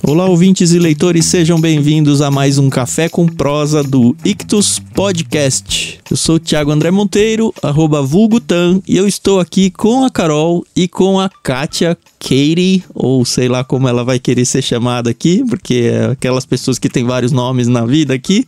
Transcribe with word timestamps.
Olá, 0.00 0.26
ouvintes 0.26 0.72
e 0.72 0.78
leitores, 0.78 1.26
sejam 1.26 1.60
bem-vindos 1.60 2.22
a 2.22 2.30
mais 2.30 2.56
um 2.56 2.70
Café 2.70 3.08
com 3.08 3.26
Prosa 3.26 3.82
do 3.82 4.16
Ictus 4.24 4.78
Podcast. 4.78 5.98
Eu 6.08 6.16
sou 6.16 6.36
o 6.36 6.38
Thiago 6.38 6.70
André 6.70 6.90
Monteiro, 6.90 7.52
arroba 7.62 8.00
vulgutan, 8.00 8.80
e 8.86 8.96
eu 8.96 9.08
estou 9.08 9.40
aqui 9.40 9.70
com 9.70 10.04
a 10.04 10.10
Carol 10.10 10.64
e 10.74 10.86
com 10.86 11.18
a 11.18 11.28
Kátia 11.28 11.98
Katie, 12.20 12.84
ou 12.94 13.24
sei 13.24 13.48
lá 13.48 13.64
como 13.64 13.88
ela 13.88 14.04
vai 14.04 14.18
querer 14.18 14.44
ser 14.44 14.62
chamada 14.62 15.10
aqui, 15.10 15.44
porque 15.46 15.90
é 15.92 16.12
aquelas 16.12 16.46
pessoas 16.46 16.78
que 16.78 16.88
têm 16.88 17.04
vários 17.04 17.32
nomes 17.32 17.66
na 17.66 17.84
vida 17.84 18.14
aqui. 18.14 18.46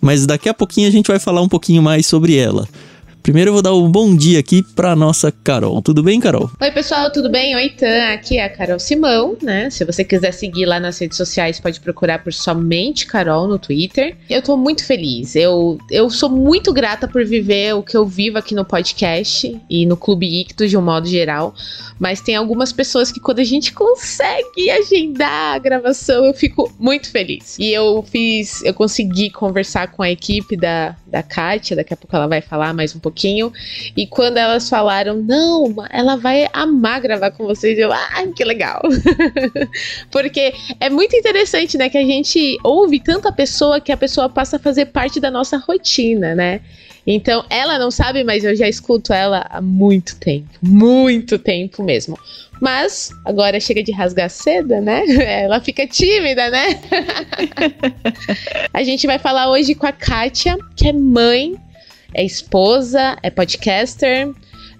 Mas 0.00 0.26
daqui 0.26 0.48
a 0.48 0.54
pouquinho 0.54 0.88
a 0.88 0.90
gente 0.90 1.06
vai 1.06 1.20
falar 1.20 1.42
um 1.42 1.48
pouquinho 1.48 1.80
mais 1.80 2.06
sobre 2.06 2.34
ela. 2.34 2.68
Primeiro 3.22 3.50
eu 3.50 3.52
vou 3.52 3.62
dar 3.62 3.72
um 3.72 3.88
bom 3.88 4.16
dia 4.16 4.40
aqui 4.40 4.64
para 4.64 4.96
nossa 4.96 5.30
Carol. 5.30 5.80
Tudo 5.80 6.02
bem, 6.02 6.18
Carol? 6.18 6.50
Oi, 6.60 6.70
pessoal, 6.72 7.08
tudo 7.12 7.30
bem? 7.30 7.54
Oi, 7.54 7.68
Tan. 7.68 8.12
Aqui 8.12 8.36
é 8.36 8.44
a 8.44 8.48
Carol 8.48 8.80
Simão, 8.80 9.36
né? 9.40 9.70
Se 9.70 9.84
você 9.84 10.02
quiser 10.02 10.32
seguir 10.32 10.66
lá 10.66 10.80
nas 10.80 10.98
redes 10.98 11.16
sociais, 11.16 11.60
pode 11.60 11.78
procurar 11.78 12.24
por 12.24 12.32
somente 12.32 13.06
Carol 13.06 13.46
no 13.46 13.60
Twitter. 13.60 14.16
Eu 14.28 14.42
tô 14.42 14.56
muito 14.56 14.84
feliz. 14.84 15.36
Eu, 15.36 15.78
eu 15.88 16.10
sou 16.10 16.28
muito 16.28 16.72
grata 16.72 17.06
por 17.06 17.24
viver 17.24 17.76
o 17.76 17.82
que 17.84 17.96
eu 17.96 18.04
vivo 18.04 18.38
aqui 18.38 18.56
no 18.56 18.64
podcast 18.64 19.56
e 19.70 19.86
no 19.86 19.96
Clube 19.96 20.40
Ictus 20.40 20.68
de 20.68 20.76
um 20.76 20.82
modo 20.82 21.06
geral. 21.06 21.54
Mas 22.00 22.20
tem 22.20 22.34
algumas 22.34 22.72
pessoas 22.72 23.12
que 23.12 23.20
quando 23.20 23.38
a 23.38 23.44
gente 23.44 23.72
consegue 23.72 24.68
agendar 24.68 25.54
a 25.54 25.58
gravação, 25.60 26.24
eu 26.24 26.34
fico 26.34 26.72
muito 26.76 27.08
feliz. 27.08 27.56
E 27.56 27.72
eu 27.72 28.02
fiz, 28.02 28.64
eu 28.64 28.74
consegui 28.74 29.30
conversar 29.30 29.92
com 29.92 30.02
a 30.02 30.10
equipe 30.10 30.56
da, 30.56 30.96
da 31.12 31.22
Kátia, 31.22 31.76
daqui 31.76 31.92
a 31.92 31.96
pouco 31.96 32.16
ela 32.16 32.26
vai 32.26 32.40
falar 32.40 32.72
mais 32.72 32.96
um 32.96 32.98
pouquinho. 32.98 33.52
E 33.94 34.06
quando 34.06 34.38
elas 34.38 34.68
falaram, 34.68 35.14
não, 35.16 35.74
ela 35.90 36.16
vai 36.16 36.48
amar 36.54 37.02
gravar 37.02 37.30
com 37.30 37.44
vocês, 37.44 37.78
eu, 37.78 37.92
ah, 37.92 38.24
que 38.34 38.42
legal. 38.42 38.80
Porque 40.10 40.54
é 40.80 40.88
muito 40.88 41.14
interessante, 41.14 41.76
né, 41.76 41.90
que 41.90 41.98
a 41.98 42.04
gente 42.04 42.56
ouve 42.64 42.98
tanta 42.98 43.30
pessoa 43.30 43.80
que 43.80 43.92
a 43.92 43.96
pessoa 43.96 44.28
passa 44.28 44.56
a 44.56 44.58
fazer 44.58 44.86
parte 44.86 45.20
da 45.20 45.30
nossa 45.30 45.58
rotina, 45.58 46.34
né? 46.34 46.62
Então, 47.06 47.44
ela 47.50 47.78
não 47.78 47.90
sabe, 47.90 48.22
mas 48.22 48.44
eu 48.44 48.54
já 48.54 48.68
escuto 48.68 49.12
ela 49.12 49.44
há 49.50 49.60
muito 49.60 50.16
tempo. 50.16 50.48
Muito 50.62 51.38
tempo 51.38 51.82
mesmo. 51.82 52.18
Mas 52.60 53.10
agora 53.24 53.58
chega 53.58 53.82
de 53.82 53.90
rasgar 53.90 54.30
seda, 54.30 54.80
né? 54.80 55.02
Ela 55.42 55.60
fica 55.60 55.84
tímida, 55.84 56.48
né? 56.48 56.80
a 58.72 58.84
gente 58.84 59.04
vai 59.04 59.18
falar 59.18 59.50
hoje 59.50 59.74
com 59.74 59.84
a 59.84 59.90
Kátia, 59.90 60.56
que 60.76 60.86
é 60.86 60.92
mãe, 60.92 61.56
é 62.14 62.24
esposa, 62.24 63.18
é 63.20 63.30
podcaster, 63.30 64.30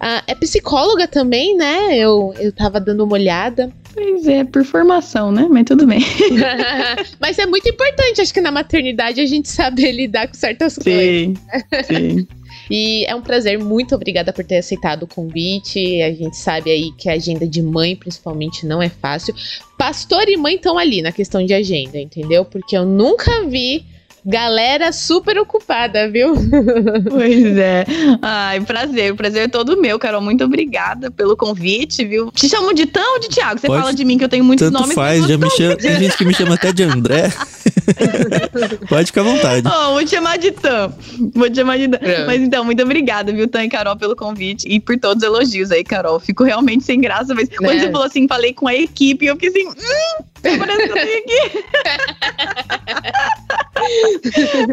uh, 0.02 0.22
é 0.26 0.34
psicóloga 0.34 1.06
também, 1.06 1.56
né? 1.56 1.96
Eu, 1.96 2.34
eu 2.38 2.52
tava 2.52 2.80
dando 2.80 3.04
uma 3.04 3.14
olhada. 3.14 3.72
Pois 3.94 4.26
é, 4.26 4.42
por 4.42 4.64
formação, 4.64 5.30
né? 5.30 5.46
Mas 5.48 5.64
tudo 5.64 5.86
bem. 5.86 6.00
Mas 7.20 7.38
é 7.38 7.46
muito 7.46 7.68
importante, 7.68 8.20
acho 8.20 8.32
que 8.32 8.40
na 8.40 8.50
maternidade 8.50 9.20
a 9.20 9.26
gente 9.26 9.48
saber 9.48 9.92
lidar 9.92 10.26
com 10.28 10.34
certas 10.34 10.74
sim, 10.74 10.82
coisas. 10.82 11.86
Sim. 11.86 12.26
E 12.70 13.04
é 13.06 13.14
um 13.14 13.20
prazer, 13.20 13.58
muito 13.58 13.94
obrigada 13.94 14.32
por 14.32 14.44
ter 14.44 14.58
aceitado 14.58 15.02
o 15.02 15.06
convite. 15.06 16.00
A 16.00 16.12
gente 16.12 16.36
sabe 16.36 16.70
aí 16.70 16.92
que 16.92 17.08
a 17.08 17.14
agenda 17.14 17.46
de 17.46 17.60
mãe, 17.60 17.96
principalmente, 17.96 18.66
não 18.66 18.80
é 18.80 18.88
fácil. 18.88 19.34
Pastor 19.76 20.28
e 20.28 20.36
mãe 20.36 20.54
estão 20.54 20.78
ali 20.78 21.02
na 21.02 21.12
questão 21.12 21.44
de 21.44 21.52
agenda, 21.52 21.98
entendeu? 21.98 22.44
Porque 22.44 22.76
eu 22.76 22.86
nunca 22.86 23.46
vi 23.46 23.84
Galera 24.24 24.92
super 24.92 25.36
ocupada, 25.38 26.08
viu? 26.08 26.34
Pois 27.10 27.56
é. 27.56 27.84
Ai, 28.20 28.60
prazer. 28.60 29.12
O 29.12 29.16
prazer 29.16 29.44
é 29.44 29.48
todo 29.48 29.80
meu, 29.80 29.98
Carol. 29.98 30.20
Muito 30.20 30.44
obrigada 30.44 31.10
pelo 31.10 31.36
convite, 31.36 32.04
viu? 32.04 32.30
Te 32.30 32.48
chamo 32.48 32.72
de 32.72 32.86
Tão 32.86 33.14
ou 33.14 33.20
de 33.20 33.28
Tiago? 33.28 33.60
Você 33.60 33.66
Pode, 33.66 33.80
fala 33.80 33.94
de 33.94 34.04
mim 34.04 34.16
que 34.16 34.24
eu 34.24 34.28
tenho 34.28 34.44
muitos 34.44 34.68
tanto 34.68 34.80
nomes. 34.80 34.94
faz, 34.94 35.26
já 35.26 35.36
me 35.36 35.50
chama, 35.50 35.76
tem 35.76 35.96
gente 35.96 36.16
que 36.16 36.24
me 36.24 36.34
chama 36.34 36.54
até 36.54 36.72
de 36.72 36.82
André. 36.82 37.32
Pode 38.88 39.06
ficar 39.06 39.22
à 39.22 39.24
vontade. 39.24 39.68
Oh, 39.68 39.92
vou 39.92 40.04
te 40.04 40.10
chamar 40.10 40.38
de 40.38 40.52
Tam. 40.52 40.92
Vou 41.34 41.50
te 41.50 41.56
chamar 41.56 41.78
de 41.78 41.88
Tam. 41.88 41.98
É. 42.00 42.26
Mas 42.26 42.40
então, 42.40 42.64
muito 42.64 42.82
obrigada, 42.82 43.32
viu, 43.32 43.48
Tam 43.48 43.64
e 43.64 43.68
Carol, 43.68 43.96
pelo 43.96 44.14
convite 44.14 44.66
e 44.68 44.78
por 44.78 44.98
todos 44.98 45.22
os 45.22 45.28
elogios 45.28 45.70
aí, 45.70 45.82
Carol. 45.82 46.20
Fico 46.20 46.44
realmente 46.44 46.84
sem 46.84 47.00
graça, 47.00 47.34
mas 47.34 47.48
quando 47.48 47.72
é. 47.72 47.80
você 47.80 47.90
falou 47.90 48.06
assim, 48.06 48.28
falei 48.28 48.52
com 48.52 48.68
a 48.68 48.74
equipe, 48.74 49.26
eu 49.26 49.34
fiquei 49.34 49.48
assim, 49.48 49.68
hum, 49.68 50.24
aqui. 50.48 51.64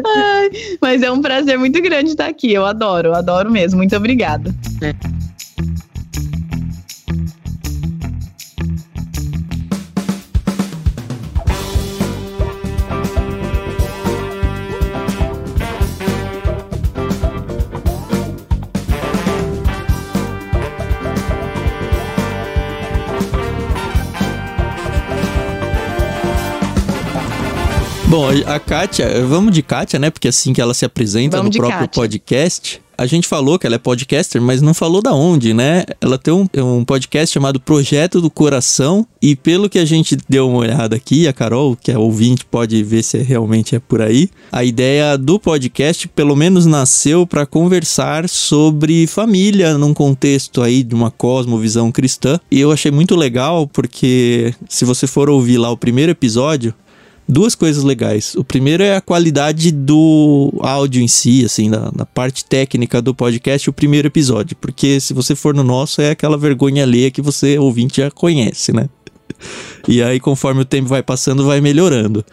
Ai, 0.06 0.50
mas 0.80 1.02
é 1.02 1.10
um 1.10 1.20
prazer 1.20 1.58
muito 1.58 1.80
grande 1.82 2.10
estar 2.10 2.26
aqui. 2.26 2.52
Eu 2.52 2.64
adoro, 2.64 3.14
adoro 3.14 3.50
mesmo. 3.50 3.78
Muito 3.78 3.96
obrigada. 3.96 4.54
É. 4.82 4.94
Bom, 28.10 28.26
a 28.44 28.58
Kátia, 28.58 29.24
vamos 29.24 29.54
de 29.54 29.62
Kátia, 29.62 29.96
né? 29.96 30.10
Porque 30.10 30.26
é 30.26 30.30
assim 30.30 30.52
que 30.52 30.60
ela 30.60 30.74
se 30.74 30.84
apresenta 30.84 31.36
vamos 31.36 31.54
no 31.54 31.62
próprio 31.62 31.86
Kátia. 31.86 32.02
podcast. 32.02 32.82
A 32.98 33.06
gente 33.06 33.28
falou 33.28 33.56
que 33.56 33.68
ela 33.68 33.76
é 33.76 33.78
podcaster, 33.78 34.42
mas 34.42 34.60
não 34.60 34.74
falou 34.74 35.00
da 35.00 35.14
onde, 35.14 35.54
né? 35.54 35.84
Ela 36.00 36.18
tem 36.18 36.34
um, 36.34 36.48
um 36.56 36.84
podcast 36.84 37.32
chamado 37.32 37.60
Projeto 37.60 38.20
do 38.20 38.28
Coração. 38.28 39.06
E 39.22 39.36
pelo 39.36 39.70
que 39.70 39.78
a 39.78 39.84
gente 39.84 40.18
deu 40.28 40.48
uma 40.48 40.58
olhada 40.58 40.96
aqui, 40.96 41.28
a 41.28 41.32
Carol, 41.32 41.76
que 41.76 41.92
é 41.92 41.96
ouvinte, 41.96 42.44
pode 42.44 42.82
ver 42.82 43.04
se 43.04 43.16
realmente 43.18 43.76
é 43.76 43.78
por 43.78 44.02
aí. 44.02 44.28
A 44.50 44.64
ideia 44.64 45.16
do 45.16 45.38
podcast, 45.38 46.08
pelo 46.08 46.34
menos, 46.34 46.66
nasceu 46.66 47.24
para 47.24 47.46
conversar 47.46 48.28
sobre 48.28 49.06
família 49.06 49.78
num 49.78 49.94
contexto 49.94 50.62
aí 50.62 50.82
de 50.82 50.96
uma 50.96 51.12
cosmovisão 51.12 51.92
cristã. 51.92 52.40
E 52.50 52.58
eu 52.58 52.72
achei 52.72 52.90
muito 52.90 53.14
legal 53.14 53.68
porque 53.68 54.52
se 54.68 54.84
você 54.84 55.06
for 55.06 55.30
ouvir 55.30 55.58
lá 55.58 55.70
o 55.70 55.76
primeiro 55.76 56.10
episódio, 56.10 56.74
duas 57.30 57.54
coisas 57.54 57.84
legais. 57.84 58.34
O 58.34 58.44
primeiro 58.44 58.82
é 58.82 58.96
a 58.96 59.00
qualidade 59.00 59.70
do 59.70 60.52
áudio 60.60 61.00
em 61.00 61.08
si, 61.08 61.44
assim, 61.44 61.70
da, 61.70 62.04
parte 62.04 62.44
técnica 62.44 63.00
do 63.00 63.14
podcast, 63.14 63.70
o 63.70 63.72
primeiro 63.72 64.08
episódio. 64.08 64.56
Porque 64.60 65.00
se 65.00 65.14
você 65.14 65.34
for 65.34 65.54
no 65.54 65.62
nosso, 65.62 66.02
é 66.02 66.10
aquela 66.10 66.36
vergonha 66.36 66.82
alheia 66.82 67.10
que 67.10 67.22
você, 67.22 67.58
ouvinte, 67.58 68.00
já 68.00 68.10
conhece, 68.10 68.72
né? 68.72 68.88
E 69.88 70.02
aí, 70.02 70.20
conforme 70.20 70.60
o 70.60 70.64
tempo 70.64 70.88
vai 70.88 71.02
passando, 71.02 71.46
vai 71.46 71.60
melhorando. 71.60 72.24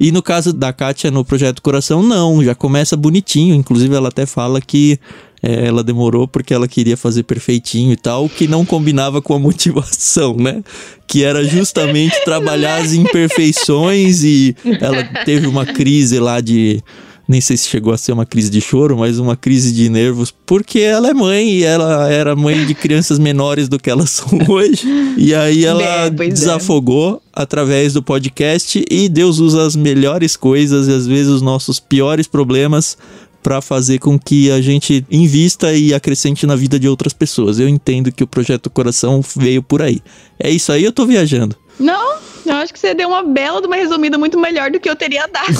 E 0.00 0.10
no 0.10 0.22
caso 0.22 0.52
da 0.52 0.72
Kátia 0.72 1.10
no 1.10 1.24
Projeto 1.24 1.62
Coração, 1.62 2.02
não, 2.02 2.42
já 2.42 2.54
começa 2.54 2.96
bonitinho. 2.96 3.54
Inclusive, 3.54 3.94
ela 3.94 4.08
até 4.08 4.26
fala 4.26 4.60
que 4.60 4.98
é, 5.46 5.68
ela 5.68 5.84
demorou 5.84 6.26
porque 6.26 6.52
ela 6.52 6.66
queria 6.66 6.96
fazer 6.96 7.22
perfeitinho 7.22 7.92
e 7.92 7.96
tal, 7.96 8.28
que 8.28 8.48
não 8.48 8.64
combinava 8.64 9.22
com 9.22 9.32
a 9.32 9.38
motivação, 9.38 10.36
né? 10.36 10.62
Que 11.06 11.22
era 11.22 11.44
justamente 11.44 12.24
trabalhar 12.24 12.82
as 12.82 12.92
imperfeições 12.92 14.24
e 14.24 14.56
ela 14.80 15.04
teve 15.24 15.46
uma 15.46 15.64
crise 15.64 16.18
lá 16.18 16.40
de 16.40 16.82
nem 17.28 17.40
sei 17.40 17.56
se 17.56 17.68
chegou 17.68 17.92
a 17.92 17.98
ser 17.98 18.12
uma 18.12 18.24
crise 18.24 18.48
de 18.48 18.60
choro, 18.60 18.96
mas 18.96 19.18
uma 19.18 19.36
crise 19.36 19.72
de 19.72 19.88
nervos, 19.88 20.32
porque 20.46 20.78
ela 20.78 21.08
é 21.08 21.14
mãe 21.14 21.48
e 21.50 21.64
ela 21.64 22.08
era 22.08 22.36
mãe 22.36 22.64
de 22.64 22.72
crianças 22.72 23.18
menores 23.18 23.68
do 23.68 23.80
que 23.80 23.90
elas 23.90 24.10
são 24.10 24.28
hoje. 24.48 24.86
E 25.16 25.34
aí 25.34 25.64
ela 25.64 25.82
é, 25.82 26.10
desafogou 26.10 27.16
é. 27.16 27.18
através 27.42 27.92
do 27.92 28.02
podcast 28.02 28.84
e 28.88 29.08
Deus 29.08 29.40
usa 29.40 29.66
as 29.66 29.74
melhores 29.74 30.36
coisas 30.36 30.86
e 30.86 30.92
às 30.92 31.06
vezes 31.06 31.28
os 31.28 31.42
nossos 31.42 31.80
piores 31.80 32.28
problemas 32.28 32.96
para 33.46 33.62
fazer 33.62 34.00
com 34.00 34.18
que 34.18 34.50
a 34.50 34.60
gente 34.60 35.06
invista 35.08 35.72
e 35.72 35.94
acrescente 35.94 36.44
na 36.48 36.56
vida 36.56 36.80
de 36.80 36.88
outras 36.88 37.12
pessoas. 37.12 37.60
Eu 37.60 37.68
entendo 37.68 38.10
que 38.10 38.24
o 38.24 38.26
projeto 38.26 38.68
Coração 38.68 39.22
veio 39.36 39.62
por 39.62 39.80
aí. 39.80 40.00
É 40.36 40.50
isso 40.50 40.72
aí, 40.72 40.82
eu 40.82 40.90
tô 40.90 41.06
viajando. 41.06 41.54
Não, 41.78 42.18
eu 42.44 42.54
acho 42.56 42.72
que 42.72 42.78
você 42.80 42.92
deu 42.92 43.06
uma 43.06 43.22
bela 43.22 43.60
de 43.60 43.68
uma 43.68 43.76
resumida 43.76 44.18
muito 44.18 44.36
melhor 44.36 44.72
do 44.72 44.80
que 44.80 44.90
eu 44.90 44.96
teria 44.96 45.28
dado. 45.28 45.46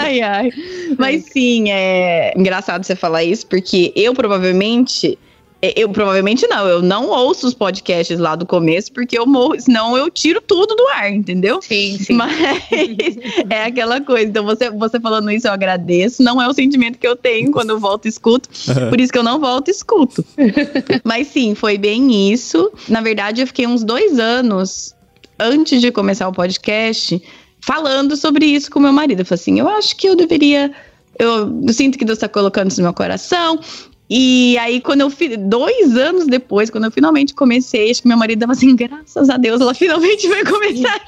ai, 0.00 0.20
ai. 0.22 0.50
Mas 0.98 1.26
sim, 1.32 1.70
é 1.70 2.34
engraçado 2.36 2.84
você 2.84 2.96
falar 2.96 3.22
isso, 3.22 3.46
porque 3.46 3.92
eu 3.94 4.12
provavelmente 4.12 5.16
eu 5.62 5.90
provavelmente 5.90 6.46
não, 6.46 6.66
eu 6.66 6.80
não 6.80 7.08
ouço 7.08 7.46
os 7.46 7.52
podcasts 7.52 8.18
lá 8.18 8.34
do 8.34 8.46
começo, 8.46 8.90
porque 8.92 9.18
eu 9.18 9.26
morro, 9.26 9.60
senão 9.60 9.94
eu 9.96 10.10
tiro 10.10 10.40
tudo 10.40 10.74
do 10.74 10.86
ar, 10.88 11.12
entendeu? 11.12 11.60
Sim, 11.60 11.98
sim. 11.98 12.14
Mas 12.16 12.34
é 13.48 13.64
aquela 13.64 14.00
coisa. 14.00 14.26
Então, 14.26 14.44
você, 14.44 14.70
você 14.70 14.98
falando 14.98 15.30
isso, 15.30 15.46
eu 15.46 15.52
agradeço. 15.52 16.22
Não 16.22 16.40
é 16.40 16.48
o 16.48 16.54
sentimento 16.54 16.98
que 16.98 17.06
eu 17.06 17.14
tenho 17.14 17.50
quando 17.50 17.70
eu 17.70 17.78
volto 17.78 18.06
e 18.06 18.08
escuto. 18.08 18.48
Por 18.88 18.98
isso 18.98 19.12
que 19.12 19.18
eu 19.18 19.22
não 19.22 19.38
volto 19.38 19.68
e 19.68 19.70
escuto. 19.70 20.24
Mas 21.04 21.28
sim, 21.28 21.54
foi 21.54 21.76
bem 21.76 22.32
isso. 22.32 22.72
Na 22.88 23.02
verdade, 23.02 23.42
eu 23.42 23.46
fiquei 23.46 23.66
uns 23.66 23.84
dois 23.84 24.18
anos 24.18 24.94
antes 25.38 25.80
de 25.82 25.92
começar 25.92 26.26
o 26.26 26.32
podcast 26.32 27.22
falando 27.60 28.16
sobre 28.16 28.46
isso 28.46 28.70
com 28.70 28.80
meu 28.80 28.92
marido. 28.92 29.20
Eu 29.20 29.26
falei 29.26 29.40
assim: 29.40 29.60
eu 29.60 29.68
acho 29.68 29.94
que 29.94 30.08
eu 30.08 30.16
deveria. 30.16 30.72
Eu, 31.18 31.62
eu 31.66 31.72
sinto 31.74 31.98
que 31.98 32.04
Deus 32.04 32.16
está 32.16 32.28
colocando 32.28 32.70
isso 32.70 32.80
no 32.80 32.84
meu 32.84 32.94
coração 32.94 33.60
E 34.12 34.58
aí, 34.58 34.80
quando 34.80 35.02
eu 35.02 35.08
fiz, 35.08 35.36
dois 35.38 35.96
anos 35.96 36.26
depois, 36.26 36.68
quando 36.68 36.84
eu 36.84 36.90
finalmente 36.90 37.32
comecei, 37.32 37.92
acho 37.92 38.02
que 38.02 38.08
meu 38.08 38.16
marido 38.16 38.40
dava 38.40 38.50
assim, 38.50 38.74
graças 38.74 39.30
a 39.30 39.36
Deus, 39.36 39.60
ela 39.60 39.72
finalmente 39.74 40.26
vai 40.28 40.44
começar. 40.44 41.00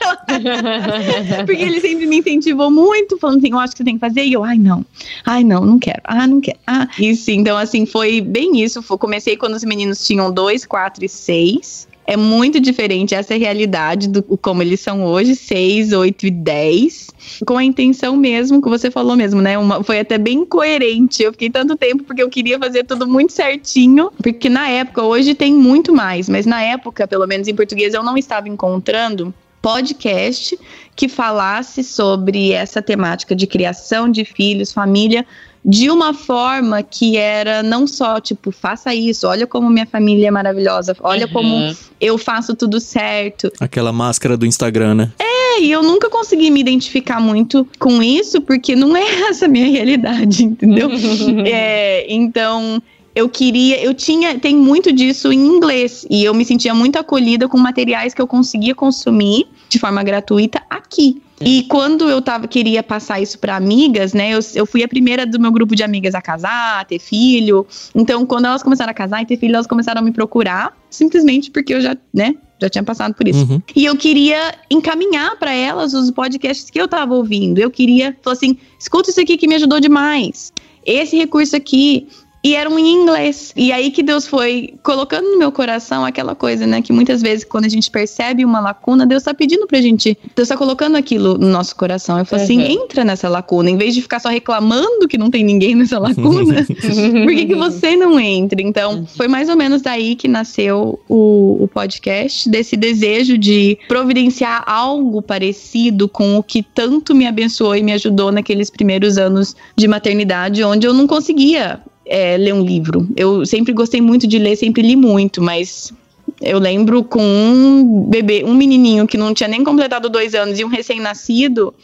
Porque 1.44 1.60
ele 1.60 1.80
sempre 1.80 2.06
me 2.06 2.18
incentivou 2.18 2.70
muito, 2.70 3.18
falando 3.18 3.38
assim, 3.38 3.50
eu 3.50 3.58
acho 3.58 3.72
que 3.72 3.78
você 3.78 3.84
tem 3.84 3.94
que 3.94 4.00
fazer. 4.00 4.22
E 4.22 4.34
eu, 4.34 4.44
ai, 4.44 4.56
não, 4.56 4.86
ai, 5.26 5.42
não, 5.42 5.66
não 5.66 5.80
quero, 5.80 6.00
ah, 6.04 6.28
não 6.28 6.40
quero. 6.40 6.58
Ah, 6.64 6.86
isso, 6.96 7.32
então, 7.32 7.58
assim, 7.58 7.84
foi 7.86 8.20
bem 8.20 8.62
isso. 8.62 8.80
Comecei 8.96 9.36
quando 9.36 9.54
os 9.54 9.64
meninos 9.64 10.06
tinham 10.06 10.32
dois, 10.32 10.64
quatro 10.64 11.04
e 11.04 11.08
seis. 11.08 11.88
É 12.06 12.16
muito 12.16 12.58
diferente 12.58 13.14
essa 13.14 13.36
realidade 13.36 14.08
do 14.08 14.22
como 14.38 14.62
eles 14.62 14.80
são 14.80 15.04
hoje, 15.04 15.36
6, 15.36 15.92
8 15.92 16.26
e 16.26 16.30
10, 16.30 17.10
com 17.46 17.56
a 17.56 17.64
intenção 17.64 18.16
mesmo 18.16 18.60
que 18.60 18.68
você 18.68 18.90
falou 18.90 19.16
mesmo, 19.16 19.40
né? 19.40 19.56
Uma, 19.56 19.84
foi 19.84 20.00
até 20.00 20.18
bem 20.18 20.44
coerente. 20.44 21.22
Eu 21.22 21.32
fiquei 21.32 21.48
tanto 21.48 21.76
tempo 21.76 22.02
porque 22.02 22.22
eu 22.22 22.28
queria 22.28 22.58
fazer 22.58 22.84
tudo 22.84 23.06
muito 23.06 23.32
certinho, 23.32 24.10
porque 24.20 24.48
na 24.48 24.68
época, 24.68 25.02
hoje 25.02 25.34
tem 25.34 25.54
muito 25.54 25.94
mais, 25.94 26.28
mas 26.28 26.44
na 26.44 26.60
época, 26.62 27.06
pelo 27.06 27.26
menos 27.26 27.46
em 27.46 27.54
português, 27.54 27.94
eu 27.94 28.02
não 28.02 28.16
estava 28.16 28.48
encontrando 28.48 29.32
podcast 29.62 30.58
que 30.96 31.08
falasse 31.08 31.84
sobre 31.84 32.50
essa 32.50 32.82
temática 32.82 33.34
de 33.34 33.46
criação 33.46 34.10
de 34.10 34.24
filhos, 34.24 34.72
família, 34.72 35.24
de 35.64 35.90
uma 35.90 36.12
forma 36.12 36.82
que 36.82 37.16
era 37.16 37.62
não 37.62 37.86
só 37.86 38.20
tipo, 38.20 38.50
faça 38.50 38.94
isso, 38.94 39.26
olha 39.26 39.46
como 39.46 39.70
minha 39.70 39.86
família 39.86 40.28
é 40.28 40.30
maravilhosa, 40.30 40.96
olha 41.00 41.26
uhum. 41.26 41.32
como 41.32 41.76
eu 42.00 42.18
faço 42.18 42.54
tudo 42.54 42.80
certo. 42.80 43.50
Aquela 43.60 43.92
máscara 43.92 44.36
do 44.36 44.44
Instagram, 44.44 44.94
né? 44.94 45.12
É, 45.18 45.60
e 45.60 45.70
eu 45.70 45.82
nunca 45.82 46.10
consegui 46.10 46.50
me 46.50 46.60
identificar 46.60 47.20
muito 47.20 47.66
com 47.78 48.02
isso, 48.02 48.40
porque 48.40 48.74
não 48.74 48.96
é 48.96 49.02
essa 49.28 49.46
a 49.46 49.48
minha 49.48 49.68
realidade, 49.68 50.44
entendeu? 50.44 50.90
é, 51.46 52.12
então, 52.12 52.82
eu 53.14 53.28
queria, 53.28 53.82
eu 53.82 53.92
tinha, 53.92 54.38
tem 54.38 54.56
muito 54.56 54.92
disso 54.92 55.32
em 55.32 55.38
inglês 55.38 56.06
e 56.08 56.24
eu 56.24 56.32
me 56.32 56.44
sentia 56.44 56.74
muito 56.74 56.98
acolhida 56.98 57.46
com 57.46 57.58
materiais 57.58 58.14
que 58.14 58.22
eu 58.22 58.26
conseguia 58.26 58.74
consumir 58.74 59.46
de 59.68 59.78
forma 59.78 60.02
gratuita 60.02 60.62
aqui. 60.68 61.20
E 61.44 61.64
quando 61.64 62.08
eu 62.08 62.22
tava, 62.22 62.46
queria 62.46 62.82
passar 62.82 63.20
isso 63.20 63.38
para 63.38 63.56
amigas, 63.56 64.12
né? 64.12 64.30
Eu, 64.30 64.38
eu 64.54 64.64
fui 64.64 64.82
a 64.82 64.88
primeira 64.88 65.26
do 65.26 65.40
meu 65.40 65.50
grupo 65.50 65.74
de 65.74 65.82
amigas 65.82 66.14
a 66.14 66.22
casar, 66.22 66.80
a 66.80 66.84
ter 66.84 67.00
filho. 67.00 67.66
Então, 67.94 68.24
quando 68.24 68.44
elas 68.44 68.62
começaram 68.62 68.92
a 68.92 68.94
casar 68.94 69.22
e 69.22 69.26
ter 69.26 69.36
filho, 69.36 69.54
elas 69.54 69.66
começaram 69.66 70.00
a 70.00 70.04
me 70.04 70.12
procurar, 70.12 70.72
simplesmente 70.88 71.50
porque 71.50 71.74
eu 71.74 71.80
já, 71.80 71.96
né, 72.14 72.36
já 72.60 72.68
tinha 72.68 72.84
passado 72.84 73.14
por 73.14 73.26
isso. 73.26 73.40
Uhum. 73.40 73.60
E 73.74 73.84
eu 73.84 73.96
queria 73.96 74.54
encaminhar 74.70 75.36
para 75.36 75.52
elas 75.52 75.94
os 75.94 76.10
podcasts 76.12 76.70
que 76.70 76.80
eu 76.80 76.86
tava 76.86 77.14
ouvindo. 77.14 77.58
Eu 77.58 77.70
queria, 77.70 78.16
falar 78.22 78.34
assim, 78.34 78.56
escuta 78.78 79.10
isso 79.10 79.20
aqui 79.20 79.36
que 79.36 79.48
me 79.48 79.56
ajudou 79.56 79.80
demais. 79.80 80.52
Esse 80.84 81.16
recurso 81.16 81.56
aqui 81.56 82.06
e 82.42 82.54
eram 82.56 82.78
em 82.78 82.88
inglês. 82.88 83.52
E 83.56 83.70
aí 83.70 83.90
que 83.90 84.02
Deus 84.02 84.26
foi 84.26 84.74
colocando 84.82 85.30
no 85.30 85.38
meu 85.38 85.52
coração 85.52 86.04
aquela 86.04 86.34
coisa, 86.34 86.66
né? 86.66 86.82
Que 86.82 86.92
muitas 86.92 87.22
vezes, 87.22 87.44
quando 87.44 87.66
a 87.66 87.68
gente 87.68 87.90
percebe 87.90 88.44
uma 88.44 88.60
lacuna, 88.60 89.06
Deus 89.06 89.22
tá 89.22 89.32
pedindo 89.32 89.66
pra 89.66 89.80
gente. 89.80 90.18
Deus 90.34 90.48
tá 90.48 90.56
colocando 90.56 90.96
aquilo 90.96 91.38
no 91.38 91.48
nosso 91.48 91.76
coração. 91.76 92.18
Eu 92.18 92.24
falo 92.24 92.42
assim, 92.42 92.58
uhum. 92.58 92.64
assim: 92.64 92.74
entra 92.74 93.04
nessa 93.04 93.28
lacuna. 93.28 93.70
Em 93.70 93.76
vez 93.76 93.94
de 93.94 94.02
ficar 94.02 94.18
só 94.18 94.28
reclamando 94.28 95.06
que 95.08 95.16
não 95.16 95.30
tem 95.30 95.44
ninguém 95.44 95.76
nessa 95.76 95.98
lacuna, 96.00 96.66
por 96.66 97.34
que, 97.34 97.46
que 97.46 97.54
você 97.54 97.96
não 97.96 98.18
entra? 98.18 98.60
Então, 98.60 99.06
foi 99.06 99.28
mais 99.28 99.48
ou 99.48 99.56
menos 99.56 99.82
daí 99.82 100.16
que 100.16 100.26
nasceu 100.26 101.00
o, 101.08 101.62
o 101.62 101.68
podcast, 101.68 102.48
desse 102.48 102.76
desejo 102.76 103.38
de 103.38 103.78
providenciar 103.86 104.64
algo 104.66 105.22
parecido 105.22 106.08
com 106.08 106.36
o 106.36 106.42
que 106.42 106.62
tanto 106.62 107.14
me 107.14 107.26
abençoou 107.26 107.76
e 107.76 107.82
me 107.82 107.92
ajudou 107.92 108.32
naqueles 108.32 108.68
primeiros 108.68 109.16
anos 109.16 109.54
de 109.76 109.86
maternidade, 109.86 110.64
onde 110.64 110.86
eu 110.86 110.92
não 110.92 111.06
conseguia 111.06 111.80
é, 112.06 112.36
ler 112.36 112.54
um 112.54 112.62
livro. 112.62 113.08
Eu 113.16 113.44
sempre 113.46 113.72
gostei 113.72 114.00
muito 114.00 114.26
de 114.26 114.38
ler, 114.38 114.56
sempre 114.56 114.82
li 114.82 114.96
muito, 114.96 115.42
mas 115.42 115.92
eu 116.40 116.58
lembro 116.58 117.04
com 117.04 117.22
um 117.22 118.06
bebê, 118.08 118.42
um 118.44 118.54
menininho 118.54 119.06
que 119.06 119.16
não 119.16 119.34
tinha 119.34 119.48
nem 119.48 119.62
completado 119.62 120.08
dois 120.08 120.34
anos 120.34 120.58
e 120.58 120.64
um 120.64 120.68
recém-nascido, 120.68 121.74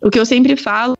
o 0.00 0.10
que 0.10 0.18
eu 0.18 0.26
sempre 0.26 0.56
falo 0.56 0.96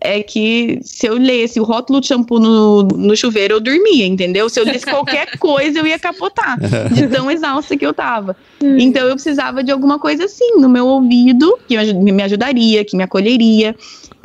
é 0.00 0.22
que 0.22 0.80
se 0.82 1.06
eu 1.06 1.14
lesse 1.14 1.60
o 1.60 1.62
rótulo 1.62 2.00
de 2.00 2.08
shampoo 2.08 2.40
no, 2.40 2.82
no 2.82 3.16
chuveiro, 3.16 3.54
eu 3.54 3.60
dormia, 3.60 4.06
entendeu? 4.06 4.48
Se 4.48 4.58
eu 4.58 4.64
lesse 4.64 4.84
qualquer 4.84 5.26
coisa, 5.38 5.78
eu 5.78 5.86
ia 5.86 5.98
capotar, 5.98 6.58
de 6.92 7.06
tão 7.06 7.30
exausta 7.30 7.76
que 7.76 7.86
eu 7.86 7.94
tava. 7.94 8.36
Hum. 8.60 8.76
Então 8.78 9.06
eu 9.06 9.14
precisava 9.14 9.62
de 9.62 9.70
alguma 9.70 9.98
coisa 9.98 10.24
assim 10.24 10.56
no 10.56 10.68
meu 10.68 10.86
ouvido, 10.86 11.56
que 11.68 11.76
me 11.94 12.22
ajudaria, 12.22 12.84
que 12.84 12.96
me 12.96 13.04
acolheria. 13.04 13.76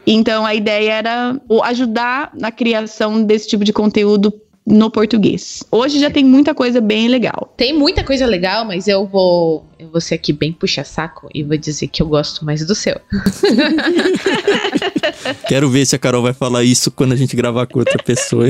Então 0.09 0.45
a 0.45 0.56
ideia 0.56 0.94
era 0.94 1.36
ajudar 1.65 2.31
na 2.33 2.50
criação 2.50 3.21
desse 3.21 3.50
tipo 3.50 3.65
de 3.65 3.74
conteúdo 3.74 4.33
no 4.65 4.89
português. 4.89 5.63
Hoje 5.71 6.00
já 6.00 6.09
tem 6.09 6.25
muita 6.25 6.54
coisa 6.54 6.81
bem 6.81 7.09
legal. 7.09 7.54
Tem 7.56 7.74
muita 7.74 8.04
coisa 8.04 8.25
legal, 8.25 8.65
mas 8.65 8.88
eu 8.88 9.06
vou 9.06 9.65
eu 9.77 9.89
vou 9.89 10.01
ser 10.01 10.15
aqui 10.15 10.33
bem 10.33 10.51
puxa-saco 10.51 11.30
e 11.33 11.44
vou 11.44 11.57
dizer 11.57 11.88
que 11.88 12.01
eu 12.01 12.07
gosto 12.07 12.45
mais 12.45 12.65
do 12.65 12.74
seu. 12.74 12.95
Quero 15.48 15.69
ver 15.69 15.86
se 15.86 15.95
a 15.95 16.00
Carol 16.00 16.21
vai 16.21 16.33
falar 16.33 16.63
isso 16.63 16.89
quando 16.89 17.13
a 17.13 17.15
gente 17.15 17.36
gravar 17.36 17.68
com 17.68 17.80
outra 17.80 18.01
pessoa. 18.01 18.48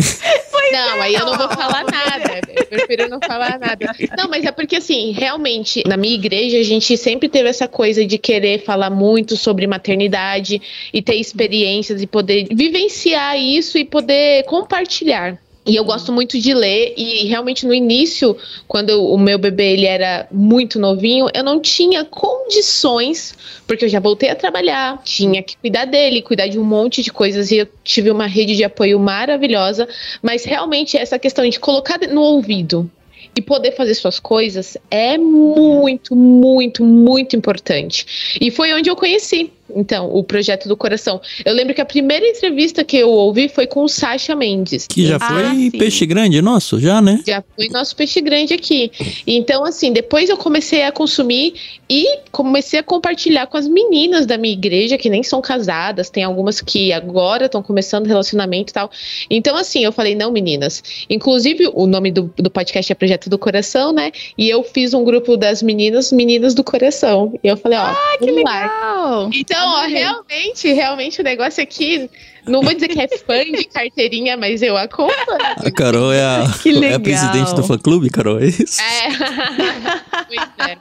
Não, 0.72 1.02
aí 1.02 1.14
eu 1.14 1.26
não 1.26 1.38
vou 1.38 1.50
falar 1.50 1.86
nada. 1.86 2.37
Prefiro 2.70 3.10
não 3.10 3.20
falar 3.20 3.60
nada. 3.60 3.94
Não, 4.18 4.30
mas 4.30 4.46
é 4.46 4.52
porque, 4.52 4.78
assim, 4.78 5.12
realmente, 5.12 5.84
na 5.88 5.98
minha 5.98 6.16
igreja, 6.16 6.60
a 6.60 6.64
gente 6.64 6.98
sempre 6.98 7.30
teve 7.30 7.50
essa 7.50 7.68
coisa 7.68 8.06
de 8.06 8.18
querer 8.18 8.64
falar 8.64 8.90
muito 8.90 9.36
sobre 9.38 9.68
maternidade 9.68 10.62
e 10.94 11.02
ter 11.02 11.16
experiências 11.16 12.02
e 12.02 12.08
poder 12.08 12.48
vivenciar 12.52 13.38
isso 13.38 13.78
e 13.78 13.86
poder 13.86 14.44
compartilhar. 14.46 15.40
E 15.68 15.76
eu 15.76 15.84
gosto 15.84 16.14
muito 16.14 16.40
de 16.40 16.54
ler 16.54 16.94
e 16.96 17.28
realmente 17.28 17.68
no 17.68 17.74
início, 17.74 18.38
quando 18.70 19.04
o 19.04 19.18
meu 19.18 19.38
bebê 19.38 19.74
ele 19.74 19.86
era 19.86 20.26
muito 20.32 20.80
novinho, 20.80 21.28
eu 21.34 21.44
não 21.44 21.60
tinha 21.60 22.06
condições, 22.06 23.36
porque 23.68 23.84
eu 23.84 23.90
já 23.90 24.00
voltei 24.00 24.30
a 24.30 24.36
trabalhar, 24.36 25.02
tinha 25.04 25.44
que 25.44 25.58
cuidar 25.58 25.84
dele, 25.84 26.22
cuidar 26.22 26.48
de 26.48 26.58
um 26.58 26.64
monte 26.64 27.04
de 27.04 27.12
coisas 27.12 27.52
e 27.52 27.58
eu 27.58 27.68
tive 27.84 28.10
uma 28.10 28.28
rede 28.28 28.56
de 28.56 28.64
apoio 28.64 28.98
maravilhosa, 28.98 29.90
mas 30.22 30.46
realmente 30.46 30.98
essa 30.98 31.20
questão 31.20 31.48
de 31.48 31.60
colocar 31.60 32.00
no 32.00 32.22
ouvido 32.22 32.90
e 33.36 33.42
poder 33.42 33.74
fazer 33.74 33.94
suas 33.94 34.20
coisas 34.20 34.78
é 34.90 35.18
muito, 35.18 36.16
muito, 36.16 36.84
muito 36.84 37.36
importante. 37.36 38.38
E 38.40 38.50
foi 38.50 38.74
onde 38.74 38.90
eu 38.90 38.96
conheci 38.96 39.52
então, 39.76 40.10
o 40.14 40.24
projeto 40.24 40.68
do 40.68 40.78
coração. 40.78 41.22
Eu 41.44 41.54
lembro 41.54 41.74
que 41.74 41.82
a 41.82 41.86
primeira 41.86 42.26
entrevista 42.26 42.84
que 42.84 42.98
eu 42.98 43.10
ouvi 43.10 43.50
foi 43.50 43.68
com 43.68 43.84
o 43.84 43.88
Sasha 43.88 44.36
Mendes. 44.36 44.88
Que 44.88 45.06
já 45.06 45.20
foi 45.20 45.44
ah, 45.44 45.54
peixe 45.78 46.06
grande 46.06 46.42
nosso, 46.42 46.80
já, 46.80 47.02
né? 47.02 47.22
Já 47.26 47.44
foi 47.56 47.70
nosso 47.70 47.96
peixe 47.96 48.22
grande 48.22 48.54
aqui. 48.54 48.92
Então, 49.26 49.66
assim, 49.66 49.92
depois 49.92 50.30
eu 50.30 50.38
comecei 50.38 50.84
a 50.84 50.92
consumir 50.92 51.54
e 51.90 52.20
comecei 52.32 52.80
a 52.80 52.84
compartilhar 52.84 53.48
com 53.48 53.58
as 53.58 53.68
meninas 53.68 54.26
da 54.26 54.38
minha 54.38 54.54
igreja, 54.54 54.98
que 54.98 55.10
nem 55.10 55.24
são 55.24 55.42
casadas, 55.42 56.10
tem 56.10 56.24
algumas 56.24 56.62
que 56.62 56.92
agora 56.92 57.46
estão 57.46 57.64
começando 57.64 58.08
relacionamento 58.08 58.72
e 58.72 58.74
tal. 58.74 58.92
Então, 59.30 59.56
assim, 59.56 59.84
eu 59.84 59.92
falei, 59.92 60.16
não, 60.16 60.32
meninas. 60.32 60.84
Inclusive, 61.10 61.70
o 61.74 61.86
nome 61.86 62.12
do, 62.12 62.34
do 62.38 62.50
podcast 62.50 62.92
é 62.92 62.96
Projeto 62.96 63.30
do 63.30 63.38
Coração, 63.38 63.92
né? 63.92 64.12
E 64.38 64.50
eu 64.50 64.64
fiz 64.64 64.94
um 64.94 65.04
grupo 65.04 65.38
das 65.38 65.62
meninas, 65.62 66.12
Meninas 66.12 66.54
do 66.54 66.64
Coração. 66.64 67.34
E 67.44 67.48
eu 67.48 67.58
falei, 67.58 67.78
ó, 67.78 67.84
ah, 67.84 68.18
que 68.20 68.32
legal! 68.32 69.30
Então, 69.34 69.57
então, 69.58 69.70
ó, 69.74 69.88
realmente, 69.88 70.72
realmente 70.74 71.22
o 71.22 71.24
negócio 71.24 71.64
aqui, 71.64 72.10
não 72.46 72.62
vou 72.62 72.74
dizer 72.74 72.88
que 72.88 73.02
é 73.02 73.08
fã 73.08 73.44
de 73.44 73.66
carteirinha, 73.66 74.38
mas 74.38 74.62
eu 74.62 74.78
acompanho. 74.78 75.16
A 75.58 75.72
Carol 75.72 76.14
é 76.14 76.24
a, 76.24 76.54
que 76.62 76.72
legal. 76.72 76.92
é 76.92 76.94
a 76.96 77.00
presidente 77.00 77.56
do 77.56 77.64
fã 77.64 77.78
clube, 77.78 78.10
Carol, 78.10 78.40
é 78.40 78.46
isso? 78.46 78.82
É. 78.82 79.08
é. 80.72 80.78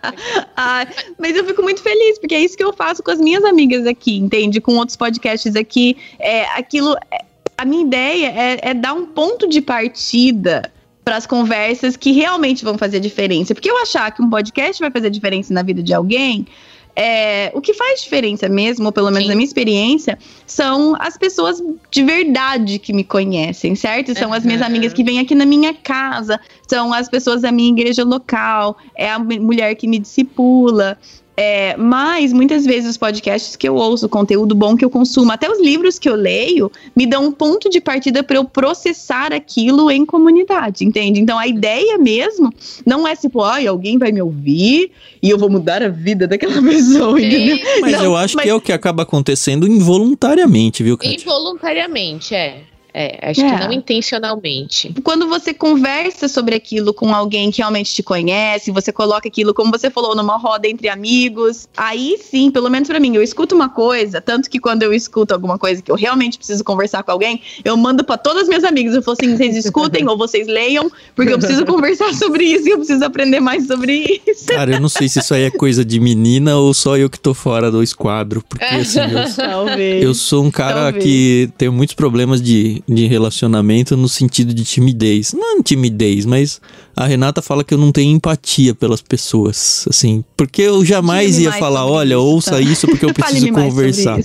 ah, 0.57 0.87
mas 1.19 1.37
eu 1.37 1.45
fico 1.45 1.63
muito 1.63 1.83
feliz, 1.83 2.19
porque 2.19 2.35
é 2.35 2.41
isso 2.41 2.57
que 2.57 2.65
eu 2.65 2.73
faço 2.73 3.03
com 3.03 3.11
as 3.11 3.21
minhas 3.21 3.45
amigas 3.45 3.87
aqui, 3.87 4.17
entende? 4.17 4.61
Com 4.61 4.77
outros 4.77 4.97
podcasts 4.97 5.57
aqui. 5.57 5.97
É, 6.19 6.45
aquilo. 6.59 6.97
É, 7.11 7.25
a 7.59 7.65
minha 7.65 7.87
ideia 7.87 8.27
é, 8.27 8.71
é 8.71 8.75
dar 8.75 8.93
um 8.93 9.07
ponto 9.07 9.49
de 9.49 9.63
partida 9.63 10.71
para 11.03 11.17
as 11.17 11.27
conversas 11.27 11.97
que 11.97 12.13
realmente 12.13 12.65
vão 12.65 12.77
fazer 12.77 13.01
diferença. 13.01 13.55
Porque 13.55 13.71
eu 13.71 13.81
achar 13.81 14.11
que 14.11 14.21
um 14.21 14.29
podcast 14.29 14.81
vai 14.81 14.91
fazer 14.91 15.09
diferença 15.09 15.55
na 15.55 15.63
vida 15.63 15.83
de 15.83 15.95
alguém 15.95 16.47
é, 16.97 17.53
o 17.55 17.61
que 17.61 17.75
faz 17.75 18.01
diferença 18.01 18.49
mesmo, 18.49 18.87
ou 18.87 18.93
pelo 18.93 19.11
menos 19.11 19.25
Sim. 19.25 19.29
na 19.29 19.35
minha 19.35 19.47
experiência, 19.47 20.19
são 20.47 20.97
as 20.99 21.19
pessoas 21.19 21.63
de 21.91 22.03
verdade 22.03 22.79
que 22.79 22.91
me 22.91 23.05
conhecem, 23.05 23.75
certo? 23.75 24.19
São 24.19 24.29
uhum. 24.29 24.35
as 24.35 24.45
minhas 24.47 24.63
amigas 24.63 24.95
que 24.95 25.05
vêm 25.05 25.21
aqui 25.21 25.35
na 25.35 25.45
minha 25.45 25.75
casa, 25.75 26.41
são 26.67 26.95
as 26.95 27.07
pessoas 27.09 27.43
da 27.43 27.53
minha 27.53 27.71
igreja 27.71 28.03
local, 28.03 28.79
é 28.97 29.11
a 29.11 29.19
mulher 29.19 29.75
que 29.75 29.87
me 29.87 29.99
discipula. 29.99 30.99
É, 31.37 31.77
mas 31.77 32.33
muitas 32.33 32.65
vezes 32.65 32.91
os 32.91 32.97
podcasts 32.97 33.57
que 33.57 33.69
eu 33.69 33.75
ouço, 33.75 34.07
o 34.07 34.09
conteúdo 34.09 34.55
bom 34.55 34.75
que 34.75 34.85
eu 34.85 34.89
consumo, 34.89 35.31
até 35.31 35.51
os 35.51 35.61
livros 35.61 35.99
que 35.99 36.09
eu 36.09 36.15
leio, 36.15 36.73
me 36.95 37.07
dão 37.07 37.27
um 37.27 37.33
ponto 37.33 37.69
de 37.69 37.79
partida 37.79 38.23
para 38.23 38.37
eu 38.37 38.45
processar 38.45 39.35
aquilo 39.35 39.91
em 39.91 40.07
comunidade, 40.07 40.85
entende? 40.85 41.21
Então 41.21 41.39
a 41.39 41.47
ideia 41.47 41.99
mesmo 41.99 42.51
não 42.87 43.07
é 43.07 43.15
tipo, 43.15 43.43
ai, 43.43 43.67
alguém 43.67 43.99
vai 43.99 44.11
me 44.13 44.23
ouvir 44.23 44.91
e 45.23 45.29
eu 45.29 45.39
vou 45.39 45.51
mudar 45.51 45.83
a 45.83 45.89
vida 45.89 46.27
daquela 46.27 46.61
pessoa, 46.63 47.21
entendeu? 47.21 47.59
Mas 47.83 47.93
não, 47.93 48.05
eu 48.05 48.17
acho 48.17 48.37
mas... 48.37 48.45
que 48.45 48.51
é 48.51 48.55
o 48.55 48.61
que 48.61 48.73
acaba 48.73 49.03
acontecendo 49.03 49.67
involuntariamente, 49.67 50.83
viu, 50.83 50.97
Kátia? 50.97 51.17
Involuntariamente, 51.17 52.35
é. 52.35 52.63
É, 52.99 53.29
acho 53.31 53.43
é. 53.43 53.59
que 53.59 53.65
não 53.67 53.73
intencionalmente. 53.73 54.95
Quando 55.05 55.29
você 55.29 55.53
conversa 55.53 56.29
sobre 56.29 56.55
aquilo 56.55 56.95
com 56.95 57.15
alguém 57.15 57.51
que 57.51 57.59
realmente 57.59 57.93
te 57.93 58.03
conhece, 58.03 58.71
você 58.71 58.91
coloca 58.91 59.29
aquilo, 59.29 59.53
como 59.53 59.71
você 59.71 59.91
falou, 59.91 60.17
numa 60.17 60.39
roda 60.39 60.67
entre 60.67 60.89
amigos, 60.89 61.69
aí 61.77 62.17
sim, 62.19 62.51
pelo 62.51 62.71
menos 62.71 62.89
para 62.89 62.99
mim, 62.99 63.15
eu 63.15 63.23
escuto 63.23 63.55
uma 63.55 63.69
coisa, 63.69 64.23
tanto 64.23 64.49
que 64.49 64.59
quando 64.59 64.83
eu 64.83 64.95
escuto 64.95 65.35
alguma 65.35 65.59
coisa 65.59 65.83
que 65.83 65.91
eu 65.91 65.95
realmente 65.95 66.39
preciso 66.39 66.65
conversar 66.65 67.03
com 67.03 67.11
alguém, 67.11 67.43
eu 67.63 67.77
mando 67.77 68.03
para 68.03 68.17
todas 68.17 68.45
as 68.45 68.49
minhas 68.49 68.65
amigas, 68.65 68.95
eu 68.95 69.03
falo 69.03 69.19
assim, 69.21 69.37
vocês 69.37 69.57
escutem 69.63 70.09
ou 70.09 70.17
vocês 70.17 70.47
leiam, 70.47 70.91
porque 71.15 71.35
eu 71.35 71.39
preciso 71.39 71.67
conversar 71.67 72.15
sobre 72.15 72.45
isso 72.45 72.67
e 72.67 72.71
eu 72.71 72.79
preciso 72.79 73.05
aprender 73.05 73.41
mais 73.41 73.67
sobre 73.67 74.23
isso. 74.27 74.47
Cara, 74.47 74.73
eu 74.73 74.81
não 74.81 74.89
sei 74.89 75.07
se 75.07 75.19
isso 75.19 75.35
aí 75.35 75.43
é 75.43 75.51
coisa 75.51 75.85
de 75.85 76.01
menina 76.01 76.57
ou 76.57 76.73
só 76.73 76.97
eu 76.97 77.11
que 77.11 77.21
tô 77.21 77.35
fora 77.35 77.71
do 77.71 77.83
esquadro, 77.83 78.43
porque 78.49 78.65
assim, 78.65 79.01
eu, 79.01 79.27
Talvez. 79.37 80.03
eu 80.03 80.15
sou 80.15 80.43
um 80.43 80.51
cara 80.51 80.85
Talvez. 80.85 81.05
que 81.05 81.51
tem 81.59 81.69
muitos 81.69 81.95
problemas 81.95 82.41
de, 82.41 82.83
de 82.89 83.07
relacionamento 83.07 83.97
no 83.97 84.09
sentido 84.09 84.55
de 84.55 84.65
timidez. 84.65 85.33
Não 85.33 85.63
timidez, 85.63 86.25
mas 86.25 86.61
a 86.95 87.07
Renata 87.07 87.43
fala 87.43 87.65
que 87.65 87.75
eu 87.75 87.79
não 87.79 87.91
tenho 87.91 88.15
empatia 88.15 88.75
pelas 88.75 89.03
pessoas, 89.03 89.85
assim, 89.89 90.25
porque 90.37 90.63
eu 90.63 90.85
jamais 90.85 91.39
ia 91.39 91.53
falar, 91.53 91.85
olha, 91.85 92.15
isso, 92.15 92.23
ouça 92.23 92.51
tá? 92.53 92.61
isso 92.61 92.87
porque 92.87 93.05
eu 93.05 93.13
preciso 93.15 93.53
conversar. 93.53 94.19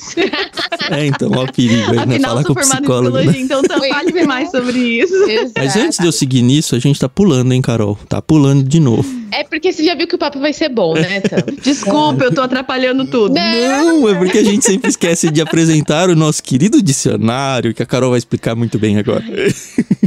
É, 0.90 1.06
então, 1.06 1.30
ó 1.34 1.46
perigo 1.52 1.92
aí, 1.92 2.06
né? 2.06 2.20
Falar 2.20 2.44
com 2.44 2.54
o 2.54 2.56
psicólogo. 2.56 3.18
Né? 3.18 3.34
Então, 3.38 3.62
então 3.64 3.80
fale 3.80 4.26
mais 4.26 4.52
sobre 4.52 4.78
isso. 4.78 5.14
Exato. 5.30 5.52
Mas 5.58 5.76
antes 5.76 6.00
de 6.00 6.06
eu 6.06 6.12
seguir 6.12 6.42
nisso, 6.42 6.76
a 6.76 6.80
gente 6.80 7.00
tá 7.00 7.10
pulando, 7.10 7.52
hein, 7.52 7.62
Carol? 7.62 7.98
Tá 8.08 8.22
pulando 8.22 8.64
de 8.64 8.80
novo. 8.80 9.22
É 9.32 9.46
porque 9.46 9.72
você 9.72 9.84
já 9.84 9.96
viu 9.96 10.08
que 10.08 10.16
o 10.16 10.18
papo 10.18 10.40
vai 10.40 10.52
ser 10.52 10.68
bom, 10.68 10.94
né, 10.94 11.22
Desculpa, 11.64 12.26
eu 12.26 12.34
tô 12.34 12.42
atrapalhando 12.42 13.06
tudo. 13.06 13.34
Não, 13.34 14.10
é 14.10 14.16
porque 14.16 14.40
a 14.40 14.44
gente 14.44 14.66
sempre 14.66 14.90
esquece 14.90 15.32
de 15.32 15.42
apresentar 15.42 16.10
o 16.10 16.16
nosso 16.16 16.44
querido 16.44 16.82
dicionário, 16.82 17.74
que 17.74 17.82
a 17.82 17.86
Carol 17.86 18.10
vai 18.10 18.20
explicar 18.20 18.56
muito 18.56 18.78
bem 18.78 18.98
agora. 18.98 19.24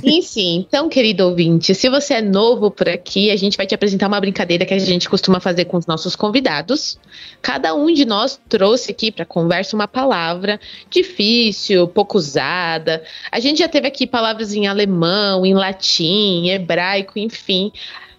Sim, 0.05 0.21
sim. 0.21 0.67
Então, 0.69 0.91
querido 0.91 1.25
ouvinte, 1.25 1.75
se 1.75 1.89
você 1.89 2.15
é 2.15 2.23
novo 2.23 2.71
por 2.71 2.89
aqui, 2.89 3.31
a 3.31 3.37
gente 3.37 3.57
vai 3.57 3.67
te 3.67 3.75
apresentar 3.75 4.09
uma 4.09 4.21
brincadeira 4.21 4.67
que 4.67 4.75
a 4.75 4.79
gente 4.79 5.09
costuma 5.09 5.41
fazer 5.41 5.65
com 5.65 5.79
os 5.79 5.87
nossos 5.87 6.15
convidados. 6.15 6.99
Cada 7.41 7.75
um 7.75 7.93
de 7.93 8.05
nós 8.05 8.39
trouxe 8.49 8.91
aqui 8.91 9.11
para 9.11 9.25
conversa 9.25 9.75
uma 9.75 9.89
palavra 9.89 10.54
difícil, 10.91 11.89
pouco 11.89 12.19
usada. 12.19 13.03
A 13.31 13.41
gente 13.41 13.59
já 13.59 13.69
teve 13.69 13.87
aqui 13.87 14.07
palavras 14.07 14.55
em 14.55 14.67
alemão, 14.67 15.45
em 15.45 15.55
latim, 15.55 16.47
em 16.47 16.51
hebraico, 16.51 17.19
enfim. 17.19 17.73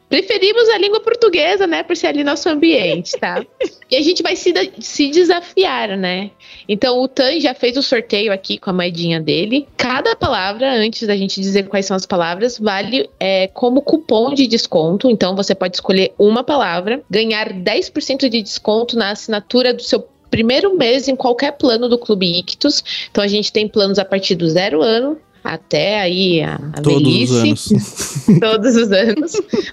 Preferimos 0.08 0.70
a 0.70 0.78
língua 0.78 1.00
portuguesa, 1.00 1.66
né? 1.66 1.82
Por 1.82 1.98
ser 1.98 2.08
ali 2.08 2.24
nosso 2.24 2.48
ambiente, 2.48 3.18
tá? 3.20 3.44
e 3.90 3.96
a 3.96 4.02
gente 4.02 4.22
vai 4.22 4.36
se, 4.36 4.54
se 4.80 5.10
desafiar, 5.10 5.98
né? 5.98 6.30
Então 6.70 7.02
o 7.02 7.08
Tan 7.08 7.40
já 7.40 7.56
fez 7.56 7.76
o 7.76 7.82
sorteio 7.82 8.32
aqui 8.32 8.58
com 8.58 8.70
a 8.70 8.74
moedinha 8.74 9.20
dele. 9.20 9.68
Cada 9.76 10.16
palavra, 10.16 10.72
antes 10.72 11.08
da 11.08 11.18
gente 11.18 11.42
dizer 11.42 11.68
quais 11.68 11.88
são 11.88 11.98
as 11.98 12.06
palavras, 12.06 12.60
vale 12.60 13.10
é, 13.20 13.48
como 13.48 13.82
cupom 13.82 14.34
de 14.34 14.46
desconto. 14.46 15.10
Então 15.10 15.36
você 15.36 15.56
pode 15.56 15.76
escolher 15.76 16.14
uma 16.20 16.44
palavra, 16.44 17.04
ganhar 17.10 17.52
10% 17.52 18.30
de 18.30 18.42
desconto 18.44 18.96
na 18.96 19.10
assinatura 19.10 19.74
do 19.74 19.82
seu 19.82 20.08
primeiro 20.36 20.78
mês 20.78 21.08
em 21.08 21.16
qualquer 21.16 21.54
plano 21.54 21.88
do 21.88 21.98
Clube 21.98 22.40
Ictus. 22.40 22.84
Então 23.10 23.24
a 23.24 23.28
gente 23.28 23.54
tem 23.54 23.70
planos 23.70 23.98
a 23.98 24.04
partir 24.04 24.36
do 24.36 24.50
zero 24.50 24.82
ano, 24.82 25.18
até 25.42 26.02
aí 26.02 26.42
a, 26.42 26.56
a 26.74 26.82
todos 26.82 27.02
velhice. 27.02 27.74
Os 27.74 28.28
anos. 28.28 28.40
todos 28.42 28.76
os 28.76 28.92
anos. 28.92 29.32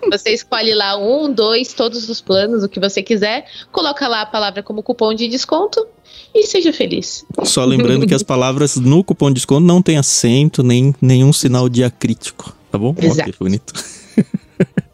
Você 0.09 0.31
escolhe 0.31 0.73
lá 0.73 0.97
um, 0.97 1.33
dois, 1.33 1.73
todos 1.73 2.09
os 2.09 2.21
planos, 2.21 2.63
o 2.63 2.69
que 2.69 2.79
você 2.79 3.03
quiser, 3.03 3.45
coloca 3.73 4.07
lá 4.07 4.21
a 4.21 4.27
palavra 4.27 4.63
como 4.63 4.85
cupom 4.85 5.13
de 5.13 5.27
desconto 5.27 5.85
e 6.33 6.47
seja 6.47 6.73
feliz. 6.73 7.25
Só 7.43 7.65
lembrando 7.65 8.07
que 8.07 8.15
as 8.15 8.23
palavras 8.23 8.77
no 8.77 9.03
cupom 9.03 9.31
de 9.31 9.35
desconto 9.35 9.67
não 9.67 9.83
tem 9.83 9.99
acento, 9.99 10.63
nem 10.63 10.95
nenhum 11.03 11.33
sinal 11.33 11.69
diacrítico, 11.69 12.55
tá 12.71 12.79
bom? 12.79 12.95
Exato. 12.97 13.31
Ok, 13.31 13.35
bonito. 13.41 13.75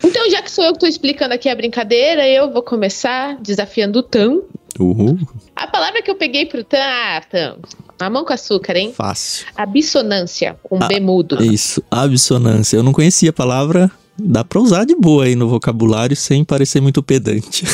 Então, 0.03 0.31
já 0.31 0.41
que 0.41 0.51
sou 0.51 0.65
eu 0.65 0.71
que 0.71 0.77
estou 0.77 0.89
explicando 0.89 1.35
aqui 1.35 1.49
a 1.49 1.55
brincadeira, 1.55 2.27
eu 2.27 2.51
vou 2.51 2.63
começar 2.63 3.37
desafiando 3.43 3.99
o 3.99 4.03
Tam. 4.03 4.41
Uhul. 4.79 5.19
A 5.57 5.67
palavra 5.67 6.03
que 6.03 6.11
eu 6.11 6.15
peguei 6.15 6.47
pro 6.47 6.63
Tam, 6.63 6.79
ah, 6.81 7.21
Tam, 7.31 7.57
Mamão 8.01 8.25
com 8.25 8.33
açúcar, 8.33 8.77
hein? 8.77 8.93
Fácil. 8.97 9.47
Abissonância, 9.57 10.57
com 10.63 10.79
ah, 10.81 10.87
B 10.87 11.01
mudo. 11.01 11.43
Isso, 11.43 11.83
abissonância. 11.91 12.77
Eu 12.77 12.83
não 12.83 12.93
conhecia 12.93 13.31
a 13.31 13.33
palavra. 13.33 13.91
Dá 14.21 14.45
pra 14.45 14.61
usar 14.61 14.85
de 14.85 14.97
boa 14.97 15.25
aí 15.25 15.37
no 15.37 15.49
vocabulário 15.49 16.17
sem 16.17 16.45
parecer 16.45 16.81
muito 16.81 17.03
pedante. 17.03 17.65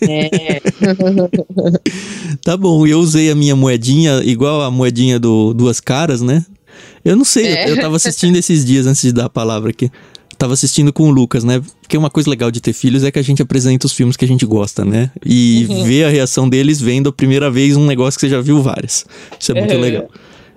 É. 0.00 0.60
tá 2.42 2.56
bom, 2.56 2.86
eu 2.86 2.98
usei 2.98 3.30
a 3.30 3.34
minha 3.34 3.54
moedinha 3.54 4.22
igual 4.24 4.62
a 4.62 4.70
moedinha 4.70 5.20
do 5.20 5.52
Duas 5.52 5.80
Caras, 5.80 6.22
né? 6.22 6.46
Eu 7.04 7.14
não 7.14 7.24
sei, 7.24 7.46
é. 7.46 7.70
eu 7.70 7.78
tava 7.78 7.96
assistindo 7.96 8.36
esses 8.36 8.64
dias 8.64 8.86
antes 8.86 9.02
de 9.02 9.12
dar 9.12 9.26
a 9.26 9.30
palavra 9.30 9.70
aqui 9.70 9.90
tava 10.42 10.54
assistindo 10.54 10.92
com 10.92 11.04
o 11.04 11.10
Lucas, 11.10 11.44
né? 11.44 11.62
Porque 11.80 11.96
uma 11.96 12.10
coisa 12.10 12.28
legal 12.28 12.50
de 12.50 12.60
ter 12.60 12.72
filhos 12.72 13.04
é 13.04 13.12
que 13.12 13.18
a 13.18 13.22
gente 13.22 13.40
apresenta 13.40 13.86
os 13.86 13.92
filmes 13.92 14.16
que 14.16 14.24
a 14.24 14.28
gente 14.28 14.44
gosta, 14.44 14.84
né? 14.84 15.08
E 15.24 15.68
uhum. 15.70 15.84
ver 15.84 16.02
a 16.02 16.08
reação 16.08 16.48
deles 16.48 16.80
vendo 16.80 17.10
a 17.10 17.12
primeira 17.12 17.48
vez 17.48 17.76
um 17.76 17.86
negócio 17.86 18.18
que 18.18 18.26
você 18.26 18.28
já 18.28 18.40
viu 18.40 18.60
várias. 18.60 19.06
Isso 19.38 19.52
é 19.52 19.54
muito 19.54 19.72
uhum. 19.72 19.80
legal. 19.80 20.08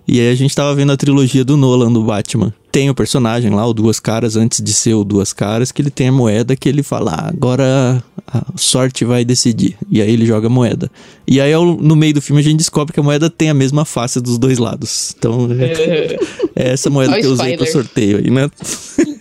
E 0.07 0.19
aí 0.19 0.31
a 0.31 0.33
gente 0.33 0.55
tava 0.55 0.73
vendo 0.73 0.91
a 0.91 0.97
trilogia 0.97 1.45
do 1.45 1.55
Nolan 1.55 1.93
do 1.93 2.03
Batman. 2.03 2.51
Tem 2.75 2.89
o 2.89 2.94
personagem 2.94 3.51
lá, 3.51 3.65
o 3.65 3.74
Duas 3.74 4.01
Caras, 4.01 4.36
antes 4.36 4.62
de 4.62 4.74
ser 4.74 4.96
o 4.96 5.05
Duas 5.05 5.32
Caras, 5.32 5.72
que 5.72 5.82
ele 5.82 5.89
tem 5.89 6.10
a 6.10 6.12
moeda 6.12 6.58
que 6.58 6.67
ele 6.67 6.84
fala, 6.84 7.12
ah, 7.13 7.29
agora 7.29 8.03
a 8.27 8.44
sorte 8.58 9.05
vai 9.05 9.24
decidir. 9.24 9.77
E 9.89 10.01
aí 10.01 10.12
ele 10.12 10.25
joga 10.25 10.48
a 10.48 10.50
moeda. 10.50 10.91
E 11.25 11.39
aí 11.39 11.53
no 11.53 11.96
meio 11.96 12.15
do 12.15 12.22
filme 12.22 12.41
a 12.41 12.44
gente 12.44 12.58
descobre 12.58 12.94
que 12.94 13.00
a 13.00 13.03
moeda 13.03 13.29
tem 13.29 13.50
a 13.50 13.53
mesma 13.53 13.86
face 13.86 14.20
dos 14.20 14.38
dois 14.38 14.58
lados. 14.58 15.15
Então 15.17 15.48
é, 15.58 16.17
é 16.53 16.74
essa 16.74 16.89
moeda 16.89 17.17
que 17.17 17.25
eu 17.25 17.32
usei 17.32 17.55
para 17.55 17.65
sorteio 17.65 18.17
aí, 18.17 18.29
né? 18.29 18.51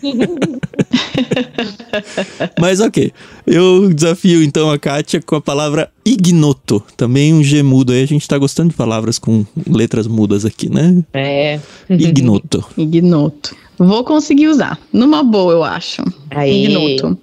Mas 2.59 2.81
ok. 2.81 3.13
Eu 3.47 3.93
desafio 3.93 4.43
então 4.43 4.71
a 4.71 4.79
Kátia 4.79 5.21
com 5.21 5.37
a 5.37 5.41
palavra 5.41 5.91
ignoto. 6.05 6.83
Também 6.97 7.33
um 7.35 7.43
G 7.43 7.63
mudo 7.63 7.93
aí. 7.93 8.03
A 8.03 8.07
gente 8.07 8.27
tá 8.27 8.39
gostando 8.39 8.71
de 8.71 8.77
palavras 8.77 9.19
com 9.19 9.45
letras 9.69 10.07
mudas 10.07 10.45
aqui, 10.45 10.69
né? 10.69 11.03
É. 11.13 11.61
Ignoto. 11.89 12.65
ignoto. 12.77 13.57
Vou 13.79 14.05
conseguir 14.05 14.49
usar. 14.49 14.79
Numa 14.93 15.23
boa, 15.23 15.53
eu 15.53 15.65
acho. 15.65 16.03
Aí. 16.31 16.65
Ignoto. 16.65 17.19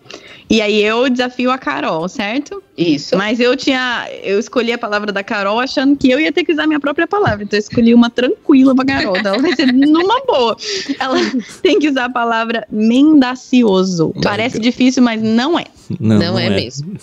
E 0.51 0.61
aí 0.61 0.83
eu 0.83 1.09
desafio 1.09 1.49
a 1.49 1.57
Carol, 1.57 2.09
certo? 2.09 2.61
Isso. 2.77 3.15
Mas 3.15 3.39
eu 3.39 3.55
tinha. 3.55 4.05
Eu 4.21 4.37
escolhi 4.37 4.73
a 4.73 4.77
palavra 4.77 5.09
da 5.09 5.23
Carol 5.23 5.61
achando 5.61 5.95
que 5.95 6.11
eu 6.11 6.19
ia 6.19 6.29
ter 6.29 6.43
que 6.43 6.51
usar 6.51 6.67
minha 6.67 6.79
própria 6.79 7.07
palavra. 7.07 7.43
Então 7.43 7.57
eu 7.57 7.61
escolhi 7.61 7.93
uma 7.93 8.09
tranquila 8.09 8.75
pra 8.75 8.83
Carol. 8.83 9.15
Então 9.15 9.35
ela 9.35 9.41
vai 9.41 9.55
ser 9.55 9.71
numa 9.71 10.21
boa. 10.25 10.57
Ela 10.99 11.15
tem 11.63 11.79
que 11.79 11.87
usar 11.87 12.05
a 12.05 12.09
palavra 12.09 12.67
mendacioso. 12.69 14.13
Parece 14.21 14.59
difícil, 14.59 15.01
mas 15.01 15.21
não 15.21 15.57
é. 15.57 15.63
Não, 15.99 16.17
não, 16.17 16.25
não 16.33 16.39
é, 16.39 16.47
é, 16.47 16.49
mesmo. 16.49 16.93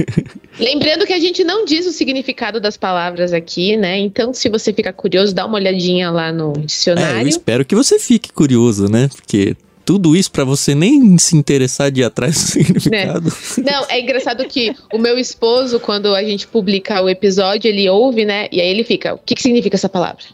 Lembrando 0.58 1.06
que 1.06 1.12
a 1.12 1.18
gente 1.18 1.44
não 1.44 1.64
diz 1.64 1.86
o 1.86 1.92
significado 1.92 2.60
das 2.60 2.76
palavras 2.76 3.32
aqui, 3.32 3.76
né? 3.76 3.98
Então, 3.98 4.32
se 4.32 4.48
você 4.48 4.72
fica 4.72 4.92
curioso, 4.92 5.34
dá 5.34 5.46
uma 5.46 5.56
olhadinha 5.56 6.10
lá 6.10 6.32
no 6.32 6.52
dicionário. 6.52 7.18
É, 7.18 7.22
eu 7.22 7.28
espero 7.28 7.64
que 7.64 7.74
você 7.74 7.98
fique 7.98 8.32
curioso, 8.32 8.88
né? 8.88 9.08
Porque 9.08 9.56
tudo 9.86 10.16
isso 10.16 10.32
para 10.32 10.44
você 10.44 10.74
nem 10.74 11.16
se 11.16 11.36
interessar 11.36 11.92
de 11.92 12.00
ir 12.00 12.04
atrás 12.04 12.34
do 12.34 12.40
significado. 12.50 13.28
É. 13.28 13.60
Não, 13.60 13.86
é 13.88 14.00
engraçado 14.00 14.44
que 14.46 14.74
o 14.92 14.98
meu 14.98 15.16
esposo, 15.16 15.78
quando 15.78 16.14
a 16.14 16.22
gente 16.24 16.46
publica 16.46 17.00
o 17.00 17.08
episódio, 17.08 17.68
ele 17.68 17.88
ouve, 17.88 18.24
né? 18.24 18.48
E 18.50 18.60
aí 18.60 18.68
ele 18.68 18.82
fica: 18.82 19.14
o 19.14 19.18
que, 19.18 19.36
que 19.36 19.42
significa 19.42 19.76
essa 19.76 19.88
palavra? 19.88 20.24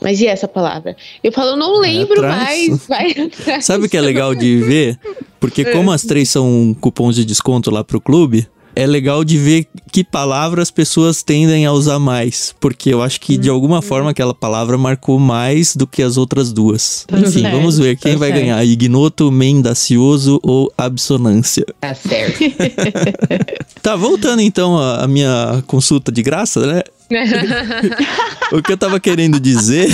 Mas 0.00 0.20
e 0.20 0.26
essa 0.26 0.48
palavra? 0.48 0.96
Eu 1.22 1.32
falo, 1.32 1.56
não 1.56 1.78
lembro 1.78 2.22
mais. 2.22 2.84
Vai 2.88 3.14
Sabe 3.60 3.86
o 3.86 3.88
que 3.88 3.96
é 3.96 4.00
legal 4.00 4.34
de 4.34 4.58
ver? 4.58 4.98
Porque 5.38 5.64
como 5.66 5.90
as 5.90 6.02
três 6.02 6.28
são 6.28 6.76
cupons 6.80 7.14
de 7.14 7.24
desconto 7.24 7.70
lá 7.70 7.84
pro 7.84 8.00
clube, 8.00 8.46
é 8.74 8.86
legal 8.86 9.24
de 9.24 9.36
ver 9.36 9.66
que 9.90 10.04
palavras 10.04 10.68
as 10.68 10.70
pessoas 10.70 11.22
tendem 11.22 11.66
a 11.66 11.72
usar 11.72 11.98
mais. 11.98 12.54
Porque 12.60 12.92
eu 12.92 13.02
acho 13.02 13.20
que 13.20 13.36
de 13.36 13.48
alguma 13.48 13.76
uhum. 13.76 13.82
forma 13.82 14.10
aquela 14.10 14.34
palavra 14.34 14.78
marcou 14.78 15.18
mais 15.18 15.74
do 15.74 15.86
que 15.86 16.02
as 16.02 16.16
outras 16.16 16.52
duas. 16.52 17.04
Tá 17.06 17.18
Enfim, 17.18 17.42
certo, 17.42 17.56
vamos 17.56 17.78
ver 17.78 17.96
quem 17.96 18.12
tá 18.12 18.18
vai 18.18 18.30
certo. 18.30 18.40
ganhar: 18.40 18.64
ignoto, 18.64 19.30
mendacioso 19.30 20.40
ou 20.42 20.72
absonância. 20.76 21.66
Tá 21.80 21.94
certo. 21.94 22.38
tá, 23.82 23.96
voltando 23.96 24.40
então 24.40 24.78
à 24.78 25.06
minha 25.06 25.62
consulta 25.66 26.12
de 26.12 26.22
graça, 26.22 26.66
né? 26.66 26.82
o 28.52 28.62
que 28.62 28.72
eu 28.72 28.76
tava 28.76 29.00
querendo 29.00 29.40
dizer 29.40 29.88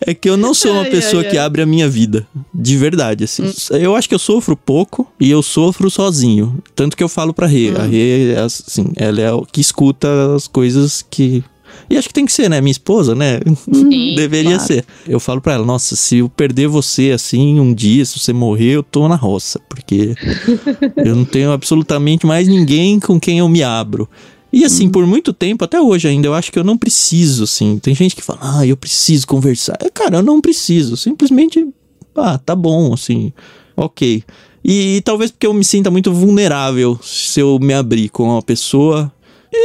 é 0.00 0.14
que 0.14 0.28
eu 0.28 0.36
não 0.36 0.54
sou 0.54 0.72
uma 0.72 0.82
ai, 0.82 0.90
pessoa 0.90 1.22
ai, 1.22 1.26
ai. 1.26 1.32
que 1.32 1.38
abre 1.38 1.62
a 1.62 1.66
minha 1.66 1.88
vida. 1.88 2.26
De 2.52 2.76
verdade, 2.76 3.24
assim. 3.24 3.44
Hum. 3.44 3.76
Eu 3.76 3.94
acho 3.94 4.08
que 4.08 4.14
eu 4.14 4.18
sofro 4.18 4.56
pouco 4.56 5.06
e 5.20 5.30
eu 5.30 5.42
sofro 5.42 5.90
sozinho. 5.90 6.58
Tanto 6.74 6.96
que 6.96 7.02
eu 7.02 7.08
falo 7.08 7.34
pra 7.34 7.46
Rê. 7.46 7.70
Hum. 7.70 7.76
A 7.76 7.84
Rê, 7.84 8.32
é 8.32 8.40
assim, 8.40 8.92
ela 8.96 9.20
é 9.20 9.32
o 9.32 9.44
que 9.44 9.60
escuta 9.60 10.34
as 10.34 10.48
coisas 10.48 11.04
que 11.08 11.44
e 11.88 11.96
acho 11.96 12.08
que 12.08 12.14
tem 12.14 12.24
que 12.24 12.32
ser, 12.32 12.48
né? 12.48 12.60
Minha 12.60 12.72
esposa, 12.72 13.14
né? 13.14 13.40
Sim, 13.72 14.14
Deveria 14.16 14.56
claro. 14.56 14.66
ser. 14.66 14.84
Eu 15.06 15.20
falo 15.20 15.40
pra 15.40 15.54
ela, 15.54 15.64
nossa, 15.64 15.96
se 15.96 16.18
eu 16.18 16.28
perder 16.28 16.66
você 16.66 17.10
assim 17.10 17.60
um 17.60 17.74
dia, 17.74 18.04
se 18.04 18.18
você 18.18 18.32
morrer, 18.32 18.72
eu 18.72 18.82
tô 18.82 19.08
na 19.08 19.16
roça. 19.16 19.60
Porque 19.68 20.14
eu 20.96 21.14
não 21.14 21.24
tenho 21.24 21.52
absolutamente 21.52 22.26
mais 22.26 22.48
ninguém 22.48 22.98
com 22.98 23.20
quem 23.20 23.38
eu 23.38 23.48
me 23.48 23.62
abro. 23.62 24.08
E 24.52 24.64
assim, 24.64 24.88
por 24.88 25.06
muito 25.06 25.32
tempo, 25.32 25.64
até 25.64 25.80
hoje 25.80 26.06
ainda, 26.08 26.28
eu 26.28 26.34
acho 26.34 26.52
que 26.52 26.58
eu 26.58 26.64
não 26.64 26.76
preciso, 26.76 27.44
assim. 27.44 27.78
Tem 27.78 27.94
gente 27.94 28.14
que 28.14 28.22
fala, 28.22 28.38
ah, 28.42 28.66
eu 28.66 28.76
preciso 28.76 29.26
conversar. 29.26 29.78
Cara, 29.94 30.18
eu 30.18 30.22
não 30.22 30.40
preciso. 30.40 30.96
Simplesmente, 30.96 31.66
ah, 32.14 32.38
tá 32.38 32.54
bom, 32.54 32.92
assim, 32.92 33.32
ok. 33.74 34.22
E, 34.62 34.96
e 34.96 35.00
talvez 35.00 35.30
porque 35.30 35.46
eu 35.46 35.54
me 35.54 35.64
sinta 35.64 35.90
muito 35.90 36.12
vulnerável 36.12 36.98
se 37.02 37.40
eu 37.40 37.58
me 37.58 37.72
abrir 37.72 38.10
com 38.10 38.24
uma 38.24 38.42
pessoa. 38.42 39.10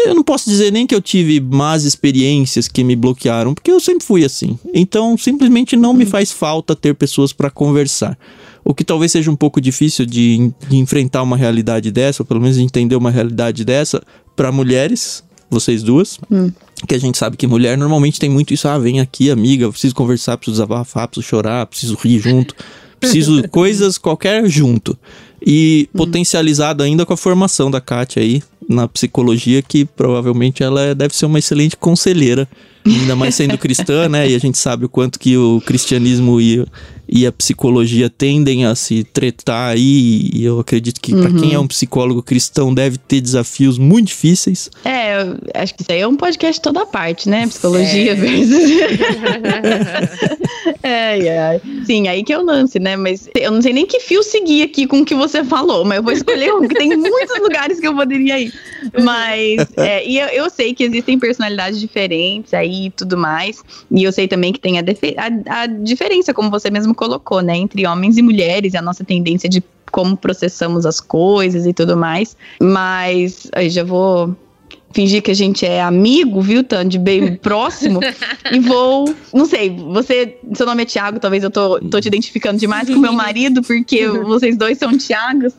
Eu 0.06 0.16
não 0.16 0.24
posso 0.24 0.50
dizer 0.50 0.72
nem 0.72 0.88
que 0.88 0.96
eu 0.96 1.02
tive 1.02 1.40
más 1.40 1.84
experiências 1.84 2.68
que 2.68 2.84
me 2.84 2.96
bloquearam, 2.96 3.54
porque 3.54 3.72
eu 3.72 3.80
sempre 3.80 4.06
fui 4.06 4.24
assim. 4.26 4.58
Então, 4.74 5.18
simplesmente 5.18 5.76
não 5.76 5.94
me 5.94 6.06
faz 6.06 6.32
falta 6.32 6.76
ter 6.76 6.94
pessoas 6.94 7.32
para 7.32 7.50
conversar. 7.50 8.18
O 8.68 8.76
que 8.76 8.84
talvez 8.84 9.14
seja 9.14 9.32
um 9.32 9.36
pouco 9.36 9.62
difícil 9.62 10.06
de, 10.06 10.52
de 10.68 10.76
enfrentar 10.76 11.24
uma 11.24 11.38
realidade 11.38 11.90
dessa, 11.90 12.22
ou 12.22 12.26
pelo 12.26 12.42
menos 12.42 12.58
entender 12.58 12.98
uma 12.98 13.10
realidade 13.10 13.64
dessa, 13.64 14.04
para 14.36 14.52
mulheres, 14.52 15.24
vocês 15.50 15.82
duas. 15.82 16.20
Hum. 16.30 16.52
Que 16.86 16.94
a 16.94 17.00
gente 17.00 17.18
sabe 17.18 17.38
que 17.38 17.48
mulher 17.48 17.78
normalmente 17.78 18.20
tem 18.20 18.30
muito 18.30 18.54
isso. 18.54 18.68
Ah, 18.68 18.78
vem 18.78 19.00
aqui, 19.00 19.32
amiga, 19.32 19.70
preciso 19.72 19.96
conversar, 19.96 20.36
preciso 20.36 20.56
desabafar, 20.56 21.08
preciso 21.08 21.26
chorar, 21.26 21.66
preciso 21.66 21.96
rir 21.96 22.20
junto. 22.20 22.54
Preciso 23.00 23.48
coisas 23.50 23.96
qualquer 24.00 24.50
junto. 24.50 24.98
E 25.40 25.88
hum. 25.94 25.98
potencializado 26.00 26.82
ainda 26.82 27.06
com 27.06 27.14
a 27.14 27.18
formação 27.18 27.70
da 27.70 27.80
Kátia 27.80 28.24
aí 28.24 28.42
na 28.68 28.88
psicologia, 28.88 29.62
que 29.62 29.86
provavelmente 29.86 30.64
ela 30.64 30.82
é, 30.82 30.96
deve 30.96 31.16
ser 31.16 31.28
uma 31.28 31.38
excelente 31.38 31.78
conselheira 31.78 32.50
ainda 32.86 33.16
mais 33.16 33.36
sendo 33.36 33.58
cristã, 33.58 34.08
né? 34.10 34.30
E 34.30 34.36
a 34.36 34.40
gente 34.40 34.58
sabe 34.58 34.86
o 34.86 34.90
quanto 34.90 35.20
que 35.20 35.38
o 35.38 35.62
cristianismo 35.66 36.40
e, 36.40 36.66
e 37.08 37.26
a 37.26 37.32
psicologia 37.32 38.10
tendem 38.10 38.66
a 38.66 38.76
se 38.76 39.04
tretar 39.04 39.72
aí. 39.72 40.30
E 40.34 40.44
eu 40.44 40.60
acredito 40.60 41.00
que 41.00 41.14
uhum. 41.14 41.22
para 41.22 41.34
quem 41.40 41.54
é 41.54 41.60
um 41.60 41.68
psicólogo 41.68 42.22
cristão 42.22 42.74
deve 42.74 42.98
ter 42.98 43.22
desafios 43.22 43.78
muito 43.78 44.08
difíceis. 44.08 44.70
É, 44.84 45.18
acho 45.54 45.74
que 45.76 45.82
isso 45.84 45.92
aí 45.92 46.02
é 46.02 46.08
um 46.08 46.16
podcast 46.16 46.62
toda 46.62 46.86
parte, 46.86 47.30
né? 47.30 47.48
Psicologia 47.48 48.12
é. 48.12 48.16
versus. 48.16 48.72
é, 50.84 51.20
é. 51.20 51.62
Sim, 51.86 52.08
aí 52.08 52.24
que 52.24 52.34
é 52.34 52.38
o 52.38 52.44
lance, 52.44 52.80
né? 52.80 52.96
Mas 52.96 53.30
eu 53.36 53.52
não 53.52 53.62
sei 53.62 53.74
nem 53.74 53.86
que 53.86 54.00
fio 54.00 54.22
seguir 54.24 54.64
aqui 54.64 54.86
com 54.86 55.00
o 55.00 55.06
que 55.06 55.16
você 55.16 55.44
falou, 55.44 55.86
mas 55.86 55.98
eu 55.98 56.04
vou 56.04 56.12
escolher 56.12 56.54
um, 56.54 56.68
que 56.68 56.76
tem 56.76 56.96
muitos 56.96 57.40
lugares 57.40 57.80
que 57.80 57.88
eu 57.88 57.96
poderia 57.96 58.40
ir. 58.40 58.54
Mas, 59.04 59.68
é, 59.78 60.06
e 60.06 60.20
eu, 60.20 60.28
eu 60.28 60.50
sei 60.50 60.74
que 60.74 60.84
existem 60.84 61.18
personalidades 61.18 61.80
diferentes 61.80 62.54
aí 62.54 62.88
e 62.88 62.90
tudo 62.90 63.18
mais. 63.18 63.64
E 63.90 64.04
eu 64.04 64.12
sei 64.12 64.28
também 64.28 64.52
que 64.52 64.60
tem 64.60 64.78
a, 64.80 64.84
a, 65.18 65.62
a 65.62 65.68
diferença, 65.68 66.34
como 66.34 66.50
você 66.50 66.70
mesmo 66.70 66.94
colocou, 66.98 67.42
né, 67.42 67.56
entre 67.56 67.88
homens 67.88 68.18
e 68.18 68.22
mulheres, 68.22 68.74
e 68.74 68.78
a 68.78 68.82
nossa 68.82 69.06
tendência 69.06 69.48
de 69.48 69.64
como 69.90 70.18
processamos 70.18 70.86
as 70.86 71.00
coisas 71.00 71.66
e 71.66 71.72
tudo 71.72 71.96
mais. 71.96 72.36
Mas 72.60 73.50
aí 73.54 73.70
já 73.70 73.86
vou 73.86 74.36
fingir 74.92 75.22
que 75.22 75.32
a 75.32 75.34
gente 75.34 75.66
é 75.66 75.82
amigo, 75.82 76.42
viu, 76.42 76.64
Tan, 76.64 76.88
de 76.88 76.98
bem 76.98 77.36
próximo, 77.38 78.00
e 78.52 78.60
vou, 78.60 79.14
não 79.34 79.46
sei, 79.46 79.70
você, 79.70 80.38
seu 80.54 80.66
nome 80.66 80.84
é 80.84 80.86
Tiago, 80.86 81.20
talvez 81.20 81.44
eu 81.44 81.52
tô, 81.52 81.80
tô 81.80 82.00
te 82.00 82.08
identificando 82.08 82.58
demais 82.58 82.90
com 82.90 82.98
meu 82.98 83.14
marido, 83.14 83.62
porque 83.62 84.08
vocês 84.26 84.58
dois 84.58 84.78
são 84.78 84.98
Tiagos, 84.98 85.54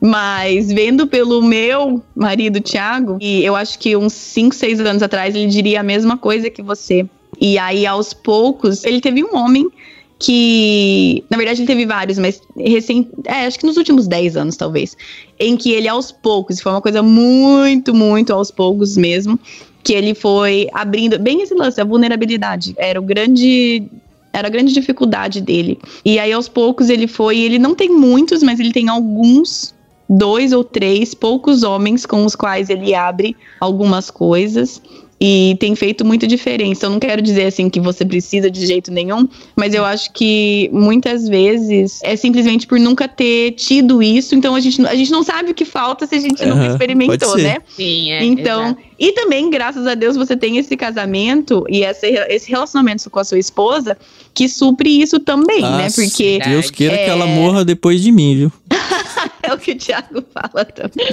mas 0.00 0.70
vendo 0.72 1.06
pelo 1.06 1.42
meu 1.42 2.02
marido, 2.14 2.60
Tiago, 2.60 3.18
e 3.20 3.44
eu 3.44 3.56
acho 3.56 3.78
que 3.78 3.96
uns 3.96 4.12
5, 4.12 4.54
6 4.54 4.80
anos 4.80 5.02
atrás 5.02 5.34
ele 5.34 5.46
diria 5.46 5.80
a 5.80 5.82
mesma 5.82 6.16
coisa 6.16 6.50
que 6.50 6.62
você. 6.62 7.06
E 7.40 7.58
aí, 7.58 7.84
aos 7.86 8.14
poucos, 8.14 8.84
ele 8.84 9.00
teve 9.00 9.22
um 9.22 9.36
homem 9.36 9.68
que, 10.18 11.22
na 11.28 11.36
verdade, 11.36 11.60
ele 11.60 11.66
teve 11.66 11.84
vários, 11.84 12.18
mas 12.18 12.40
recém, 12.56 13.08
é, 13.26 13.46
acho 13.46 13.58
que 13.58 13.66
nos 13.66 13.76
últimos 13.76 14.06
10 14.06 14.36
anos, 14.36 14.56
talvez, 14.56 14.96
em 15.38 15.56
que 15.56 15.72
ele 15.72 15.88
aos 15.88 16.10
poucos, 16.10 16.60
foi 16.60 16.72
uma 16.72 16.80
coisa 16.80 17.02
muito, 17.02 17.94
muito 17.94 18.32
aos 18.32 18.50
poucos 18.50 18.96
mesmo, 18.96 19.38
que 19.84 19.92
ele 19.92 20.14
foi 20.14 20.68
abrindo, 20.72 21.18
bem 21.18 21.42
esse 21.42 21.54
lance, 21.54 21.80
a 21.80 21.84
vulnerabilidade, 21.84 22.74
era 22.78 22.98
o 22.98 23.02
grande 23.02 23.84
era 24.32 24.48
a 24.48 24.50
grande 24.50 24.74
dificuldade 24.74 25.40
dele. 25.40 25.78
E 26.04 26.18
aí 26.18 26.30
aos 26.30 26.46
poucos 26.46 26.90
ele 26.90 27.06
foi, 27.06 27.38
ele 27.38 27.58
não 27.58 27.74
tem 27.74 27.88
muitos, 27.88 28.42
mas 28.42 28.60
ele 28.60 28.70
tem 28.70 28.86
alguns 28.90 29.74
dois 30.08 30.52
ou 30.52 30.62
três 30.62 31.14
poucos 31.14 31.62
homens 31.62 32.04
com 32.04 32.22
os 32.22 32.36
quais 32.36 32.68
ele 32.68 32.94
abre 32.94 33.34
algumas 33.58 34.10
coisas 34.10 34.82
e 35.20 35.56
tem 35.58 35.74
feito 35.74 36.04
muita 36.04 36.26
diferença. 36.26 36.86
Eu 36.86 36.90
não 36.90 36.98
quero 36.98 37.22
dizer 37.22 37.46
assim 37.46 37.70
que 37.70 37.80
você 37.80 38.04
precisa 38.04 38.50
de 38.50 38.66
jeito 38.66 38.90
nenhum, 38.90 39.28
mas 39.56 39.74
eu 39.74 39.84
acho 39.84 40.12
que 40.12 40.68
muitas 40.72 41.28
vezes 41.28 42.00
é 42.02 42.16
simplesmente 42.16 42.66
por 42.66 42.78
nunca 42.78 43.08
ter 43.08 43.52
tido 43.52 44.02
isso, 44.02 44.34
então 44.34 44.54
a 44.54 44.60
gente, 44.60 44.84
a 44.86 44.94
gente 44.94 45.10
não 45.10 45.22
sabe 45.22 45.50
o 45.50 45.54
que 45.54 45.64
falta 45.64 46.06
se 46.06 46.14
a 46.14 46.20
gente 46.20 46.42
uhum, 46.42 46.50
nunca 46.50 46.66
experimentou, 46.66 47.36
né? 47.38 47.58
Sim, 47.68 48.10
é. 48.10 48.24
Então, 48.24 48.66
exato. 48.66 48.85
E 48.98 49.12
também, 49.12 49.50
graças 49.50 49.86
a 49.86 49.94
Deus, 49.94 50.16
você 50.16 50.36
tem 50.36 50.56
esse 50.56 50.76
casamento 50.76 51.64
e 51.68 51.84
esse, 51.84 52.06
esse 52.06 52.50
relacionamento 52.50 53.10
com 53.10 53.18
a 53.18 53.24
sua 53.24 53.38
esposa 53.38 53.96
que 54.32 54.48
supre 54.48 55.02
isso 55.02 55.20
também, 55.20 55.62
ah, 55.62 55.76
né? 55.76 55.88
Porque. 55.94 56.38
Deus 56.44 56.70
queira 56.70 56.94
é... 56.94 57.04
que 57.04 57.10
ela 57.10 57.26
morra 57.26 57.64
depois 57.64 58.00
de 58.00 58.10
mim, 58.10 58.36
viu? 58.36 58.52
é 59.42 59.52
o 59.52 59.58
que 59.58 59.72
o 59.72 59.76
Thiago 59.76 60.24
fala 60.32 60.64
também. 60.64 61.06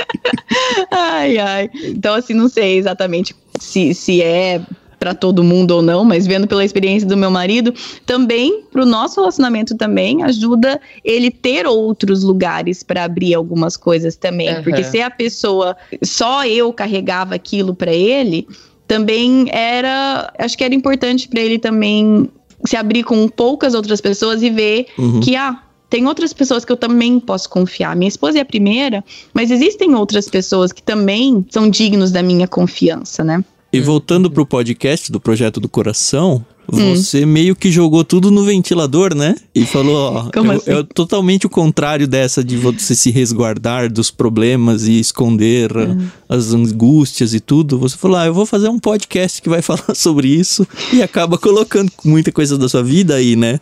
ai, 0.92 1.38
ai. 1.38 1.70
Então, 1.84 2.14
assim, 2.14 2.34
não 2.34 2.48
sei 2.48 2.76
exatamente 2.76 3.34
se, 3.58 3.94
se 3.94 4.22
é 4.22 4.60
para 4.98 5.14
todo 5.14 5.44
mundo 5.44 5.72
ou 5.72 5.82
não, 5.82 6.04
mas 6.04 6.26
vendo 6.26 6.46
pela 6.46 6.64
experiência 6.64 7.08
do 7.08 7.16
meu 7.16 7.30
marido, 7.30 7.72
também 8.04 8.64
para 8.72 8.82
o 8.82 8.86
nosso 8.86 9.20
relacionamento 9.20 9.76
também 9.76 10.22
ajuda 10.22 10.80
ele 11.04 11.30
ter 11.30 11.66
outros 11.66 12.22
lugares 12.22 12.82
para 12.82 13.04
abrir 13.04 13.34
algumas 13.34 13.76
coisas 13.76 14.16
também, 14.16 14.56
uhum. 14.56 14.62
porque 14.62 14.82
se 14.82 15.00
a 15.00 15.10
pessoa 15.10 15.76
só 16.02 16.44
eu 16.44 16.72
carregava 16.72 17.34
aquilo 17.34 17.74
para 17.74 17.92
ele, 17.92 18.46
também 18.86 19.46
era, 19.50 20.32
acho 20.38 20.56
que 20.56 20.64
era 20.64 20.74
importante 20.74 21.28
para 21.28 21.40
ele 21.40 21.58
também 21.58 22.28
se 22.66 22.76
abrir 22.76 23.04
com 23.04 23.28
poucas 23.28 23.74
outras 23.74 24.00
pessoas 24.00 24.42
e 24.42 24.50
ver 24.50 24.86
uhum. 24.98 25.20
que 25.20 25.36
ah, 25.36 25.62
tem 25.88 26.06
outras 26.06 26.32
pessoas 26.32 26.64
que 26.64 26.72
eu 26.72 26.76
também 26.76 27.20
posso 27.20 27.48
confiar. 27.48 27.94
Minha 27.96 28.08
esposa 28.08 28.38
é 28.38 28.40
a 28.40 28.44
primeira, 28.44 29.04
mas 29.32 29.50
existem 29.50 29.94
outras 29.94 30.28
pessoas 30.28 30.72
que 30.72 30.82
também 30.82 31.46
são 31.50 31.68
dignos 31.70 32.10
da 32.10 32.22
minha 32.22 32.48
confiança, 32.48 33.22
né? 33.24 33.44
E 33.70 33.80
voltando 33.80 34.30
pro 34.30 34.46
podcast 34.46 35.12
do 35.12 35.20
Projeto 35.20 35.60
do 35.60 35.68
Coração, 35.68 36.44
hum. 36.72 36.94
você 36.94 37.26
meio 37.26 37.54
que 37.54 37.70
jogou 37.70 38.02
tudo 38.02 38.30
no 38.30 38.42
ventilador, 38.42 39.14
né? 39.14 39.34
E 39.54 39.66
falou, 39.66 40.14
ó, 40.14 40.30
Como 40.32 40.52
assim? 40.52 40.70
é 40.70 40.82
totalmente 40.82 41.46
o 41.46 41.50
contrário 41.50 42.08
dessa 42.08 42.42
de 42.42 42.56
você 42.56 42.94
se 42.94 43.10
resguardar 43.10 43.92
dos 43.92 44.10
problemas 44.10 44.86
e 44.86 44.98
esconder 44.98 45.76
hum. 45.76 46.08
as 46.26 46.54
angústias 46.54 47.34
e 47.34 47.40
tudo. 47.40 47.78
Você 47.78 47.96
falou, 47.98 48.16
ah, 48.16 48.24
eu 48.24 48.32
vou 48.32 48.46
fazer 48.46 48.70
um 48.70 48.78
podcast 48.78 49.42
que 49.42 49.50
vai 49.50 49.60
falar 49.62 49.94
sobre 49.94 50.28
isso 50.28 50.66
e 50.90 51.02
acaba 51.02 51.36
colocando 51.36 51.92
muita 52.02 52.32
coisa 52.32 52.56
da 52.56 52.70
sua 52.70 52.82
vida 52.82 53.16
aí, 53.16 53.36
né? 53.36 53.60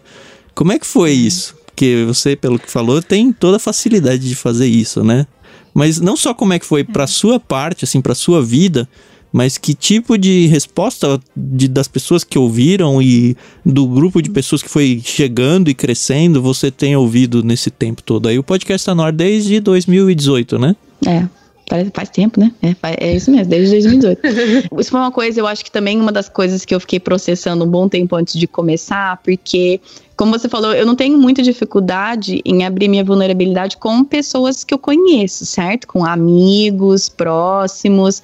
Como 0.55 0.71
é 0.71 0.79
que 0.79 0.87
foi 0.87 1.11
hum. 1.11 1.27
isso? 1.27 1.57
Porque 1.67 2.05
você, 2.07 2.37
pelo 2.37 2.61
que 2.61 2.71
falou, 2.71 3.03
tem 3.03 3.33
toda 3.33 3.57
a 3.57 3.61
facilidade 3.61 4.27
de 4.29 4.37
fazer 4.37 4.69
isso, 4.69 5.03
né? 5.03 5.27
Mas 5.75 6.01
não 6.01 6.17
só 6.17 6.33
como 6.33 6.55
é 6.55 6.59
que 6.59 6.65
foi 6.65 6.85
para 6.85 7.05
é. 7.05 7.07
sua 7.09 7.39
parte, 7.39 7.85
assim, 7.85 8.01
para 8.01 8.15
sua 8.15 8.43
vida, 8.43 8.89
mas 9.33 9.59
que 9.59 9.75
tipo 9.75 10.17
de 10.17 10.47
resposta 10.47 11.21
de, 11.37 11.69
das 11.69 11.89
pessoas 11.89 12.25
que 12.25 12.39
ouviram 12.39 13.01
e 13.03 13.37
do 13.65 13.87
grupo 13.87 14.23
de 14.23 14.31
pessoas 14.31 14.63
que 14.63 14.69
foi 14.69 15.01
chegando 15.05 15.69
e 15.69 15.75
crescendo 15.75 16.41
você 16.41 16.71
tem 16.71 16.97
ouvido 16.97 17.43
nesse 17.43 17.71
tempo 17.71 18.03
todo? 18.03 18.29
Aí 18.29 18.39
o 18.39 18.43
podcast 18.43 18.83
está 18.83 18.95
no 18.95 19.03
ar 19.03 19.13
desde 19.13 19.61
2018, 19.61 20.59
né? 20.59 20.77
É. 21.07 21.27
Parece, 21.69 21.91
faz 21.93 22.09
tempo, 22.09 22.39
né? 22.39 22.53
É, 22.63 23.09
é, 23.09 23.17
isso 23.17 23.31
mesmo, 23.31 23.47
desde 23.47 23.71
2018. 23.73 24.21
isso 24.79 24.91
foi 24.91 25.01
uma 25.01 25.11
coisa, 25.11 25.41
eu 25.41 25.47
acho 25.47 25.65
que 25.65 25.71
também 25.71 26.01
uma 26.01 26.13
das 26.13 26.29
coisas 26.29 26.65
que 26.65 26.75
eu 26.75 26.79
fiquei 26.79 27.01
processando 27.01 27.65
um 27.65 27.69
bom 27.69 27.89
tempo 27.89 28.15
antes 28.15 28.39
de 28.39 28.47
começar, 28.47 29.21
porque 29.25 29.81
como 30.17 30.33
você 30.33 30.49
falou, 30.49 30.73
eu 30.73 30.87
não 30.87 30.95
tenho 30.95 31.19
muita 31.19 31.43
dificuldade 31.43 32.41
em 32.45 32.65
abrir 32.65 32.89
minha 32.89 33.05
vulnerabilidade 33.05 33.77
com 33.77 34.03
pessoas 34.03 34.65
que 34.65 34.73
eu 34.73 34.79
conheço, 34.79 35.45
certo? 35.45 35.87
Com 35.87 36.07
amigos 36.07 37.09
próximos, 37.11 38.23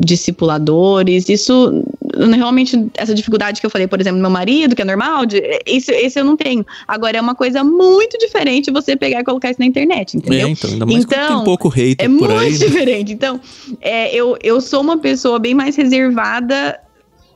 discipuladores. 0.00 1.28
Isso, 1.28 1.84
realmente, 2.34 2.90
essa 2.94 3.14
dificuldade 3.14 3.60
que 3.60 3.66
eu 3.66 3.70
falei, 3.70 3.86
por 3.86 4.00
exemplo, 4.00 4.18
do 4.18 4.22
meu 4.22 4.30
marido, 4.30 4.74
que 4.76 4.82
é 4.82 4.84
normal, 4.84 5.26
de, 5.26 5.40
isso, 5.66 5.90
esse 5.90 6.18
eu 6.18 6.24
não 6.24 6.36
tenho. 6.36 6.64
Agora, 6.86 7.16
é 7.16 7.20
uma 7.20 7.34
coisa 7.34 7.64
muito 7.64 8.18
diferente 8.18 8.70
você 8.70 8.96
pegar 8.96 9.20
e 9.20 9.24
colocar 9.24 9.50
isso 9.50 9.60
na 9.60 9.66
internet, 9.66 10.16
entendeu? 10.16 10.46
É, 10.46 10.50
então, 10.50 10.70
ainda 10.70 10.86
mais 10.86 11.04
então, 11.04 11.28
tem 11.28 11.36
um 11.36 11.44
pouco 11.44 11.68
hater 11.68 12.04
É 12.04 12.08
muito 12.08 12.30
aí, 12.32 12.52
né? 12.52 12.58
diferente. 12.66 13.12
Então, 13.12 13.40
é, 13.80 14.14
eu, 14.14 14.36
eu 14.42 14.60
sou 14.60 14.80
uma 14.80 14.98
pessoa 14.98 15.38
bem 15.38 15.54
mais 15.54 15.76
reservada 15.76 16.78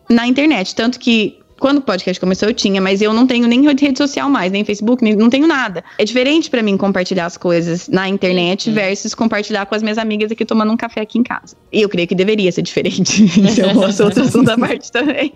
na 0.09 0.27
internet. 0.27 0.75
Tanto 0.75 0.99
que 0.99 1.39
quando 1.59 1.79
o 1.79 1.81
podcast 1.81 2.21
começou, 2.21 2.49
eu 2.49 2.55
tinha, 2.55 2.81
mas 2.81 3.01
eu 3.01 3.13
não 3.13 3.27
tenho 3.27 3.47
nem 3.47 3.63
rede 3.67 3.97
social 3.97 4.29
mais, 4.29 4.53
nem 4.53 4.65
Facebook, 4.65 5.03
nem, 5.03 5.17
não 5.17 5.31
tenho 5.31 5.47
nada. 5.47 5.83
É 5.99 6.05
diferente 6.05 6.51
para 6.51 6.63
mim 6.63 6.77
compartilhar 6.77 7.27
as 7.27 7.37
coisas 7.37 7.89
na 7.89 8.09
internet 8.09 8.71
versus 8.71 9.15
compartilhar 9.15 9.67
com 9.67 9.75
as 9.75 9.83
minhas 9.83 9.99
amigas 9.99 10.31
aqui 10.31 10.45
tomando 10.45 10.73
um 10.73 10.77
café 10.77 11.01
aqui 11.01 11.19
em 11.19 11.23
casa. 11.23 11.57
E 11.73 11.81
eu 11.81 11.89
creio 11.89 12.07
que 12.07 12.15
deveria 12.15 12.53
ser 12.53 12.63
diferente. 12.63 13.25
então, 13.39 13.75
posso 13.75 14.05
outra 14.05 14.25
segunda 14.25 14.57
parte 14.57 14.93
também. 14.93 15.33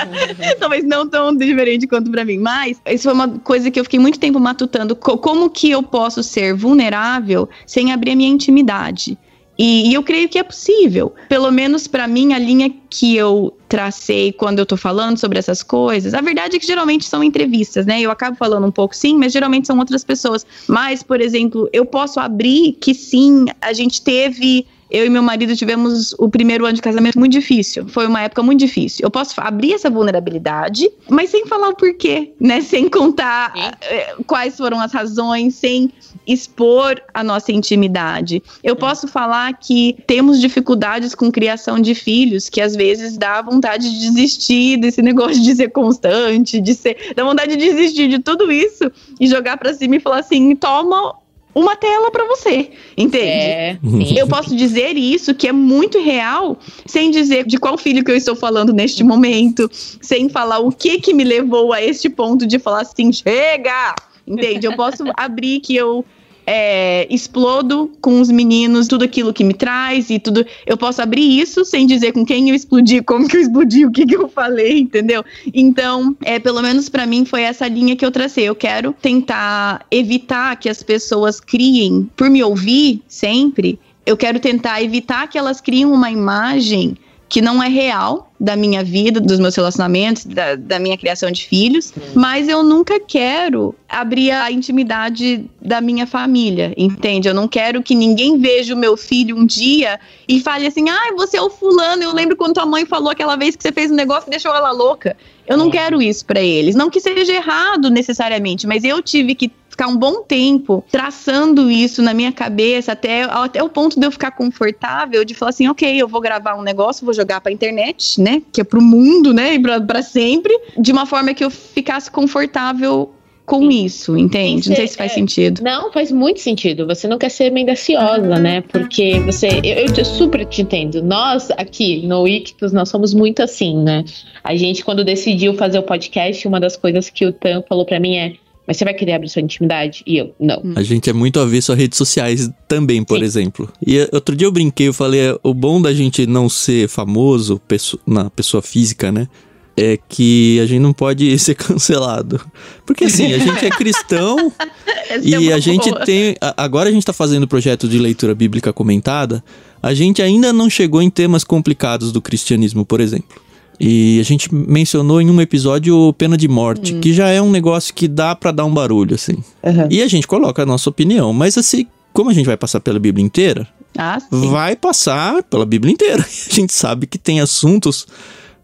Talvez 0.58 0.84
não 0.84 1.08
tão 1.08 1.36
diferente 1.36 1.86
quanto 1.86 2.10
para 2.10 2.24
mim, 2.24 2.38
mas 2.38 2.80
isso 2.86 3.04
foi 3.04 3.12
uma 3.12 3.28
coisa 3.40 3.70
que 3.70 3.78
eu 3.78 3.84
fiquei 3.84 4.00
muito 4.00 4.18
tempo 4.18 4.40
matutando. 4.40 4.96
Como 4.96 5.50
que 5.50 5.70
eu 5.70 5.82
posso 5.82 6.22
ser 6.22 6.54
vulnerável 6.54 7.48
sem 7.66 7.92
abrir 7.92 8.12
a 8.12 8.16
minha 8.16 8.30
intimidade? 8.30 9.18
E, 9.58 9.90
e 9.90 9.94
eu 9.94 10.02
creio 10.04 10.28
que 10.28 10.38
é 10.38 10.42
possível. 10.42 11.12
Pelo 11.28 11.50
menos 11.50 11.88
para 11.88 12.06
mim, 12.06 12.32
a 12.32 12.38
linha 12.38 12.72
que 12.88 13.16
eu 13.16 13.57
tracei 13.68 14.32
quando 14.32 14.58
eu 14.58 14.66
tô 14.66 14.76
falando 14.76 15.18
sobre 15.18 15.38
essas 15.38 15.62
coisas, 15.62 16.14
a 16.14 16.20
verdade 16.20 16.56
é 16.56 16.58
que 16.58 16.66
geralmente 16.66 17.04
são 17.04 17.22
entrevistas, 17.22 17.86
né? 17.86 18.00
Eu 18.00 18.10
acabo 18.10 18.36
falando 18.36 18.66
um 18.66 18.72
pouco 18.72 18.96
sim, 18.96 19.16
mas 19.16 19.32
geralmente 19.32 19.66
são 19.66 19.78
outras 19.78 20.02
pessoas. 20.02 20.46
Mas, 20.66 21.02
por 21.02 21.20
exemplo, 21.20 21.68
eu 21.72 21.84
posso 21.84 22.18
abrir 22.18 22.72
que 22.80 22.94
sim, 22.94 23.46
a 23.60 23.72
gente 23.72 24.02
teve 24.02 24.66
eu 24.90 25.04
e 25.04 25.10
meu 25.10 25.22
marido 25.22 25.54
tivemos 25.54 26.14
o 26.18 26.28
primeiro 26.28 26.64
ano 26.64 26.74
de 26.74 26.82
casamento 26.82 27.18
muito 27.18 27.32
difícil. 27.32 27.86
Foi 27.88 28.06
uma 28.06 28.22
época 28.22 28.42
muito 28.42 28.60
difícil. 28.60 29.04
Eu 29.04 29.10
posso 29.10 29.38
abrir 29.38 29.74
essa 29.74 29.90
vulnerabilidade, 29.90 30.90
mas 31.08 31.30
sem 31.30 31.46
falar 31.46 31.68
o 31.68 31.76
porquê, 31.76 32.32
né? 32.40 32.60
Sem 32.68 32.88
contar 32.88 33.52
Sim. 33.54 33.60
Eh, 33.82 34.16
quais 34.26 34.56
foram 34.56 34.80
as 34.80 34.92
razões, 34.92 35.54
sem 35.54 35.90
expor 36.26 37.00
a 37.14 37.24
nossa 37.24 37.50
intimidade. 37.50 38.42
Eu 38.62 38.76
posso 38.76 39.08
falar 39.08 39.54
que 39.54 39.96
temos 40.06 40.38
dificuldades 40.38 41.14
com 41.14 41.32
criação 41.32 41.80
de 41.80 41.94
filhos, 41.94 42.50
que 42.50 42.60
às 42.60 42.76
vezes 42.76 43.16
dá 43.16 43.40
vontade 43.58 43.90
de 43.90 44.10
desistir 44.10 44.76
desse 44.76 45.02
negócio 45.02 45.42
de 45.42 45.54
ser 45.56 45.70
constante, 45.70 46.60
de 46.60 46.74
ser, 46.74 47.12
dá 47.14 47.24
vontade 47.24 47.56
de 47.56 47.64
desistir 47.64 48.08
de 48.08 48.20
tudo 48.20 48.52
isso 48.52 48.90
e 49.20 49.26
jogar 49.26 49.56
para 49.56 49.74
cima 49.74 49.96
e 49.96 50.00
falar 50.00 50.20
assim: 50.20 50.54
toma 50.54 51.16
uma 51.54 51.74
tela 51.74 52.10
para 52.12 52.24
você, 52.26 52.70
entende? 52.96 53.26
É, 53.26 53.78
eu 54.16 54.28
posso 54.28 54.54
dizer 54.54 54.96
isso 54.96 55.34
que 55.34 55.48
é 55.48 55.52
muito 55.52 56.00
real, 56.00 56.56
sem 56.86 57.10
dizer 57.10 57.44
de 57.44 57.58
qual 57.58 57.76
filho 57.76 58.04
que 58.04 58.12
eu 58.12 58.16
estou 58.16 58.36
falando 58.36 58.72
neste 58.72 59.02
momento, 59.02 59.68
sem 59.72 60.28
falar 60.28 60.60
o 60.60 60.70
que 60.70 61.00
que 61.00 61.12
me 61.12 61.24
levou 61.24 61.72
a 61.72 61.82
este 61.82 62.08
ponto 62.08 62.46
de 62.46 62.60
falar 62.60 62.82
assim, 62.82 63.12
chega, 63.12 63.94
entende? 64.24 64.66
Eu 64.66 64.76
posso 64.76 65.02
abrir 65.16 65.58
que 65.58 65.74
eu 65.74 66.04
é, 66.50 67.06
explodo 67.10 67.92
com 68.00 68.22
os 68.22 68.30
meninos 68.30 68.88
tudo 68.88 69.04
aquilo 69.04 69.34
que 69.34 69.44
me 69.44 69.52
traz 69.52 70.08
e 70.08 70.18
tudo. 70.18 70.46
Eu 70.66 70.78
posso 70.78 71.02
abrir 71.02 71.38
isso 71.38 71.62
sem 71.62 71.86
dizer 71.86 72.12
com 72.12 72.24
quem 72.24 72.48
eu 72.48 72.54
explodi, 72.54 73.02
como 73.02 73.28
que 73.28 73.36
eu 73.36 73.42
explodi, 73.42 73.84
o 73.84 73.92
que, 73.92 74.06
que 74.06 74.16
eu 74.16 74.30
falei, 74.30 74.78
entendeu? 74.78 75.22
Então, 75.52 76.16
é, 76.22 76.38
pelo 76.38 76.62
menos 76.62 76.88
para 76.88 77.04
mim 77.04 77.26
foi 77.26 77.42
essa 77.42 77.68
linha 77.68 77.94
que 77.94 78.04
eu 78.04 78.10
tracei. 78.10 78.48
Eu 78.48 78.54
quero 78.54 78.94
tentar 78.94 79.84
evitar 79.90 80.56
que 80.56 80.70
as 80.70 80.82
pessoas 80.82 81.38
criem, 81.38 82.08
por 82.16 82.30
me 82.30 82.42
ouvir 82.42 83.02
sempre, 83.06 83.78
eu 84.06 84.16
quero 84.16 84.40
tentar 84.40 84.82
evitar 84.82 85.28
que 85.28 85.36
elas 85.36 85.60
criem 85.60 85.84
uma 85.84 86.10
imagem 86.10 86.96
que 87.28 87.42
não 87.42 87.62
é 87.62 87.68
real 87.68 88.32
da 88.40 88.56
minha 88.56 88.82
vida, 88.82 89.20
dos 89.20 89.38
meus 89.38 89.54
relacionamentos, 89.54 90.24
da, 90.24 90.54
da 90.54 90.78
minha 90.78 90.96
criação 90.96 91.30
de 91.30 91.44
filhos, 91.46 91.92
hum. 91.96 92.00
mas 92.14 92.48
eu 92.48 92.62
nunca 92.62 92.98
quero 93.00 93.74
abrir 93.88 94.30
a 94.30 94.50
intimidade 94.50 95.44
da 95.60 95.80
minha 95.80 96.06
família, 96.06 96.72
entende? 96.76 97.28
Eu 97.28 97.34
não 97.34 97.48
quero 97.48 97.82
que 97.82 97.94
ninguém 97.94 98.38
veja 98.38 98.74
o 98.74 98.78
meu 98.78 98.96
filho 98.96 99.36
um 99.36 99.44
dia 99.44 99.98
e 100.26 100.40
fale 100.40 100.66
assim: 100.66 100.88
ai, 100.88 101.10
ah, 101.10 101.14
você 101.16 101.36
é 101.36 101.42
o 101.42 101.50
fulano, 101.50 102.02
eu 102.02 102.14
lembro 102.14 102.36
quando 102.36 102.54
tua 102.54 102.66
mãe 102.66 102.86
falou 102.86 103.10
aquela 103.10 103.36
vez 103.36 103.56
que 103.56 103.62
você 103.62 103.72
fez 103.72 103.90
um 103.90 103.94
negócio 103.94 104.28
e 104.28 104.30
deixou 104.30 104.54
ela 104.54 104.70
louca. 104.70 105.16
Eu 105.46 105.56
não 105.56 105.66
hum. 105.66 105.70
quero 105.70 106.00
isso 106.00 106.24
para 106.24 106.40
eles. 106.40 106.74
Não 106.74 106.90
que 106.90 107.00
seja 107.00 107.32
errado 107.32 107.90
necessariamente, 107.90 108.66
mas 108.66 108.84
eu 108.84 109.02
tive 109.02 109.34
que 109.34 109.50
ficar 109.78 109.86
um 109.86 109.96
bom 109.96 110.22
tempo 110.22 110.84
traçando 110.90 111.70
isso 111.70 112.02
na 112.02 112.12
minha 112.12 112.32
cabeça, 112.32 112.90
até, 112.90 113.22
até 113.22 113.62
o 113.62 113.68
ponto 113.68 113.98
de 113.98 114.04
eu 114.04 114.10
ficar 114.10 114.32
confortável, 114.32 115.24
de 115.24 115.34
falar 115.34 115.50
assim, 115.50 115.68
ok, 115.68 116.02
eu 116.02 116.08
vou 116.08 116.20
gravar 116.20 116.56
um 116.56 116.62
negócio, 116.62 117.04
vou 117.04 117.14
jogar 117.14 117.40
pra 117.40 117.52
internet, 117.52 118.20
né? 118.20 118.42
Que 118.52 118.60
é 118.60 118.64
pro 118.64 118.82
mundo, 118.82 119.32
né? 119.32 119.54
E 119.54 119.58
pra, 119.60 119.80
pra 119.80 120.02
sempre, 120.02 120.52
de 120.76 120.90
uma 120.90 121.06
forma 121.06 121.32
que 121.32 121.44
eu 121.44 121.50
ficasse 121.50 122.10
confortável 122.10 123.14
com 123.46 123.70
isso, 123.70 124.16
entende? 124.18 124.68
Não 124.68 124.76
sei 124.76 124.88
se 124.88 124.96
faz 124.96 125.12
é, 125.12 125.14
sentido. 125.14 125.62
Não, 125.62 125.92
faz 125.92 126.10
muito 126.10 126.40
sentido. 126.40 126.84
Você 126.86 127.06
não 127.06 127.16
quer 127.16 127.30
ser 127.30 127.50
mendaciosa, 127.50 128.36
né? 128.36 128.60
Porque 128.60 129.20
você. 129.20 129.48
Eu, 129.64 129.86
eu 129.96 130.04
super 130.04 130.44
te 130.44 130.60
entendo. 130.60 131.02
Nós, 131.02 131.50
aqui 131.52 132.06
no 132.06 132.28
Ictus, 132.28 132.72
nós 132.72 132.90
somos 132.90 133.14
muito 133.14 133.42
assim, 133.42 133.78
né? 133.78 134.04
A 134.44 134.54
gente, 134.54 134.84
quando 134.84 135.02
decidiu 135.02 135.54
fazer 135.54 135.78
o 135.78 135.82
podcast, 135.82 136.46
uma 136.46 136.60
das 136.60 136.76
coisas 136.76 137.08
que 137.08 137.24
o 137.24 137.32
Tan 137.32 137.62
falou 137.66 137.86
para 137.86 137.98
mim 137.98 138.16
é 138.16 138.34
mas 138.68 138.76
você 138.76 138.84
vai 138.84 138.92
querer 138.92 139.14
abrir 139.14 139.30
sua 139.30 139.40
intimidade? 139.40 140.02
E 140.06 140.18
eu, 140.18 140.34
não. 140.38 140.62
A 140.76 140.82
gente 140.82 141.08
é 141.08 141.12
muito 141.14 141.40
avesso 141.40 141.72
a 141.72 141.74
redes 141.74 141.96
sociais 141.96 142.50
também, 142.68 143.02
por 143.02 143.18
Sim. 143.18 143.24
exemplo. 143.24 143.72
E 143.84 143.96
eh, 143.96 144.08
outro 144.12 144.36
dia 144.36 144.46
eu 144.46 144.52
brinquei, 144.52 144.88
eu 144.88 144.92
falei, 144.92 145.20
é, 145.30 145.36
o 145.42 145.54
bom 145.54 145.80
da 145.80 145.90
gente 145.94 146.26
não 146.26 146.50
ser 146.50 146.86
famoso 146.86 147.58
na 148.06 148.28
pessoa 148.28 148.62
física, 148.62 149.10
né? 149.10 149.26
É 149.74 149.98
que 150.06 150.60
a 150.60 150.66
gente 150.66 150.80
não 150.80 150.92
pode 150.92 151.36
ser 151.40 151.54
cancelado. 151.54 152.38
Porque 152.84 153.06
assim, 153.06 153.32
a 153.32 153.38
gente 153.38 153.64
é 153.64 153.70
cristão 153.70 154.52
e 155.24 155.50
é 155.50 155.54
a 155.54 155.58
gente 155.58 155.88
boa. 155.88 156.04
tem. 156.04 156.36
Agora 156.54 156.90
a 156.90 156.92
gente 156.92 157.06
tá 157.06 157.14
fazendo 157.14 157.44
o 157.44 157.48
projeto 157.48 157.88
de 157.88 157.98
leitura 157.98 158.34
bíblica 158.34 158.70
comentada. 158.70 159.42
A 159.82 159.94
gente 159.94 160.20
ainda 160.20 160.52
não 160.52 160.68
chegou 160.68 161.00
em 161.00 161.08
temas 161.08 161.42
complicados 161.42 162.12
do 162.12 162.20
cristianismo, 162.20 162.84
por 162.84 163.00
exemplo. 163.00 163.47
E 163.80 164.18
a 164.20 164.24
gente 164.24 164.52
mencionou 164.52 165.20
em 165.20 165.30
um 165.30 165.40
episódio 165.40 166.12
pena 166.14 166.36
de 166.36 166.48
morte, 166.48 166.94
hum. 166.94 167.00
que 167.00 167.12
já 167.12 167.28
é 167.28 167.40
um 167.40 167.50
negócio 167.50 167.94
que 167.94 168.08
dá 168.08 168.34
para 168.34 168.50
dar 168.50 168.64
um 168.64 168.74
barulho, 168.74 169.14
assim. 169.14 169.34
Uhum. 169.62 169.86
E 169.90 170.02
a 170.02 170.08
gente 170.08 170.26
coloca 170.26 170.62
a 170.62 170.66
nossa 170.66 170.90
opinião. 170.90 171.32
Mas 171.32 171.56
assim, 171.56 171.86
como 172.12 172.30
a 172.30 172.34
gente 172.34 172.46
vai 172.46 172.56
passar 172.56 172.80
pela 172.80 172.98
Bíblia 172.98 173.24
inteira, 173.24 173.68
ah, 173.96 174.18
vai 174.30 174.74
passar 174.74 175.42
pela 175.44 175.64
Bíblia 175.64 175.92
inteira. 175.92 176.22
A 176.50 176.54
gente 176.54 176.72
sabe 176.72 177.06
que 177.06 177.18
tem 177.18 177.40
assuntos 177.40 178.06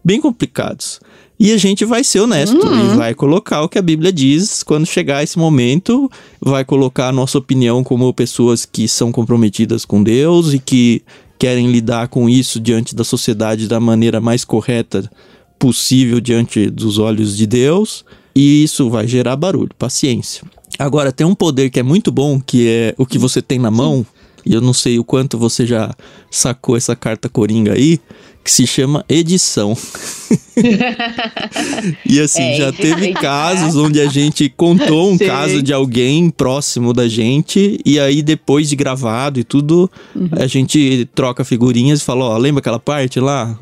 bem 0.03 0.21
complicados. 0.21 0.99
E 1.37 1.51
a 1.51 1.57
gente 1.57 1.83
vai 1.83 2.01
ser 2.01 2.21
honesto 2.21 2.65
uhum. 2.65 2.93
e 2.93 2.95
vai 2.95 3.13
colocar 3.13 3.61
o 3.61 3.67
que 3.67 3.77
a 3.77 3.81
Bíblia 3.81 4.13
diz 4.13 4.63
quando 4.63 4.85
chegar 4.85 5.21
esse 5.21 5.37
momento, 5.37 6.09
vai 6.39 6.63
colocar 6.63 7.09
a 7.09 7.11
nossa 7.11 7.37
opinião 7.37 7.83
como 7.83 8.13
pessoas 8.13 8.65
que 8.65 8.87
são 8.87 9.11
comprometidas 9.11 9.83
com 9.83 10.01
Deus 10.01 10.53
e 10.53 10.59
que 10.59 11.01
querem 11.37 11.71
lidar 11.71 12.07
com 12.07 12.29
isso 12.29 12.59
diante 12.59 12.95
da 12.95 13.03
sociedade 13.03 13.67
da 13.67 13.79
maneira 13.79 14.19
mais 14.21 14.45
correta 14.45 15.09
possível 15.57 16.19
diante 16.19 16.69
dos 16.69 16.97
olhos 16.97 17.35
de 17.35 17.45
Deus, 17.45 18.05
e 18.35 18.63
isso 18.63 18.89
vai 18.89 19.07
gerar 19.07 19.35
barulho, 19.35 19.71
paciência. 19.77 20.43
Agora, 20.77 21.11
tem 21.11 21.25
um 21.25 21.35
poder 21.35 21.69
que 21.69 21.79
é 21.79 21.83
muito 21.83 22.11
bom, 22.11 22.39
que 22.39 22.67
é 22.67 22.95
o 22.97 23.05
que 23.05 23.17
você 23.17 23.41
tem 23.41 23.57
na 23.57 23.71
mão, 23.71 24.05
e 24.45 24.53
eu 24.53 24.61
não 24.61 24.73
sei 24.73 24.99
o 24.99 25.03
quanto 25.03 25.37
você 25.37 25.65
já 25.65 25.93
sacou 26.29 26.77
essa 26.77 26.95
carta 26.95 27.27
coringa 27.27 27.73
aí, 27.73 27.99
que 28.43 28.51
se 28.51 28.67
chama 28.67 29.03
edição. 29.09 29.75
e 32.05 32.19
assim, 32.19 32.43
é, 32.43 32.57
já 32.57 32.71
teve 32.71 33.11
casos 33.13 33.75
onde 33.75 33.99
a 33.99 34.05
gente 34.05 34.47
contou 34.49 35.11
um 35.11 35.17
Sim. 35.17 35.25
caso 35.25 35.63
de 35.63 35.73
alguém 35.73 36.29
próximo 36.29 36.93
da 36.93 37.07
gente, 37.07 37.79
e 37.83 37.99
aí 37.99 38.21
depois 38.21 38.69
de 38.69 38.75
gravado 38.75 39.39
e 39.39 39.43
tudo, 39.43 39.89
uhum. 40.15 40.29
a 40.33 40.45
gente 40.45 41.09
troca 41.15 41.43
figurinhas 41.43 42.01
e 42.01 42.05
fala: 42.05 42.25
Ó, 42.25 42.37
lembra 42.37 42.59
aquela 42.59 42.79
parte 42.79 43.19
lá? 43.19 43.57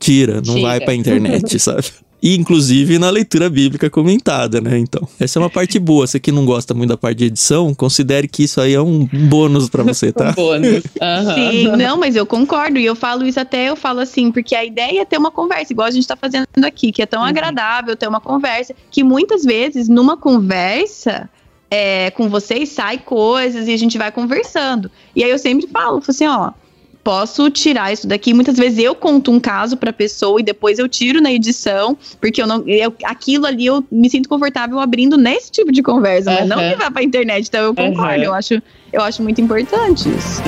Tira, 0.00 0.42
não 0.44 0.56
Tira. 0.56 0.60
vai 0.60 0.80
pra 0.80 0.94
internet, 0.94 1.56
sabe? 1.60 1.84
E 2.22 2.36
inclusive 2.36 2.98
na 2.98 3.08
leitura 3.08 3.48
bíblica 3.48 3.88
comentada, 3.88 4.60
né? 4.60 4.78
Então, 4.78 5.08
essa 5.18 5.38
é 5.38 5.40
uma 5.40 5.48
parte 5.48 5.78
boa. 5.78 6.06
Você 6.06 6.20
que 6.20 6.30
não 6.30 6.44
gosta 6.44 6.74
muito 6.74 6.90
da 6.90 6.96
parte 6.96 7.18
de 7.18 7.24
edição, 7.26 7.74
considere 7.74 8.28
que 8.28 8.44
isso 8.44 8.60
aí 8.60 8.74
é 8.74 8.80
um 8.80 9.06
bônus 9.06 9.68
para 9.68 9.82
você, 9.82 10.12
tá? 10.12 10.30
um 10.30 10.34
bônus. 10.34 10.84
Uhum. 11.00 11.34
Sim, 11.34 11.76
não, 11.76 11.96
mas 11.96 12.16
eu 12.16 12.26
concordo. 12.26 12.78
E 12.78 12.84
eu 12.84 12.94
falo 12.94 13.26
isso 13.26 13.40
até, 13.40 13.68
eu 13.68 13.76
falo 13.76 14.00
assim, 14.00 14.30
porque 14.30 14.54
a 14.54 14.64
ideia 14.64 15.00
é 15.00 15.04
ter 15.04 15.16
uma 15.18 15.30
conversa, 15.30 15.72
igual 15.72 15.88
a 15.88 15.90
gente 15.90 16.06
tá 16.06 16.16
fazendo 16.16 16.46
aqui, 16.64 16.92
que 16.92 17.00
é 17.00 17.06
tão 17.06 17.20
uhum. 17.20 17.26
agradável 17.26 17.96
ter 17.96 18.06
uma 18.06 18.20
conversa, 18.20 18.74
que 18.90 19.02
muitas 19.02 19.42
vezes, 19.42 19.88
numa 19.88 20.16
conversa, 20.16 21.28
é, 21.70 22.10
com 22.10 22.28
vocês 22.28 22.68
sai 22.70 22.98
coisas 22.98 23.68
e 23.68 23.72
a 23.72 23.76
gente 23.78 23.96
vai 23.96 24.10
conversando. 24.10 24.90
E 25.14 25.24
aí 25.24 25.30
eu 25.30 25.38
sempre 25.38 25.66
falo, 25.68 26.00
falo 26.00 26.04
assim, 26.08 26.26
ó, 26.26 26.50
posso 27.02 27.50
tirar 27.50 27.92
isso 27.92 28.06
daqui. 28.06 28.32
Muitas 28.34 28.56
vezes 28.56 28.78
eu 28.78 28.94
conto 28.94 29.30
um 29.30 29.40
caso 29.40 29.76
para 29.76 29.92
pessoa 29.92 30.40
e 30.40 30.42
depois 30.42 30.78
eu 30.78 30.88
tiro 30.88 31.20
na 31.20 31.32
edição, 31.32 31.96
porque 32.20 32.40
eu 32.42 32.46
não, 32.46 32.66
eu, 32.66 32.94
aquilo 33.04 33.46
ali 33.46 33.66
eu 33.66 33.84
me 33.90 34.08
sinto 34.08 34.28
confortável 34.28 34.78
abrindo 34.78 35.16
nesse 35.16 35.50
tipo 35.50 35.72
de 35.72 35.82
conversa, 35.82 36.30
uhum. 36.30 36.36
mas 36.40 36.48
não 36.48 36.56
levar 36.56 36.90
para 36.90 37.02
internet. 37.02 37.46
Então 37.48 37.62
eu 37.62 37.74
concordo, 37.74 38.18
uhum. 38.18 38.24
eu 38.24 38.34
acho, 38.34 38.62
eu 38.92 39.02
acho 39.02 39.22
muito 39.22 39.40
importante 39.40 40.08
isso. 40.08 40.42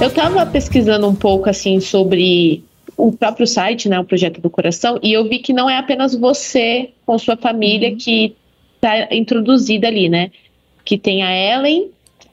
Eu 0.00 0.10
tava 0.10 0.46
pesquisando 0.46 1.06
um 1.06 1.14
pouco 1.14 1.50
assim 1.50 1.78
sobre 1.78 2.64
o 3.06 3.12
próprio 3.12 3.46
site, 3.46 3.88
né, 3.88 3.98
o 3.98 4.04
Projeto 4.04 4.40
do 4.40 4.50
Coração, 4.50 4.98
e 5.02 5.12
eu 5.12 5.28
vi 5.28 5.38
que 5.38 5.52
não 5.52 5.68
é 5.68 5.76
apenas 5.76 6.14
você 6.14 6.90
com 7.06 7.18
sua 7.18 7.36
família 7.36 7.90
uhum. 7.90 7.96
que 7.96 8.34
está 8.76 9.14
introduzida 9.14 9.86
ali, 9.88 10.08
né? 10.08 10.30
Que 10.84 10.96
tem 10.96 11.22
a 11.22 11.30
Ellen 11.34 11.90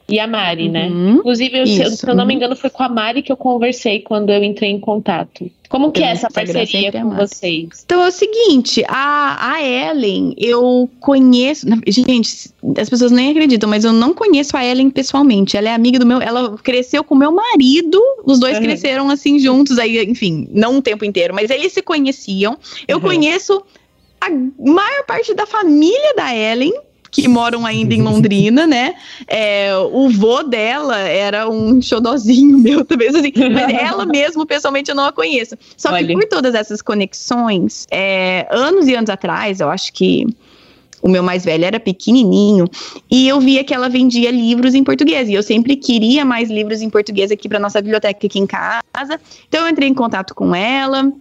e 0.08 0.18
a 0.18 0.26
Mari, 0.26 0.68
né? 0.68 0.88
uhum. 0.88 1.04
né? 1.04 1.10
Inclusive, 1.18 1.58
eu, 1.58 1.66
se 1.66 2.08
eu 2.08 2.14
não 2.14 2.24
me 2.24 2.32
uhum. 2.32 2.36
engano, 2.38 2.56
foi 2.56 2.70
com 2.70 2.82
a 2.82 2.88
Mari 2.88 3.22
que 3.22 3.30
eu 3.30 3.36
conversei 3.36 4.00
quando 4.00 4.30
eu 4.30 4.42
entrei 4.42 4.70
em 4.70 4.80
contato. 4.80 5.50
Como 5.68 5.92
que 5.92 6.02
é 6.02 6.12
essa 6.12 6.30
parceria 6.30 6.90
com 6.90 7.10
vocês? 7.10 7.84
Então 7.84 8.02
é 8.02 8.08
o 8.08 8.10
seguinte, 8.10 8.82
a, 8.88 9.52
a 9.52 9.62
Ellen, 9.62 10.34
eu 10.38 10.88
conheço. 10.98 11.66
Gente, 11.86 12.50
as 12.80 12.88
pessoas 12.88 13.12
nem 13.12 13.30
acreditam, 13.30 13.68
mas 13.68 13.84
eu 13.84 13.92
não 13.92 14.14
conheço 14.14 14.56
a 14.56 14.64
Ellen 14.64 14.88
pessoalmente. 14.88 15.58
Ela 15.58 15.68
é 15.68 15.74
amiga 15.74 15.98
do 15.98 16.06
meu. 16.06 16.22
Ela 16.22 16.56
cresceu 16.56 17.04
com 17.04 17.14
meu 17.14 17.30
marido. 17.30 18.00
Os 18.24 18.40
dois 18.40 18.56
uhum. 18.56 18.62
cresceram 18.62 19.10
assim 19.10 19.38
juntos, 19.38 19.78
aí, 19.78 20.02
enfim, 20.04 20.48
não 20.52 20.76
um 20.76 20.80
tempo 20.80 21.04
inteiro, 21.04 21.34
mas 21.34 21.50
eles 21.50 21.74
se 21.74 21.82
conheciam. 21.82 22.56
Eu 22.86 22.96
uhum. 22.96 23.02
conheço 23.02 23.62
a 24.22 24.30
maior 24.30 25.04
parte 25.06 25.34
da 25.34 25.44
família 25.44 26.14
da 26.16 26.34
Ellen 26.34 26.72
que 27.10 27.26
moram 27.26 27.64
ainda 27.64 27.94
em 27.94 28.02
Londrina, 28.02 28.66
né? 28.66 28.94
É, 29.26 29.70
o 29.92 30.08
vô 30.08 30.42
dela 30.42 30.98
era 30.98 31.48
um 31.48 31.80
xodozinho 31.80 32.58
meu 32.58 32.84
também, 32.84 33.08
assim, 33.08 33.32
mas 33.52 33.72
ela 33.72 34.04
mesmo, 34.04 34.46
pessoalmente, 34.46 34.90
eu 34.90 34.96
não 34.96 35.06
a 35.06 35.12
conheço. 35.12 35.56
Só 35.76 35.92
Olha. 35.92 36.06
que 36.06 36.12
por 36.12 36.24
todas 36.24 36.54
essas 36.54 36.82
conexões, 36.82 37.86
é, 37.90 38.46
anos 38.50 38.86
e 38.86 38.94
anos 38.94 39.10
atrás, 39.10 39.60
eu 39.60 39.70
acho 39.70 39.92
que 39.92 40.26
o 41.00 41.08
meu 41.08 41.22
mais 41.22 41.44
velho 41.44 41.64
era 41.64 41.78
pequenininho 41.78 42.66
e 43.10 43.28
eu 43.28 43.40
via 43.40 43.62
que 43.62 43.72
ela 43.72 43.88
vendia 43.88 44.30
livros 44.30 44.74
em 44.74 44.82
português 44.82 45.28
e 45.28 45.34
eu 45.34 45.42
sempre 45.42 45.76
queria 45.76 46.24
mais 46.24 46.50
livros 46.50 46.82
em 46.82 46.90
português 46.90 47.30
aqui 47.30 47.48
para 47.48 47.58
nossa 47.58 47.80
biblioteca 47.80 48.26
aqui 48.26 48.38
em 48.38 48.46
casa. 48.46 49.20
Então 49.48 49.64
eu 49.64 49.68
entrei 49.68 49.88
em 49.88 49.94
contato 49.94 50.34
com 50.34 50.54
ela 50.54 51.12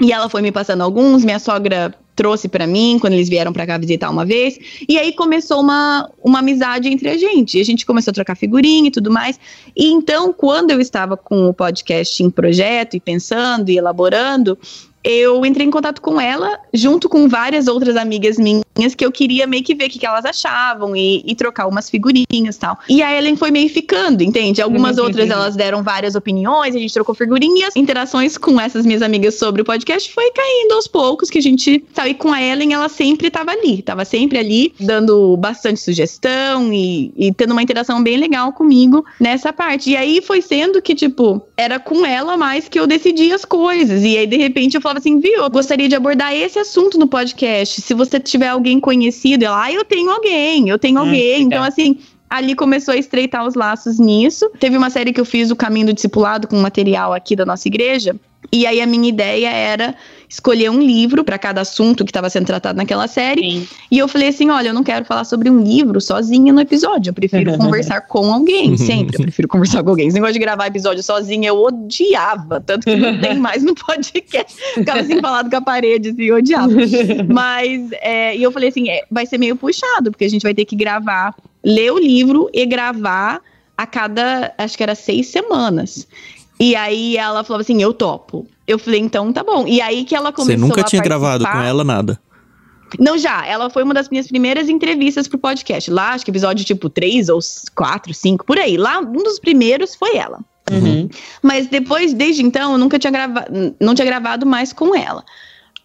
e 0.00 0.12
ela 0.12 0.28
foi 0.28 0.40
me 0.40 0.50
passando 0.50 0.82
alguns. 0.82 1.24
Minha 1.24 1.38
sogra 1.38 1.94
trouxe 2.20 2.48
para 2.48 2.66
mim 2.66 2.98
quando 3.00 3.14
eles 3.14 3.30
vieram 3.30 3.50
para 3.50 3.66
cá 3.66 3.78
visitar 3.78 4.10
uma 4.10 4.26
vez. 4.26 4.58
E 4.86 4.98
aí 4.98 5.10
começou 5.10 5.58
uma, 5.58 6.06
uma 6.22 6.40
amizade 6.40 6.86
entre 6.86 7.08
a 7.08 7.16
gente. 7.16 7.56
E 7.56 7.62
a 7.62 7.64
gente 7.64 7.86
começou 7.86 8.10
a 8.10 8.14
trocar 8.14 8.36
figurinha 8.36 8.88
e 8.88 8.90
tudo 8.90 9.10
mais. 9.10 9.40
E 9.74 9.86
então, 9.86 10.30
quando 10.30 10.70
eu 10.70 10.78
estava 10.82 11.16
com 11.16 11.48
o 11.48 11.54
podcast 11.54 12.22
em 12.22 12.28
projeto 12.28 12.94
e 12.94 13.00
pensando 13.00 13.70
e 13.70 13.78
elaborando, 13.78 14.58
eu 15.02 15.44
entrei 15.44 15.66
em 15.66 15.70
contato 15.70 16.00
com 16.00 16.20
ela, 16.20 16.58
junto 16.72 17.08
com 17.08 17.28
várias 17.28 17.66
outras 17.66 17.96
amigas 17.96 18.36
minhas, 18.38 18.94
que 18.96 19.04
eu 19.04 19.10
queria 19.10 19.46
meio 19.46 19.62
que 19.62 19.74
ver 19.74 19.86
o 19.86 19.90
que, 19.90 19.98
que 19.98 20.06
elas 20.06 20.24
achavam 20.24 20.94
e, 20.94 21.22
e, 21.26 21.34
trocar 21.34 21.66
umas 21.66 21.88
figurinhas 21.88 22.56
e 22.56 22.58
tal. 22.58 22.78
E 22.88 23.02
a 23.02 23.16
Ellen 23.16 23.36
foi 23.36 23.50
meio 23.50 23.68
ficando, 23.68 24.22
entende? 24.22 24.60
Algumas 24.60 24.98
outras 24.98 25.28
elas 25.30 25.56
deram 25.56 25.82
várias 25.82 26.14
opiniões, 26.14 26.74
a 26.74 26.78
gente 26.78 26.92
trocou 26.92 27.14
figurinhas, 27.14 27.74
interações 27.76 28.36
com 28.36 28.60
essas 28.60 28.84
minhas 28.84 29.02
amigas 29.02 29.38
sobre 29.38 29.62
o 29.62 29.64
podcast 29.64 30.12
foi 30.12 30.30
caindo 30.32 30.72
aos 30.72 30.86
poucos, 30.86 31.30
que 31.30 31.38
a 31.38 31.42
gente 31.42 31.84
sabe 31.94 32.14
com 32.14 32.32
a 32.32 32.42
Ellen, 32.42 32.74
ela 32.74 32.88
sempre 32.88 33.28
estava 33.28 33.52
ali, 33.52 33.80
estava 33.80 34.04
sempre 34.04 34.38
ali, 34.38 34.74
dando 34.78 35.36
bastante 35.36 35.80
sugestão 35.80 36.72
e, 36.72 37.12
e 37.16 37.32
tendo 37.32 37.52
uma 37.52 37.62
interação 37.62 38.02
bem 38.02 38.16
legal 38.16 38.52
comigo 38.52 39.04
nessa 39.18 39.52
parte. 39.52 39.90
E 39.90 39.96
aí 39.96 40.20
foi 40.20 40.42
sendo 40.42 40.82
que, 40.82 40.94
tipo, 40.94 41.40
era 41.56 41.78
com 41.78 42.04
ela 42.04 42.36
mais 42.36 42.68
que 42.68 42.78
eu 42.78 42.86
decidia 42.86 43.34
as 43.34 43.44
coisas. 43.44 44.02
E 44.02 44.16
aí, 44.16 44.26
de 44.26 44.36
repente, 44.36 44.74
eu 44.74 44.80
falava 44.80 44.89
assim, 44.98 45.18
viu, 45.20 45.42
eu 45.42 45.50
gostaria 45.50 45.88
de 45.88 45.94
abordar 45.94 46.34
esse 46.34 46.58
assunto 46.58 46.98
no 46.98 47.06
podcast. 47.06 47.80
Se 47.80 47.94
você 47.94 48.18
tiver 48.18 48.48
alguém 48.48 48.80
conhecido, 48.80 49.44
ela, 49.44 49.64
ah, 49.64 49.72
eu 49.72 49.84
tenho 49.84 50.10
alguém, 50.10 50.68
eu 50.68 50.78
tenho 50.78 50.98
hum, 50.98 51.02
alguém. 51.02 51.42
Então, 51.42 51.62
assim, 51.62 51.98
ali 52.28 52.54
começou 52.54 52.94
a 52.94 52.96
estreitar 52.96 53.46
os 53.46 53.54
laços 53.54 53.98
nisso. 53.98 54.50
Teve 54.58 54.76
uma 54.76 54.90
série 54.90 55.12
que 55.12 55.20
eu 55.20 55.24
fiz, 55.24 55.50
O 55.50 55.56
Caminho 55.56 55.86
do 55.86 55.92
Discipulado, 55.92 56.46
com 56.46 56.56
material 56.56 57.12
aqui 57.12 57.34
da 57.34 57.44
nossa 57.44 57.66
igreja. 57.68 58.14
E 58.52 58.66
aí 58.66 58.80
a 58.80 58.86
minha 58.86 59.08
ideia 59.08 59.48
era 59.48 59.94
escolher 60.28 60.70
um 60.70 60.80
livro 60.80 61.24
para 61.24 61.38
cada 61.38 61.60
assunto 61.60 62.04
que 62.04 62.10
estava 62.10 62.30
sendo 62.30 62.46
tratado 62.46 62.76
naquela 62.76 63.06
série. 63.06 63.40
Sim. 63.42 63.68
E 63.90 63.98
eu 63.98 64.08
falei 64.08 64.28
assim: 64.28 64.48
olha, 64.48 64.68
eu 64.68 64.74
não 64.74 64.82
quero 64.82 65.04
falar 65.04 65.24
sobre 65.24 65.50
um 65.50 65.62
livro 65.62 66.00
sozinha 66.00 66.52
no 66.52 66.60
episódio. 66.60 67.10
Eu 67.10 67.14
prefiro 67.14 67.56
conversar 67.58 68.02
com 68.02 68.32
alguém, 68.32 68.76
sempre. 68.78 69.16
Eu 69.16 69.22
prefiro 69.22 69.46
conversar 69.46 69.82
com 69.82 69.90
alguém. 69.90 70.08
Esse 70.08 70.14
negócio 70.14 70.34
de 70.34 70.38
gravar 70.38 70.66
episódio 70.66 71.02
sozinha 71.02 71.48
eu 71.48 71.62
odiava. 71.62 72.60
Tanto 72.60 72.84
que 72.84 72.96
não 72.96 73.20
tem 73.20 73.38
mais 73.38 73.62
no 73.62 73.74
podcast. 73.74 74.56
Ficava 74.74 75.00
assim 75.00 75.20
falado 75.20 75.50
com 75.50 75.56
a 75.56 75.62
parede, 75.62 76.10
assim, 76.10 76.22
eu 76.22 76.36
odiava. 76.36 76.72
Mas, 77.28 77.88
é, 78.00 78.36
e 78.36 78.42
eu 78.42 78.50
falei 78.50 78.70
assim: 78.70 78.88
é, 78.88 79.04
vai 79.10 79.26
ser 79.26 79.38
meio 79.38 79.54
puxado, 79.54 80.10
porque 80.10 80.24
a 80.24 80.30
gente 80.30 80.42
vai 80.42 80.54
ter 80.54 80.64
que 80.64 80.74
gravar, 80.74 81.34
ler 81.62 81.92
o 81.92 81.98
livro 81.98 82.48
e 82.52 82.64
gravar 82.64 83.40
a 83.76 83.86
cada, 83.86 84.52
acho 84.58 84.76
que 84.76 84.82
era 84.82 84.94
seis 84.94 85.28
semanas. 85.28 86.06
E 86.60 86.76
aí 86.76 87.16
ela 87.16 87.42
falou 87.42 87.62
assim: 87.62 87.82
eu 87.82 87.94
topo. 87.94 88.46
Eu 88.66 88.78
falei, 88.78 89.00
então 89.00 89.32
tá 89.32 89.42
bom. 89.42 89.66
E 89.66 89.80
aí 89.80 90.04
que 90.04 90.14
ela 90.14 90.30
começou 90.30 90.54
Você 90.54 90.60
nunca 90.60 90.84
tinha 90.84 91.02
gravado 91.02 91.44
com 91.44 91.58
ela 91.58 91.82
nada? 91.82 92.20
Não, 92.98 93.16
já. 93.16 93.46
Ela 93.46 93.70
foi 93.70 93.82
uma 93.82 93.94
das 93.94 94.08
minhas 94.08 94.26
primeiras 94.26 94.68
entrevistas 94.68 95.26
pro 95.26 95.38
podcast. 95.38 95.90
Lá, 95.90 96.10
acho 96.10 96.24
que 96.24 96.30
episódio 96.30 96.64
tipo 96.64 96.88
3 96.88 97.28
ou 97.30 97.40
4, 97.74 98.12
5, 98.12 98.44
por 98.44 98.58
aí. 98.58 98.76
Lá, 98.76 99.00
um 99.00 99.22
dos 99.22 99.38
primeiros 99.38 99.94
foi 99.94 100.16
ela. 100.16 100.38
Uhum. 100.70 101.08
Mas 101.42 101.66
depois, 101.66 102.12
desde 102.12 102.42
então, 102.44 102.72
eu 102.72 102.78
nunca 102.78 102.98
tinha 102.98 103.10
gravado, 103.10 103.74
não 103.80 103.94
tinha 103.94 104.06
gravado 104.06 104.46
mais 104.46 104.72
com 104.72 104.94
ela. 104.94 105.24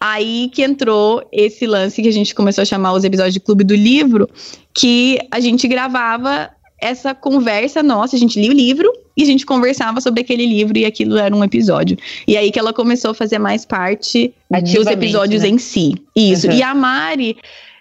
Aí 0.00 0.50
que 0.52 0.62
entrou 0.62 1.26
esse 1.32 1.66
lance 1.66 2.02
que 2.02 2.08
a 2.08 2.12
gente 2.12 2.34
começou 2.34 2.62
a 2.62 2.66
chamar 2.66 2.92
os 2.92 3.02
episódios 3.02 3.34
de 3.34 3.40
Clube 3.40 3.64
do 3.64 3.74
Livro, 3.74 4.28
que 4.74 5.18
a 5.30 5.40
gente 5.40 5.66
gravava 5.66 6.50
essa 6.78 7.14
conversa 7.14 7.82
nossa, 7.82 8.16
a 8.16 8.18
gente 8.18 8.40
lia 8.40 8.50
o 8.50 8.54
livro 8.54 8.92
e 9.16 9.22
a 9.22 9.26
gente 9.26 9.46
conversava 9.46 10.00
sobre 10.00 10.20
aquele 10.20 10.44
livro 10.44 10.76
e 10.76 10.84
aquilo 10.84 11.16
era 11.16 11.34
um 11.34 11.42
episódio. 11.42 11.96
E 12.26 12.36
aí 12.36 12.50
que 12.50 12.58
ela 12.58 12.72
começou 12.72 13.12
a 13.12 13.14
fazer 13.14 13.38
mais 13.38 13.64
parte 13.64 14.34
dos 14.50 14.86
episódios 14.86 15.42
né? 15.42 15.48
em 15.48 15.58
si. 15.58 15.94
Isso. 16.14 16.48
Uhum. 16.48 16.52
E 16.52 16.62
a 16.62 16.74
Mari 16.74 17.36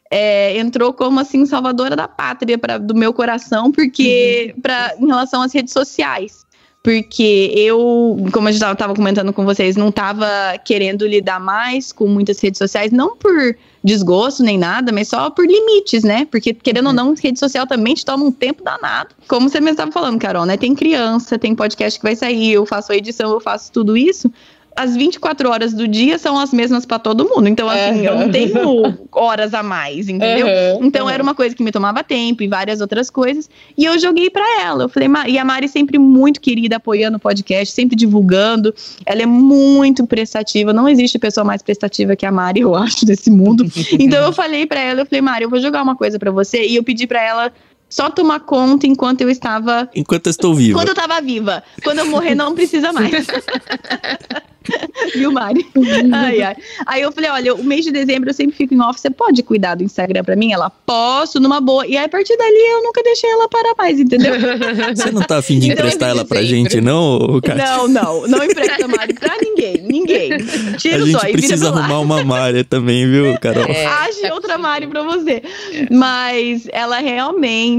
é, 0.09 0.57
entrou 0.57 0.93
como 0.93 1.19
assim 1.19 1.45
salvadora 1.45 1.95
da 1.95 2.07
pátria 2.07 2.57
pra, 2.57 2.77
do 2.77 2.95
meu 2.95 3.13
coração, 3.13 3.71
porque 3.71 4.53
uhum. 4.55 4.61
pra, 4.61 4.95
em 4.99 5.07
relação 5.07 5.41
às 5.41 5.53
redes 5.53 5.73
sociais 5.73 6.44
porque 6.85 7.51
eu, 7.55 8.15
como 8.31 8.47
eu 8.47 8.53
já 8.53 8.71
estava 8.71 8.93
comentando 8.93 9.33
com 9.33 9.43
vocês, 9.43 9.75
não 9.75 9.89
estava 9.89 10.55
querendo 10.63 11.07
lidar 11.07 11.39
mais 11.39 11.91
com 11.91 12.07
muitas 12.07 12.39
redes 12.39 12.59
sociais, 12.59 12.91
não 12.91 13.17
por 13.17 13.57
desgosto 13.83 14.43
nem 14.43 14.55
nada, 14.55 14.91
mas 14.91 15.07
só 15.07 15.31
por 15.31 15.47
limites, 15.47 16.03
né? 16.03 16.27
Porque, 16.29 16.53
querendo 16.53 16.85
uhum. 16.85 16.91
ou 16.91 16.95
não, 16.95 17.15
rede 17.15 17.39
social 17.39 17.65
também 17.65 17.95
te 17.95 18.05
toma 18.05 18.23
um 18.23 18.31
tempo 18.31 18.63
danado. 18.63 19.15
Como 19.27 19.49
você 19.49 19.59
mesmo 19.59 19.71
estava 19.71 19.91
falando, 19.91 20.19
Carol, 20.19 20.45
né? 20.45 20.57
Tem 20.57 20.75
criança, 20.75 21.39
tem 21.39 21.55
podcast 21.55 21.99
que 21.99 22.05
vai 22.05 22.15
sair, 22.15 22.53
eu 22.53 22.67
faço 22.67 22.91
a 22.91 22.95
edição, 22.95 23.31
eu 23.31 23.39
faço 23.39 23.71
tudo 23.71 23.97
isso 23.97 24.31
as 24.75 24.95
24 24.95 25.49
horas 25.49 25.73
do 25.73 25.87
dia 25.87 26.19
são 26.19 26.37
as 26.37 26.51
mesmas 26.51 26.85
para 26.85 26.99
todo 26.99 27.23
mundo. 27.23 27.47
Então, 27.47 27.69
assim, 27.69 28.05
eu 28.05 28.17
não 28.17 28.29
tenho 28.29 28.97
horas 29.11 29.53
a 29.53 29.63
mais, 29.63 30.09
entendeu? 30.09 30.47
Uhum, 30.47 30.85
então, 30.85 31.05
uhum. 31.05 31.09
era 31.09 31.23
uma 31.23 31.33
coisa 31.33 31.55
que 31.55 31.63
me 31.63 31.71
tomava 31.71 32.03
tempo 32.03 32.43
e 32.43 32.47
várias 32.47 32.81
outras 32.81 33.09
coisas. 33.09 33.49
E 33.77 33.85
eu 33.85 33.97
joguei 33.97 34.29
para 34.29 34.61
ela. 34.61 34.83
Eu 34.83 34.89
falei, 34.89 35.07
e 35.27 35.37
a 35.37 35.45
Mari 35.45 35.69
sempre 35.69 35.97
muito 35.97 36.41
querida, 36.41 36.75
apoiando 36.75 37.15
o 37.15 37.19
podcast, 37.19 37.73
sempre 37.73 37.95
divulgando. 37.95 38.75
Ela 39.05 39.21
é 39.21 39.25
muito 39.25 40.05
prestativa. 40.05 40.73
Não 40.73 40.89
existe 40.89 41.17
pessoa 41.17 41.45
mais 41.45 41.61
prestativa 41.61 42.15
que 42.15 42.25
a 42.25 42.31
Mari, 42.31 42.59
eu 42.59 42.75
acho, 42.75 43.05
desse 43.05 43.31
mundo. 43.31 43.65
então, 43.97 44.25
eu 44.25 44.33
falei 44.33 44.65
para 44.65 44.81
ela, 44.81 45.01
eu 45.01 45.05
falei, 45.05 45.21
Mari, 45.21 45.45
eu 45.45 45.49
vou 45.49 45.61
jogar 45.61 45.81
uma 45.81 45.95
coisa 45.95 46.19
para 46.19 46.31
você. 46.31 46.65
E 46.67 46.75
eu 46.75 46.83
pedi 46.83 47.07
para 47.07 47.23
ela 47.23 47.51
só 47.89 48.09
tomar 48.09 48.41
conta 48.41 48.87
enquanto 48.87 49.21
eu 49.21 49.29
estava. 49.29 49.89
Enquanto 49.95 50.27
eu 50.27 50.31
estou 50.31 50.53
viva. 50.53 50.79
Quando 50.79 50.89
eu 50.89 50.93
estava 50.93 51.21
viva. 51.21 51.63
Quando 51.83 51.99
eu 51.99 52.05
morrer, 52.07 52.35
não 52.35 52.53
precisa 52.53 52.91
mais. 52.91 53.27
Viu, 55.13 55.31
Mari? 55.31 55.65
ai, 56.11 56.41
ai. 56.41 56.55
Aí 56.85 57.01
eu 57.01 57.11
falei: 57.11 57.29
olha, 57.29 57.53
o 57.53 57.63
mês 57.63 57.85
de 57.85 57.91
dezembro 57.91 58.29
eu 58.29 58.33
sempre 58.33 58.55
fico 58.55 58.73
em 58.73 58.81
off. 58.81 58.99
Você 58.99 59.09
pode 59.09 59.43
cuidar 59.43 59.75
do 59.75 59.83
Instagram 59.83 60.23
pra 60.23 60.35
mim? 60.35 60.51
Ela, 60.51 60.69
posso, 60.69 61.39
numa 61.39 61.61
boa. 61.61 61.85
E 61.85 61.97
aí, 61.97 62.05
a 62.05 62.09
partir 62.09 62.35
dali, 62.37 62.71
eu 62.71 62.83
nunca 62.83 63.03
deixei 63.03 63.29
ela 63.29 63.47
parar 63.47 63.73
mais, 63.77 63.99
entendeu? 63.99 64.33
Você 64.95 65.11
não 65.11 65.21
tá 65.21 65.37
afim 65.37 65.59
de 65.59 65.67
então, 65.67 65.85
emprestar 65.85 66.09
ela 66.09 66.25
pra 66.25 66.41
gente, 66.43 66.81
não, 66.81 67.39
Kátia? 67.41 67.63
Não, 67.63 67.87
não. 67.87 68.27
Não 68.27 68.43
empresta 68.43 68.87
Mari 68.87 69.13
pra 69.13 69.37
ninguém. 69.41 69.81
Ninguém. 69.81 70.29
Tira 70.77 70.95
a 70.95 70.99
gente 70.99 71.11
só 71.11 71.19
precisa 71.19 71.69
arrumar 71.69 71.99
uma 71.99 72.23
Mari 72.23 72.63
também, 72.63 73.09
viu, 73.09 73.37
Carol? 73.39 73.65
É. 73.65 73.85
Ache 73.85 74.31
outra 74.31 74.57
Mari 74.57 74.87
pra 74.87 75.03
você. 75.03 75.43
Mas 75.91 76.67
ela 76.71 76.97
realmente 76.97 77.74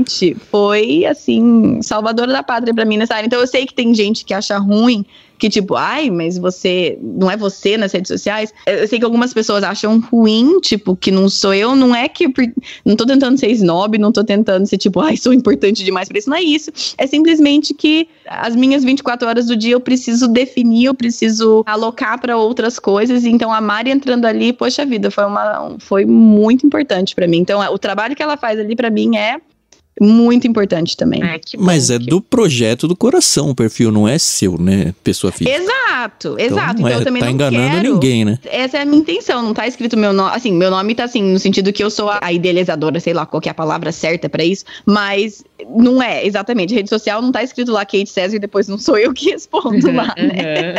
foi, 0.51 1.05
assim, 1.05 1.81
salvadora 1.83 2.33
da 2.33 2.43
pátria 2.43 2.75
pra 2.75 2.85
mim 2.85 2.97
nessa 2.97 3.15
área. 3.15 3.27
Então 3.27 3.41
eu 3.41 3.47
sei 3.47 3.67
que 3.67 3.75
tem 3.75 3.95
gente 3.95 4.25
que 4.25 4.35
acha 4.35 4.59
ruim 4.59 5.05
que 5.39 5.51
tipo, 5.51 5.75
ai, 5.75 6.11
mas 6.11 6.39
você 6.39 6.99
não 7.03 7.31
é 7.31 7.37
você 7.37 7.77
nas 7.77 7.93
redes 7.93 8.09
sociais. 8.09 8.53
Eu 8.67 8.87
sei 8.89 8.99
que 8.99 9.05
algumas 9.05 9.33
pessoas 9.33 9.63
acham 9.63 10.01
ruim, 10.01 10.61
tipo, 10.61 10.97
que 10.97 11.11
não 11.11 11.29
sou 11.29 11.55
eu, 11.55 11.77
não 11.77 11.95
é 11.95 12.09
que 12.09 12.27
não 12.85 12.97
tô 12.97 13.07
tentando 13.07 13.39
ser 13.39 13.51
snob, 13.51 13.99
não 13.99 14.13
tô 14.13 14.25
tentando 14.25 14.67
ser 14.67 14.79
tipo, 14.79 15.01
ai, 15.01 15.17
sou 15.17 15.33
importante 15.33 15.85
demais 15.85 16.09
para 16.09 16.19
isso, 16.19 16.31
não 16.31 16.37
é 16.37 16.43
isso. 16.43 16.71
É 16.97 17.07
simplesmente 17.07 17.75
que 17.75 18.09
as 18.27 18.57
minhas 18.57 18.83
24 18.85 19.29
horas 19.29 19.47
do 19.47 19.57
dia 19.57 19.75
eu 19.75 19.81
preciso 19.81 20.29
definir, 20.29 20.87
eu 20.87 20.95
preciso 20.95 21.63
alocar 21.67 22.21
para 22.21 22.37
outras 22.37 22.79
coisas. 22.79 23.25
Então 23.25 23.53
a 23.53 23.61
Mari 23.61 23.91
entrando 23.91 24.25
ali, 24.25 24.53
poxa 24.53 24.85
vida, 24.87 25.11
foi 25.11 25.25
uma 25.25 25.77
foi 25.79 26.05
muito 26.05 26.67
importante 26.67 27.15
para 27.15 27.27
mim. 27.27 27.39
Então 27.39 27.61
o 27.73 27.79
trabalho 27.79 28.17
que 28.17 28.23
ela 28.23 28.37
faz 28.37 28.59
ali 28.59 28.75
para 28.75 28.91
mim 28.91 29.17
é 29.17 29.41
muito 30.01 30.47
importante 30.47 30.97
também. 30.97 31.23
É, 31.23 31.41
Mas 31.59 31.91
é 31.91 31.99
do 31.99 32.21
projeto 32.21 32.87
do 32.87 32.95
coração 32.95 33.51
o 33.51 33.55
perfil, 33.55 33.91
não 33.91 34.07
é 34.07 34.19
seu, 34.19 34.59
né? 34.59 34.95
Pessoa 35.03 35.33
física. 35.33 35.57
Exato, 35.57 36.37
então, 36.39 36.39
exato. 36.39 36.81
Então, 36.81 36.89
é, 36.89 36.95
eu 36.97 37.05
também 37.05 37.21
tá 37.21 37.27
não 37.27 37.33
enganando 37.33 37.77
quero. 37.77 37.95
ninguém, 37.95 38.25
né? 38.25 38.39
Essa 38.45 38.79
é 38.79 38.83
a 38.83 38.85
minha 38.85 38.99
intenção, 38.99 39.43
não 39.43 39.55
tá 39.55 39.67
escrito 39.67 39.97
meu 39.97 40.13
nome. 40.13 40.35
Assim, 40.35 40.53
meu 40.53 40.71
nome 40.71 40.95
tá 40.95 41.05
assim, 41.05 41.23
no 41.23 41.39
sentido 41.39 41.73
que 41.73 41.83
eu 41.83 41.91
sou 41.91 42.11
a 42.21 42.33
idealizadora, 42.33 43.01
sei 43.01 43.15
lá 43.15 43.25
qual 43.25 43.41
é 43.45 43.49
a 43.49 43.55
palavra 43.55 43.91
certa 43.91 44.29
para 44.29 44.45
isso, 44.45 44.65
mas 44.85 45.43
não 45.69 46.03
é, 46.03 46.25
exatamente. 46.27 46.75
Rede 46.75 46.89
social 46.89 47.23
não 47.23 47.33
tá 47.33 47.43
escrito 47.43 47.73
lá 47.73 47.85
Kate 47.85 48.09
César 48.09 48.37
e 48.37 48.39
depois 48.39 48.69
não 48.69 48.79
sou 48.79 48.99
eu 48.99 49.13
que 49.15 49.31
respondo 49.31 49.91
lá, 49.91 50.15
né? 50.17 50.75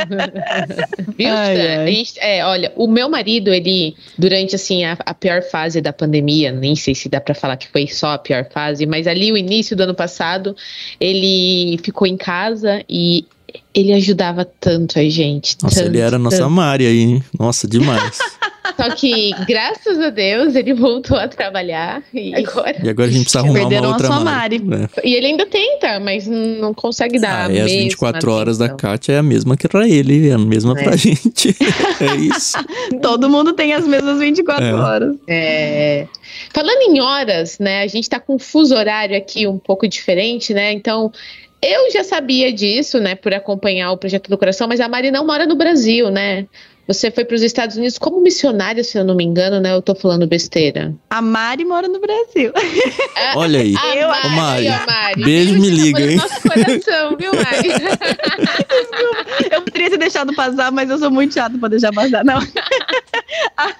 Viu, 1.17 1.29
ai, 1.29 1.77
ai. 1.77 1.91
Gente, 1.91 2.19
é, 2.19 2.45
olha, 2.45 2.71
o 2.75 2.87
meu 2.87 3.09
marido, 3.09 3.53
ele, 3.53 3.95
durante 4.17 4.55
assim, 4.55 4.85
a, 4.85 4.97
a 5.05 5.13
pior 5.13 5.41
fase 5.41 5.81
da 5.81 5.91
pandemia, 5.91 6.51
nem 6.51 6.75
sei 6.75 6.93
se 6.93 7.09
dá 7.09 7.19
para 7.19 7.33
falar 7.33 7.57
que 7.57 7.67
foi 7.67 7.87
só 7.87 8.11
a 8.11 8.17
pior 8.17 8.47
fase, 8.51 8.85
mas 8.85 9.07
ali 9.07 9.31
o 9.31 9.37
início 9.37 9.75
do 9.75 9.83
ano 9.83 9.95
passado, 9.95 10.55
ele 10.99 11.79
ficou 11.83 12.05
em 12.05 12.17
casa 12.17 12.83
e 12.87 13.25
ele 13.73 13.93
ajudava 13.93 14.45
tanto 14.45 14.99
a 14.99 15.09
gente. 15.09 15.57
Nossa, 15.61 15.75
tanto, 15.75 15.87
ele 15.87 15.99
era 15.99 16.15
a 16.17 16.19
nossa 16.19 16.37
tanto. 16.37 16.51
Mari 16.51 16.85
aí, 16.85 16.99
hein? 16.99 17.23
Nossa, 17.37 17.67
demais. 17.67 18.17
Só 18.77 18.91
que, 18.91 19.31
graças 19.47 19.99
a 19.99 20.11
Deus, 20.11 20.53
ele 20.53 20.71
voltou 20.73 21.17
a 21.17 21.27
trabalhar 21.27 22.03
e 22.13 22.35
agora. 22.35 22.77
E 22.83 22.87
agora 22.87 23.09
a 23.09 23.11
gente 23.11 23.23
precisa 23.23 23.39
arrumar 23.39 23.67
uma 23.67 23.87
outra 23.87 24.09
Mari. 24.09 24.59
Mari. 24.59 24.89
É. 24.97 25.07
E 25.07 25.15
ele 25.15 25.27
ainda 25.27 25.47
tenta, 25.47 25.99
mas 25.99 26.27
não 26.27 26.75
consegue 26.75 27.19
dar. 27.19 27.49
Ah, 27.49 27.53
e 27.53 27.59
as 27.59 27.71
24 27.71 28.31
horas 28.31 28.57
da 28.59 28.69
Kátia 28.69 29.13
é 29.13 29.17
a 29.17 29.23
mesma 29.23 29.57
que 29.57 29.67
pra 29.67 29.87
ele, 29.89 30.29
é 30.29 30.33
a 30.33 30.37
mesma 30.37 30.79
é. 30.79 30.83
pra 30.83 30.95
gente. 30.95 31.49
é 31.99 32.15
isso. 32.15 32.57
Todo 33.01 33.27
mundo 33.27 33.53
tem 33.53 33.73
as 33.73 33.87
mesmas 33.87 34.19
24 34.19 34.63
é. 34.63 34.73
horas. 34.73 35.15
É. 35.27 36.07
Falando 36.53 36.81
em 36.83 37.01
horas, 37.01 37.57
né? 37.57 37.81
A 37.81 37.87
gente 37.87 38.07
tá 38.07 38.19
com 38.19 38.35
um 38.35 38.39
fuso 38.39 38.75
horário 38.75 39.17
aqui 39.17 39.47
um 39.47 39.57
pouco 39.57 39.87
diferente, 39.87 40.53
né? 40.53 40.71
Então. 40.71 41.11
Eu 41.59 41.91
já 41.91 42.03
sabia 42.03 42.53
disso, 42.53 42.99
né, 42.99 43.15
por 43.15 43.33
acompanhar 43.33 43.91
o 43.91 43.97
Projeto 43.97 44.29
do 44.29 44.37
Coração, 44.37 44.67
mas 44.67 44.79
a 44.79 44.87
Mari 44.87 45.09
não 45.09 45.25
mora 45.25 45.47
no 45.47 45.55
Brasil, 45.55 46.11
né? 46.11 46.45
Você 46.87 47.11
foi 47.11 47.25
para 47.25 47.35
os 47.35 47.41
Estados 47.41 47.75
Unidos 47.75 47.97
como 47.97 48.21
missionária, 48.21 48.81
se 48.81 48.97
eu 48.97 49.03
não 49.03 49.13
me 49.13 49.23
engano, 49.23 49.59
né? 49.59 49.73
Eu 49.73 49.81
tô 49.81 49.93
falando 49.93 50.25
besteira. 50.25 50.95
A 51.09 51.21
Mari 51.21 51.65
mora 51.65 51.87
no 51.89 51.99
Brasil. 51.99 52.53
Olha 53.35 53.59
aí. 53.59 53.75
A 53.75 53.95
eu, 53.97 54.07
Mari, 54.07 54.29
Mari, 54.35 54.67
a 54.69 54.85
Mari. 54.85 55.23
Beijo, 55.23 55.59
me 55.59 55.69
liga, 55.69 56.01
hein? 56.01 56.15
Nosso 56.15 56.41
coração, 56.41 57.17
viu, 57.17 57.31
Mari? 57.33 57.67
eu 59.51 59.61
poderia 59.63 59.89
ter 59.89 59.97
deixado 59.97 60.33
passar, 60.33 60.71
mas 60.71 60.89
eu 60.89 60.97
sou 60.97 61.11
muito 61.11 61.33
chata 61.33 61.57
para 61.57 61.69
deixar 61.69 61.91
passar. 61.91 62.23
Não. 62.23 62.39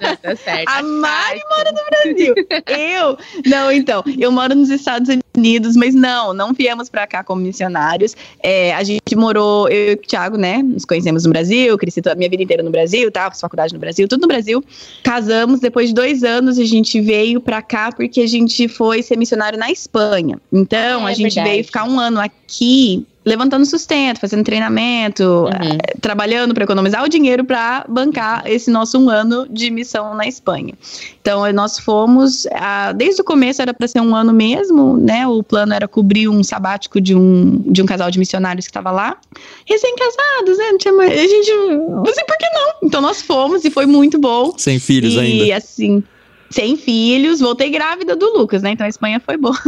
Não, 0.01 0.15
tá 0.15 0.35
certo. 0.35 0.67
A 0.67 0.83
Mari 0.83 1.41
mora 1.49 1.71
no 1.71 1.81
Brasil. 1.89 2.35
Eu? 2.67 3.17
Não, 3.45 3.71
então. 3.71 4.03
Eu 4.19 4.31
moro 4.31 4.55
nos 4.55 4.69
Estados 4.69 5.09
Unidos, 5.35 5.75
mas 5.75 5.93
não, 5.93 6.33
não 6.33 6.51
viemos 6.53 6.89
para 6.89 7.05
cá 7.05 7.23
como 7.23 7.41
missionários. 7.41 8.15
É, 8.41 8.73
a 8.73 8.83
gente 8.83 9.15
morou, 9.15 9.69
eu 9.69 9.91
e 9.91 9.93
o 9.93 9.97
Thiago, 9.97 10.37
né? 10.37 10.63
Nos 10.63 10.83
conhecemos 10.83 11.25
no 11.25 11.29
Brasil, 11.29 11.77
cresci 11.77 12.01
a 12.07 12.15
minha 12.15 12.29
vida 12.29 12.41
inteira 12.41 12.63
no 12.63 12.71
Brasil, 12.71 12.96
tá? 13.11 13.29
Fiz 13.29 13.39
faculdade 13.39 13.73
no 13.73 13.79
Brasil, 13.79 14.07
tudo 14.07 14.21
no 14.21 14.27
Brasil. 14.27 14.63
Casamos, 15.03 15.59
depois 15.59 15.89
de 15.89 15.95
dois 15.95 16.23
anos 16.23 16.57
a 16.57 16.65
gente 16.65 16.99
veio 16.99 17.39
para 17.39 17.61
cá 17.61 17.91
porque 17.91 18.21
a 18.21 18.27
gente 18.27 18.67
foi 18.67 19.01
ser 19.01 19.17
missionário 19.17 19.57
na 19.57 19.71
Espanha. 19.71 20.39
Então, 20.51 21.07
é, 21.07 21.11
a 21.11 21.13
gente 21.13 21.35
verdade. 21.35 21.49
veio 21.49 21.63
ficar 21.63 21.83
um 21.83 21.99
ano 21.99 22.19
aqui 22.19 23.05
levantando 23.27 23.65
sustento, 23.65 24.21
fazendo 24.21 24.43
treinamento, 24.43 25.23
uhum. 25.23 25.49
Eh, 25.49 25.97
trabalhando 25.99 26.53
para 26.53 26.63
economizar 26.63 27.03
o 27.03 27.09
dinheiro 27.09 27.43
para 27.43 27.85
bancar 27.89 28.43
esse 28.45 28.71
nosso 28.71 28.97
um 28.97 29.09
ano 29.09 29.45
de 29.49 29.69
missão 29.69 30.15
na 30.15 30.25
Espanha. 30.25 30.73
Então, 31.19 31.45
eh, 31.45 31.51
nós 31.51 31.77
fomos, 31.77 32.47
desde 32.95 33.21
o 33.21 33.25
começo 33.25 33.61
era 33.61 33.73
para 33.73 33.85
ser 33.85 33.99
um 33.99 34.15
ano 34.15 34.31
mesmo, 34.31 34.95
né? 34.95 35.27
O 35.27 35.43
plano 35.43 35.73
era 35.73 35.89
cobrir 35.89 36.29
um 36.29 36.41
sabático 36.41 37.01
de 37.01 37.13
um, 37.13 37.61
de 37.65 37.81
um 37.81 37.85
casal 37.85 38.09
de 38.09 38.17
missionários 38.17 38.65
que 38.65 38.69
estava 38.69 38.91
lá, 38.91 39.17
recém-casados, 39.65 40.57
né? 40.57 40.71
Não 40.71 40.77
tinha 40.77 40.93
mais, 40.93 41.11
a 41.11 41.27
gente, 41.27 41.51
não 41.51 42.05
sei 42.05 42.23
por 42.23 42.37
que 42.37 42.49
não. 42.53 42.73
Então, 42.83 43.01
nós 43.01 43.21
fomos 43.21 43.65
e 43.65 43.69
foi 43.69 43.85
muito 43.85 44.17
bom. 44.17 44.53
Sem 44.57 44.79
filhos 44.79 45.15
e, 45.15 45.19
ainda. 45.19 45.43
E 45.43 45.51
assim, 45.51 46.01
sem 46.49 46.77
filhos, 46.77 47.39
voltei 47.39 47.69
grávida 47.69 48.15
do 48.15 48.37
Lucas, 48.37 48.61
né? 48.61 48.71
Então 48.71 48.85
a 48.85 48.89
Espanha 48.89 49.19
foi 49.19 49.37
boa. 49.37 49.57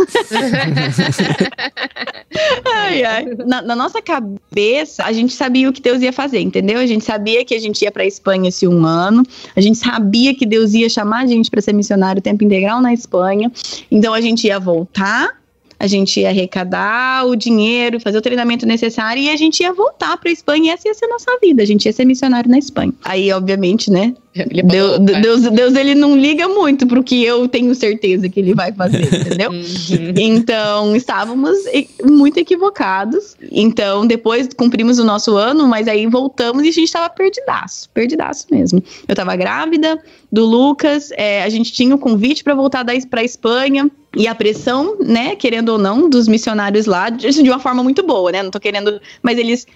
ai, 2.74 3.04
ai. 3.04 3.26
Na, 3.46 3.62
na, 3.62 3.76
nossa 3.76 4.02
cabeça, 4.02 5.04
a 5.04 5.12
gente 5.12 5.34
sabia 5.34 5.70
o 5.70 5.74
que 5.74 5.82
Deus 5.82 6.02
ia 6.02 6.14
fazer, 6.14 6.40
entendeu? 6.40 6.80
A 6.80 6.86
gente 6.86 7.04
sabia 7.04 7.44
que 7.44 7.54
a 7.54 7.60
gente 7.60 7.82
ia 7.82 7.92
para 7.92 8.06
Espanha 8.06 8.50
esse 8.50 8.68
um 8.68 8.86
ano, 8.86 9.24
a 9.56 9.62
gente 9.62 9.78
sabia 9.78 10.34
que 10.34 10.46
Deus 10.46 10.74
ia 10.74 10.90
chamar 10.90 11.24
a 11.24 11.28
gente 11.28 11.50
para 11.50 11.62
ser 11.62 11.74
missionário 11.74 12.22
tempo 12.22 12.44
integral 12.44 12.82
na 12.82 12.94
Espanha, 12.94 13.52
então 13.92 14.14
a 14.14 14.22
gente 14.22 14.48
ia 14.48 14.60
voltar 14.60 15.40
a 15.80 15.88
gente 15.88 16.20
ia 16.20 16.30
arrecadar 16.30 17.26
o 17.26 17.36
dinheiro, 17.36 18.02
fazer 18.02 18.18
o 18.18 18.22
treinamento 18.22 18.66
necessário 18.66 19.24
e 19.24 19.30
a 19.30 19.38
gente 19.38 19.62
ia 19.62 19.72
voltar 19.72 20.18
para 20.18 20.30
a 20.30 20.34
Espanha 20.34 20.66
e 20.66 20.70
essa 20.74 20.88
ia 20.90 20.94
ser 20.94 21.06
a 21.06 21.10
nossa 21.10 21.32
vida. 21.42 21.64
A 21.64 21.66
gente 21.66 21.86
ia 21.86 21.94
ser 21.94 22.04
missionário 22.04 22.52
na 22.52 22.58
Espanha. 22.58 22.94
Aí, 23.04 23.32
obviamente, 23.32 23.90
né? 23.90 24.14
Deus, 24.32 25.00
Deus, 25.00 25.42
Deus, 25.50 25.76
ele 25.76 25.96
não 25.96 26.16
liga 26.16 26.48
muito 26.48 26.86
pro 26.86 27.04
que 27.04 27.24
eu 27.24 27.48
tenho 27.48 27.74
certeza 27.74 28.30
que 28.30 28.40
ele 28.40 28.54
vai 28.54 28.72
fazer, 28.72 29.04
entendeu? 29.26 29.50
Uhum. 29.50 30.14
então, 30.18 30.96
estávamos 30.96 31.58
muito 32.04 32.38
equivocados. 32.38 33.36
Então, 33.52 34.06
depois 34.06 34.48
cumprimos 34.56 35.00
o 35.00 35.04
nosso 35.04 35.36
ano, 35.36 35.68
mas 35.68 35.88
aí 35.88 36.06
voltamos 36.06 36.64
e 36.64 36.70
a 36.70 36.72
gente 36.72 36.86
estava 36.86 37.10
perdidaço, 37.10 37.90
perdidaço 37.90 38.46
mesmo. 38.52 38.84
Eu 39.08 39.14
estava 39.14 39.36
grávida 39.36 40.00
do 40.32 40.46
Lucas, 40.46 41.10
é, 41.14 41.44
a 41.44 41.50
gente 41.50 41.74
tinha 41.74 41.96
o 41.96 41.98
convite 42.00 42.44
para 42.44 42.54
voltar 42.54 42.86
para 43.10 43.24
Espanha. 43.24 43.90
E 44.16 44.28
a 44.28 44.34
pressão, 44.34 44.98
né, 45.00 45.36
querendo 45.36 45.70
ou 45.70 45.78
não, 45.78 46.10
dos 46.10 46.28
missionários 46.28 46.88
lá, 46.88 47.12
de 47.12 47.48
uma 47.48 47.60
forma 47.60 47.84
muito 47.84 48.02
boa, 48.02 48.32
né? 48.32 48.42
Não 48.42 48.50
tô 48.50 48.60
querendo. 48.60 49.00
Mas 49.22 49.38
eles 49.38 49.68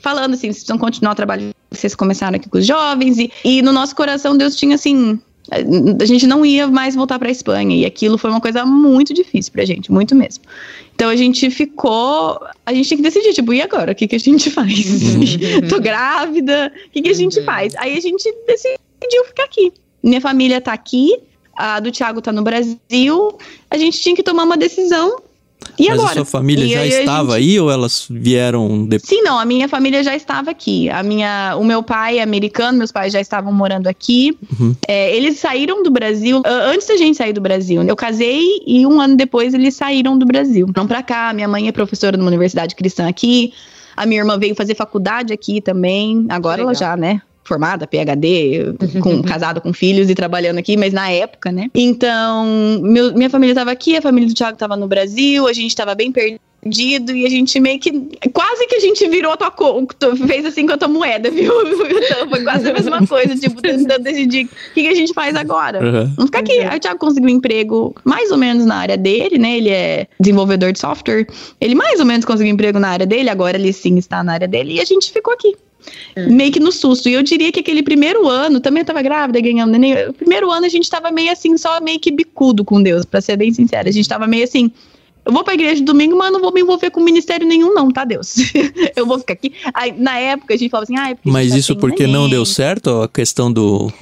falando 0.00 0.34
assim, 0.34 0.48
vocês 0.48 0.56
precisam 0.56 0.78
continuar 0.78 1.12
o 1.12 1.14
trabalho 1.14 1.54
que 1.70 1.76
vocês 1.76 1.94
começaram 1.94 2.36
aqui 2.36 2.48
com 2.48 2.58
os 2.58 2.66
jovens. 2.66 3.18
E, 3.18 3.30
e 3.44 3.62
no 3.62 3.72
nosso 3.72 3.94
coração, 3.94 4.36
Deus 4.36 4.56
tinha 4.56 4.74
assim. 4.74 5.20
A 5.50 6.04
gente 6.04 6.26
não 6.26 6.44
ia 6.44 6.68
mais 6.68 6.94
voltar 6.94 7.18
para 7.18 7.28
a 7.28 7.32
Espanha. 7.32 7.74
E 7.74 7.86
aquilo 7.86 8.18
foi 8.18 8.30
uma 8.30 8.40
coisa 8.40 8.66
muito 8.66 9.14
difícil 9.14 9.50
pra 9.52 9.64
gente, 9.64 9.90
muito 9.90 10.14
mesmo. 10.14 10.44
Então 10.94 11.08
a 11.08 11.16
gente 11.16 11.50
ficou. 11.50 12.38
A 12.66 12.74
gente 12.74 12.88
tinha 12.88 12.98
que 12.98 13.02
decidir, 13.02 13.32
tipo, 13.32 13.54
e 13.54 13.62
agora? 13.62 13.92
O 13.92 13.94
que, 13.94 14.06
que 14.06 14.16
a 14.16 14.20
gente 14.20 14.50
faz? 14.50 15.14
Uhum. 15.14 15.20
Tô 15.68 15.80
grávida, 15.80 16.72
o 16.86 16.90
que, 16.90 17.02
que 17.02 17.08
a 17.08 17.14
gente 17.14 17.38
uhum. 17.38 17.44
faz? 17.44 17.74
Aí 17.76 17.96
a 17.96 18.00
gente 18.00 18.30
decidiu 18.46 19.24
ficar 19.26 19.44
aqui. 19.44 19.72
Minha 20.02 20.20
família 20.20 20.60
tá 20.60 20.72
aqui, 20.72 21.18
a 21.56 21.80
do 21.80 21.90
Thiago 21.90 22.20
tá 22.20 22.32
no 22.32 22.42
Brasil. 22.42 23.38
A 23.70 23.78
gente 23.78 24.00
tinha 24.00 24.14
que 24.14 24.22
tomar 24.22 24.44
uma 24.44 24.56
decisão 24.56 25.16
e 25.78 25.88
Mas 25.88 25.98
agora? 25.98 26.10
a 26.10 26.14
sua 26.14 26.24
família 26.24 26.64
e 26.64 26.70
já 26.70 26.80
aí 26.80 26.88
estava 26.88 27.38
gente... 27.38 27.50
aí 27.50 27.60
ou 27.60 27.70
elas 27.70 28.06
vieram 28.10 28.84
depois? 28.84 29.08
Sim, 29.08 29.22
não, 29.22 29.38
a 29.38 29.44
minha 29.44 29.68
família 29.68 30.02
já 30.02 30.14
estava 30.14 30.50
aqui. 30.50 30.90
A 30.90 31.02
minha, 31.02 31.56
o 31.56 31.64
meu 31.64 31.82
pai 31.82 32.18
é 32.18 32.22
americano, 32.22 32.78
meus 32.78 32.90
pais 32.90 33.12
já 33.12 33.20
estavam 33.20 33.52
morando 33.52 33.86
aqui. 33.86 34.36
Uhum. 34.58 34.74
É, 34.86 35.14
eles 35.16 35.38
saíram 35.38 35.82
do 35.82 35.90
Brasil 35.90 36.42
antes 36.44 36.88
da 36.88 36.96
gente 36.96 37.16
sair 37.16 37.32
do 37.32 37.40
Brasil. 37.40 37.82
Eu 37.82 37.94
casei 37.94 38.60
e 38.66 38.86
um 38.86 39.00
ano 39.00 39.16
depois 39.16 39.54
eles 39.54 39.74
saíram 39.74 40.18
do 40.18 40.26
Brasil. 40.26 40.66
Vão 40.74 40.86
para 40.86 41.02
cá. 41.02 41.32
Minha 41.32 41.48
mãe 41.48 41.68
é 41.68 41.72
professora 41.72 42.16
numa 42.16 42.28
universidade 42.28 42.74
cristã 42.74 43.08
aqui. 43.08 43.52
A 43.96 44.06
minha 44.06 44.20
irmã 44.20 44.38
veio 44.38 44.54
fazer 44.54 44.74
faculdade 44.74 45.32
aqui 45.32 45.60
também. 45.60 46.26
Agora 46.28 46.62
ela 46.62 46.74
já, 46.74 46.96
né? 46.96 47.20
Formada, 47.48 47.86
PhD, 47.86 48.74
com, 49.02 49.22
casada 49.22 49.60
com 49.60 49.72
filhos 49.72 50.10
e 50.10 50.14
trabalhando 50.14 50.58
aqui, 50.58 50.76
mas 50.76 50.92
na 50.92 51.10
época, 51.10 51.50
né? 51.50 51.70
Então, 51.74 52.80
meu, 52.82 53.14
minha 53.14 53.30
família 53.30 53.52
estava 53.52 53.70
aqui, 53.70 53.96
a 53.96 54.02
família 54.02 54.28
do 54.28 54.34
Thiago 54.34 54.54
estava 54.54 54.76
no 54.76 54.86
Brasil, 54.86 55.48
a 55.48 55.52
gente 55.52 55.68
estava 55.68 55.94
bem 55.94 56.12
perdido 56.12 57.14
e 57.14 57.24
a 57.24 57.30
gente 57.30 57.58
meio 57.58 57.78
que. 57.78 57.90
Quase 58.32 58.66
que 58.66 58.76
a 58.76 58.80
gente 58.80 59.08
virou 59.08 59.32
a 59.32 59.36
tua 59.36 59.52
fez 60.26 60.44
assim 60.44 60.66
com 60.66 60.74
a 60.74 60.78
tua 60.78 60.88
moeda, 60.88 61.30
viu? 61.30 61.52
Então, 62.08 62.28
foi 62.30 62.42
quase 62.42 62.68
a 62.68 62.72
mesma 62.72 63.06
coisa, 63.06 63.36
tipo, 63.36 63.60
tentando 63.60 64.02
decidir 64.02 64.46
o 64.46 64.74
que, 64.74 64.82
que, 64.82 64.88
a 64.88 64.94
gente 64.94 65.12
faz 65.12 65.36
agora. 65.36 65.78
Uhum. 65.84 66.06
Vamos 66.16 66.26
ficar 66.26 66.40
aqui. 66.40 66.58
Aí 66.60 66.76
o 66.76 66.80
Thiago 66.80 66.98
conseguiu 66.98 67.28
um 67.28 67.32
emprego 67.32 67.94
mais 68.04 68.30
ou 68.30 68.38
menos 68.38 68.64
na 68.64 68.76
área 68.76 68.96
dele, 68.96 69.38
né? 69.38 69.56
Ele 69.56 69.70
é 69.70 70.06
desenvolvedor 70.18 70.72
de 70.72 70.78
software. 70.78 71.26
Ele 71.60 71.74
mais 71.74 72.00
ou 72.00 72.06
menos 72.06 72.24
conseguiu 72.24 72.50
um 72.50 72.54
emprego 72.54 72.78
na 72.78 72.88
área 72.88 73.06
dele, 73.06 73.28
agora 73.28 73.56
ele 73.56 73.72
sim 73.72 73.96
está 73.98 74.22
na 74.22 74.32
área 74.32 74.48
dele, 74.48 74.74
e 74.74 74.80
a 74.80 74.84
gente 74.84 75.12
ficou 75.12 75.32
aqui. 75.32 75.54
Hum. 76.16 76.34
Meio 76.34 76.52
que 76.52 76.60
no 76.60 76.72
susto. 76.72 77.08
E 77.08 77.14
eu 77.14 77.22
diria 77.22 77.52
que 77.52 77.60
aquele 77.60 77.82
primeiro 77.82 78.28
ano, 78.28 78.60
também 78.60 78.80
eu 78.80 78.86
tava 78.86 79.02
grávida, 79.02 79.40
ganhando 79.40 79.70
neném. 79.70 80.08
O 80.08 80.12
primeiro 80.12 80.50
ano 80.50 80.66
a 80.66 80.68
gente 80.68 80.88
tava 80.88 81.10
meio 81.10 81.30
assim, 81.30 81.56
só 81.56 81.80
meio 81.80 81.98
que 81.98 82.10
bicudo 82.10 82.64
com 82.64 82.82
Deus, 82.82 83.04
para 83.04 83.20
ser 83.20 83.36
bem 83.36 83.52
sincera. 83.52 83.88
A 83.88 83.92
gente 83.92 84.08
tava 84.08 84.26
meio 84.26 84.44
assim. 84.44 84.70
Eu 85.24 85.32
vou 85.32 85.44
pra 85.44 85.52
igreja 85.52 85.84
domingo, 85.84 86.16
mas 86.16 86.32
não 86.32 86.40
vou 86.40 86.50
me 86.52 86.62
envolver 86.62 86.90
com 86.90 87.00
ministério 87.00 87.46
nenhum, 87.46 87.74
não, 87.74 87.90
tá, 87.90 88.02
Deus? 88.02 88.34
eu 88.96 89.04
vou 89.04 89.18
ficar 89.18 89.34
aqui. 89.34 89.52
Aí, 89.74 89.92
na 89.92 90.18
época, 90.18 90.54
a 90.54 90.56
gente 90.56 90.70
falava 90.70 90.84
assim, 90.84 90.98
ah, 90.98 91.10
é 91.10 91.18
Mas 91.22 91.50
tá 91.50 91.58
isso 91.58 91.76
porque 91.76 92.04
neném. 92.04 92.14
não 92.14 92.30
deu 92.30 92.46
certo, 92.46 93.02
a 93.02 93.08
questão 93.08 93.52
do, 93.52 93.92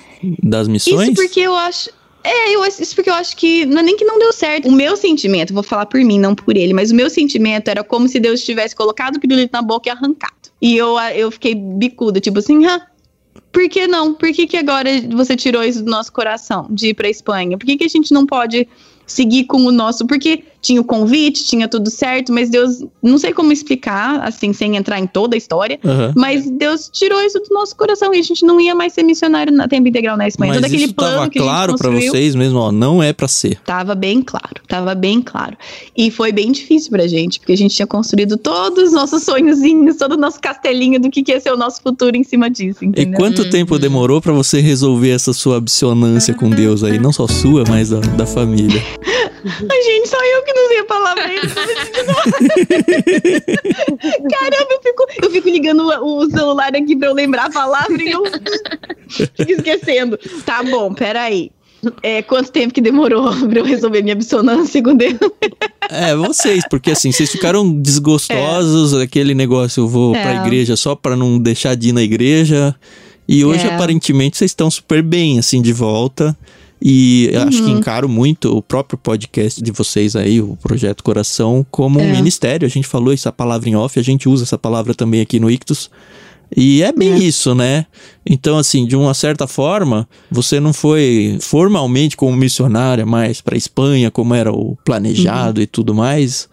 das 0.40 0.68
missões? 0.68 1.08
Isso 1.08 1.14
porque 1.14 1.40
eu 1.40 1.56
acho. 1.56 1.90
É, 2.22 2.54
eu, 2.54 2.64
isso 2.64 2.94
porque 2.94 3.08
eu 3.08 3.14
acho 3.14 3.36
que 3.36 3.64
não 3.66 3.78
é 3.78 3.82
nem 3.82 3.96
que 3.96 4.04
não 4.04 4.18
deu 4.18 4.32
certo. 4.32 4.68
O 4.68 4.72
meu 4.72 4.96
sentimento, 4.96 5.54
vou 5.54 5.62
falar 5.62 5.86
por 5.86 6.00
mim, 6.00 6.18
não 6.18 6.34
por 6.34 6.56
ele, 6.56 6.72
mas 6.72 6.90
o 6.90 6.94
meu 6.94 7.08
sentimento 7.08 7.68
era 7.68 7.84
como 7.84 8.08
se 8.08 8.18
Deus 8.18 8.44
tivesse 8.44 8.74
colocado 8.74 9.16
o 9.16 9.20
pirulito 9.20 9.50
na 9.52 9.62
boca 9.62 9.88
e 9.88 9.92
arrancado. 9.92 10.35
E 10.60 10.76
eu, 10.76 10.98
eu 11.14 11.30
fiquei 11.30 11.54
bicuda, 11.54 12.20
tipo 12.20 12.38
assim, 12.38 12.64
ah, 12.66 12.86
por 13.52 13.68
que 13.68 13.86
não? 13.86 14.14
Por 14.14 14.32
que, 14.32 14.46
que 14.46 14.56
agora 14.56 14.90
você 15.14 15.36
tirou 15.36 15.62
isso 15.62 15.82
do 15.82 15.90
nosso 15.90 16.12
coração 16.12 16.66
de 16.70 16.88
ir 16.88 16.94
pra 16.94 17.08
Espanha? 17.08 17.56
Por 17.56 17.66
que, 17.66 17.76
que 17.76 17.84
a 17.84 17.88
gente 17.88 18.12
não 18.12 18.26
pode 18.26 18.68
seguir 19.06 19.44
com 19.44 19.58
o 19.58 19.72
nosso? 19.72 20.06
Porque 20.06 20.42
tinha 20.66 20.80
o 20.80 20.84
convite, 20.84 21.44
tinha 21.44 21.68
tudo 21.68 21.88
certo, 21.90 22.32
mas 22.32 22.50
Deus, 22.50 22.84
não 23.00 23.18
sei 23.18 23.32
como 23.32 23.52
explicar, 23.52 24.20
assim, 24.26 24.52
sem 24.52 24.76
entrar 24.76 24.98
em 24.98 25.06
toda 25.06 25.36
a 25.36 25.38
história, 25.38 25.78
uhum. 25.84 26.12
mas 26.16 26.50
Deus 26.50 26.90
tirou 26.92 27.20
isso 27.22 27.38
do 27.38 27.54
nosso 27.54 27.76
coração 27.76 28.12
e 28.12 28.18
a 28.18 28.22
gente 28.22 28.44
não 28.44 28.60
ia 28.60 28.74
mais 28.74 28.92
ser 28.92 29.04
missionário 29.04 29.52
na 29.52 29.68
tempo 29.68 29.86
integral 29.86 30.16
na 30.16 30.26
Espanha. 30.26 30.54
Mas 30.54 30.62
Todo 30.62 30.66
aquele 30.66 30.92
plano 30.92 31.16
tava 31.18 31.30
que 31.30 31.38
claro 31.38 31.76
para 31.76 31.90
vocês 31.90 32.34
mesmo, 32.34 32.58
ó, 32.58 32.72
não 32.72 33.00
é 33.00 33.12
para 33.12 33.28
ser. 33.28 33.60
Tava 33.60 33.94
bem 33.94 34.20
claro, 34.20 34.60
tava 34.66 34.92
bem 34.94 35.22
claro. 35.22 35.56
E 35.96 36.10
foi 36.10 36.32
bem 36.32 36.50
difícil 36.50 36.90
pra 36.90 37.06
gente, 37.06 37.38
porque 37.38 37.52
a 37.52 37.56
gente 37.56 37.74
tinha 37.76 37.86
construído 37.86 38.36
todos 38.36 38.88
os 38.88 38.92
nossos 38.92 39.22
sonhozinhos, 39.22 39.96
todo 39.96 40.14
o 40.14 40.16
nosso 40.16 40.40
castelinho 40.40 41.00
do 41.00 41.08
que, 41.10 41.22
que 41.22 41.30
ia 41.30 41.40
ser 41.40 41.52
o 41.52 41.56
nosso 41.56 41.80
futuro 41.80 42.16
em 42.16 42.24
cima 42.24 42.50
disso, 42.50 42.84
entendeu? 42.84 43.12
E 43.12 43.16
quanto 43.16 43.42
uhum. 43.42 43.50
tempo 43.50 43.78
demorou 43.78 44.20
para 44.20 44.32
você 44.32 44.60
resolver 44.60 45.10
essa 45.10 45.32
sua 45.32 45.58
abstinência 45.58 46.34
com 46.34 46.50
Deus 46.50 46.82
aí, 46.82 46.98
não 46.98 47.12
só 47.12 47.28
sua, 47.28 47.62
mas 47.68 47.90
da, 47.90 48.00
da 48.00 48.26
família? 48.26 48.82
Ai, 49.70 49.82
gente, 49.82 50.08
só 50.08 50.16
eu 50.16 50.42
que 50.44 50.52
não 50.52 50.68
sei 50.68 50.78
a 50.78 50.84
palavra 50.84 51.24
Caramba, 54.30 54.68
eu 54.70 54.82
fico, 54.82 55.06
eu 55.22 55.30
fico 55.30 55.48
ligando 55.48 55.86
o, 55.86 56.30
celular 56.30 56.74
aqui 56.74 56.96
pra 56.96 57.08
eu 57.08 57.14
lembrar 57.14 57.46
a 57.46 57.50
palavra 57.50 58.02
e 58.02 58.10
eu 58.10 58.24
fico 59.08 59.52
esquecendo. 59.52 60.18
Tá 60.44 60.62
bom, 60.62 60.92
peraí. 60.94 61.50
É, 62.02 62.22
quanto 62.22 62.50
tempo 62.50 62.74
que 62.74 62.80
demorou 62.80 63.32
pra 63.48 63.58
eu 63.60 63.64
resolver 63.64 64.02
minha 64.02 64.16
dissonância 64.16 64.82
com 64.82 64.94
Deus? 64.94 65.18
É, 65.90 66.16
vocês, 66.16 66.64
porque 66.68 66.90
assim, 66.90 67.12
vocês 67.12 67.30
ficaram 67.30 67.70
desgostosos, 67.80 68.98
é. 68.98 69.02
aquele 69.04 69.34
negócio, 69.34 69.82
eu 69.82 69.88
vou 69.88 70.14
é. 70.14 70.22
pra 70.22 70.46
igreja 70.46 70.76
só 70.76 70.94
pra 70.94 71.16
não 71.16 71.38
deixar 71.38 71.76
de 71.76 71.90
ir 71.90 71.92
na 71.92 72.02
igreja. 72.02 72.74
E 73.28 73.44
hoje, 73.44 73.66
é. 73.66 73.74
aparentemente, 73.74 74.36
vocês 74.36 74.52
estão 74.52 74.70
super 74.70 75.02
bem, 75.02 75.38
assim, 75.38 75.60
de 75.60 75.72
volta. 75.72 76.36
E 76.80 77.30
uhum. 77.32 77.42
acho 77.42 77.62
que 77.62 77.70
uhum. 77.70 77.78
encaro 77.78 78.08
muito 78.08 78.56
o 78.56 78.62
próprio 78.62 78.98
podcast 78.98 79.62
de 79.62 79.72
vocês 79.72 80.14
aí, 80.14 80.40
o 80.40 80.56
Projeto 80.56 81.02
Coração, 81.02 81.64
como 81.70 81.98
um 81.98 82.02
é. 82.02 82.12
ministério. 82.12 82.66
A 82.66 82.70
gente 82.70 82.86
falou 82.86 83.12
essa 83.12 83.32
palavra 83.32 83.68
em 83.68 83.74
off, 83.74 83.98
a 83.98 84.02
gente 84.02 84.28
usa 84.28 84.44
essa 84.44 84.58
palavra 84.58 84.94
também 84.94 85.20
aqui 85.20 85.40
no 85.40 85.50
Ictus. 85.50 85.90
E 86.54 86.82
é 86.82 86.92
bem 86.92 87.12
é. 87.12 87.18
isso, 87.18 87.54
né? 87.54 87.86
Então, 88.24 88.58
assim, 88.58 88.86
de 88.86 88.94
uma 88.94 89.14
certa 89.14 89.46
forma, 89.46 90.08
você 90.30 90.60
não 90.60 90.72
foi 90.72 91.38
formalmente 91.40 92.16
como 92.16 92.36
missionária 92.36 93.04
mais 93.04 93.40
para 93.40 93.56
Espanha, 93.56 94.10
como 94.10 94.34
era 94.34 94.52
o 94.52 94.76
planejado 94.84 95.58
uhum. 95.58 95.64
e 95.64 95.66
tudo 95.66 95.94
mais, 95.94 96.48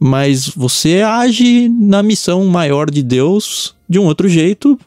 mas 0.00 0.48
você 0.48 1.02
age 1.02 1.68
na 1.68 2.02
missão 2.02 2.44
maior 2.46 2.90
de 2.90 3.02
Deus 3.02 3.74
de 3.88 3.98
um 3.98 4.04
outro 4.04 4.28
jeito 4.28 4.78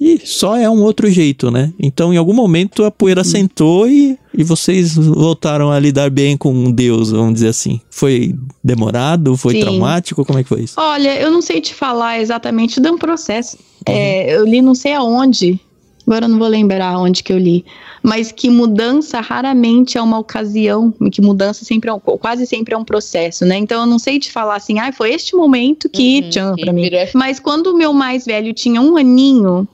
e 0.00 0.20
só 0.24 0.56
é 0.56 0.68
um 0.68 0.82
outro 0.82 1.08
jeito, 1.10 1.50
né? 1.50 1.72
Então, 1.78 2.12
em 2.12 2.16
algum 2.16 2.34
momento, 2.34 2.84
a 2.84 2.90
poeira 2.90 3.20
hum. 3.20 3.24
sentou 3.24 3.88
e, 3.88 4.18
e 4.36 4.42
vocês 4.42 4.94
voltaram 4.96 5.70
a 5.70 5.78
lidar 5.78 6.10
bem 6.10 6.36
com 6.36 6.70
Deus, 6.70 7.10
vamos 7.10 7.34
dizer 7.34 7.48
assim. 7.48 7.80
Foi 7.90 8.34
demorado? 8.62 9.36
Foi 9.36 9.54
Sim. 9.54 9.60
traumático? 9.60 10.24
Como 10.24 10.38
é 10.38 10.42
que 10.42 10.48
foi 10.48 10.62
isso? 10.62 10.74
Olha, 10.76 11.18
eu 11.20 11.30
não 11.30 11.40
sei 11.40 11.60
te 11.60 11.74
falar 11.74 12.20
exatamente 12.20 12.80
de 12.80 12.90
um 12.90 12.98
processo. 12.98 13.56
Uhum. 13.88 13.94
É, 13.94 14.34
eu 14.36 14.44
li 14.44 14.60
não 14.60 14.74
sei 14.74 14.94
aonde, 14.94 15.60
agora 16.06 16.24
eu 16.24 16.28
não 16.28 16.38
vou 16.38 16.48
lembrar 16.48 16.98
onde 16.98 17.22
que 17.22 17.32
eu 17.32 17.38
li, 17.38 17.64
mas 18.02 18.32
que 18.32 18.50
mudança 18.50 19.20
raramente 19.20 19.96
é 19.96 20.02
uma 20.02 20.18
ocasião, 20.18 20.92
que 21.10 21.22
mudança 21.22 21.64
sempre 21.64 21.88
é 21.88 21.92
um, 21.92 21.98
quase 21.98 22.46
sempre 22.46 22.74
é 22.74 22.76
um 22.76 22.84
processo, 22.84 23.44
né? 23.46 23.56
Então 23.56 23.80
eu 23.80 23.86
não 23.86 23.98
sei 23.98 24.18
te 24.18 24.30
falar 24.30 24.56
assim, 24.56 24.78
ah, 24.78 24.92
foi 24.92 25.12
este 25.12 25.36
momento 25.36 25.88
que 25.88 26.20
uhum, 26.20 26.30
tchan, 26.30 26.54
pra 26.56 26.72
mim. 26.72 26.90
Mas 27.14 27.40
quando 27.40 27.68
o 27.68 27.76
meu 27.76 27.92
mais 27.92 28.26
velho 28.26 28.52
tinha 28.52 28.80
um 28.80 28.96
aninho, 28.96 29.66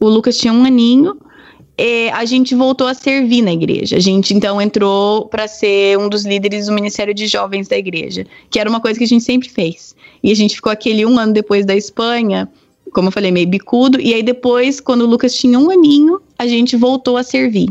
o 0.00 0.08
Lucas 0.08 0.36
tinha 0.36 0.52
um 0.52 0.64
aninho, 0.64 1.16
é, 1.78 2.10
a 2.10 2.24
gente 2.24 2.54
voltou 2.54 2.86
a 2.86 2.94
servir 2.94 3.42
na 3.42 3.52
igreja. 3.52 3.96
A 3.96 4.00
gente 4.00 4.32
então 4.32 4.60
entrou 4.60 5.26
para 5.26 5.46
ser 5.46 5.98
um 5.98 6.08
dos 6.08 6.24
líderes 6.24 6.66
do 6.66 6.72
Ministério 6.72 7.12
de 7.12 7.26
Jovens 7.26 7.68
da 7.68 7.76
igreja, 7.76 8.26
que 8.50 8.58
era 8.58 8.68
uma 8.68 8.80
coisa 8.80 8.98
que 8.98 9.04
a 9.04 9.08
gente 9.08 9.24
sempre 9.24 9.48
fez. 9.48 9.94
E 10.22 10.30
a 10.30 10.34
gente 10.34 10.54
ficou 10.54 10.72
aquele 10.72 11.04
um 11.04 11.18
ano 11.18 11.32
depois 11.32 11.66
da 11.66 11.76
Espanha, 11.76 12.48
como 12.92 13.08
eu 13.08 13.12
falei, 13.12 13.30
meio 13.30 13.46
bicudo. 13.46 14.00
E 14.00 14.14
aí 14.14 14.22
depois, 14.22 14.80
quando 14.80 15.02
o 15.02 15.06
Lucas 15.06 15.34
tinha 15.34 15.58
um 15.58 15.70
aninho, 15.70 16.20
a 16.38 16.46
gente 16.46 16.76
voltou 16.76 17.16
a 17.16 17.22
servir. 17.22 17.68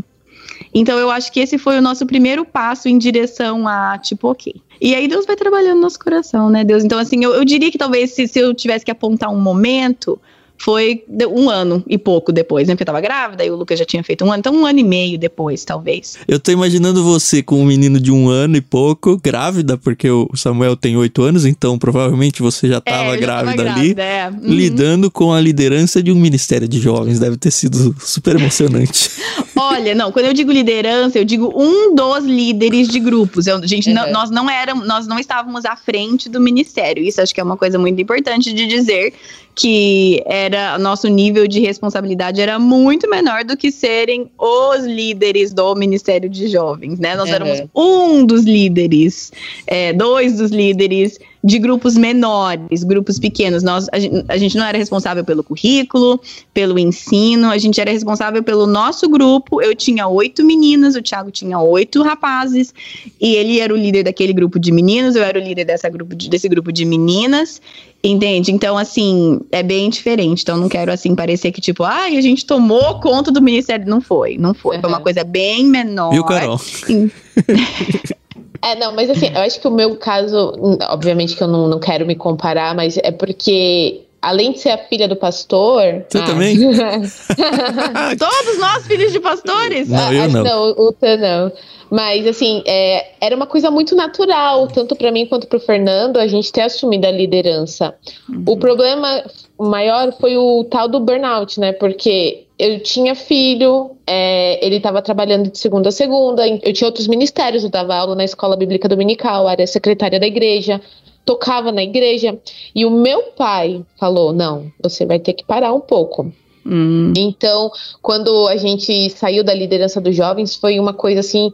Então 0.72 0.98
eu 0.98 1.10
acho 1.10 1.32
que 1.32 1.40
esse 1.40 1.58
foi 1.58 1.76
o 1.78 1.82
nosso 1.82 2.06
primeiro 2.06 2.44
passo 2.44 2.88
em 2.88 2.98
direção 2.98 3.66
a, 3.66 3.98
tipo, 3.98 4.28
ok. 4.28 4.54
E 4.80 4.94
aí 4.94 5.08
Deus 5.08 5.26
vai 5.26 5.34
trabalhando 5.34 5.76
no 5.76 5.82
nosso 5.82 5.98
coração, 5.98 6.50
né, 6.50 6.62
Deus? 6.62 6.84
Então, 6.84 6.98
assim, 6.98 7.24
eu, 7.24 7.34
eu 7.34 7.44
diria 7.44 7.70
que 7.70 7.78
talvez 7.78 8.12
se, 8.12 8.28
se 8.28 8.38
eu 8.38 8.54
tivesse 8.54 8.84
que 8.84 8.90
apontar 8.90 9.30
um 9.30 9.40
momento, 9.40 10.20
foi 10.58 11.04
um 11.30 11.50
ano 11.50 11.82
e 11.86 11.98
pouco 11.98 12.32
depois, 12.32 12.66
né? 12.66 12.74
Porque 12.74 12.82
eu 12.82 12.86
tava 12.86 13.00
grávida 13.00 13.44
e 13.44 13.50
o 13.50 13.56
Lucas 13.56 13.78
já 13.78 13.84
tinha 13.84 14.02
feito 14.02 14.24
um 14.24 14.32
ano, 14.32 14.40
então 14.40 14.54
um 14.54 14.66
ano 14.66 14.78
e 14.78 14.84
meio 14.84 15.18
depois, 15.18 15.64
talvez. 15.64 16.16
Eu 16.26 16.40
tô 16.40 16.50
imaginando 16.50 17.02
você 17.04 17.42
com 17.42 17.60
um 17.60 17.64
menino 17.64 18.00
de 18.00 18.10
um 18.10 18.28
ano 18.28 18.56
e 18.56 18.60
pouco, 18.60 19.18
grávida, 19.22 19.76
porque 19.76 20.10
o 20.10 20.28
Samuel 20.34 20.76
tem 20.76 20.96
oito 20.96 21.22
anos, 21.22 21.44
então 21.44 21.78
provavelmente 21.78 22.42
você 22.42 22.68
já 22.68 22.80
tava 22.80 23.14
é, 23.14 23.16
grávida, 23.16 23.56
já 23.56 23.64
tava 23.64 23.78
ali, 23.80 23.94
grávida, 23.94 24.02
é. 24.02 24.28
uhum. 24.30 24.54
lidando 24.54 25.10
com 25.10 25.32
a 25.32 25.40
liderança 25.40 26.02
de 26.02 26.10
um 26.10 26.16
ministério 26.16 26.68
de 26.68 26.80
jovens. 26.80 27.18
Deve 27.18 27.36
ter 27.36 27.50
sido 27.50 27.94
super 28.00 28.36
emocionante. 28.36 29.10
Olha, 29.58 29.94
não, 29.94 30.12
quando 30.12 30.26
eu 30.26 30.34
digo 30.34 30.52
liderança, 30.52 31.18
eu 31.18 31.24
digo 31.24 31.52
um 31.56 31.94
dos 31.94 32.24
líderes 32.24 32.88
de 32.88 33.00
grupos. 33.00 33.46
Eu, 33.46 33.66
gente, 33.66 33.88
uhum. 33.88 33.94
não, 33.94 34.12
nós 34.12 34.30
não 34.30 34.50
éramos, 34.50 34.86
nós 34.86 35.06
não 35.06 35.18
estávamos 35.18 35.64
à 35.64 35.74
frente 35.74 36.28
do 36.28 36.40
ministério. 36.40 37.02
Isso 37.02 37.20
acho 37.22 37.34
que 37.34 37.40
é 37.40 37.44
uma 37.44 37.56
coisa 37.56 37.78
muito 37.78 38.00
importante 38.00 38.52
de 38.52 38.66
dizer 38.66 39.14
que 39.54 40.22
era 40.26 40.78
nosso 40.78 41.08
nível 41.08 41.48
de 41.48 41.60
responsabilidade 41.60 42.42
era 42.42 42.58
muito 42.58 43.08
menor 43.08 43.42
do 43.42 43.56
que 43.56 43.72
serem 43.72 44.30
os 44.38 44.84
líderes 44.84 45.54
do 45.54 45.74
Ministério 45.74 46.28
de 46.28 46.46
Jovens, 46.48 46.98
né? 46.98 47.16
Nós 47.16 47.30
uhum. 47.30 47.34
éramos 47.34 47.62
um 47.74 48.26
dos 48.26 48.44
líderes, 48.44 49.32
é, 49.66 49.94
dois 49.94 50.36
dos 50.36 50.50
líderes 50.50 51.18
de 51.46 51.60
grupos 51.60 51.96
menores, 51.96 52.82
grupos 52.82 53.20
pequenos. 53.20 53.62
Nós, 53.62 53.86
a 53.92 54.00
gente, 54.00 54.24
a, 54.26 54.36
gente, 54.36 54.56
não 54.56 54.66
era 54.66 54.76
responsável 54.76 55.24
pelo 55.24 55.44
currículo, 55.44 56.20
pelo 56.52 56.76
ensino, 56.76 57.50
a 57.50 57.56
gente 57.56 57.80
era 57.80 57.92
responsável 57.92 58.42
pelo 58.42 58.66
nosso 58.66 59.08
grupo. 59.08 59.62
Eu 59.62 59.72
tinha 59.72 60.08
oito 60.08 60.44
meninas, 60.44 60.96
o 60.96 61.02
Thiago 61.02 61.30
tinha 61.30 61.60
oito 61.60 62.02
rapazes, 62.02 62.74
e 63.20 63.36
ele 63.36 63.60
era 63.60 63.72
o 63.72 63.76
líder 63.76 64.02
daquele 64.02 64.32
grupo 64.32 64.58
de 64.58 64.72
meninos, 64.72 65.14
eu 65.14 65.22
era 65.22 65.38
o 65.38 65.42
líder 65.42 65.64
dessa 65.64 65.88
grupo 65.88 66.16
de, 66.16 66.28
desse 66.28 66.48
grupo 66.48 66.72
de 66.72 66.84
meninas. 66.84 67.62
Entende? 68.02 68.52
Então, 68.52 68.76
assim, 68.76 69.40
é 69.50 69.62
bem 69.62 69.88
diferente. 69.90 70.42
Então, 70.42 70.56
não 70.56 70.68
quero, 70.68 70.92
assim, 70.92 71.14
parecer 71.14 71.50
que, 71.50 71.60
tipo, 71.60 71.82
ai, 71.82 72.16
a 72.16 72.20
gente 72.20 72.44
tomou 72.44 73.00
conta 73.00 73.32
do 73.32 73.42
ministério. 73.42 73.86
Não 73.88 74.00
foi, 74.00 74.36
não 74.36 74.54
foi. 74.54 74.76
Uhum. 74.76 74.82
Foi 74.82 74.90
uma 74.90 75.00
coisa 75.00 75.24
bem 75.24 75.64
menor. 75.64 76.12
Viu, 76.12 76.22
Carol? 76.24 76.60
É, 78.62 78.74
não, 78.74 78.94
mas 78.94 79.10
assim, 79.10 79.28
eu 79.34 79.40
acho 79.40 79.60
que 79.60 79.68
o 79.68 79.70
meu 79.70 79.96
caso, 79.96 80.52
obviamente 80.88 81.36
que 81.36 81.42
eu 81.42 81.48
não, 81.48 81.68
não 81.68 81.80
quero 81.80 82.06
me 82.06 82.14
comparar, 82.14 82.74
mas 82.74 82.96
é 82.98 83.10
porque 83.10 84.05
além 84.26 84.52
de 84.52 84.58
ser 84.58 84.70
a 84.70 84.78
filha 84.78 85.06
do 85.06 85.14
pastor. 85.14 86.04
Você 86.08 86.18
ah, 86.18 86.24
também? 86.24 86.58
Todos 88.18 88.58
nós, 88.58 88.86
filhos 88.86 89.12
de 89.12 89.20
pastores? 89.20 89.88
Não, 89.88 90.12
eu 90.12 90.28
não. 90.28 90.42
não. 90.42 90.70
o 90.70 90.92
Tan 90.92 91.16
não. 91.16 91.52
Mas, 91.88 92.26
assim, 92.26 92.64
é, 92.66 93.12
era 93.20 93.36
uma 93.36 93.46
coisa 93.46 93.70
muito 93.70 93.94
natural, 93.94 94.66
tanto 94.66 94.96
para 94.96 95.12
mim 95.12 95.24
quanto 95.26 95.46
para 95.46 95.56
o 95.56 95.60
Fernando, 95.60 96.16
a 96.16 96.26
gente 96.26 96.50
ter 96.50 96.62
assumido 96.62 97.06
a 97.06 97.12
liderança. 97.12 97.94
Uhum. 98.28 98.42
O 98.48 98.56
problema 98.56 99.22
maior 99.56 100.12
foi 100.18 100.36
o 100.36 100.64
tal 100.64 100.88
do 100.88 100.98
burnout, 100.98 101.60
né? 101.60 101.72
Porque 101.72 102.46
eu 102.58 102.80
tinha 102.80 103.14
filho, 103.14 103.92
é, 104.04 104.58
ele 104.66 104.78
estava 104.78 105.00
trabalhando 105.00 105.48
de 105.48 105.58
segunda 105.58 105.90
a 105.90 105.92
segunda, 105.92 106.44
eu 106.48 106.72
tinha 106.72 106.88
outros 106.88 107.06
ministérios, 107.06 107.62
eu 107.62 107.70
dava 107.70 107.94
aula 107.94 108.16
na 108.16 108.24
escola 108.24 108.56
bíblica 108.56 108.88
dominical, 108.88 109.48
era 109.48 109.64
secretária 109.68 110.18
da 110.18 110.26
igreja, 110.26 110.80
tocava 111.26 111.72
na 111.72 111.82
igreja, 111.82 112.38
e 112.74 112.86
o 112.86 112.90
meu 112.90 113.24
pai 113.36 113.84
falou: 113.98 114.32
não, 114.32 114.72
você 114.80 115.04
vai 115.04 115.18
ter 115.18 115.34
que 115.34 115.44
parar 115.44 115.74
um 115.74 115.80
pouco. 115.80 116.32
Hum. 116.64 117.12
Então, 117.16 117.70
quando 118.00 118.48
a 118.48 118.56
gente 118.56 119.10
saiu 119.10 119.44
da 119.44 119.52
liderança 119.52 120.00
dos 120.00 120.16
jovens, 120.16 120.56
foi 120.56 120.80
uma 120.80 120.94
coisa 120.94 121.20
assim 121.20 121.52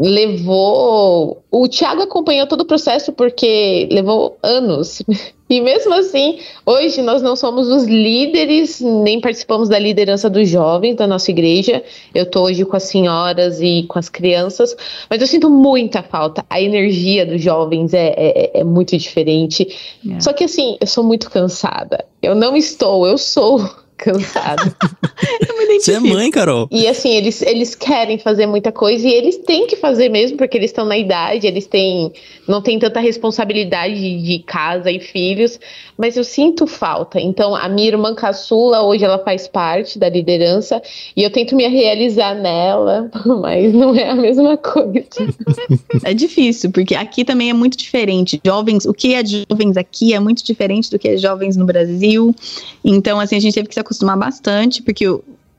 levou. 0.00 1.42
O 1.50 1.68
Thiago 1.68 2.02
acompanhou 2.02 2.46
todo 2.46 2.62
o 2.62 2.66
processo 2.66 3.12
porque 3.12 3.86
levou 3.92 4.38
anos. 4.42 5.02
E 5.50 5.60
mesmo 5.60 5.92
assim, 5.94 6.38
hoje 6.64 7.02
nós 7.02 7.22
não 7.22 7.34
somos 7.34 7.66
os 7.66 7.82
líderes, 7.82 8.80
nem 8.80 9.20
participamos 9.20 9.68
da 9.68 9.80
liderança 9.80 10.30
dos 10.30 10.48
jovens 10.48 10.94
da 10.94 11.08
nossa 11.08 11.28
igreja. 11.32 11.82
Eu 12.14 12.24
tô 12.24 12.42
hoje 12.42 12.64
com 12.64 12.76
as 12.76 12.84
senhoras 12.84 13.60
e 13.60 13.84
com 13.88 13.98
as 13.98 14.08
crianças, 14.08 14.76
mas 15.10 15.20
eu 15.20 15.26
sinto 15.26 15.50
muita 15.50 16.04
falta. 16.04 16.46
A 16.48 16.60
energia 16.60 17.26
dos 17.26 17.42
jovens 17.42 17.92
é, 17.92 18.14
é, 18.16 18.60
é 18.60 18.62
muito 18.62 18.96
diferente. 18.96 19.66
É. 20.08 20.20
Só 20.20 20.32
que 20.32 20.44
assim, 20.44 20.78
eu 20.80 20.86
sou 20.86 21.02
muito 21.02 21.28
cansada. 21.28 22.04
Eu 22.22 22.36
não 22.36 22.56
estou, 22.56 23.04
eu 23.04 23.18
sou 23.18 23.68
cansado. 24.00 24.74
Você 25.78 25.92
é 25.92 26.00
mãe, 26.00 26.30
Carol. 26.30 26.68
E 26.70 26.86
assim, 26.86 27.10
eles, 27.10 27.40
eles 27.42 27.74
querem 27.74 28.18
fazer 28.18 28.46
muita 28.46 28.72
coisa 28.72 29.06
e 29.06 29.12
eles 29.12 29.36
têm 29.38 29.66
que 29.66 29.76
fazer 29.76 30.08
mesmo, 30.08 30.36
porque 30.36 30.58
eles 30.58 30.70
estão 30.70 30.84
na 30.84 30.98
idade, 30.98 31.46
eles 31.46 31.66
têm. 31.66 32.12
não 32.46 32.60
têm 32.60 32.78
tanta 32.78 33.00
responsabilidade 33.00 33.94
de, 33.94 34.22
de 34.22 34.38
casa 34.40 34.90
e 34.90 34.98
filhos, 34.98 35.58
mas 35.96 36.16
eu 36.16 36.24
sinto 36.24 36.66
falta. 36.66 37.20
Então, 37.20 37.54
a 37.54 37.68
minha 37.68 37.88
irmã 37.88 38.14
caçula, 38.14 38.82
hoje 38.82 39.04
ela 39.04 39.18
faz 39.18 39.46
parte 39.46 39.98
da 39.98 40.08
liderança 40.08 40.82
e 41.16 41.22
eu 41.22 41.30
tento 41.30 41.54
me 41.54 41.66
realizar 41.66 42.34
nela, 42.34 43.10
mas 43.40 43.72
não 43.72 43.94
é 43.94 44.10
a 44.10 44.16
mesma 44.16 44.56
coisa. 44.56 45.04
É 46.02 46.14
difícil, 46.14 46.70
porque 46.70 46.94
aqui 46.94 47.24
também 47.24 47.50
é 47.50 47.52
muito 47.52 47.76
diferente. 47.76 48.40
Jovens, 48.44 48.86
o 48.86 48.94
que 48.94 49.14
é 49.14 49.22
jovens 49.24 49.76
aqui 49.76 50.14
é 50.14 50.20
muito 50.20 50.42
diferente 50.44 50.90
do 50.90 50.98
que 50.98 51.08
é 51.08 51.16
jovens 51.16 51.56
no 51.56 51.66
Brasil. 51.66 52.34
Então, 52.84 53.20
assim, 53.20 53.36
a 53.36 53.40
gente 53.40 53.54
teve 53.54 53.68
que 53.68 53.74
se 53.74 53.80
acostumar 53.90 54.16
bastante, 54.16 54.82
porque 54.82 55.04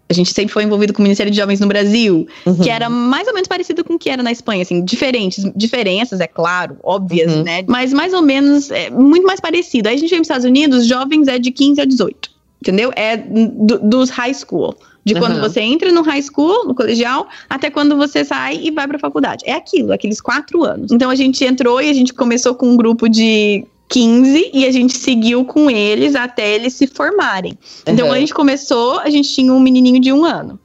a 0.09 0.13
gente 0.13 0.33
sempre 0.33 0.53
foi 0.53 0.63
envolvido 0.63 0.93
com 0.93 0.99
o 0.99 1.03
Ministério 1.03 1.31
de 1.31 1.37
Jovens 1.37 1.59
no 1.59 1.67
Brasil, 1.67 2.27
uhum. 2.45 2.55
que 2.55 2.69
era 2.69 2.89
mais 2.89 3.27
ou 3.27 3.33
menos 3.33 3.47
parecido 3.47 3.83
com 3.83 3.93
o 3.93 3.99
que 3.99 4.09
era 4.09 4.23
na 4.23 4.31
Espanha, 4.31 4.61
assim, 4.61 4.83
diferentes, 4.83 5.43
diferenças, 5.55 6.19
é 6.19 6.27
claro, 6.27 6.77
óbvias, 6.83 7.33
uhum. 7.33 7.43
né? 7.43 7.63
Mas 7.67 7.93
mais 7.93 8.13
ou 8.13 8.21
menos, 8.21 8.71
é, 8.71 8.89
muito 8.89 9.25
mais 9.25 9.39
parecido. 9.39 9.87
Aí 9.87 9.95
a 9.95 9.97
gente 9.97 10.09
veio 10.09 10.19
para 10.19 10.23
os 10.23 10.27
Estados 10.27 10.45
Unidos, 10.45 10.85
jovens 10.85 11.27
é 11.27 11.39
de 11.39 11.51
15 11.51 11.81
a 11.81 11.85
18. 11.85 12.29
entendeu? 12.61 12.91
É 12.95 13.17
do, 13.17 13.79
dos 13.79 14.09
high 14.09 14.33
school. 14.33 14.75
De 15.03 15.15
quando 15.15 15.35
uhum. 15.35 15.41
você 15.41 15.61
entra 15.61 15.91
no 15.91 16.03
high 16.03 16.21
school, 16.21 16.67
no 16.67 16.75
colegial, 16.75 17.27
até 17.49 17.71
quando 17.71 17.97
você 17.97 18.23
sai 18.23 18.59
e 18.61 18.69
vai 18.69 18.87
pra 18.87 18.99
faculdade. 18.99 19.43
É 19.47 19.53
aquilo, 19.53 19.91
aqueles 19.91 20.21
quatro 20.21 20.63
anos. 20.63 20.91
Então 20.91 21.09
a 21.09 21.15
gente 21.15 21.43
entrou 21.43 21.81
e 21.81 21.89
a 21.89 21.93
gente 21.93 22.13
começou 22.13 22.53
com 22.53 22.67
um 22.67 22.77
grupo 22.77 23.09
de 23.09 23.65
15 23.91 24.51
e 24.53 24.65
a 24.65 24.71
gente 24.71 24.97
seguiu 24.97 25.43
com 25.43 25.69
eles 25.69 26.15
até 26.15 26.55
eles 26.55 26.73
se 26.73 26.87
formarem. 26.87 27.57
Então, 27.81 27.85
uhum. 27.85 27.93
Então, 27.93 28.07
quando 28.07 28.17
a 28.17 28.19
gente 28.21 28.33
começou, 28.33 28.99
a 28.99 29.09
gente 29.09 29.29
tinha 29.29 29.53
um 29.53 29.59
menininho 29.59 29.99
de 29.99 30.11
um 30.11 30.23
ano. 30.23 30.57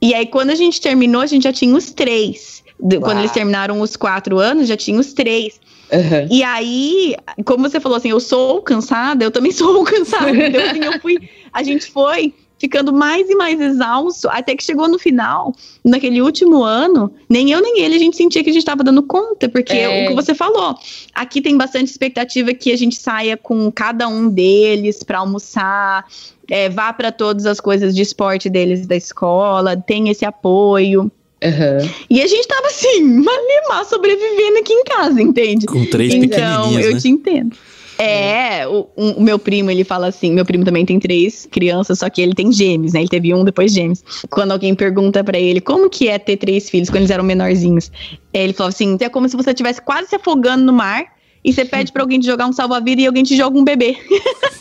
E 0.00 0.14
aí, 0.14 0.26
quando 0.26 0.50
a 0.50 0.54
gente 0.54 0.80
terminou, 0.80 1.20
a 1.20 1.26
gente 1.26 1.42
já 1.42 1.52
tinha 1.52 1.74
os 1.74 1.90
três. 1.90 2.62
Quando 3.02 3.18
eles 3.18 3.32
terminaram 3.32 3.80
os 3.80 3.96
quatro 3.96 4.38
anos, 4.38 4.68
já 4.68 4.76
tinha 4.76 4.98
os 4.98 5.12
três. 5.12 5.60
Uhum. 5.92 6.28
E 6.30 6.44
aí, 6.44 7.16
como 7.44 7.68
você 7.68 7.80
falou 7.80 7.98
assim, 7.98 8.10
eu 8.10 8.20
sou 8.20 8.62
cansada, 8.62 9.24
eu 9.24 9.32
também 9.32 9.50
sou 9.52 9.82
cansada. 9.82 10.30
Então, 10.30 10.64
assim, 10.64 10.84
eu 10.84 11.00
fui. 11.00 11.18
A 11.52 11.64
gente 11.64 11.86
foi 11.90 12.32
ficando 12.58 12.92
mais 12.92 13.28
e 13.28 13.34
mais 13.34 13.60
exausto, 13.60 14.28
até 14.30 14.54
que 14.54 14.64
chegou 14.64 14.88
no 14.88 14.98
final, 14.98 15.54
naquele 15.84 16.20
último 16.20 16.62
ano, 16.62 17.12
nem 17.28 17.50
eu 17.50 17.62
nem 17.62 17.80
ele 17.80 17.94
a 17.94 17.98
gente 17.98 18.16
sentia 18.16 18.42
que 18.42 18.50
a 18.50 18.52
gente 18.52 18.62
estava 18.62 18.82
dando 18.82 19.02
conta, 19.02 19.48
porque 19.48 19.76
é. 19.76 20.04
o 20.04 20.08
que 20.08 20.14
você 20.14 20.34
falou, 20.34 20.74
aqui 21.14 21.40
tem 21.40 21.56
bastante 21.56 21.90
expectativa 21.90 22.52
que 22.52 22.72
a 22.72 22.76
gente 22.76 22.96
saia 22.96 23.36
com 23.36 23.70
cada 23.70 24.08
um 24.08 24.28
deles 24.28 25.02
para 25.02 25.18
almoçar, 25.18 26.04
é, 26.50 26.68
vá 26.68 26.92
para 26.92 27.12
todas 27.12 27.46
as 27.46 27.60
coisas 27.60 27.94
de 27.94 28.02
esporte 28.02 28.48
deles 28.48 28.86
da 28.86 28.96
escola, 28.96 29.76
tem 29.76 30.08
esse 30.08 30.24
apoio. 30.24 31.10
Uhum. 31.42 31.90
E 32.10 32.20
a 32.20 32.26
gente 32.26 32.48
tava 32.48 32.66
assim, 32.66 33.04
malemar 33.22 33.84
sobrevivendo 33.84 34.58
aqui 34.58 34.72
em 34.72 34.84
casa, 34.84 35.22
entende? 35.22 35.66
Com 35.66 35.84
três 35.86 36.12
Então, 36.12 36.78
eu 36.80 36.94
né? 36.94 37.00
te 37.00 37.08
entendo. 37.08 37.56
É, 37.98 38.66
o, 38.68 38.86
um, 38.96 39.10
o, 39.12 39.20
meu 39.20 39.40
primo, 39.40 39.72
ele 39.72 39.82
fala 39.82 40.06
assim, 40.06 40.32
meu 40.32 40.44
primo 40.44 40.64
também 40.64 40.86
tem 40.86 41.00
três 41.00 41.48
crianças, 41.50 41.98
só 41.98 42.08
que 42.08 42.22
ele 42.22 42.32
tem 42.32 42.52
gêmeos, 42.52 42.92
né? 42.92 43.00
Ele 43.00 43.08
teve 43.08 43.34
um, 43.34 43.44
depois 43.44 43.72
gêmeos. 43.72 44.04
Quando 44.30 44.52
alguém 44.52 44.72
pergunta 44.72 45.24
para 45.24 45.38
ele 45.38 45.60
como 45.60 45.90
que 45.90 46.08
é 46.08 46.16
ter 46.16 46.36
três 46.36 46.70
filhos 46.70 46.88
quando 46.88 46.98
eles 46.98 47.10
eram 47.10 47.24
menorzinhos, 47.24 47.90
ele 48.32 48.52
falou 48.52 48.68
assim, 48.68 48.96
é 49.00 49.08
como 49.08 49.28
se 49.28 49.36
você 49.36 49.50
estivesse 49.50 49.82
quase 49.82 50.10
se 50.10 50.14
afogando 50.14 50.64
no 50.64 50.72
mar 50.72 51.06
e 51.44 51.52
você 51.52 51.64
pede 51.64 51.90
para 51.92 52.02
alguém 52.02 52.20
te 52.20 52.26
jogar 52.26 52.46
um 52.46 52.52
salva-vida 52.52 53.02
e 53.02 53.06
alguém 53.06 53.24
te 53.24 53.36
joga 53.36 53.58
um 53.58 53.64
bebê. 53.64 53.96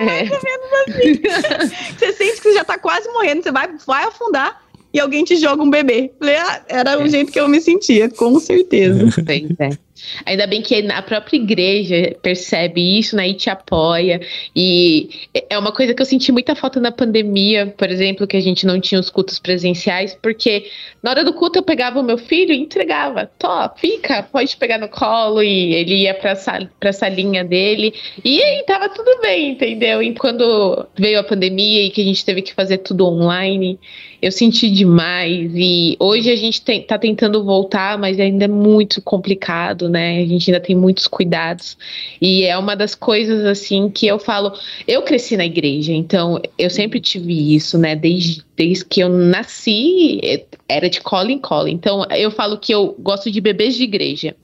é 0.00 0.04
mais 0.04 0.30
ou 0.30 0.40
menos 0.42 0.66
assim. 0.88 1.20
Você 1.98 2.12
sente 2.12 2.36
que 2.36 2.42
você 2.42 2.54
já 2.54 2.64
tá 2.64 2.78
quase 2.78 3.08
morrendo, 3.10 3.44
você 3.44 3.52
vai, 3.52 3.68
vai 3.86 4.04
afundar 4.04 4.60
e 4.92 4.98
alguém 4.98 5.22
te 5.24 5.36
joga 5.36 5.62
um 5.62 5.70
bebê. 5.70 6.10
Falei, 6.18 6.36
ah, 6.36 6.62
era 6.68 6.98
o 6.98 7.02
é. 7.02 7.08
jeito 7.08 7.30
que 7.30 7.38
eu 7.38 7.48
me 7.48 7.60
sentia, 7.60 8.08
com 8.08 8.40
certeza. 8.40 9.08
Pois 9.24 9.60
é. 9.60 9.85
Ainda 10.24 10.46
bem 10.46 10.62
que 10.62 10.74
a 10.74 11.02
própria 11.02 11.36
igreja 11.36 12.16
percebe 12.22 12.98
isso, 12.98 13.16
né, 13.16 13.28
e 13.28 13.34
te 13.34 13.50
apoia. 13.50 14.20
E 14.54 15.08
é 15.48 15.58
uma 15.58 15.72
coisa 15.72 15.94
que 15.94 16.02
eu 16.02 16.06
senti 16.06 16.30
muita 16.32 16.54
falta 16.54 16.80
na 16.80 16.92
pandemia, 16.92 17.74
por 17.76 17.90
exemplo, 17.90 18.26
que 18.26 18.36
a 18.36 18.40
gente 18.40 18.66
não 18.66 18.80
tinha 18.80 19.00
os 19.00 19.10
cultos 19.10 19.38
presenciais, 19.38 20.16
porque 20.20 20.66
na 21.02 21.10
hora 21.10 21.24
do 21.24 21.32
culto 21.32 21.58
eu 21.58 21.62
pegava 21.62 22.00
o 22.00 22.02
meu 22.02 22.18
filho 22.18 22.52
e 22.52 22.58
entregava. 22.58 23.30
Tó, 23.38 23.70
fica, 23.76 24.22
pode 24.22 24.56
pegar 24.56 24.78
no 24.78 24.88
colo, 24.88 25.42
e 25.42 25.74
ele 25.74 25.94
ia 26.02 26.14
pra, 26.14 26.34
sal, 26.34 26.62
pra 26.78 26.92
salinha 26.92 27.44
dele. 27.44 27.94
E 28.24 28.42
aí 28.42 28.64
tava 28.66 28.88
tudo 28.88 29.20
bem, 29.20 29.50
entendeu? 29.52 30.02
E 30.02 30.14
quando 30.14 30.86
veio 30.96 31.18
a 31.18 31.24
pandemia 31.24 31.82
e 31.82 31.90
que 31.90 32.00
a 32.00 32.04
gente 32.04 32.24
teve 32.24 32.42
que 32.42 32.54
fazer 32.54 32.78
tudo 32.78 33.06
online, 33.06 33.78
eu 34.20 34.32
senti 34.32 34.70
demais. 34.70 35.52
E 35.54 35.96
hoje 35.98 36.30
a 36.30 36.36
gente 36.36 36.62
tem, 36.62 36.82
tá 36.82 36.98
tentando 36.98 37.44
voltar, 37.44 37.98
mas 37.98 38.18
ainda 38.18 38.44
é 38.44 38.48
muito 38.48 39.00
complicado, 39.02 39.85
né? 39.88 40.20
A 40.22 40.26
gente 40.26 40.50
ainda 40.50 40.64
tem 40.64 40.76
muitos 40.76 41.06
cuidados. 41.06 41.76
E 42.20 42.44
é 42.44 42.56
uma 42.56 42.74
das 42.74 42.94
coisas, 42.94 43.44
assim, 43.44 43.88
que 43.90 44.06
eu 44.06 44.18
falo. 44.18 44.52
Eu 44.86 45.02
cresci 45.02 45.36
na 45.36 45.46
igreja, 45.46 45.92
então 45.92 46.40
eu 46.58 46.70
sempre 46.70 47.00
tive 47.00 47.54
isso, 47.54 47.78
né? 47.78 47.94
Desde, 47.96 48.42
desde 48.56 48.84
que 48.84 49.00
eu 49.00 49.08
nasci, 49.08 50.46
era 50.68 50.88
de 50.88 51.00
cola 51.00 51.30
em 51.30 51.38
cola. 51.38 51.70
Então 51.70 52.04
eu 52.10 52.30
falo 52.30 52.58
que 52.58 52.72
eu 52.72 52.94
gosto 52.98 53.30
de 53.30 53.40
bebês 53.40 53.76
de 53.76 53.84
igreja 53.84 54.34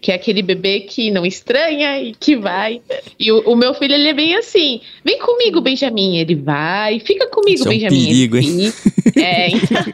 que 0.00 0.10
é 0.10 0.14
aquele 0.14 0.42
bebê 0.42 0.80
que 0.80 1.10
não 1.10 1.26
estranha 1.26 2.00
e 2.00 2.14
que 2.14 2.36
vai. 2.36 2.80
E 3.18 3.30
o, 3.30 3.40
o 3.40 3.56
meu 3.56 3.74
filho, 3.74 3.94
ele 3.94 4.08
é 4.08 4.14
bem 4.14 4.34
assim: 4.36 4.80
vem 5.04 5.18
comigo, 5.18 5.60
Benjamin. 5.60 6.16
Ele 6.16 6.34
vai, 6.34 6.98
fica 7.00 7.26
comigo, 7.28 7.60
Isso 7.60 7.68
Benjamin. 7.68 7.96
É 7.96 8.02
um 8.02 8.06
perigo, 8.06 8.36
hein? 8.38 8.72
É, 9.16 9.48
então. 9.48 9.84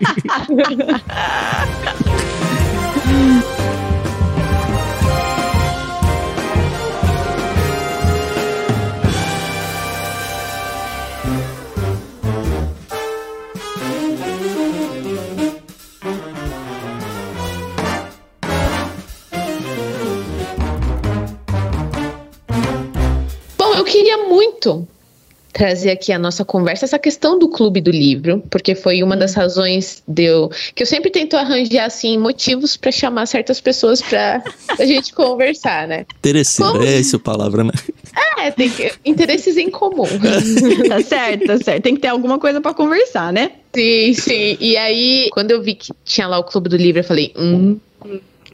queria 23.86 24.28
muito 24.28 24.86
trazer 25.56 25.90
aqui 25.90 26.12
a 26.12 26.18
nossa 26.18 26.44
conversa 26.44 26.84
essa 26.84 26.98
questão 26.98 27.38
do 27.38 27.48
clube 27.48 27.80
do 27.80 27.90
livro, 27.90 28.42
porque 28.50 28.74
foi 28.74 29.02
uma 29.02 29.16
das 29.16 29.32
razões 29.32 30.02
deu 30.06 30.50
que 30.74 30.82
eu 30.82 30.86
sempre 30.86 31.08
tento 31.08 31.34
arranjar 31.34 31.86
assim 31.86 32.18
motivos 32.18 32.76
para 32.76 32.92
chamar 32.92 33.24
certas 33.24 33.58
pessoas 33.58 34.02
para 34.02 34.44
a 34.78 34.84
gente 34.84 35.14
conversar, 35.14 35.88
né? 35.88 36.04
Interesseiro, 36.18 36.72
Como... 36.72 36.84
é 36.84 36.98
essa 36.98 37.16
a 37.16 37.20
palavra, 37.20 37.64
né? 37.64 37.70
É, 38.38 38.50
tem 38.50 38.68
que, 38.68 38.92
interesses 39.02 39.56
em 39.56 39.70
comum. 39.70 40.04
tá 40.88 41.00
certo, 41.00 41.46
tá 41.46 41.58
certo. 41.58 41.82
Tem 41.82 41.94
que 41.94 42.02
ter 42.02 42.08
alguma 42.08 42.38
coisa 42.38 42.60
para 42.60 42.74
conversar, 42.74 43.32
né? 43.32 43.52
Sim, 43.74 44.12
sim. 44.12 44.58
E 44.60 44.76
aí, 44.76 45.30
quando 45.32 45.52
eu 45.52 45.62
vi 45.62 45.74
que 45.74 45.90
tinha 46.04 46.26
lá 46.26 46.38
o 46.38 46.44
clube 46.44 46.68
do 46.68 46.76
livro, 46.76 47.00
eu 47.00 47.04
falei, 47.04 47.32
hum, 47.34 47.78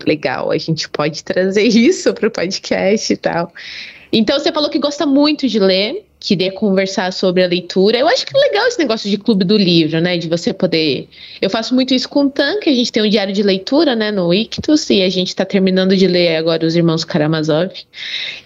legal, 0.07 0.53
a 0.53 0.59
gente 0.59 0.89
pode 0.89 1.25
trazer 1.25 1.65
isso 1.67 2.15
pro 2.15 2.31
podcast 2.31 3.13
e 3.13 3.17
tal. 3.17 3.53
Então 4.13 4.39
você 4.39 4.53
falou 4.53 4.69
que 4.69 4.79
gosta 4.79 5.07
muito 5.07 5.49
de 5.49 5.59
ler 5.59 6.07
queria 6.23 6.53
conversar 6.53 7.13
sobre 7.13 7.43
a 7.43 7.47
leitura. 7.47 7.99
Eu 7.99 8.09
acho 8.09 8.25
que 8.25 8.37
é 8.37 8.41
legal 8.41 8.67
esse 8.67 8.79
negócio 8.79 9.11
de 9.11 9.19
clube 9.19 9.45
do 9.45 9.57
livro, 9.57 10.01
né? 10.01 10.17
De 10.17 10.29
você 10.29 10.53
poder. 10.53 11.09
Eu 11.41 11.51
faço 11.51 11.75
muito 11.75 11.93
isso 11.93 12.09
com 12.09 12.25
o 12.25 12.31
Tan, 12.31 12.61
que 12.61 12.71
a 12.71 12.75
gente 12.75 12.93
tem 12.93 13.03
um 13.03 13.09
diário 13.09 13.35
de 13.35 13.43
leitura, 13.43 13.95
né? 13.97 14.11
No 14.11 14.33
Ictus, 14.33 14.89
e 14.91 15.03
a 15.03 15.09
gente 15.09 15.29
está 15.29 15.45
terminando 15.45 15.97
de 15.97 16.07
ler 16.07 16.37
agora 16.37 16.65
os 16.65 16.77
Irmãos 16.77 17.05
Karamazov. 17.05 17.73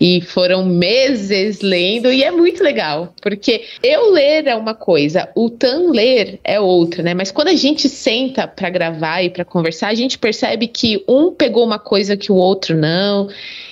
E 0.00 0.20
foram 0.20 0.64
meses 0.64 1.60
lendo, 1.60 2.12
e 2.12 2.24
é 2.24 2.30
muito 2.30 2.62
legal, 2.62 3.14
porque 3.20 3.64
eu 3.82 4.12
ler 4.12 4.46
é 4.46 4.54
uma 4.54 4.74
coisa, 4.74 5.28
o 5.34 5.50
Tan 5.50 5.90
ler 5.90 6.38
é 6.42 6.58
outra, 6.60 7.02
né? 7.02 7.14
Mas 7.14 7.30
quando 7.30 7.48
a 7.48 7.54
gente 7.54 7.88
senta 7.88 8.46
para 8.46 8.70
gravar 8.70 9.22
e 9.22 9.30
para 9.30 9.44
conversar, 9.44 9.88
a 9.88 9.94
gente 9.94 10.18
percebe 10.18 10.66
que 10.66 11.04
um 11.08 11.32
pegou 11.32 11.64
uma 11.64 11.78
coisa 11.78 12.16
que 12.16 12.32
o 12.32 12.36
outro 12.36 12.76
não. 12.76 13.28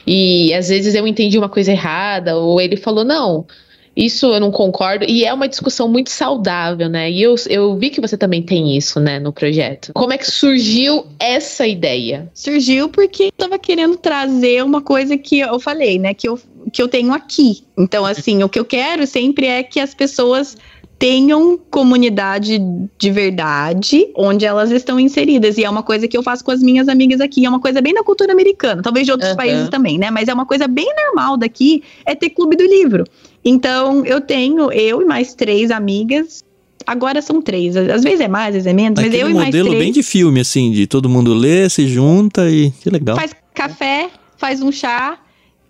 E 0.07 0.52
às 0.52 0.68
vezes 0.68 0.94
eu 0.94 1.07
entendi 1.07 1.38
uma 1.38 1.48
coisa 1.48 1.72
errada, 1.72 2.36
ou 2.36 2.61
ele 2.61 2.76
falou, 2.76 3.05
não, 3.05 3.46
isso 3.97 4.26
eu 4.26 4.40
não 4.40 4.51
concordo. 4.51 5.05
E 5.09 5.24
é 5.24 5.32
uma 5.32 5.49
discussão 5.49 5.88
muito 5.88 6.11
saudável, 6.11 6.88
né? 6.88 7.11
E 7.11 7.22
eu, 7.22 7.34
eu 7.49 7.76
vi 7.76 7.90
que 7.90 8.01
você 8.01 8.16
também 8.16 8.42
tem 8.42 8.76
isso, 8.76 8.99
né, 8.99 9.18
no 9.18 9.32
projeto. 9.32 9.92
Como 9.95 10.12
é 10.12 10.18
que 10.18 10.26
surgiu 10.26 11.07
essa 11.18 11.66
ideia? 11.66 12.30
Surgiu 12.34 12.88
porque 12.88 13.24
eu 13.24 13.32
tava 13.36 13.59
querendo 13.59 13.97
trazer 13.97 14.64
uma 14.64 14.82
coisa 14.82 15.16
que 15.16 15.40
eu 15.40 15.61
falei, 15.61 15.99
né? 15.99 16.14
Que 16.14 16.28
eu, 16.28 16.38
que 16.72 16.82
eu 16.82 16.88
tenho 16.88 17.12
aqui. 17.12 17.64
Então, 17.78 18.05
assim, 18.05 18.42
o 18.42 18.49
que 18.49 18.59
eu 18.59 18.64
quero 18.64 19.07
sempre 19.07 19.47
é 19.47 19.62
que 19.62 19.78
as 19.78 19.95
pessoas 19.95 20.57
tenham 20.99 21.59
comunidade 21.70 22.59
de 22.99 23.11
verdade 23.11 24.09
onde 24.16 24.47
elas 24.47 24.70
estão 24.70 24.99
inseridas. 24.99 25.59
E 25.59 25.64
é 25.64 25.70
uma 25.70 25.82
coisa 25.82 26.09
que 26.09 26.16
eu 26.16 26.22
faço 26.22 26.45
com 26.45 26.51
as 26.51 26.62
minhas 26.62 26.88
amigas 26.88 27.20
aqui. 27.20 27.45
É 27.45 27.49
uma 27.49 27.61
coisa 27.61 27.80
bem 27.80 27.95
da 27.95 28.03
cultura 28.03 28.32
americana, 28.32 28.82
talvez 28.82 29.05
de 29.05 29.12
outros 29.12 29.30
uhum. 29.30 29.36
países 29.36 29.68
também, 29.68 29.99
né? 29.99 30.11
Mas 30.11 30.28
é 30.28 30.34
uma 30.34 30.47
coisa 30.47 30.66
bem 30.66 30.88
normal 31.05 31.36
daqui, 31.36 31.82
é 32.07 32.14
ter 32.14 32.30
clube 32.30 32.57
do 32.57 32.64
livro. 32.64 33.05
Então, 33.45 34.05
eu 34.07 34.20
tenho, 34.20 34.72
eu 34.72 35.03
e 35.03 35.05
mais 35.05 35.34
três 35.34 35.70
amigas. 35.70 36.42
Agora 36.86 37.22
são 37.22 37.40
três, 37.40 37.76
às 37.76 38.03
vezes 38.03 38.20
é 38.20 38.28
mais, 38.28 38.49
às 38.49 38.55
vezes 38.64 38.66
é 38.66 38.72
menos, 38.74 38.99
Aquele 38.99 39.16
mas 39.16 39.22
eu 39.22 39.30
e 39.30 39.34
mais 39.34 39.51
três. 39.51 39.64
modelo 39.64 39.82
bem 39.82 39.90
de 39.90 40.03
filme, 40.03 40.40
assim, 40.40 40.70
de 40.70 40.86
todo 40.86 41.09
mundo 41.09 41.32
lê, 41.32 41.68
se 41.70 41.88
junta 41.88 42.51
e 42.51 42.70
que 42.72 42.90
legal. 42.90 43.16
Faz 43.16 43.34
café, 43.55 44.11
faz 44.36 44.61
um 44.61 44.70
chá, 44.70 45.18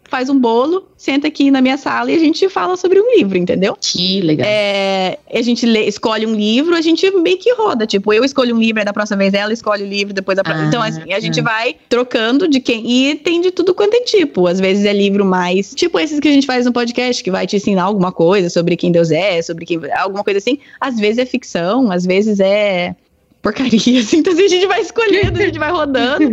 faz 0.09 0.29
um 0.29 0.39
bolo, 0.39 0.89
senta 0.97 1.29
aqui 1.29 1.51
na 1.51 1.61
minha 1.61 1.77
sala 1.77 2.11
e 2.11 2.15
a 2.15 2.19
gente 2.19 2.49
fala 2.49 2.77
sobre 2.77 3.01
um 3.01 3.17
livro, 3.17 3.37
entendeu? 3.37 3.77
Que 3.81 4.21
legal. 4.21 4.47
É, 4.49 5.19
a 5.33 5.43
gente 5.43 5.67
lê, 5.67 5.87
escolhe 5.87 6.27
um 6.27 6.35
livro, 6.35 6.75
a 6.75 6.81
gente 6.81 7.11
meio 7.11 7.39
que 7.39 7.53
roda. 7.55 7.87
Tipo, 7.87 8.13
eu 8.13 8.25
escolho 8.25 8.55
um 8.55 8.59
livro, 8.59 8.81
aí 8.81 8.85
da 8.85 8.93
próxima 8.93 9.19
vez 9.19 9.35
ela 9.35 9.53
escolhe 9.53 9.83
o 9.83 9.87
livro, 9.87 10.15
depois 10.15 10.39
a 10.39 10.45
próxima. 10.45 10.67
Ah, 10.67 10.69
então, 10.69 10.83
assim, 10.83 11.13
a 11.13 11.21
gente 11.21 11.41
ah. 11.41 11.43
vai 11.43 11.77
trocando 11.89 12.47
de 12.47 12.61
quem. 12.61 12.85
E 12.89 13.15
tem 13.17 13.41
de 13.41 13.51
tudo 13.51 13.75
quanto 13.75 13.95
é 13.95 14.01
tipo. 14.01 14.47
Às 14.47 14.61
vezes 14.61 14.85
é 14.85 14.93
livro 14.93 15.25
mais. 15.25 15.75
Tipo 15.75 15.99
esses 15.99 16.21
que 16.21 16.29
a 16.29 16.33
gente 16.33 16.47
faz 16.47 16.65
no 16.67 16.73
podcast, 16.73 17.23
que 17.23 17.31
vai 17.31 17.47
te 17.47 17.57
ensinar 17.57 17.85
alguma 17.85 18.13
coisa 18.13 18.49
sobre 18.49 18.77
quem 18.77 18.93
Deus 18.93 19.11
é, 19.11 19.41
sobre 19.43 19.65
quem. 19.65 19.81
alguma 19.95 20.23
coisa 20.23 20.39
assim. 20.39 20.59
Às 20.81 20.99
vezes 20.99 21.19
é 21.19 21.27
ficção, 21.27 21.91
às 21.91 22.05
vezes 22.05 22.41
é 22.41 22.95
porcaria, 23.43 24.01
assim, 24.01 24.19
então 24.19 24.33
assim, 24.33 24.45
a 24.45 24.49
gente 24.49 24.67
vai 24.67 24.81
escolhendo, 24.81 25.39
a 25.39 25.43
gente 25.43 25.59
vai 25.59 25.71
rodando. 25.71 26.25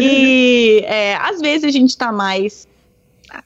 E 0.00 0.80
é, 0.84 1.16
às 1.16 1.40
vezes 1.40 1.64
a 1.64 1.70
gente 1.70 1.96
tá 1.96 2.10
mais 2.10 2.66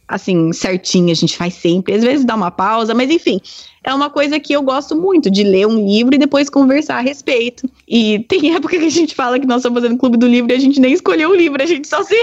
assim, 0.07 0.53
certinha, 0.53 1.13
a 1.13 1.17
gente 1.17 1.37
faz 1.37 1.55
sempre. 1.55 1.95
Às 1.95 2.03
vezes 2.03 2.25
dá 2.25 2.35
uma 2.35 2.51
pausa, 2.51 2.95
mas 2.95 3.11
enfim, 3.11 3.41
é 3.85 3.95
uma 3.95 4.11
coisa 4.11 4.39
que 4.39 4.53
eu 4.53 4.63
gosto 4.63 4.95
muito, 4.97 5.31
de 5.31 5.43
ler 5.43 5.67
um 5.67 5.87
livro 5.87 6.15
e 6.15 6.19
depois 6.19 6.51
conversar 6.51 6.97
a 6.97 7.01
respeito. 7.01 7.69
E 7.87 8.19
tem 8.21 8.55
época 8.57 8.79
que 8.79 8.85
a 8.85 8.91
gente 8.91 9.15
fala 9.15 9.39
que 9.39 9.47
nós 9.47 9.59
estamos 9.59 9.81
fazendo 9.81 9.99
clube 9.99 10.17
do 10.17 10.27
livro 10.27 10.53
e 10.53 10.55
a 10.55 10.59
gente 10.59 10.81
nem 10.81 10.93
escolheu 10.93 11.31
o 11.31 11.35
livro, 11.35 11.63
a 11.63 11.67
gente 11.67 11.87
só 11.89 12.03
se. 12.03 12.15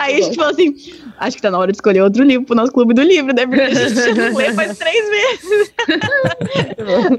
Aí 0.00 0.14
a 0.14 0.20
gente 0.22 0.36
fala 0.36 0.50
assim: 0.50 0.74
acho 1.18 1.36
que 1.36 1.42
tá 1.42 1.50
na 1.50 1.58
hora 1.58 1.72
de 1.72 1.76
escolher 1.78 2.02
outro 2.02 2.22
livro 2.22 2.46
pro 2.46 2.54
nosso 2.54 2.72
clube 2.72 2.94
do 2.94 3.02
livro, 3.02 3.34
né? 3.34 3.46
Porque 3.46 3.60
a 3.60 3.74
gente 3.74 3.94
não 4.14 4.36
lê 4.36 4.52
faz 4.52 4.78
três 4.78 5.10
meses. 5.10 5.72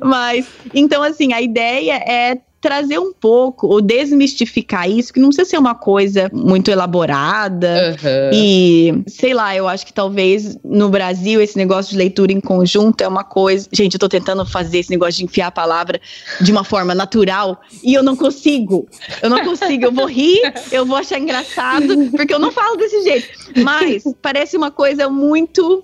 Mas, 0.04 0.48
então, 0.74 1.04
assim, 1.04 1.34
a 1.34 1.42
ideia 1.42 1.96
é 1.96 2.38
trazer 2.60 2.98
um 2.98 3.14
pouco, 3.14 3.68
ou 3.68 3.82
desmistificar 3.82 4.90
isso, 4.90 5.14
que 5.14 5.20
não 5.20 5.30
precisa 5.30 5.50
ser 5.50 5.58
uma 5.58 5.76
coisa 5.76 6.30
muito 6.34 6.72
elaborada. 6.72 7.96
Uhum. 8.02 8.32
E, 8.34 9.04
sei 9.08 9.34
lá, 9.34 9.56
eu 9.56 9.68
acho 9.68 9.86
que 9.86 9.94
talvez 9.94 10.58
no 10.64 10.90
Brasil 10.90 11.40
esse 11.42 11.56
negócio 11.58 11.92
de 11.92 11.98
leitura 11.98 12.32
em 12.32 12.42
conjunto 12.42 13.02
é 13.02 13.08
uma 13.08 13.24
coisa. 13.24 13.70
Gente, 13.72 13.94
eu 13.94 14.00
tô 14.00 14.10
tentando 14.10 14.46
fazer 14.46 14.80
esse 14.80 14.90
negócio 14.90 15.20
de 15.20 15.26
enfiar 15.26 15.48
a 15.48 15.52
palavra 15.52 16.02
de 16.42 16.52
uma 16.52 16.64
forma 16.64 16.96
natural 16.96 17.62
e 17.84 17.94
eu 17.94 18.02
não 18.02 18.16
consigo. 18.16 18.88
Eu 19.22 19.30
não 19.30 19.44
consigo. 19.44 19.86
Eu 19.86 19.92
vou 19.92 20.06
rir, 20.06 20.42
eu 20.72 20.86
vou 20.86 20.98
achar 20.98 21.20
engraçado, 21.20 22.10
porque 22.12 22.34
eu 22.34 22.40
não 22.40 22.52
falo 22.52 22.76
desse 22.76 23.04
jeito. 23.04 23.28
Mas 23.64 24.04
parece 24.22 24.58
uma 24.58 24.72
coisa 24.72 25.10
muito 25.10 25.84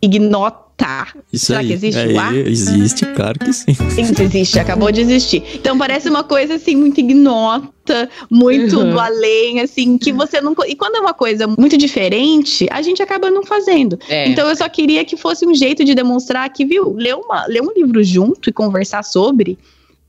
ignota 0.00 0.67
Tá. 0.78 1.08
Isso 1.32 1.46
Será 1.46 1.58
aí. 1.58 1.66
que 1.66 1.72
existe 1.72 1.98
é, 1.98 2.06
o 2.06 2.20
ar? 2.20 2.36
Existe, 2.36 3.04
claro 3.06 3.36
que 3.36 3.52
sim. 3.52 3.74
Sim, 3.74 4.22
existe, 4.22 4.60
acabou 4.60 4.92
de 4.92 5.00
existir. 5.00 5.42
Então 5.56 5.76
parece 5.76 6.08
uma 6.08 6.22
coisa 6.22 6.54
assim 6.54 6.76
muito 6.76 7.00
ignota, 7.00 8.08
muito 8.30 8.78
uhum. 8.78 8.90
do 8.92 9.00
além, 9.00 9.60
assim, 9.60 9.98
que 9.98 10.12
você 10.12 10.40
não. 10.40 10.54
E 10.68 10.76
quando 10.76 10.94
é 10.94 11.00
uma 11.00 11.12
coisa 11.12 11.48
muito 11.48 11.76
diferente, 11.76 12.68
a 12.70 12.80
gente 12.80 13.02
acaba 13.02 13.28
não 13.28 13.42
fazendo. 13.42 13.98
É. 14.08 14.28
Então 14.28 14.48
eu 14.48 14.54
só 14.54 14.68
queria 14.68 15.04
que 15.04 15.16
fosse 15.16 15.44
um 15.44 15.52
jeito 15.52 15.84
de 15.84 15.96
demonstrar 15.96 16.48
que, 16.48 16.64
viu, 16.64 16.92
ler, 16.92 17.16
uma, 17.16 17.44
ler 17.46 17.60
um 17.60 17.72
livro 17.76 18.04
junto 18.04 18.48
e 18.48 18.52
conversar 18.52 19.02
sobre 19.02 19.58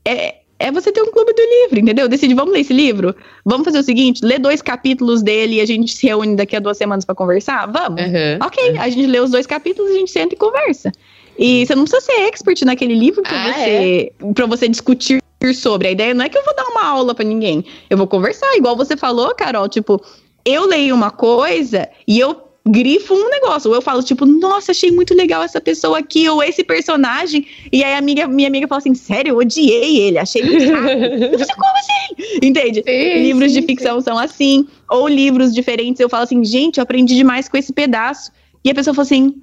é, 0.04 0.36
é 0.60 0.70
você 0.70 0.92
ter 0.92 1.02
um 1.02 1.10
clube 1.10 1.32
do 1.32 1.42
livro, 1.42 1.80
entendeu? 1.80 2.06
Decide, 2.06 2.34
vamos 2.34 2.52
ler 2.52 2.60
esse 2.60 2.72
livro? 2.72 3.16
Vamos 3.44 3.64
fazer 3.64 3.78
o 3.78 3.82
seguinte, 3.82 4.22
lê 4.22 4.38
dois 4.38 4.60
capítulos 4.60 5.22
dele 5.22 5.56
e 5.56 5.60
a 5.60 5.66
gente 5.66 5.92
se 5.92 6.06
reúne 6.06 6.36
daqui 6.36 6.54
a 6.54 6.60
duas 6.60 6.76
semanas 6.76 7.04
para 7.04 7.14
conversar? 7.14 7.66
Vamos? 7.66 8.00
Uhum. 8.02 8.38
Ok, 8.44 8.78
a 8.78 8.88
gente 8.90 9.06
lê 9.06 9.18
os 9.18 9.30
dois 9.30 9.46
capítulos, 9.46 9.90
a 9.90 9.94
gente 9.94 10.10
senta 10.10 10.34
e 10.34 10.38
conversa. 10.38 10.92
E 11.38 11.64
você 11.64 11.74
não 11.74 11.84
precisa 11.84 12.04
ser 12.04 12.20
expert 12.28 12.62
naquele 12.66 12.94
livro 12.94 13.22
para 13.22 13.42
ah, 13.42 13.52
você, 13.52 14.12
é? 14.20 14.32
Pra 14.34 14.44
você 14.44 14.68
discutir 14.68 15.22
sobre. 15.54 15.88
A 15.88 15.90
ideia 15.90 16.12
não 16.12 16.24
é 16.24 16.28
que 16.28 16.36
eu 16.36 16.44
vou 16.44 16.54
dar 16.54 16.66
uma 16.66 16.84
aula 16.84 17.14
para 17.14 17.24
ninguém. 17.24 17.64
Eu 17.88 17.96
vou 17.96 18.06
conversar, 18.06 18.54
igual 18.56 18.76
você 18.76 18.94
falou, 18.94 19.34
Carol, 19.34 19.66
tipo, 19.66 19.98
eu 20.44 20.66
leio 20.66 20.94
uma 20.94 21.10
coisa 21.10 21.88
e 22.06 22.20
eu 22.20 22.49
grifo 22.66 23.14
um 23.14 23.28
negócio. 23.30 23.70
Ou 23.70 23.76
eu 23.76 23.82
falo, 23.82 24.02
tipo, 24.02 24.26
nossa, 24.26 24.72
achei 24.72 24.90
muito 24.90 25.14
legal 25.14 25.42
essa 25.42 25.60
pessoa 25.60 25.98
aqui, 25.98 26.28
ou 26.28 26.42
esse 26.42 26.62
personagem. 26.62 27.46
E 27.72 27.82
aí 27.82 27.94
a 27.94 27.98
amiga, 27.98 28.26
minha 28.26 28.48
amiga 28.48 28.68
fala 28.68 28.78
assim, 28.78 28.94
sério, 28.94 29.30
eu 29.30 29.36
odiei 29.38 29.98
ele, 29.98 30.18
achei 30.18 30.42
muito 30.42 30.64
eu 30.64 30.70
falei, 31.38 31.54
como 31.56 31.78
assim? 31.78 32.46
Entende? 32.46 32.82
Sim, 32.86 33.22
livros 33.22 33.52
sim, 33.52 33.60
de 33.60 33.66
ficção 33.66 34.00
sim. 34.00 34.04
são 34.04 34.18
assim. 34.18 34.66
Ou 34.90 35.08
livros 35.08 35.54
diferentes, 35.54 36.00
eu 36.00 36.08
falo 36.08 36.24
assim, 36.24 36.44
gente, 36.44 36.78
eu 36.78 36.82
aprendi 36.82 37.14
demais 37.14 37.48
com 37.48 37.56
esse 37.56 37.72
pedaço. 37.72 38.30
E 38.64 38.70
a 38.70 38.74
pessoa 38.74 38.94
fala 38.94 39.06
assim, 39.06 39.34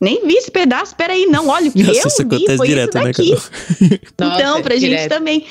nem 0.00 0.24
vi 0.26 0.34
esse 0.34 0.50
pedaço, 0.50 0.94
peraí, 0.94 1.26
não, 1.26 1.48
olha 1.48 1.68
o 1.68 1.72
que 1.72 1.82
Nossa, 1.82 1.98
eu 1.98 2.06
isso 2.06 2.28
vi, 2.28 2.56
foi 2.56 2.68
direto, 2.68 2.96
isso 2.96 2.98
né, 2.98 3.04
daqui. 3.04 3.30
Né, 3.80 4.36
então, 4.36 4.62
pra 4.62 4.74
gente 4.74 4.90
direto. 4.90 5.08
também. 5.08 5.44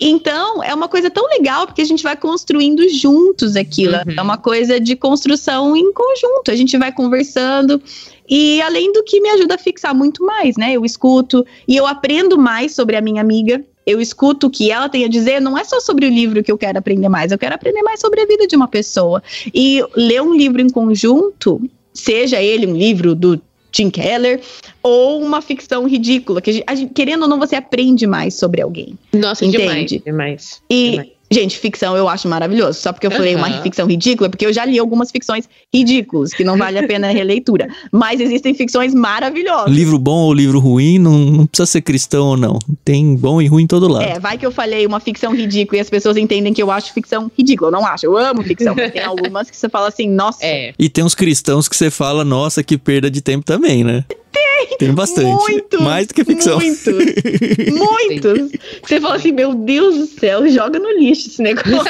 Então, 0.00 0.62
é 0.62 0.74
uma 0.74 0.88
coisa 0.88 1.10
tão 1.10 1.26
legal, 1.28 1.66
porque 1.66 1.82
a 1.82 1.84
gente 1.84 2.02
vai 2.02 2.16
construindo 2.16 2.88
juntos 2.88 3.56
aquilo. 3.56 3.96
Uhum. 3.96 4.14
É 4.16 4.22
uma 4.22 4.38
coisa 4.38 4.78
de 4.78 4.94
construção 4.94 5.76
em 5.76 5.92
conjunto. 5.92 6.50
A 6.50 6.56
gente 6.56 6.76
vai 6.76 6.92
conversando. 6.92 7.82
E 8.28 8.60
além 8.62 8.92
do 8.92 9.02
que 9.02 9.20
me 9.20 9.30
ajuda 9.30 9.54
a 9.54 9.58
fixar 9.58 9.94
muito 9.94 10.24
mais, 10.24 10.56
né? 10.56 10.72
Eu 10.72 10.84
escuto 10.84 11.44
e 11.66 11.76
eu 11.76 11.86
aprendo 11.86 12.38
mais 12.38 12.74
sobre 12.74 12.96
a 12.96 13.00
minha 13.00 13.22
amiga. 13.22 13.64
Eu 13.86 14.00
escuto 14.02 14.48
o 14.48 14.50
que 14.50 14.70
ela 14.70 14.88
tem 14.88 15.06
a 15.06 15.08
dizer, 15.08 15.40
não 15.40 15.56
é 15.56 15.64
só 15.64 15.80
sobre 15.80 16.04
o 16.04 16.10
livro 16.10 16.42
que 16.42 16.52
eu 16.52 16.58
quero 16.58 16.78
aprender 16.78 17.08
mais, 17.08 17.32
eu 17.32 17.38
quero 17.38 17.54
aprender 17.54 17.82
mais 17.82 17.98
sobre 18.00 18.20
a 18.20 18.26
vida 18.26 18.46
de 18.46 18.54
uma 18.54 18.68
pessoa. 18.68 19.22
E 19.54 19.82
ler 19.96 20.20
um 20.20 20.34
livro 20.34 20.60
em 20.60 20.68
conjunto, 20.68 21.58
seja 21.94 22.40
ele 22.42 22.66
um 22.66 22.76
livro 22.76 23.14
do 23.14 23.40
Tim 23.70 23.90
Keller, 23.90 24.40
ou 24.82 25.22
uma 25.22 25.40
ficção 25.40 25.86
ridícula, 25.86 26.40
que 26.40 26.64
a 26.66 26.74
gente, 26.74 26.92
querendo 26.92 27.22
ou 27.22 27.28
não, 27.28 27.38
você 27.38 27.56
aprende 27.56 28.06
mais 28.06 28.34
sobre 28.34 28.62
alguém. 28.62 28.98
Nossa, 29.12 29.44
entende? 29.44 29.62
demais, 29.62 30.02
demais. 30.04 30.62
E, 30.70 30.90
demais. 30.90 31.17
Gente, 31.30 31.58
ficção 31.58 31.96
eu 31.96 32.08
acho 32.08 32.26
maravilhoso. 32.28 32.80
Só 32.80 32.92
porque 32.92 33.06
eu 33.06 33.10
falei 33.10 33.34
uhum. 33.34 33.40
uma 33.40 33.62
ficção 33.62 33.86
ridícula, 33.86 34.30
porque 34.30 34.46
eu 34.46 34.52
já 34.52 34.64
li 34.64 34.78
algumas 34.78 35.10
ficções 35.10 35.48
ridículas, 35.72 36.32
que 36.32 36.42
não 36.42 36.56
vale 36.56 36.78
a 36.78 36.86
pena 36.86 37.08
a 37.08 37.10
releitura. 37.12 37.68
Mas 37.92 38.20
existem 38.20 38.54
ficções 38.54 38.94
maravilhosas. 38.94 39.70
Livro 39.70 39.98
bom 39.98 40.22
ou 40.22 40.32
livro 40.32 40.58
ruim, 40.58 40.98
não, 40.98 41.18
não, 41.18 41.46
precisa 41.46 41.66
ser 41.66 41.82
cristão 41.82 42.28
ou 42.28 42.36
não. 42.36 42.58
Tem 42.84 43.14
bom 43.14 43.42
e 43.42 43.46
ruim 43.46 43.64
em 43.64 43.66
todo 43.66 43.88
lado. 43.88 44.04
É, 44.04 44.18
vai 44.18 44.38
que 44.38 44.46
eu 44.46 44.50
falei 44.50 44.86
uma 44.86 45.00
ficção 45.00 45.34
ridícula 45.34 45.78
e 45.78 45.80
as 45.80 45.90
pessoas 45.90 46.16
entendem 46.16 46.52
que 46.52 46.62
eu 46.62 46.70
acho 46.70 46.92
ficção 46.92 47.30
ridícula. 47.36 47.68
Eu 47.68 47.72
não 47.72 47.86
acho, 47.86 48.06
eu 48.06 48.16
amo 48.16 48.42
ficção. 48.42 48.74
Tem 48.74 49.02
algumas 49.04 49.50
que 49.50 49.56
você 49.56 49.68
fala 49.68 49.88
assim, 49.88 50.08
nossa. 50.08 50.38
É. 50.42 50.72
E 50.78 50.88
tem 50.88 51.04
uns 51.04 51.14
cristãos 51.14 51.68
que 51.68 51.76
você 51.76 51.90
fala, 51.90 52.24
nossa, 52.24 52.62
que 52.62 52.78
perda 52.78 53.10
de 53.10 53.20
tempo 53.20 53.44
também, 53.44 53.84
né? 53.84 54.04
Tem. 54.38 54.78
Tem 54.78 54.94
bastante. 54.94 55.28
Muitos. 55.28 55.80
Mais 55.80 56.06
do 56.06 56.14
que 56.14 56.24
ficção. 56.24 56.58
Muitos. 56.58 56.86
muitos. 57.72 58.52
Você 58.82 59.00
fala 59.00 59.16
assim, 59.16 59.32
meu 59.32 59.54
Deus 59.54 59.96
do 59.96 60.06
céu, 60.06 60.48
joga 60.48 60.78
no 60.78 60.90
lixo 60.98 61.28
esse 61.28 61.42
negócio. 61.42 61.68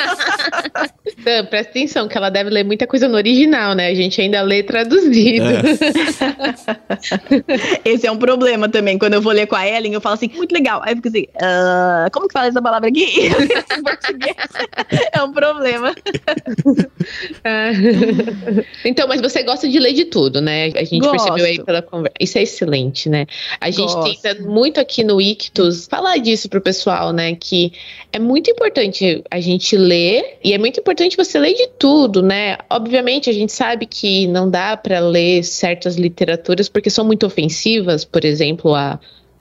Presta 1.25 1.71
atenção, 1.71 2.09
que 2.09 2.17
ela 2.17 2.31
deve 2.31 2.51
ler 2.51 2.65
muita 2.65 2.87
coisa 2.87 3.09
no 3.09 3.17
original, 3.17 3.75
né? 3.75 3.89
A 3.89 3.95
gente 3.95 4.21
ainda 4.21 4.43
lê 4.43 4.63
traduzido. 4.63 5.47
É. 5.47 5.63
esse 7.91 8.07
é 8.07 8.13
um 8.13 8.19
problema 8.19 8.69
também. 8.69 8.99
Quando 8.99 9.15
eu 9.15 9.23
vou 9.23 9.33
ler 9.33 9.47
com 9.47 9.57
a 9.57 9.67
Ellen, 9.67 9.95
eu 9.95 10.01
falo 10.01 10.15
assim, 10.15 10.31
muito 10.35 10.53
legal. 10.53 10.81
Aí 10.85 10.93
eu 10.93 10.97
fico 10.97 11.09
assim, 11.09 11.27
uh, 11.37 12.11
como 12.13 12.29
que 12.29 12.33
fala 12.33 12.47
essa 12.47 12.63
palavra 12.63 12.89
aqui? 12.89 13.31
é 15.13 15.23
um 15.23 15.33
problema. 15.33 15.95
então, 18.85 19.09
mas 19.09 19.21
você 19.21 19.43
gosta 19.43 19.69
de 19.69 19.79
ler 19.79 19.93
de 19.93 20.05
tudo, 20.07 20.41
né? 20.41 20.67
A 20.77 20.85
gente 20.85 21.01
Gosto. 21.01 21.13
percebeu 21.13 21.45
aí 21.45 21.63
pela 21.63 21.83
conversa 21.83 22.19
isso 22.21 22.38
é 22.39 22.43
excelente, 22.43 23.09
né? 23.09 23.27
A 23.61 23.71
gente 23.71 23.93
Gosto. 23.93 24.21
tenta 24.23 24.43
muito 24.43 24.81
aqui 24.81 25.05
no 25.05 25.21
Ictus 25.21 25.87
falar 25.87 26.19
disso 26.19 26.49
pro 26.49 26.61
pessoal, 26.61 27.13
né? 27.13 27.35
Que 27.35 27.73
é 28.13 28.19
muito 28.19 28.51
importante 28.51 29.23
a 29.31 29.41
gente 29.41 29.77
ler 29.77 30.39
e 30.43 30.53
é 30.53 30.59
muito 30.59 30.81
importante 30.81 31.17
você 31.17 31.39
ler 31.39 31.55
de 31.55 31.69
tudo, 31.79 32.23
né? 32.23 32.57
Obviamente 32.71 33.29
a 33.29 33.33
gente 33.33 33.53
sabe 33.53 33.87
que 33.87 34.27
não 34.27 34.51
dá 34.51 34.77
para 34.77 35.01
ler 35.01 35.43
certas 35.45 35.97
literaturas 35.97 36.69
porque 36.69 36.91
são 36.91 37.05
muito 37.05 37.27
ofensivas, 37.27 38.05
por 38.05 38.25
exemplo, 38.25 38.75
a 38.75 38.99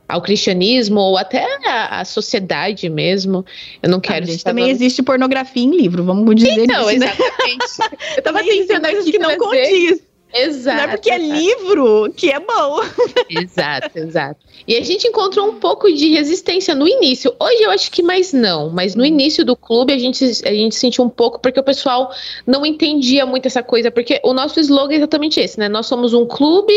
ao 0.08 0.22
cristianismo 0.22 1.00
ou 1.00 1.18
até 1.18 1.46
a, 1.66 2.00
a, 2.00 2.06
sociedade 2.06 2.90
mesmo. 2.90 3.46
Eu 3.84 3.90
não 3.90 4.00
quero. 4.00 4.24
Ah, 4.24 4.28
gente, 4.28 4.44
também 4.44 4.70
existe 4.70 5.04
pornografia 5.04 5.64
em 5.64 5.76
livro, 5.76 6.04
vamos 6.04 6.34
dizer 6.36 6.64
então, 6.64 6.90
isso, 6.90 7.00
né? 7.00 7.08
exatamente. 7.08 7.66
Eu 8.16 8.24
tava 8.24 8.40
pensando 8.40 8.86
aqui 8.86 9.12
que 9.12 9.20
não 9.20 9.38
condiz. 9.38 10.07
Exato. 10.34 10.78
Não 10.78 10.84
é 10.84 10.88
porque 10.88 11.10
é 11.10 11.18
livro 11.18 12.12
que 12.16 12.30
é 12.30 12.40
bom. 12.40 12.82
Exato, 13.30 13.98
exato. 13.98 14.46
E 14.68 14.76
a 14.76 14.84
gente 14.84 15.08
encontrou 15.08 15.50
um 15.50 15.56
pouco 15.60 15.92
de 15.92 16.10
resistência 16.10 16.76
no 16.76 16.88
início. 16.88 17.34
Hoje 17.40 17.64
eu 17.64 17.72
acho 17.72 17.90
que 17.92 18.04
mais 18.04 18.34
não, 18.34 18.70
mas 18.70 18.96
no 18.96 19.06
início 19.06 19.46
do 19.46 19.56
clube 19.56 19.94
a 19.94 19.98
gente, 19.98 20.24
a 20.46 20.54
gente 20.54 20.76
sentiu 20.76 21.04
um 21.04 21.10
pouco 21.10 21.40
porque 21.40 21.60
o 21.60 21.64
pessoal 21.64 22.12
não 22.46 22.66
entendia 22.66 23.26
muito 23.26 23.46
essa 23.46 23.64
coisa, 23.64 23.90
porque 23.90 24.20
o 24.24 24.34
nosso 24.34 24.60
slogan 24.60 24.94
é 24.94 24.98
exatamente 24.98 25.40
esse, 25.40 25.60
né? 25.60 25.70
Nós 25.70 25.86
somos 25.86 26.14
um 26.14 26.26
clube 26.26 26.74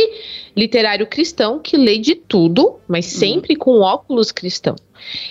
literário 0.56 1.06
cristão 1.06 1.58
que 1.58 1.76
lê 1.76 1.98
de 1.98 2.14
tudo, 2.14 2.78
mas 2.86 3.12
uhum. 3.12 3.18
sempre 3.18 3.56
com 3.56 3.80
óculos 3.80 4.30
cristão. 4.30 4.76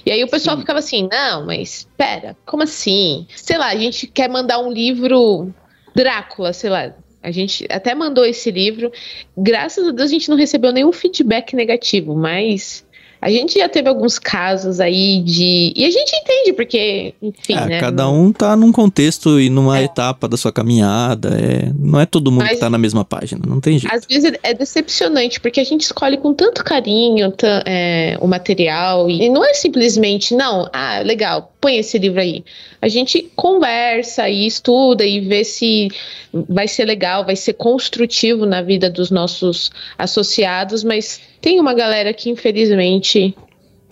E 0.05 0.11
aí 0.11 0.23
o 0.23 0.27
pessoal 0.27 0.55
Sim. 0.55 0.61
ficava 0.61 0.79
assim, 0.79 1.07
não, 1.09 1.45
mas 1.45 1.79
espera, 1.79 2.35
como 2.45 2.63
assim? 2.63 3.27
Sei 3.35 3.57
lá, 3.57 3.67
a 3.67 3.75
gente 3.77 4.07
quer 4.07 4.29
mandar 4.29 4.59
um 4.59 4.71
livro 4.71 5.53
Drácula, 5.95 6.53
sei 6.53 6.69
lá, 6.69 6.93
a 7.21 7.31
gente 7.31 7.65
até 7.69 7.93
mandou 7.93 8.25
esse 8.25 8.49
livro. 8.49 8.91
Graças 9.37 9.87
a 9.87 9.91
Deus 9.91 10.09
a 10.09 10.13
gente 10.13 10.29
não 10.29 10.37
recebeu 10.37 10.71
nenhum 10.71 10.91
feedback 10.91 11.55
negativo, 11.55 12.15
mas 12.15 12.85
a 13.21 13.29
gente 13.29 13.59
já 13.59 13.67
teve 13.67 13.89
alguns 13.89 14.17
casos 14.17 14.79
aí 14.79 15.21
de. 15.21 15.73
E 15.75 15.83
a 15.83 15.91
gente 15.91 16.15
entende, 16.15 16.53
porque, 16.53 17.13
enfim. 17.21 17.53
É, 17.53 17.65
né? 17.65 17.79
Cada 17.79 18.09
um 18.09 18.31
tá 18.31 18.55
num 18.55 18.71
contexto 18.71 19.39
e 19.39 19.49
numa 19.49 19.77
é. 19.77 19.83
etapa 19.83 20.27
da 20.27 20.37
sua 20.37 20.53
caminhada. 20.53 21.29
É... 21.29 21.71
Não 21.77 21.99
é 21.99 22.05
todo 22.05 22.31
mundo 22.31 22.43
Mas, 22.43 22.53
que 22.53 22.57
tá 22.57 22.69
na 22.69 22.77
mesma 22.77 23.03
página, 23.03 23.41
não 23.45 23.59
tem 23.59 23.77
jeito. 23.77 23.93
Às 23.93 24.05
vezes 24.05 24.31
é 24.41 24.53
decepcionante, 24.53 25.39
porque 25.41 25.59
a 25.59 25.63
gente 25.65 25.81
escolhe 25.81 26.17
com 26.17 26.33
tanto 26.33 26.63
carinho 26.63 27.33
é, 27.65 28.17
o 28.21 28.27
material. 28.27 29.09
E 29.09 29.27
não 29.27 29.43
é 29.43 29.53
simplesmente, 29.53 30.33
não, 30.33 30.69
ah, 30.71 30.99
legal, 30.99 31.53
põe 31.59 31.77
esse 31.77 31.97
livro 31.97 32.21
aí. 32.21 32.45
A 32.81 32.87
gente 32.87 33.29
conversa 33.35 34.29
e 34.29 34.47
estuda 34.47 35.05
e 35.05 35.19
vê 35.19 35.43
se 35.43 35.89
vai 36.31 36.67
ser 36.67 36.85
legal, 36.85 37.25
vai 37.25 37.35
ser 37.35 37.53
construtivo 37.53 38.45
na 38.45 38.61
vida 38.61 38.89
dos 38.89 39.11
nossos 39.11 39.71
associados, 39.97 40.83
mas 40.83 41.19
tem 41.41 41.59
uma 41.59 41.73
galera 41.73 42.13
que 42.13 42.29
infelizmente 42.29 43.35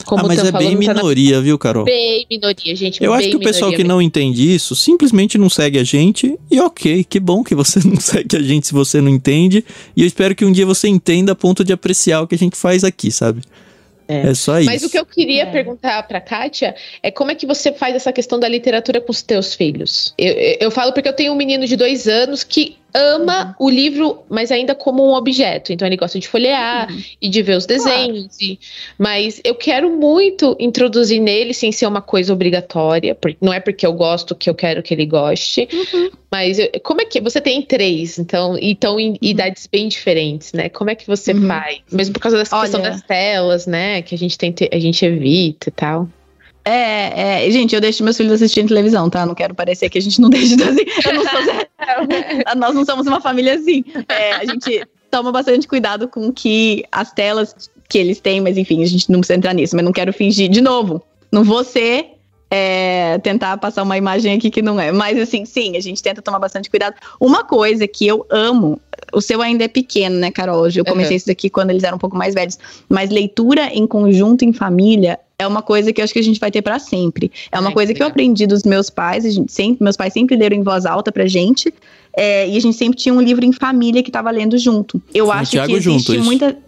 Como 0.06 0.26
ah, 0.26 0.28
mas 0.28 0.44
é 0.44 0.52
bem 0.52 0.76
minoria, 0.76 1.32
tá 1.32 1.38
na... 1.38 1.44
viu, 1.44 1.58
Carol? 1.58 1.86
Bem 1.86 2.26
minoria, 2.30 2.76
gente. 2.76 3.04
Eu 3.04 3.14
acho 3.14 3.30
que 3.30 3.36
o 3.36 3.40
pessoal 3.40 3.72
que 3.72 3.84
não 3.84 4.02
entende 4.02 4.54
isso 4.54 4.76
simplesmente 4.76 5.38
não 5.38 5.50
segue 5.50 5.80
a 5.80 5.84
gente. 5.84 6.38
E 6.52 6.60
ok, 6.60 7.04
que 7.04 7.20
bom 7.20 7.44
que 7.44 7.56
você 7.56 7.80
não 7.88 8.00
segue 8.00 8.38
a 8.38 8.42
gente 8.42 8.68
se 8.68 8.74
você 8.74 9.02
não 9.02 9.10
entende. 9.10 9.66
E 9.96 10.02
eu 10.02 10.08
espero 10.08 10.36
que 10.36 10.46
um 10.46 10.52
dia 10.52 10.66
você 10.66 10.88
entenda 10.88 11.32
a 11.32 11.36
ponto 11.36 11.64
de 11.64 11.74
apreciar 11.74 12.22
o 12.22 12.28
que 12.28 12.36
a 12.36 12.38
gente 12.38 12.56
faz 12.56 12.84
aqui, 12.84 13.12
sabe? 13.12 13.42
É. 14.08 14.30
é 14.30 14.34
só 14.34 14.60
isso. 14.60 14.70
Mas 14.70 14.84
o 14.84 14.90
que 14.90 14.98
eu 14.98 15.06
queria 15.06 15.44
é. 15.44 15.46
perguntar 15.46 16.02
pra 16.04 16.22
Kátia 16.22 16.76
é 17.04 17.12
como 17.12 17.32
é 17.32 17.36
que 17.36 17.46
você 17.46 17.74
faz 17.74 17.96
essa 17.96 18.14
questão 18.14 18.40
da 18.40 18.48
literatura 18.48 19.02
com 19.02 19.12
os 19.12 19.22
teus 19.22 19.54
filhos? 19.54 20.14
Eu, 20.18 20.34
eu, 20.34 20.58
eu 20.62 20.72
falo 20.72 20.94
porque 20.94 21.10
eu 21.10 21.14
tenho 21.14 21.34
um 21.34 21.36
menino 21.36 21.68
de 21.68 21.76
dois 21.76 22.08
anos 22.08 22.44
que 22.44 22.78
ama 22.94 23.56
uhum. 23.60 23.68
o 23.68 23.70
livro, 23.70 24.24
mas 24.30 24.52
ainda 24.52 24.74
como 24.74 25.06
um 25.06 25.14
objeto. 25.14 25.72
Então 25.72 25.88
ele 25.88 25.98
gosta 25.98 26.20
de 26.20 26.28
folhear 26.28 26.92
uhum. 26.92 27.02
e 27.22 27.30
de 27.30 27.42
ver 27.42 27.58
os 27.58 27.66
desenhos. 27.66 28.38
Claro. 28.38 28.42
E, 28.42 28.60
mas 28.98 29.42
eu 29.44 29.56
quero 29.56 29.90
muito 29.90 30.56
introduzir 30.60 31.20
nele 31.20 31.54
sem 31.54 31.72
ser 31.72 31.86
uma 31.86 32.02
coisa 32.02 32.34
obrigatória. 32.34 33.18
Não 33.42 33.54
é 33.54 33.60
porque 33.60 33.86
eu 33.86 33.94
gosto 33.94 34.36
que 34.36 34.50
eu 34.50 34.56
quero 34.56 34.82
que 34.82 34.94
ele 34.94 35.06
goste. 35.06 35.68
Uhum. 35.72 36.10
Mas 36.32 36.60
eu, 36.60 36.70
como 36.84 37.02
é 37.02 37.06
que 37.06 37.22
você 37.22 37.40
tem 37.40 37.62
três, 37.62 38.20
então, 38.20 38.58
então 38.60 39.00
em 39.00 39.12
uhum. 39.12 39.18
idades 39.22 39.68
bem 39.68 39.88
diferentes, 39.88 40.54
né? 40.54 40.70
Como 40.70 40.90
é 40.90 40.96
que 40.96 41.08
você 41.08 41.32
uhum. 41.32 41.48
faz? 41.48 41.80
Mesmo 41.92 42.14
por 42.14 42.20
causa 42.20 42.38
dessa 42.38 42.56
Olha, 42.56 42.64
questão 42.64 42.82
das 42.82 43.02
telas, 43.02 43.66
né? 43.66 44.02
Que 44.02 44.16
a 44.16 44.18
gente 44.18 44.38
tem, 44.38 44.54
a 44.72 44.80
gente 44.80 45.06
evita 45.06 45.70
e 45.70 45.72
tal. 45.72 46.08
É, 46.70 47.46
é, 47.46 47.50
gente, 47.50 47.74
eu 47.74 47.80
deixo 47.80 48.04
meus 48.04 48.18
filhos 48.18 48.34
assistindo 48.34 48.68
televisão, 48.68 49.10
tá? 49.10 49.26
Não 49.26 49.34
quero 49.34 49.56
parecer 49.56 49.90
que 49.90 49.98
a 49.98 50.02
gente 50.02 50.20
não 50.20 50.28
deixa 50.30 50.58
de 50.58 50.64
assim. 50.64 50.86
Não 51.14 51.24
sou, 51.24 52.56
nós 52.58 52.76
não 52.76 52.86
somos 52.86 53.08
uma 53.08 53.22
família 53.22 53.54
assim. 53.54 53.86
É, 54.10 54.34
a 54.34 54.44
gente 54.44 54.86
toma 55.10 55.32
bastante 55.32 55.66
cuidado 55.66 56.10
com 56.10 56.30
que 56.30 56.84
as 56.92 57.14
telas 57.14 57.56
que 57.88 57.98
eles 57.98 58.20
têm, 58.20 58.42
mas 58.42 58.58
enfim, 58.58 58.84
a 58.84 58.86
gente 58.86 59.10
não 59.10 59.20
precisa 59.20 59.38
entrar 59.38 59.54
nisso, 59.54 59.78
mas 59.78 59.86
não 59.86 59.94
quero 59.94 60.12
fingir 60.12 60.50
de 60.50 60.60
novo. 60.60 61.02
Não 61.32 61.42
vou 61.42 61.64
ser 61.64 62.18
é, 62.52 63.18
tentar 63.20 63.56
passar 63.58 63.84
uma 63.84 63.98
imagem 63.98 64.36
aqui 64.36 64.52
que 64.52 64.62
não 64.62 64.78
é. 64.78 64.92
Mas 64.92 65.18
assim, 65.18 65.46
sim, 65.46 65.78
a 65.78 65.80
gente 65.80 66.04
tenta 66.04 66.22
tomar 66.22 66.40
bastante 66.40 66.70
cuidado. 66.70 66.96
Uma 67.18 67.46
coisa 67.46 67.88
que 67.88 68.06
eu 68.06 68.26
amo, 68.30 68.78
o 69.14 69.22
seu 69.22 69.42
ainda 69.42 69.64
é 69.64 69.68
pequeno, 69.68 70.18
né, 70.18 70.32
Carol? 70.32 70.68
Eu 70.70 70.86
comecei 70.86 71.12
uhum. 71.12 71.18
isso 71.18 71.28
daqui 71.28 71.50
quando 71.50 71.70
eles 71.70 71.84
eram 71.84 71.96
um 71.96 72.00
pouco 72.00 72.18
mais 72.18 72.34
velhos. 72.34 72.58
Mas 72.90 73.10
leitura 73.10 73.70
em 73.74 73.88
conjunto, 73.88 74.44
em 74.44 74.54
família, 74.54 75.20
é 75.40 75.46
uma 75.46 75.62
coisa 75.62 75.94
que 75.94 76.02
eu 76.02 76.04
acho 76.04 76.14
que 76.14 76.20
a 76.20 76.24
gente 76.24 76.40
vai 76.40 76.52
ter 76.52 76.62
para 76.62 76.80
sempre. 76.80 77.32
É 77.52 77.60
uma 77.60 77.72
coisa 77.72 77.94
que 77.94 78.02
eu 78.02 78.08
aprendi 78.08 78.48
dos 78.48 78.64
meus 78.64 78.90
pais, 78.90 79.26
a 79.26 79.30
gente 79.30 79.52
sempre, 79.52 79.84
meus 79.84 79.96
pais 79.96 80.14
sempre 80.14 80.36
leram 80.36 80.56
em 80.56 80.64
voz 80.64 80.86
alta 80.86 81.12
pra 81.12 81.28
gente, 81.28 81.74
é, 82.16 82.50
e 82.50 82.58
a 82.58 82.60
gente 82.60 82.76
sempre 82.76 82.98
tinha 82.98 83.14
um 83.14 83.22
livro 83.22 83.46
em 83.46 83.52
família 83.52 84.02
que 84.02 84.10
tava 84.10 84.32
lendo 84.32 84.58
junto. 84.58 85.02
Eu 85.14 85.32
acho 85.32 85.52
que 85.52 85.72
existe 85.74 86.14
junto, 86.14 86.24
muita 86.24 86.50
isso. 86.50 86.68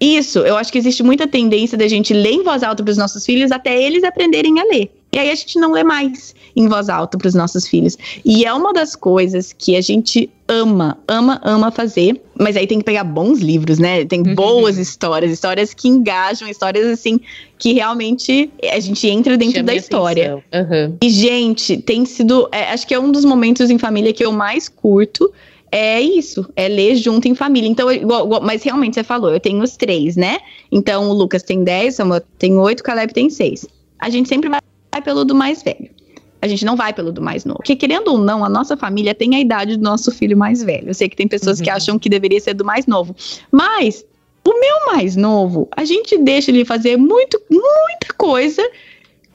Isso, 0.00 0.38
eu 0.38 0.56
acho 0.56 0.72
que 0.72 0.78
existe 0.78 1.02
muita 1.02 1.28
tendência 1.28 1.76
da 1.76 1.86
gente 1.86 2.14
ler 2.14 2.32
em 2.32 2.42
voz 2.42 2.62
alta 2.62 2.82
para 2.82 2.90
os 2.90 2.96
nossos 2.96 3.24
filhos 3.24 3.52
até 3.52 3.80
eles 3.80 4.02
aprenderem 4.02 4.58
a 4.58 4.64
ler. 4.64 4.90
E 5.12 5.18
aí 5.18 5.30
a 5.30 5.34
gente 5.34 5.58
não 5.58 5.72
lê 5.72 5.84
mais 5.84 6.34
em 6.54 6.68
voz 6.68 6.88
alta 6.88 7.16
para 7.16 7.28
os 7.28 7.34
nossos 7.34 7.66
filhos. 7.66 7.96
E 8.24 8.44
é 8.44 8.52
uma 8.52 8.72
das 8.72 8.94
coisas 8.96 9.52
que 9.52 9.76
a 9.76 9.80
gente 9.80 10.30
ama, 10.48 10.98
ama, 11.06 11.40
ama 11.44 11.70
fazer. 11.70 12.20
Mas 12.38 12.56
aí 12.56 12.66
tem 12.66 12.78
que 12.78 12.84
pegar 12.84 13.04
bons 13.04 13.40
livros, 13.40 13.78
né? 13.78 14.04
Tem 14.04 14.20
uhum. 14.20 14.34
boas 14.34 14.78
histórias, 14.78 15.30
histórias 15.30 15.72
que 15.74 15.88
engajam, 15.88 16.48
histórias 16.48 16.86
assim 16.86 17.20
que 17.58 17.74
realmente 17.74 18.50
a 18.72 18.80
gente 18.80 19.06
entra 19.06 19.36
dentro 19.36 19.62
da 19.62 19.74
história. 19.74 20.42
Uhum. 20.52 20.96
E 21.02 21.10
gente, 21.10 21.76
tem 21.76 22.04
sido, 22.06 22.48
é, 22.50 22.70
acho 22.72 22.86
que 22.86 22.94
é 22.94 22.98
um 22.98 23.12
dos 23.12 23.24
momentos 23.24 23.70
em 23.70 23.78
família 23.78 24.12
que 24.12 24.24
eu 24.24 24.32
mais 24.32 24.68
curto 24.68 25.30
é 25.72 26.00
isso, 26.00 26.48
é 26.56 26.66
ler 26.66 26.96
junto 26.96 27.28
em 27.28 27.34
família. 27.34 27.68
Então, 27.68 27.90
igual, 27.92 28.26
igual, 28.26 28.40
mas 28.42 28.62
realmente 28.62 28.94
você 28.94 29.04
falou, 29.04 29.30
eu 29.30 29.38
tenho 29.38 29.62
os 29.62 29.76
três, 29.76 30.16
né? 30.16 30.38
Então, 30.70 31.08
o 31.08 31.12
Lucas 31.12 31.42
tem 31.42 31.62
10, 31.62 31.94
Samuel 31.94 32.22
tem 32.38 32.56
8, 32.56 32.80
o 32.80 32.82
Caleb 32.82 33.12
tem 33.12 33.30
6. 33.30 33.66
A 33.98 34.10
gente 34.10 34.28
sempre 34.28 34.48
vai 34.48 34.60
pelo 35.04 35.24
do 35.24 35.34
mais 35.34 35.62
velho. 35.62 35.88
A 36.42 36.48
gente 36.48 36.64
não 36.64 36.76
vai 36.76 36.92
pelo 36.92 37.12
do 37.12 37.20
mais 37.20 37.44
novo. 37.44 37.58
Porque, 37.58 37.76
querendo 37.76 38.08
ou 38.08 38.18
não, 38.18 38.44
a 38.44 38.48
nossa 38.48 38.76
família 38.76 39.14
tem 39.14 39.34
a 39.34 39.40
idade 39.40 39.76
do 39.76 39.82
nosso 39.82 40.10
filho 40.10 40.36
mais 40.36 40.62
velho. 40.62 40.88
Eu 40.88 40.94
sei 40.94 41.08
que 41.08 41.16
tem 41.16 41.28
pessoas 41.28 41.58
uhum. 41.58 41.64
que 41.64 41.70
acham 41.70 41.98
que 41.98 42.08
deveria 42.08 42.40
ser 42.40 42.54
do 42.54 42.64
mais 42.64 42.86
novo. 42.86 43.14
Mas, 43.50 44.04
o 44.44 44.58
meu 44.58 44.94
mais 44.94 45.16
novo, 45.16 45.68
a 45.76 45.84
gente 45.84 46.16
deixa 46.18 46.50
ele 46.50 46.64
fazer 46.64 46.96
muito, 46.96 47.40
muita 47.50 48.14
coisa 48.16 48.62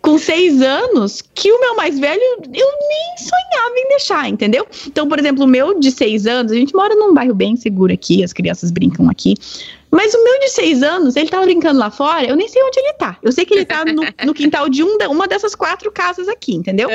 com 0.05 0.19
seis 0.19 0.61
anos 0.61 1.23
que 1.33 1.51
o 1.51 1.59
meu 1.59 1.75
mais 1.75 1.97
velho 1.97 2.21
eu 2.21 2.43
nem 2.43 3.17
sonhava 3.17 3.73
em 3.75 3.89
deixar, 3.89 4.29
entendeu? 4.29 4.67
Então, 4.85 5.07
por 5.07 5.17
exemplo, 5.17 5.43
o 5.43 5.47
meu 5.47 5.79
de 5.79 5.89
seis 5.89 6.27
anos, 6.27 6.51
a 6.51 6.55
gente 6.55 6.75
mora 6.75 6.93
num 6.93 7.11
bairro 7.11 7.33
bem 7.33 7.55
seguro 7.55 7.91
aqui, 7.91 8.23
as 8.23 8.31
crianças 8.31 8.69
brincam 8.69 9.09
aqui. 9.09 9.33
Mas 9.95 10.13
o 10.13 10.21
meu 10.21 10.39
de 10.41 10.49
seis 10.49 10.83
anos, 10.83 11.15
ele 11.15 11.29
tava 11.29 11.45
brincando 11.45 11.79
lá 11.79 11.89
fora, 11.89 12.27
eu 12.27 12.35
nem 12.35 12.49
sei 12.49 12.61
onde 12.61 12.79
ele 12.79 12.93
tá. 12.93 13.17
Eu 13.23 13.31
sei 13.31 13.45
que 13.45 13.53
ele 13.53 13.65
tá 13.65 13.85
no, 13.85 14.03
no 14.25 14.33
quintal 14.33 14.67
de 14.67 14.83
um, 14.83 14.97
uma 15.09 15.25
dessas 15.25 15.55
quatro 15.55 15.89
casas 15.89 16.27
aqui, 16.27 16.53
entendeu? 16.53 16.89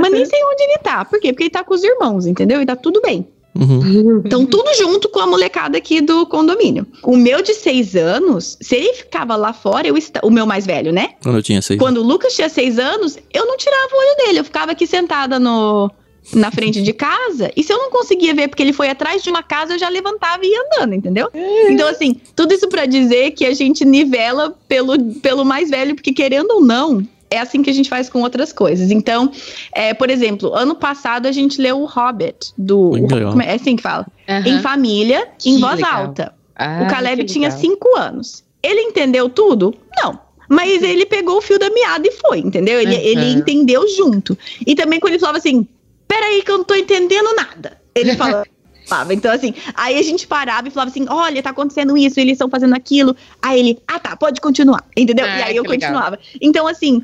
Mas 0.00 0.12
nem 0.12 0.24
sei 0.24 0.38
onde 0.44 0.62
ele 0.62 0.78
tá. 0.78 1.04
Por 1.04 1.18
quê? 1.18 1.32
Porque 1.32 1.42
ele 1.42 1.50
tá 1.50 1.64
com 1.64 1.74
os 1.74 1.82
irmãos, 1.82 2.26
entendeu? 2.26 2.62
E 2.62 2.66
tá 2.66 2.76
tudo 2.76 3.00
bem. 3.00 3.26
Uhum. 3.56 4.22
Então, 4.24 4.46
tudo 4.46 4.72
junto 4.74 5.08
com 5.08 5.18
a 5.18 5.26
molecada 5.26 5.78
aqui 5.78 6.00
do 6.00 6.26
condomínio. 6.26 6.86
O 7.02 7.16
meu 7.16 7.42
de 7.42 7.54
seis 7.54 7.96
anos, 7.96 8.56
se 8.60 8.76
ele 8.76 8.94
ficava 8.94 9.34
lá 9.34 9.52
fora, 9.52 9.88
eu 9.88 9.96
o 10.22 10.30
meu 10.30 10.46
mais 10.46 10.64
velho, 10.64 10.92
né? 10.92 11.10
Quando 11.22 11.36
eu 11.36 11.42
tinha 11.42 11.60
seis. 11.60 11.78
Quando 11.78 11.98
o 11.98 12.02
Lucas 12.02 12.34
tinha 12.34 12.48
seis 12.48 12.78
anos, 12.78 13.18
eu 13.32 13.46
não 13.46 13.56
tirava 13.56 13.88
o 13.92 13.98
olho 13.98 14.16
dele. 14.18 14.38
Eu 14.40 14.44
ficava 14.44 14.72
aqui 14.72 14.86
sentada 14.86 15.40
no, 15.40 15.90
na 16.32 16.50
frente 16.50 16.80
de 16.80 16.92
casa, 16.92 17.50
e 17.54 17.62
se 17.62 17.72
eu 17.72 17.78
não 17.78 17.90
conseguia 17.90 18.34
ver 18.34 18.48
porque 18.48 18.62
ele 18.62 18.72
foi 18.72 18.88
atrás 18.88 19.22
de 19.22 19.30
uma 19.30 19.42
casa, 19.42 19.74
eu 19.74 19.78
já 19.78 19.88
levantava 19.88 20.40
e 20.42 20.48
ia 20.48 20.62
andando, 20.66 20.94
entendeu? 20.94 21.28
Então, 21.68 21.88
assim, 21.88 22.20
tudo 22.34 22.54
isso 22.54 22.68
para 22.68 22.86
dizer 22.86 23.32
que 23.32 23.44
a 23.44 23.52
gente 23.52 23.84
nivela 23.84 24.56
pelo, 24.66 24.98
pelo 25.16 25.44
mais 25.44 25.70
velho, 25.70 25.94
porque 25.94 26.12
querendo 26.12 26.50
ou 26.52 26.60
não, 26.62 27.06
é 27.30 27.38
assim 27.38 27.62
que 27.62 27.70
a 27.70 27.72
gente 27.72 27.88
faz 27.88 28.08
com 28.08 28.22
outras 28.22 28.52
coisas. 28.52 28.90
Então, 28.90 29.30
é, 29.72 29.92
por 29.92 30.08
exemplo, 30.08 30.54
ano 30.54 30.74
passado 30.74 31.26
a 31.26 31.32
gente 31.32 31.60
leu 31.60 31.80
o 31.80 31.84
Hobbit, 31.84 32.52
do. 32.56 32.92
O, 32.92 33.40
é 33.40 33.54
assim 33.54 33.76
que 33.76 33.82
fala? 33.82 34.06
Uhum. 34.28 34.46
Em 34.46 34.62
família, 34.62 35.28
que 35.38 35.50
em 35.50 35.60
voz 35.60 35.76
legal. 35.76 36.06
alta. 36.06 36.34
Ah, 36.56 36.84
o 36.84 36.90
Caleb 36.90 37.24
tinha 37.24 37.50
cinco 37.50 37.96
anos. 37.96 38.44
Ele 38.62 38.80
entendeu 38.80 39.28
tudo? 39.28 39.74
Não. 39.96 40.18
Mas 40.48 40.82
ele 40.82 41.04
pegou 41.06 41.38
o 41.38 41.40
fio 41.40 41.58
da 41.58 41.68
meada 41.70 42.06
e 42.06 42.12
foi, 42.12 42.38
entendeu? 42.38 42.80
Ele, 42.80 42.94
uhum. 42.94 43.02
ele 43.02 43.30
entendeu 43.32 43.88
junto. 43.88 44.38
E 44.66 44.74
também 44.74 45.00
quando 45.00 45.14
ele 45.14 45.20
falava 45.20 45.38
assim: 45.38 45.66
peraí 46.14 46.42
que 46.42 46.50
eu 46.50 46.58
não 46.58 46.64
tô 46.64 46.74
entendendo 46.74 47.34
nada. 47.34 47.80
Ele 47.94 48.14
falava. 48.86 49.14
Então, 49.14 49.32
assim, 49.32 49.54
aí 49.74 49.98
a 49.98 50.02
gente 50.02 50.26
parava 50.26 50.68
e 50.68 50.70
falava 50.70 50.90
assim: 50.90 51.06
olha, 51.08 51.42
tá 51.42 51.50
acontecendo 51.50 51.96
isso, 51.96 52.20
eles 52.20 52.32
estão 52.32 52.48
fazendo 52.48 52.74
aquilo. 52.74 53.16
Aí 53.42 53.58
ele, 53.58 53.78
ah, 53.88 53.98
tá, 53.98 54.16
pode 54.16 54.40
continuar, 54.40 54.84
entendeu? 54.96 55.24
Ah, 55.26 55.38
e 55.38 55.42
aí 55.42 55.56
eu 55.56 55.64
continuava. 55.64 56.16
Legal. 56.16 56.26
Então, 56.40 56.66
assim, 56.66 57.02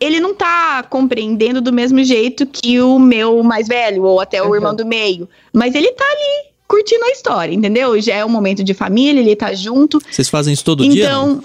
ele 0.00 0.20
não 0.20 0.34
tá 0.34 0.82
compreendendo 0.82 1.60
do 1.60 1.72
mesmo 1.72 2.02
jeito 2.02 2.44
que 2.44 2.80
o 2.80 2.98
meu 2.98 3.42
mais 3.42 3.68
velho, 3.68 4.02
ou 4.02 4.20
até 4.20 4.42
o 4.42 4.48
uhum. 4.48 4.54
irmão 4.56 4.74
do 4.74 4.84
meio. 4.84 5.28
Mas 5.52 5.74
ele 5.74 5.92
tá 5.92 6.04
ali, 6.04 6.50
curtindo 6.66 7.04
a 7.04 7.10
história, 7.10 7.54
entendeu? 7.54 7.98
Já 8.00 8.16
é 8.16 8.24
um 8.24 8.28
momento 8.28 8.64
de 8.64 8.74
família, 8.74 9.20
ele 9.20 9.36
tá 9.36 9.54
junto. 9.54 10.00
Vocês 10.10 10.28
fazem 10.28 10.52
isso 10.52 10.64
todo 10.64 10.84
então, 10.84 10.94
dia? 10.94 11.06
Então. 11.06 11.42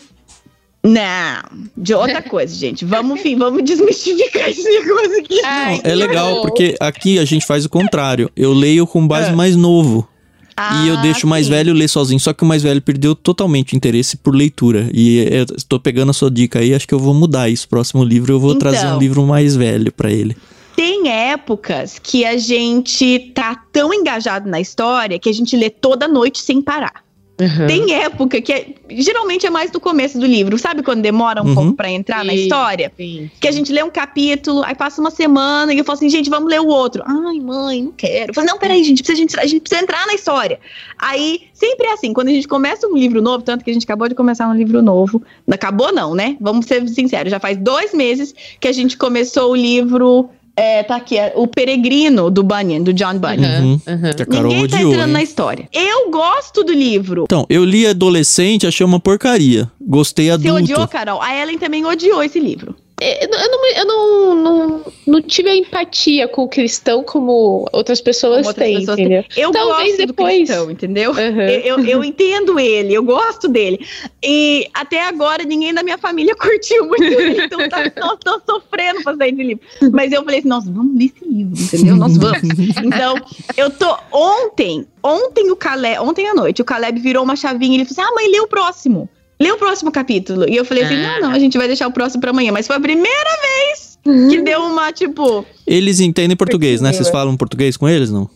Não, 0.84 1.44
de 1.78 1.94
outra 1.94 2.22
coisa, 2.28 2.54
gente. 2.54 2.84
Vamos, 2.86 3.20
enfim, 3.20 3.38
vamos 3.38 3.64
desmistificar 3.64 4.50
esse 4.50 4.64
negócio 4.64 5.20
aqui. 5.20 5.42
Não, 5.42 5.82
é 5.84 5.96
legal, 5.96 6.42
porque 6.42 6.76
aqui 6.80 7.20
a 7.20 7.26
gente 7.26 7.46
faz 7.46 7.66
o 7.66 7.70
contrário. 7.70 8.32
Eu 8.36 8.54
leio 8.54 8.88
com 8.88 9.08
base 9.08 9.30
é. 9.30 9.36
mais 9.36 9.56
novo. 9.56 10.08
Ah, 10.56 10.84
e 10.84 10.90
eu 10.90 10.98
deixo 10.98 11.26
o 11.26 11.30
mais 11.30 11.46
sim. 11.46 11.52
velho 11.52 11.74
ler 11.74 11.88
sozinho. 11.88 12.20
Só 12.20 12.34
que 12.34 12.44
o 12.44 12.46
mais 12.46 12.62
velho 12.62 12.82
perdeu 12.82 13.16
totalmente 13.16 13.74
o 13.74 13.78
interesse 13.78 14.18
por 14.18 14.36
leitura. 14.36 14.90
E 14.94 15.20
eu 15.20 15.46
estou 15.56 15.80
pegando 15.80 16.10
a 16.10 16.14
sua 16.14 16.30
dica 16.30 16.60
aí, 16.60 16.74
acho 16.74 16.88
que 16.88 16.94
eu 16.94 17.00
vou 17.00 17.14
mudar 17.14 17.50
isso. 17.50 17.68
Próximo 17.68 18.04
livro 18.04 18.34
eu 18.34 18.40
vou 18.40 18.54
então, 18.54 18.72
trazer 18.72 18.88
um 18.88 18.98
livro 18.98 19.26
mais 19.26 19.56
velho 19.56 19.92
para 19.92 20.12
ele. 20.12 20.36
Tem 20.76 21.10
épocas 21.10 22.00
que 22.00 22.26
a 22.26 22.38
gente 22.38 23.32
tá 23.34 23.56
tão 23.72 23.94
engajado 23.94 24.50
na 24.50 24.60
história 24.60 25.20
que 25.20 25.30
a 25.30 25.34
gente 25.34 25.56
lê 25.56 25.70
toda 25.70 26.08
noite 26.08 26.40
sem 26.42 26.62
parar. 26.62 27.04
Uhum. 27.42 27.66
Tem 27.66 27.94
época 27.96 28.40
que 28.40 28.54
é, 28.54 28.68
geralmente 28.90 29.48
é 29.48 29.50
mais 29.50 29.72
do 29.72 29.80
começo 29.80 30.20
do 30.20 30.28
livro, 30.28 30.60
sabe 30.60 30.84
quando 30.84 31.02
demora 31.02 31.42
um 31.42 31.48
uhum. 31.48 31.56
pouco 31.56 31.74
para 31.74 31.90
entrar 31.90 32.22
sim, 32.22 32.28
na 32.28 32.34
história? 32.36 32.92
Sim, 32.96 33.32
Que 33.40 33.48
a 33.48 33.52
gente 33.52 33.74
lê 33.74 33.82
um 33.82 33.90
capítulo, 33.90 34.64
aí 34.64 34.76
passa 34.76 35.02
uma 35.02 35.10
semana 35.10 35.74
e 35.74 35.80
eu 35.80 35.84
falo 35.84 35.98
assim, 35.98 36.08
gente, 36.08 36.30
vamos 36.30 36.48
ler 36.52 36.62
o 36.62 36.68
outro. 36.68 37.04
Ai, 37.04 37.40
mãe, 37.40 37.82
não 37.82 37.92
quero. 37.94 38.30
Eu 38.30 38.34
falo, 38.36 38.46
não, 38.46 38.60
peraí, 38.60 38.84
gente, 38.84 39.02
precisa, 39.02 39.18
a 39.18 39.22
gente, 39.22 39.40
a 39.40 39.46
gente 39.48 39.62
precisa 39.62 39.82
entrar 39.82 40.06
na 40.06 40.14
história. 40.14 40.60
Aí 41.00 41.42
sempre 41.52 41.88
é 41.88 41.94
assim, 41.94 42.14
quando 42.14 42.28
a 42.28 42.32
gente 42.32 42.48
começa 42.48 42.88
um 42.88 42.96
livro 42.96 43.24
novo, 43.24 43.44
tanto 43.44 43.66
que 43.66 43.72
a 43.72 43.74
gente 43.74 43.86
acabou 43.86 44.08
de 44.08 44.14
começar 44.14 44.48
um 44.48 44.54
livro 44.54 44.80
novo, 44.84 45.24
não 45.48 45.56
acabou 45.56 45.92
não, 45.92 46.14
né? 46.14 46.38
Vamos 46.40 46.68
ser 46.68 46.88
sinceros, 46.90 47.32
já 47.32 47.40
faz 47.40 47.58
dois 47.58 47.92
meses 47.92 48.36
que 48.60 48.68
a 48.68 48.72
gente 48.72 48.98
começou 48.98 49.52
o 49.52 49.56
livro 49.56 50.30
é, 50.62 50.84
tá 50.84 50.98
aqui, 50.98 51.18
é 51.18 51.34
o 51.36 51.48
Peregrino 51.48 52.30
do 52.30 52.44
Bunyan, 52.44 52.84
do 52.84 52.94
John 52.94 53.18
Bunyan. 53.18 53.62
Uhum, 53.62 53.82
uhum. 53.88 54.44
Ninguém 54.44 54.68
tá 54.68 54.76
odiou, 54.76 54.92
entrando 54.92 55.08
hein? 55.08 55.14
na 55.14 55.24
história. 55.24 55.68
Eu 55.74 56.12
gosto 56.12 56.64
do 56.64 56.72
livro. 56.72 57.24
Então, 57.24 57.48
eu 57.50 57.66
li 57.66 57.88
adolescente, 57.88 58.68
achei 58.68 58.86
uma 58.86 59.00
porcaria. 59.00 59.68
Gostei 59.82 60.30
adulto. 60.30 60.60
Você 60.60 60.74
odiou, 60.74 60.88
Carol? 60.88 61.20
A 61.20 61.36
Ellen 61.36 61.58
também 61.58 61.84
odiou 61.84 62.22
esse 62.22 62.40
livro. 62.40 62.76
É, 63.04 63.26
eu, 63.26 63.30
não, 63.30 63.68
eu 63.68 63.86
não, 63.88 64.36
não, 64.36 64.86
não, 65.08 65.22
tive 65.24 65.50
a 65.50 65.56
empatia 65.56 66.28
com 66.28 66.44
o 66.44 66.48
cristão 66.48 67.04
como 67.04 67.68
outras 67.74 68.00
pessoas 68.00 68.46
outras 68.46 68.64
têm, 68.64 68.78
pessoas 68.78 69.00
entendeu? 69.00 69.24
Têm. 69.24 69.44
Eu 69.44 69.52
Talvez 69.52 69.88
gosto 69.88 70.06
depois. 70.06 70.34
do 70.34 70.46
cristão, 70.46 70.72
entendeu? 70.72 71.12
Uhum. 71.12 71.42
Eu, 71.42 71.80
eu, 71.80 71.86
eu, 71.86 72.04
entendo 72.04 72.60
ele, 72.60 72.94
eu 72.94 73.02
gosto 73.02 73.48
dele. 73.48 73.84
E 74.24 74.68
até 74.72 75.04
agora 75.08 75.44
ninguém 75.44 75.74
da 75.74 75.82
minha 75.82 75.98
família 75.98 76.36
curtiu 76.38 76.86
muito 76.86 77.04
ele, 77.04 77.44
então 77.44 77.68
tá, 77.68 77.80
nós 78.00 78.14
estamos 78.14 78.44
sofrendo 78.48 79.02
pra 79.02 79.16
sair 79.16 79.32
de 79.32 79.44
livro. 79.46 79.64
Mas 79.92 80.12
eu 80.12 80.24
falei 80.24 80.38
assim, 80.38 80.48
nós 80.48 80.70
vamos 80.70 80.96
ler 80.96 81.06
esse 81.06 81.26
livro, 81.28 81.60
entendeu? 81.60 81.96
Nós 81.96 82.16
vamos. 82.18 82.40
Então, 82.84 83.16
eu 83.58 83.72
tô... 83.72 83.98
Ontem, 84.12 84.86
ontem 85.02 85.50
o 85.50 85.56
Caleb... 85.56 85.98
Ontem 86.02 86.28
à 86.28 86.36
noite, 86.36 86.62
o 86.62 86.66
Caleb 86.66 87.00
virou 87.00 87.24
uma 87.24 87.36
chavinha 87.36 87.78
e 87.78 87.82
ele 87.82 87.86
falou 87.86 88.06
assim, 88.06 88.14
ah, 88.14 88.16
mãe, 88.16 88.30
lê 88.30 88.40
o 88.40 88.48
próximo 88.48 89.10
lê 89.42 89.52
o 89.52 89.58
próximo 89.58 89.92
capítulo. 89.92 90.48
E 90.48 90.56
eu 90.56 90.64
falei 90.64 90.84
assim: 90.84 91.02
não, 91.02 91.22
não, 91.22 91.32
a 91.32 91.40
gente 91.40 91.58
vai 91.58 91.68
deixar 91.68 91.88
o 91.88 91.92
próximo 91.92 92.22
pra 92.22 92.30
amanhã. 92.30 92.52
Mas 92.52 92.68
foi 92.68 92.76
a 92.76 92.80
primeira 92.80 93.30
vez 93.42 93.98
que 94.04 94.38
uhum. 94.38 94.44
deu 94.44 94.62
uma, 94.62 94.92
tipo. 94.92 95.46
Eles 95.66 96.00
entendem 96.00 96.38
português, 96.38 96.82
né? 96.82 96.94
Vocês 96.94 97.10
falam 97.10 97.36
português 97.36 97.76
com 97.76 97.90
eles, 97.90 98.12
não? 98.12 98.30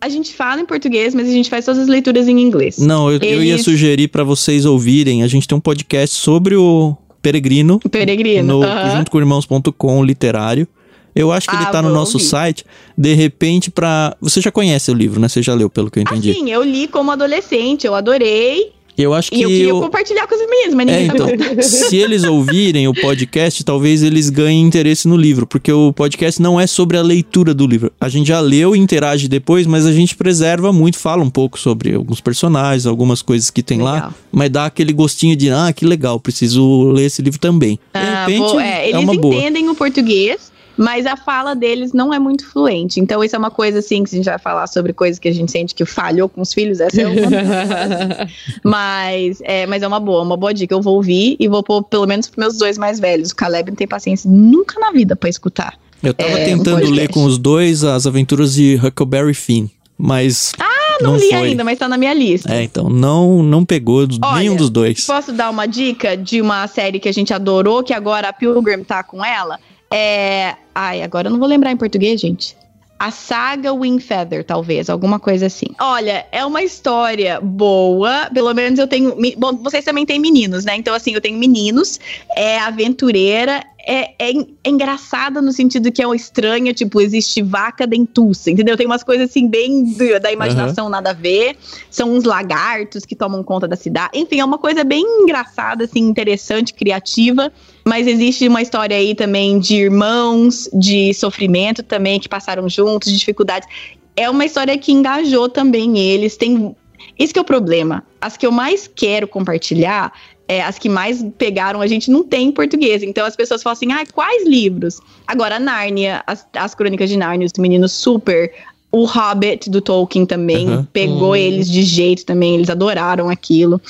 A 0.00 0.08
gente 0.08 0.32
fala 0.32 0.60
em 0.60 0.66
português, 0.66 1.12
mas 1.12 1.28
a 1.28 1.32
gente 1.32 1.50
faz 1.50 1.64
todas 1.64 1.80
as 1.80 1.88
leituras 1.88 2.28
em 2.28 2.38
inglês. 2.40 2.78
Não, 2.78 3.10
eu, 3.10 3.16
eles... 3.16 3.32
eu 3.32 3.42
ia 3.42 3.58
sugerir 3.58 4.08
para 4.08 4.22
vocês 4.22 4.64
ouvirem. 4.64 5.22
A 5.22 5.26
gente 5.26 5.48
tem 5.48 5.58
um 5.58 5.60
podcast 5.60 6.14
sobre 6.14 6.54
o 6.54 6.96
Peregrino. 7.20 7.80
O 7.84 7.88
Peregrino. 7.88 8.60
No, 8.60 8.66
uhum. 8.66 8.96
Junto 8.96 9.10
com 9.10 9.18
irmãos.com 9.18 10.04
literário. 10.04 10.68
Eu 11.16 11.32
acho 11.32 11.48
que 11.48 11.56
ah, 11.56 11.62
ele 11.62 11.70
tá 11.72 11.82
no 11.82 11.92
nosso 11.92 12.18
ouvir. 12.18 12.28
site. 12.28 12.64
De 12.96 13.12
repente, 13.12 13.72
pra. 13.72 14.16
Você 14.20 14.40
já 14.40 14.52
conhece 14.52 14.88
o 14.90 14.94
livro, 14.94 15.18
né? 15.20 15.28
Você 15.28 15.42
já 15.42 15.52
leu, 15.52 15.68
pelo 15.68 15.90
que 15.90 15.98
eu 15.98 16.02
entendi. 16.02 16.30
Ah, 16.30 16.34
sim, 16.34 16.50
eu 16.50 16.62
li 16.62 16.86
como 16.86 17.10
adolescente, 17.10 17.84
eu 17.84 17.94
adorei. 17.96 18.77
Eu 18.98 19.14
acho 19.14 19.30
que. 19.30 19.36
E 19.36 19.42
eu 19.42 19.48
queria 19.48 19.68
eu... 19.68 19.80
compartilhar 19.80 20.26
com 20.26 20.34
os 20.34 20.40
meninos, 20.50 20.74
mas 20.74 20.86
ninguém 20.86 21.02
é, 21.02 21.06
então, 21.06 21.62
Se 21.62 21.96
eles 21.96 22.24
ouvirem 22.24 22.88
o 22.88 22.92
podcast, 22.92 23.62
talvez 23.62 24.02
eles 24.02 24.28
ganhem 24.28 24.60
interesse 24.60 25.06
no 25.06 25.16
livro, 25.16 25.46
porque 25.46 25.72
o 25.72 25.92
podcast 25.92 26.42
não 26.42 26.60
é 26.60 26.66
sobre 26.66 26.96
a 26.96 27.02
leitura 27.02 27.54
do 27.54 27.64
livro. 27.64 27.92
A 28.00 28.08
gente 28.08 28.26
já 28.26 28.40
leu 28.40 28.74
e 28.74 28.78
interage 28.78 29.28
depois, 29.28 29.68
mas 29.68 29.86
a 29.86 29.92
gente 29.92 30.16
preserva 30.16 30.72
muito, 30.72 30.98
fala 30.98 31.22
um 31.22 31.30
pouco 31.30 31.58
sobre 31.58 31.94
alguns 31.94 32.20
personagens, 32.20 32.86
algumas 32.86 33.22
coisas 33.22 33.50
que 33.50 33.62
tem 33.62 33.78
legal. 33.78 33.94
lá, 33.94 34.14
mas 34.32 34.50
dá 34.50 34.66
aquele 34.66 34.92
gostinho 34.92 35.36
de, 35.36 35.48
ah, 35.50 35.72
que 35.72 35.84
legal, 35.84 36.18
preciso 36.18 36.90
ler 36.90 37.04
esse 37.04 37.22
livro 37.22 37.38
também. 37.38 37.76
De 37.76 37.80
ah, 37.94 38.26
repente, 38.26 38.50
boa, 38.50 38.64
é, 38.64 38.86
é 38.86 38.90
eles 38.90 39.08
entendem 39.08 39.62
boa. 39.62 39.74
o 39.74 39.76
português 39.76 40.50
mas 40.78 41.06
a 41.06 41.16
fala 41.16 41.56
deles 41.56 41.92
não 41.92 42.14
é 42.14 42.20
muito 42.20 42.46
fluente. 42.46 43.00
Então, 43.00 43.22
isso 43.24 43.34
é 43.34 43.38
uma 43.38 43.50
coisa 43.50 43.80
assim 43.80 44.04
que 44.04 44.14
a 44.14 44.16
gente 44.16 44.26
vai 44.26 44.38
falar 44.38 44.68
sobre 44.68 44.92
coisas 44.92 45.18
que 45.18 45.26
a 45.26 45.32
gente 45.32 45.50
sente 45.50 45.74
que 45.74 45.84
falhou 45.84 46.28
com 46.28 46.40
os 46.40 46.54
filhos, 46.54 46.78
essa 46.78 47.02
é 47.02 47.06
uma 47.08 47.18
mas, 48.62 49.40
é, 49.42 49.66
mas 49.66 49.82
é 49.82 49.88
uma 49.88 49.98
boa, 49.98 50.22
uma 50.22 50.36
boa 50.36 50.54
dica. 50.54 50.72
Eu 50.72 50.80
vou 50.80 50.94
ouvir 50.94 51.36
e 51.40 51.48
vou 51.48 51.64
pôr 51.64 51.82
pelo 51.82 52.06
menos 52.06 52.28
pros 52.28 52.36
meus 52.38 52.58
dois 52.58 52.78
mais 52.78 53.00
velhos. 53.00 53.32
O 53.32 53.36
Caleb 53.36 53.72
não 53.72 53.76
tem 53.76 53.88
paciência 53.88 54.30
nunca 54.30 54.78
na 54.78 54.92
vida 54.92 55.16
para 55.16 55.28
escutar. 55.28 55.76
Eu 56.00 56.14
tava 56.14 56.30
é, 56.30 56.44
tentando 56.44 56.86
um 56.86 56.90
ler 56.90 57.08
com 57.08 57.24
os 57.24 57.38
dois 57.38 57.82
as 57.82 58.06
aventuras 58.06 58.54
de 58.54 58.80
Huckleberry 58.80 59.34
Finn, 59.34 59.66
mas. 59.96 60.52
Ah, 60.60 60.98
não, 61.00 61.12
não 61.12 61.18
li 61.18 61.28
foi. 61.28 61.38
ainda, 61.38 61.64
mas 61.64 61.76
tá 61.76 61.88
na 61.88 61.98
minha 61.98 62.14
lista. 62.14 62.54
É, 62.54 62.62
então, 62.62 62.88
não, 62.88 63.42
não 63.42 63.64
pegou 63.64 64.06
Olha, 64.22 64.38
nenhum 64.38 64.54
dos 64.54 64.70
dois. 64.70 65.04
Posso 65.04 65.32
dar 65.32 65.50
uma 65.50 65.66
dica 65.66 66.16
de 66.16 66.40
uma 66.40 66.68
série 66.68 67.00
que 67.00 67.08
a 67.08 67.12
gente 67.12 67.34
adorou, 67.34 67.82
que 67.82 67.92
agora 67.92 68.28
a 68.28 68.32
Pilgrim 68.32 68.84
tá 68.84 69.02
com 69.02 69.24
ela? 69.24 69.58
É. 69.90 70.54
Ai, 70.74 71.02
agora 71.02 71.28
eu 71.28 71.32
não 71.32 71.38
vou 71.38 71.48
lembrar 71.48 71.72
em 71.72 71.76
português, 71.76 72.20
gente. 72.20 72.56
A 72.98 73.12
saga 73.12 73.72
Wingfeather, 73.72 74.42
talvez, 74.42 74.90
alguma 74.90 75.20
coisa 75.20 75.46
assim. 75.46 75.68
Olha, 75.80 76.26
é 76.32 76.44
uma 76.44 76.62
história 76.62 77.40
boa. 77.40 78.28
Pelo 78.34 78.52
menos 78.52 78.78
eu 78.78 78.88
tenho. 78.88 79.16
Bom, 79.36 79.56
vocês 79.58 79.84
também 79.84 80.04
têm 80.04 80.18
meninos, 80.18 80.64
né? 80.64 80.74
Então, 80.74 80.92
assim, 80.92 81.12
eu 81.14 81.20
tenho 81.20 81.38
meninos. 81.38 82.00
É 82.34 82.58
aventureira 82.58 83.64
é, 83.90 84.10
é, 84.18 84.32
é, 84.64 84.68
engraçada 84.68 85.40
no 85.40 85.50
sentido 85.50 85.90
que 85.90 86.02
é 86.02 86.14
estranha, 86.14 86.74
tipo, 86.74 87.00
existe 87.00 87.40
vaca 87.40 87.86
dentuça, 87.86 88.50
entendeu? 88.50 88.76
Tem 88.76 88.84
umas 88.84 89.02
coisas 89.02 89.30
assim, 89.30 89.48
bem 89.48 89.94
do, 89.94 90.20
da 90.20 90.30
imaginação, 90.30 90.84
uhum. 90.84 90.90
nada 90.90 91.10
a 91.10 91.14
ver. 91.14 91.56
São 91.90 92.12
uns 92.12 92.24
lagartos 92.24 93.06
que 93.06 93.16
tomam 93.16 93.42
conta 93.42 93.66
da 93.66 93.76
cidade. 93.76 94.10
Enfim, 94.12 94.40
é 94.40 94.44
uma 94.44 94.58
coisa 94.58 94.84
bem 94.84 95.02
engraçada, 95.22 95.84
assim, 95.84 96.00
interessante, 96.00 96.74
criativa. 96.74 97.50
Mas 97.88 98.06
existe 98.06 98.46
uma 98.46 98.60
história 98.60 98.94
aí 98.94 99.14
também 99.14 99.58
de 99.58 99.76
irmãos, 99.76 100.68
de 100.74 101.14
sofrimento 101.14 101.82
também, 101.82 102.20
que 102.20 102.28
passaram 102.28 102.68
juntos, 102.68 103.10
de 103.10 103.18
dificuldades. 103.18 103.66
É 104.14 104.28
uma 104.28 104.44
história 104.44 104.76
que 104.76 104.92
engajou 104.92 105.48
também 105.48 105.98
eles. 105.98 106.36
Tem. 106.36 106.76
Isso 107.18 107.32
que 107.32 107.38
é 107.38 107.42
o 107.42 107.46
problema. 107.46 108.04
As 108.20 108.36
que 108.36 108.46
eu 108.46 108.52
mais 108.52 108.86
quero 108.86 109.26
compartilhar 109.26 110.12
é, 110.46 110.62
as 110.62 110.78
que 110.78 110.88
mais 110.88 111.24
pegaram 111.36 111.80
a 111.80 111.86
gente 111.86 112.10
não 112.10 112.22
tem 112.22 112.48
em 112.48 112.52
português. 112.52 113.02
Então 113.02 113.24
as 113.24 113.34
pessoas 113.34 113.62
falam 113.62 113.72
assim: 113.72 113.92
ah, 113.92 114.04
quais 114.12 114.46
livros? 114.46 115.00
Agora, 115.26 115.58
Nárnia, 115.58 116.22
as, 116.26 116.46
as 116.54 116.74
Crônicas 116.74 117.08
de 117.08 117.16
Nárnia, 117.16 117.46
os 117.46 117.52
meninos 117.58 117.92
super. 117.92 118.52
O 118.90 119.04
Hobbit 119.04 119.68
do 119.68 119.82
Tolkien 119.82 120.24
também 120.24 120.68
uhum. 120.68 120.84
pegou 120.84 121.30
uhum. 121.30 121.36
eles 121.36 121.70
de 121.70 121.82
jeito 121.82 122.24
também, 122.24 122.54
eles 122.54 122.70
adoraram 122.70 123.28
aquilo. 123.28 123.80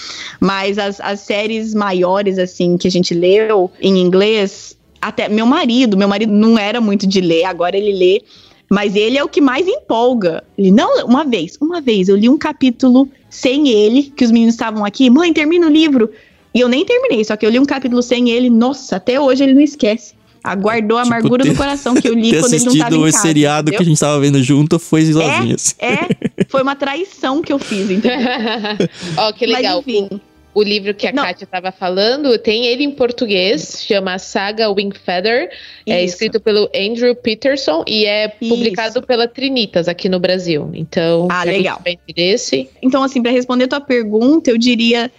Mas 0.41 0.77
as, 0.77 1.01
as 1.01 1.21
séries 1.21 1.73
maiores, 1.73 2.39
assim, 2.39 2.77
que 2.77 2.89
a 2.89 2.91
gente 2.91 3.15
leu 3.15 3.71
em 3.81 3.99
inglês, 3.99 4.77
até 5.01 5.29
meu 5.29 5.47
marido, 5.47 5.97
meu 5.97 6.09
marido 6.09 6.33
não 6.33 6.59
era 6.59 6.81
muito 6.81 7.07
de 7.07 7.21
ler, 7.21 7.45
agora 7.45 7.77
ele 7.77 7.93
lê. 7.93 8.23
Mas 8.71 8.95
ele 8.97 9.17
é 9.17 9.25
o 9.25 9.29
que 9.29 9.41
mais 9.41 9.67
empolga. 9.67 10.45
Ele, 10.59 10.71
não, 10.71 11.07
uma 11.07 11.25
vez, 11.25 11.57
uma 11.61 11.81
vez, 11.81 12.09
eu 12.09 12.17
li 12.17 12.29
um 12.29 12.37
capítulo 12.37 13.09
sem 13.31 13.69
ele, 13.69 14.03
que 14.03 14.25
os 14.25 14.31
meninos 14.31 14.55
estavam 14.55 14.85
aqui. 14.85 15.09
Mãe, 15.09 15.33
termina 15.33 15.67
o 15.67 15.71
livro. 15.71 16.11
E 16.55 16.61
eu 16.61 16.69
nem 16.69 16.85
terminei, 16.85 17.25
só 17.25 17.37
que 17.37 17.47
eu 17.47 17.51
li 17.51 17.59
um 17.59 17.65
capítulo 17.65 18.03
sem 18.03 18.31
ele. 18.31 18.51
Nossa, 18.51 18.97
até 18.97 19.19
hoje 19.21 19.45
ele 19.45 19.55
não 19.55 19.61
esquece. 19.61 20.18
Aguardou 20.43 20.99
a 20.99 21.03
tipo, 21.03 21.15
amargura 21.15 21.45
ter, 21.45 21.51
do 21.51 21.57
coração 21.57 21.95
que 21.95 22.09
eu 22.09 22.15
li 22.15 22.31
quando 22.41 22.53
ele 22.53 22.65
não 22.65 22.73
estava 22.73 22.97
em 22.97 23.03
casa. 23.03 23.19
o 23.19 23.21
seriado 23.21 23.61
entendeu? 23.63 23.79
que 23.79 23.83
a 23.83 23.87
gente 23.87 24.01
tava 24.01 24.21
vendo 24.21 24.43
junto 24.43 24.79
foi 24.79 25.05
sozinho. 25.07 25.53
É, 25.53 25.55
assim. 25.55 25.75
é, 25.79 26.45
foi 26.49 26.63
uma 26.63 26.77
traição 26.77 27.43
que 27.43 27.53
eu 27.53 27.59
fiz, 27.59 27.91
entendeu? 27.91 28.19
Ó, 29.17 29.29
oh, 29.29 29.33
que 29.33 29.47
legal. 29.47 29.83
Mas, 29.85 29.95
enfim. 29.95 30.21
O, 30.55 30.63
livro 30.63 30.93
que 30.93 31.07
a 31.07 31.13
não. 31.13 31.23
Kátia 31.23 31.45
estava 31.45 31.71
falando, 31.71 32.37
tem 32.37 32.67
ele 32.67 32.83
em 32.83 32.91
português, 32.91 33.85
chama 33.87 34.19
Saga 34.19 34.69
Wingfeather, 34.69 35.51
é 35.87 36.03
escrito 36.03 36.41
pelo 36.41 36.69
Andrew 36.75 37.15
Peterson 37.15 37.85
e 37.87 38.05
é 38.05 38.35
Isso. 38.41 38.53
publicado 38.53 39.03
pela 39.03 39.29
Trinitas 39.29 39.87
aqui 39.87 40.09
no 40.09 40.19
Brasil. 40.19 40.69
Então, 40.75 41.29
ah, 41.31 41.45
legal. 41.45 41.81
interesse. 41.87 42.69
Então, 42.83 43.05
assim, 43.05 43.23
para 43.23 43.31
responder 43.31 43.69
tua 43.69 43.81
pergunta, 43.81 44.51
eu 44.51 44.59
diria 44.59 45.13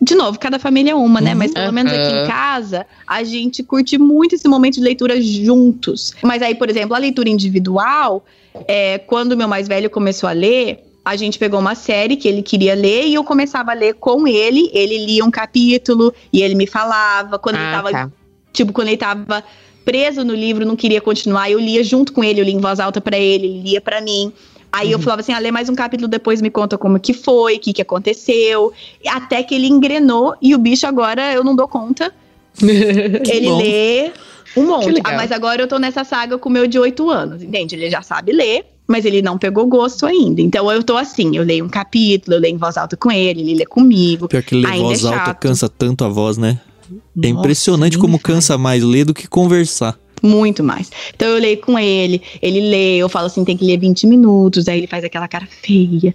de 0.00 0.14
novo, 0.14 0.38
cada 0.38 0.58
família 0.58 0.92
é 0.92 0.94
uma, 0.94 1.20
né? 1.20 1.34
Mas 1.34 1.52
pelo 1.52 1.72
menos 1.72 1.92
aqui 1.92 2.12
em 2.12 2.26
casa, 2.26 2.86
a 3.06 3.22
gente 3.22 3.62
curte 3.62 3.98
muito 3.98 4.34
esse 4.34 4.48
momento 4.48 4.74
de 4.74 4.80
leitura 4.80 5.20
juntos. 5.20 6.14
Mas 6.22 6.42
aí, 6.42 6.54
por 6.54 6.70
exemplo, 6.70 6.94
a 6.94 6.98
leitura 6.98 7.28
individual, 7.28 8.24
é, 8.66 8.98
quando 8.98 9.36
meu 9.36 9.48
mais 9.48 9.68
velho 9.68 9.90
começou 9.90 10.28
a 10.28 10.32
ler, 10.32 10.84
a 11.04 11.16
gente 11.16 11.38
pegou 11.38 11.58
uma 11.58 11.74
série 11.74 12.16
que 12.16 12.28
ele 12.28 12.42
queria 12.42 12.74
ler 12.74 13.06
e 13.06 13.14
eu 13.14 13.24
começava 13.24 13.70
a 13.70 13.74
ler 13.74 13.94
com 13.94 14.28
ele. 14.28 14.70
Ele 14.72 15.06
lia 15.06 15.24
um 15.24 15.30
capítulo 15.30 16.12
e 16.32 16.42
ele 16.42 16.54
me 16.54 16.66
falava. 16.66 17.38
Quando 17.38 17.56
ah, 17.56 17.62
ele 17.62 17.70
tava. 17.70 17.90
Tá. 17.90 18.10
Tipo, 18.52 18.72
quando 18.72 18.88
ele 18.88 18.96
tava 18.96 19.44
preso 19.84 20.22
no 20.22 20.34
livro, 20.34 20.66
não 20.66 20.76
queria 20.76 21.00
continuar, 21.00 21.50
eu 21.50 21.58
lia 21.58 21.82
junto 21.82 22.12
com 22.12 22.22
ele, 22.22 22.40
eu 22.40 22.44
lia 22.44 22.52
em 22.52 22.60
voz 22.60 22.78
alta 22.78 23.00
para 23.00 23.18
ele, 23.18 23.46
ele 23.46 23.62
lia 23.62 23.80
para 23.80 24.02
mim. 24.02 24.30
Aí 24.72 24.88
uhum. 24.88 24.92
eu 24.92 24.98
falava 25.00 25.20
assim, 25.20 25.32
ah, 25.32 25.38
lê 25.38 25.50
mais 25.50 25.68
um 25.68 25.74
capítulo 25.74 26.08
depois, 26.08 26.42
me 26.42 26.50
conta 26.50 26.76
como 26.76 26.98
que 27.00 27.12
foi, 27.12 27.56
o 27.56 27.60
que 27.60 27.72
que 27.72 27.82
aconteceu. 27.82 28.72
Até 29.06 29.42
que 29.42 29.54
ele 29.54 29.66
engrenou 29.66 30.34
e 30.40 30.54
o 30.54 30.58
bicho 30.58 30.86
agora 30.86 31.32
eu 31.32 31.42
não 31.42 31.56
dou 31.56 31.66
conta. 31.66 32.12
ele 32.60 33.48
bom. 33.48 33.58
lê 33.58 34.12
um 34.56 34.66
monte. 34.66 35.00
Ah, 35.04 35.16
mas 35.16 35.32
agora 35.32 35.62
eu 35.62 35.68
tô 35.68 35.78
nessa 35.78 36.04
saga 36.04 36.38
com 36.38 36.48
o 36.48 36.52
meu 36.52 36.66
de 36.66 36.78
oito 36.78 37.10
anos, 37.10 37.42
entende? 37.42 37.74
Ele 37.74 37.90
já 37.90 38.02
sabe 38.02 38.32
ler, 38.32 38.64
mas 38.86 39.04
ele 39.04 39.22
não 39.22 39.38
pegou 39.38 39.66
gosto 39.66 40.06
ainda. 40.06 40.40
Então 40.40 40.70
eu 40.70 40.82
tô 40.82 40.96
assim, 40.96 41.36
eu 41.36 41.44
leio 41.44 41.64
um 41.64 41.68
capítulo, 41.68 42.36
eu 42.36 42.40
leio 42.40 42.54
em 42.54 42.58
voz 42.58 42.76
alta 42.76 42.96
com 42.96 43.10
ele, 43.12 43.40
ele 43.40 43.54
lê 43.54 43.66
comigo. 43.66 44.28
Pior 44.28 44.42
que 44.42 44.54
ler 44.54 44.74
em 44.74 44.82
voz 44.82 45.04
é 45.04 45.14
alta 45.14 45.34
cansa 45.34 45.68
tanto 45.68 46.04
a 46.04 46.08
voz, 46.08 46.36
né? 46.36 46.58
É 46.90 46.94
Nossa, 46.94 47.26
é 47.26 47.28
impressionante 47.28 47.98
como 47.98 48.18
cansa 48.18 48.56
mais 48.56 48.82
ler 48.82 49.04
do 49.04 49.14
que 49.14 49.28
conversar. 49.28 49.98
Muito 50.22 50.64
mais. 50.64 50.90
Então 51.14 51.28
eu 51.28 51.40
leio 51.40 51.58
com 51.58 51.78
ele, 51.78 52.22
ele 52.42 52.60
lê, 52.60 52.96
eu 52.96 53.08
falo 53.08 53.26
assim, 53.26 53.44
tem 53.44 53.56
que 53.56 53.64
ler 53.64 53.78
20 53.78 54.06
minutos, 54.06 54.68
aí 54.68 54.78
ele 54.78 54.86
faz 54.86 55.04
aquela 55.04 55.28
cara 55.28 55.46
feia. 55.46 56.14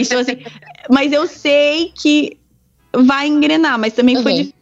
Então, 0.00 0.18
assim, 0.18 0.38
mas 0.90 1.12
eu 1.12 1.26
sei 1.26 1.92
que 1.94 2.36
vai 2.92 3.26
engrenar, 3.26 3.78
mas 3.78 3.92
também 3.92 4.16
uhum. 4.16 4.22
foi 4.22 4.32
difícil, 4.32 4.54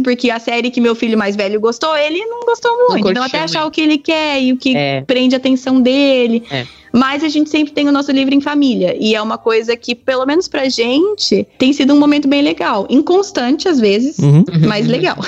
porque 0.00 0.30
a 0.30 0.38
série 0.38 0.70
que 0.70 0.80
meu 0.80 0.94
filho 0.94 1.18
mais 1.18 1.34
velho 1.36 1.60
gostou, 1.60 1.96
ele 1.96 2.24
não 2.26 2.40
gostou 2.40 2.70
muito. 2.88 3.04
Não 3.04 3.10
então, 3.10 3.22
até 3.22 3.40
achar 3.40 3.66
o 3.66 3.70
que 3.70 3.80
ele 3.80 3.98
quer 3.98 4.40
e 4.42 4.52
o 4.52 4.56
que 4.56 4.76
é. 4.76 5.02
prende 5.02 5.34
a 5.34 5.38
atenção 5.38 5.80
dele. 5.80 6.42
É. 6.50 6.66
Mas 6.92 7.24
a 7.24 7.28
gente 7.28 7.48
sempre 7.48 7.72
tem 7.72 7.88
o 7.88 7.92
nosso 7.92 8.12
livro 8.12 8.34
em 8.34 8.40
família. 8.40 8.94
E 9.00 9.14
é 9.14 9.22
uma 9.22 9.38
coisa 9.38 9.74
que, 9.76 9.94
pelo 9.94 10.26
menos 10.26 10.46
pra 10.46 10.68
gente, 10.68 11.46
tem 11.56 11.72
sido 11.72 11.94
um 11.94 11.98
momento 11.98 12.28
bem 12.28 12.42
legal. 12.42 12.86
Inconstante, 12.90 13.66
às 13.66 13.80
vezes, 13.80 14.18
uhum. 14.18 14.44
mas 14.68 14.86
legal. 14.86 15.16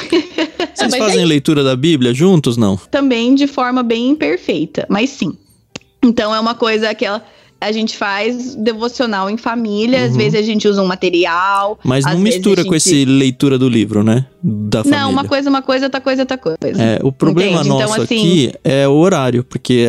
Vocês 0.74 0.90
mas 0.90 0.96
fazem 0.96 1.22
é 1.22 1.26
leitura 1.26 1.64
da 1.64 1.74
Bíblia 1.74 2.12
juntos, 2.12 2.56
não? 2.56 2.76
Também 2.90 3.34
de 3.34 3.46
forma 3.46 3.82
bem 3.82 4.10
imperfeita, 4.10 4.86
mas 4.90 5.08
sim. 5.10 5.32
Então 6.04 6.34
é 6.34 6.38
uma 6.38 6.54
coisa 6.54 6.94
que 6.94 7.06
ela 7.06 7.24
a 7.64 7.72
gente 7.72 7.96
faz 7.96 8.54
devocional 8.54 9.30
em 9.30 9.36
família, 9.36 10.00
uhum. 10.00 10.06
às 10.06 10.16
vezes 10.16 10.38
a 10.38 10.42
gente 10.42 10.68
usa 10.68 10.82
um 10.82 10.86
material. 10.86 11.78
Mas 11.82 12.04
não 12.04 12.18
mistura 12.18 12.62
gente... 12.62 12.68
com 12.68 12.74
esse 12.74 13.04
leitura 13.04 13.58
do 13.58 13.68
livro, 13.68 14.04
né? 14.04 14.26
Da 14.42 14.84
família. 14.84 15.04
Não, 15.04 15.10
uma 15.10 15.24
coisa, 15.24 15.48
uma 15.48 15.62
coisa, 15.62 15.86
outra 15.86 16.00
coisa, 16.00 16.22
outra 16.22 16.36
coisa. 16.36 16.60
É, 16.82 17.00
o 17.02 17.10
problema 17.10 17.60
Entende? 17.60 17.68
nosso 17.68 17.92
então, 17.92 18.04
assim... 18.04 18.18
aqui 18.18 18.52
é 18.62 18.86
o 18.86 18.92
horário, 18.92 19.42
porque 19.42 19.86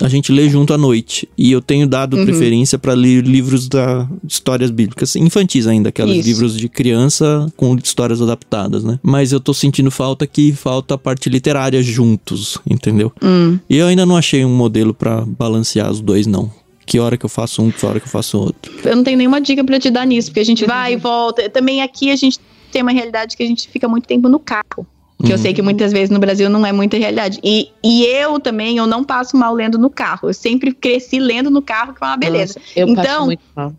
a 0.00 0.08
gente 0.08 0.32
lê 0.32 0.48
junto 0.48 0.72
à 0.72 0.78
noite. 0.78 1.28
E 1.36 1.52
eu 1.52 1.60
tenho 1.60 1.86
dado 1.86 2.16
uhum. 2.16 2.24
preferência 2.24 2.78
para 2.78 2.94
ler 2.94 3.22
livros 3.22 3.68
da 3.68 4.08
histórias 4.26 4.70
bíblicas, 4.70 5.14
infantis 5.14 5.66
ainda, 5.66 5.90
aqueles 5.90 6.16
Isso. 6.16 6.28
livros 6.28 6.56
de 6.56 6.68
criança 6.68 7.52
com 7.56 7.76
histórias 7.76 8.22
adaptadas, 8.22 8.82
né? 8.82 8.98
Mas 9.02 9.32
eu 9.32 9.40
tô 9.40 9.52
sentindo 9.52 9.90
falta 9.90 10.26
que 10.26 10.52
falta 10.52 10.94
a 10.94 10.98
parte 10.98 11.28
literária 11.28 11.82
juntos, 11.82 12.58
entendeu? 12.68 13.12
Hum. 13.22 13.58
E 13.68 13.76
eu 13.76 13.86
ainda 13.86 14.06
não 14.06 14.16
achei 14.16 14.44
um 14.44 14.54
modelo 14.54 14.94
para 14.94 15.22
balancear 15.26 15.90
os 15.90 16.00
dois, 16.00 16.26
não 16.26 16.50
que 16.88 16.98
hora 16.98 17.18
que 17.18 17.26
eu 17.26 17.28
faço 17.28 17.62
um, 17.62 17.70
que 17.70 17.84
hora 17.84 18.00
que 18.00 18.06
eu 18.06 18.10
faço 18.10 18.38
outro. 18.38 18.72
Eu 18.82 18.96
não 18.96 19.04
tenho 19.04 19.18
nenhuma 19.18 19.40
dica 19.42 19.62
para 19.62 19.78
te 19.78 19.90
dar 19.90 20.06
nisso, 20.06 20.30
porque 20.30 20.40
a 20.40 20.44
gente 20.44 20.64
vai 20.64 20.94
e 20.94 20.96
volta. 20.96 21.48
Também 21.50 21.82
aqui 21.82 22.10
a 22.10 22.16
gente 22.16 22.40
tem 22.72 22.80
uma 22.80 22.92
realidade 22.92 23.36
que 23.36 23.42
a 23.42 23.46
gente 23.46 23.68
fica 23.68 23.86
muito 23.86 24.08
tempo 24.08 24.26
no 24.26 24.38
carro. 24.38 24.86
Que 25.18 25.26
uhum. 25.26 25.32
eu 25.32 25.38
sei 25.38 25.52
que 25.52 25.60
muitas 25.60 25.92
vezes 25.92 26.10
no 26.10 26.18
Brasil 26.18 26.48
não 26.48 26.64
é 26.64 26.72
muita 26.72 26.96
realidade. 26.96 27.40
E, 27.44 27.70
e 27.84 28.06
eu 28.06 28.40
também, 28.40 28.78
eu 28.78 28.86
não 28.86 29.04
passo 29.04 29.36
mal 29.36 29.52
lendo 29.52 29.76
no 29.76 29.90
carro. 29.90 30.30
Eu 30.30 30.34
sempre 30.34 30.72
cresci 30.72 31.18
lendo 31.18 31.50
no 31.50 31.60
carro, 31.60 31.92
que 31.92 32.02
é 32.02 32.06
uma 32.06 32.16
beleza. 32.16 32.54
Nossa, 32.58 32.80
eu 32.80 32.88
então, 32.88 33.04
passo 33.04 33.26
muito 33.26 33.42
mal. 33.54 33.74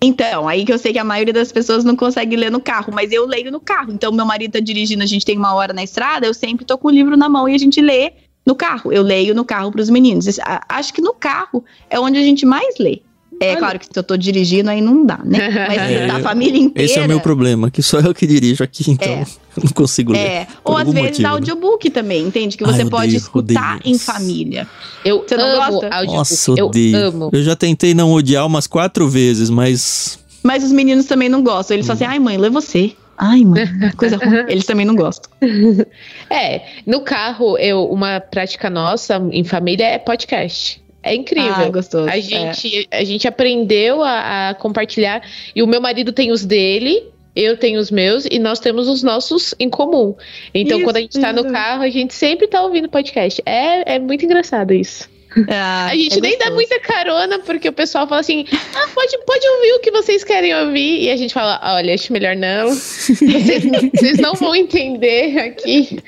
Então, 0.00 0.48
aí 0.48 0.64
que 0.64 0.72
eu 0.72 0.78
sei 0.78 0.92
que 0.92 0.98
a 0.98 1.04
maioria 1.04 1.34
das 1.34 1.50
pessoas 1.50 1.82
não 1.84 1.96
consegue 1.96 2.36
ler 2.36 2.50
no 2.50 2.60
carro, 2.60 2.92
mas 2.94 3.10
eu 3.10 3.26
leio 3.26 3.50
no 3.50 3.60
carro. 3.60 3.92
Então, 3.92 4.12
meu 4.12 4.24
marido 4.24 4.52
tá 4.52 4.60
dirigindo, 4.60 5.02
a 5.02 5.06
gente 5.06 5.26
tem 5.26 5.36
uma 5.36 5.52
hora 5.54 5.72
na 5.72 5.82
estrada, 5.82 6.24
eu 6.26 6.32
sempre 6.32 6.64
tô 6.64 6.78
com 6.78 6.88
o 6.88 6.90
livro 6.90 7.16
na 7.16 7.28
mão 7.28 7.48
e 7.48 7.54
a 7.54 7.58
gente 7.58 7.80
lê 7.80 8.12
no 8.48 8.54
carro. 8.54 8.90
Eu 8.90 9.02
leio 9.02 9.34
no 9.34 9.44
carro 9.44 9.70
para 9.70 9.82
os 9.82 9.90
meninos. 9.90 10.26
Acho 10.68 10.94
que 10.94 11.02
no 11.02 11.12
carro 11.12 11.62
é 11.90 12.00
onde 12.00 12.18
a 12.18 12.22
gente 12.22 12.46
mais 12.46 12.78
lê. 12.80 13.02
É 13.40 13.50
Olha. 13.50 13.58
claro 13.58 13.78
que 13.78 13.84
se 13.84 13.92
eu 13.94 14.02
tô 14.02 14.16
dirigindo, 14.16 14.68
aí 14.70 14.80
não 14.80 15.04
dá, 15.04 15.20
né? 15.22 15.38
Mas 15.68 15.78
é, 15.78 16.10
a 16.10 16.18
família 16.20 16.58
inteira. 16.58 16.90
Esse 16.90 16.98
é 16.98 17.04
o 17.04 17.06
meu 17.06 17.20
problema, 17.20 17.70
que 17.70 17.82
só 17.82 18.00
eu 18.00 18.12
que 18.12 18.26
dirijo 18.26 18.64
aqui, 18.64 18.90
então 18.90 19.06
é. 19.12 19.24
não 19.62 19.70
consigo 19.72 20.12
ler. 20.12 20.18
É. 20.18 20.46
Ou 20.64 20.76
às 20.76 20.88
vezes 20.88 21.02
motivo, 21.02 21.22
né? 21.22 21.28
audiobook 21.28 21.90
também, 21.90 22.26
entende? 22.26 22.56
Que 22.56 22.64
você 22.64 22.82
Ai, 22.82 22.88
pode 22.88 23.04
odeio, 23.04 23.18
escutar 23.18 23.76
odeio. 23.76 23.94
em 23.94 23.98
família. 23.98 24.66
Eu 25.04 25.24
você 25.28 25.36
não 25.36 25.44
amo 25.44 25.72
gosta? 25.72 25.86
audiobook. 25.86 26.16
Nossa, 26.16 26.54
eu 26.56 26.66
odeio. 26.66 26.96
amo. 26.96 27.30
Eu 27.32 27.42
já 27.44 27.54
tentei 27.54 27.94
não 27.94 28.12
odiar 28.12 28.44
umas 28.44 28.66
quatro 28.66 29.08
vezes, 29.08 29.50
mas. 29.50 30.18
Mas 30.42 30.64
os 30.64 30.72
meninos 30.72 31.04
também 31.06 31.28
não 31.28 31.42
gostam. 31.42 31.76
Eles 31.76 31.86
hum. 31.86 31.94
falam 31.94 32.02
assim: 32.02 32.12
ai, 32.12 32.18
mãe, 32.18 32.38
lê 32.38 32.50
você. 32.50 32.92
Ai, 33.18 33.44
mãe, 33.44 33.64
coisa 33.98 34.16
ruim. 34.16 34.44
Eles 34.48 34.64
também 34.64 34.86
não 34.86 34.94
gostam. 34.94 35.30
É, 36.30 36.62
no 36.86 37.00
carro, 37.00 37.56
eu, 37.56 37.84
uma 37.90 38.20
prática 38.20 38.68
nossa 38.68 39.16
em 39.32 39.42
família 39.42 39.86
é 39.86 39.98
podcast. 39.98 40.82
É 41.02 41.14
incrível. 41.14 41.54
Ah, 41.54 41.70
gostoso. 41.70 42.08
A 42.08 42.20
gente, 42.20 42.86
é. 42.90 42.98
a 42.98 43.04
gente 43.04 43.26
aprendeu 43.26 44.02
a, 44.02 44.50
a, 44.50 44.54
compartilhar. 44.54 45.22
E 45.54 45.62
o 45.62 45.66
meu 45.66 45.80
marido 45.80 46.12
tem 46.12 46.30
os 46.30 46.44
dele, 46.44 47.02
eu 47.34 47.56
tenho 47.56 47.80
os 47.80 47.90
meus, 47.90 48.26
e 48.30 48.38
nós 48.38 48.60
temos 48.60 48.88
os 48.88 49.02
nossos 49.02 49.54
em 49.58 49.70
comum. 49.70 50.14
Então, 50.52 50.78
isso, 50.78 50.84
quando 50.84 50.96
a 50.96 51.00
gente 51.00 51.18
tá 51.18 51.32
no 51.32 51.50
carro, 51.50 51.82
a 51.82 51.90
gente 51.90 52.14
sempre 52.14 52.46
tá 52.46 52.62
ouvindo 52.62 52.88
podcast. 52.88 53.42
É, 53.46 53.94
é 53.94 53.98
muito 53.98 54.24
engraçado 54.24 54.72
isso. 54.74 55.08
Ah, 55.48 55.88
a 55.90 55.96
gente 55.96 56.18
é 56.18 56.20
nem 56.20 56.38
dá 56.38 56.50
muita 56.50 56.80
carona, 56.80 57.38
porque 57.40 57.68
o 57.68 57.72
pessoal 57.72 58.06
fala 58.08 58.20
assim: 58.20 58.44
ah, 58.52 58.88
pode, 58.94 59.18
pode 59.24 59.48
ouvir 59.48 59.72
vocês 60.02 60.24
querem 60.24 60.54
ouvir. 60.54 61.02
E 61.02 61.10
a 61.10 61.16
gente 61.16 61.34
fala: 61.34 61.60
olha, 61.62 61.94
acho 61.94 62.12
melhor 62.12 62.36
não. 62.36 62.68
Vocês, 62.68 63.64
vocês 63.94 64.18
não 64.18 64.34
vão 64.34 64.54
entender 64.54 65.38
aqui. 65.38 65.98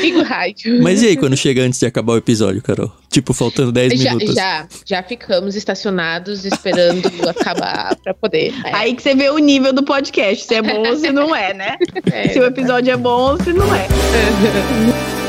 Liga 0.00 0.18
o 0.18 0.22
rádio. 0.22 0.82
Mas 0.82 1.02
e 1.02 1.08
aí, 1.08 1.16
quando 1.16 1.36
chega 1.36 1.62
antes 1.62 1.78
de 1.78 1.86
acabar 1.86 2.14
o 2.14 2.16
episódio, 2.16 2.62
Carol? 2.62 2.92
Tipo, 3.10 3.32
faltando 3.32 3.72
10 3.72 3.94
já, 3.94 4.14
minutos. 4.14 4.34
Já, 4.34 4.68
já 4.84 5.02
ficamos 5.02 5.56
estacionados 5.56 6.44
esperando 6.44 7.10
acabar 7.28 7.96
pra 7.96 8.12
poder. 8.14 8.52
É. 8.64 8.74
Aí 8.74 8.94
que 8.94 9.02
você 9.02 9.14
vê 9.14 9.30
o 9.30 9.38
nível 9.38 9.72
do 9.72 9.82
podcast, 9.82 10.46
se 10.46 10.54
é 10.54 10.62
bom 10.62 10.86
ou 10.86 10.96
se 10.96 11.10
não 11.10 11.34
é, 11.34 11.54
né? 11.54 11.76
É, 12.12 12.28
se 12.28 12.38
o 12.38 12.44
episódio 12.44 12.92
é 12.92 12.96
bom 12.96 13.32
ou 13.32 13.42
se 13.42 13.52
não 13.52 13.74
é. 13.74 13.86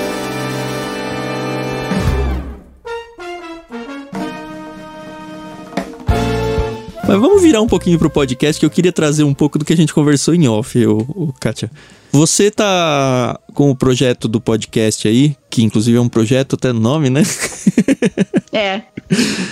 Mas 7.10 7.20
vamos 7.20 7.42
virar 7.42 7.60
um 7.60 7.66
pouquinho 7.66 7.98
pro 7.98 8.08
podcast 8.08 8.60
que 8.60 8.66
eu 8.68 8.70
queria 8.70 8.92
trazer 8.92 9.24
um 9.24 9.34
pouco 9.34 9.58
do 9.58 9.66
que 9.66 9.74
a 9.74 9.76
gente 9.76 9.92
conversou 9.92 10.36
em 10.36 10.48
off, 10.48 10.86
o, 10.86 11.34
Kátia. 11.40 11.72
Você 12.12 12.52
tá 12.52 13.40
com 13.56 13.72
o 13.72 13.76
projeto 13.76 14.28
do 14.28 14.40
podcast 14.40 15.08
aí, 15.08 15.36
que 15.50 15.64
inclusive 15.64 15.98
é 15.98 16.00
um 16.00 16.08
projeto 16.08 16.54
até 16.54 16.72
nome, 16.72 17.10
né? 17.10 17.24
É, 18.52 18.82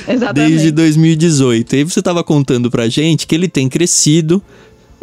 exatamente. 0.08 0.49
Desde 0.49 0.72
2018. 0.72 1.76
E 1.76 1.78
aí 1.78 1.84
você 1.84 2.01
tava 2.01 2.24
contando 2.24 2.70
pra 2.70 2.89
gente 2.89 3.28
que 3.28 3.36
ele 3.36 3.47
tem 3.47 3.70
crescido 3.70 4.41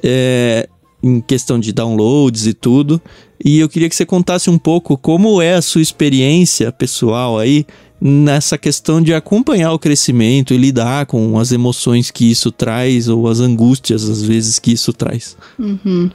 é, 0.02 0.68
em 1.00 1.20
questão 1.20 1.60
de 1.60 1.72
downloads 1.72 2.46
e 2.46 2.52
tudo. 2.52 3.00
E 3.42 3.60
eu 3.60 3.68
queria 3.68 3.88
que 3.88 3.94
você 3.94 4.04
contasse 4.04 4.50
um 4.50 4.58
pouco 4.58 4.98
como 4.98 5.40
é 5.40 5.54
a 5.54 5.62
sua 5.62 5.80
experiência 5.80 6.72
pessoal 6.72 7.38
aí 7.38 7.64
nessa 8.00 8.58
questão 8.58 9.00
de 9.00 9.14
acompanhar 9.14 9.72
o 9.72 9.78
crescimento 9.78 10.52
e 10.52 10.58
lidar 10.58 11.06
com 11.06 11.38
as 11.38 11.52
emoções 11.52 12.10
que 12.10 12.30
isso 12.30 12.50
traz 12.50 13.08
ou 13.08 13.28
as 13.28 13.40
angústias 13.40 14.08
às 14.08 14.22
vezes 14.22 14.58
que 14.58 14.72
isso 14.72 14.92
traz. 14.92 15.36
Uhum. 15.58 16.10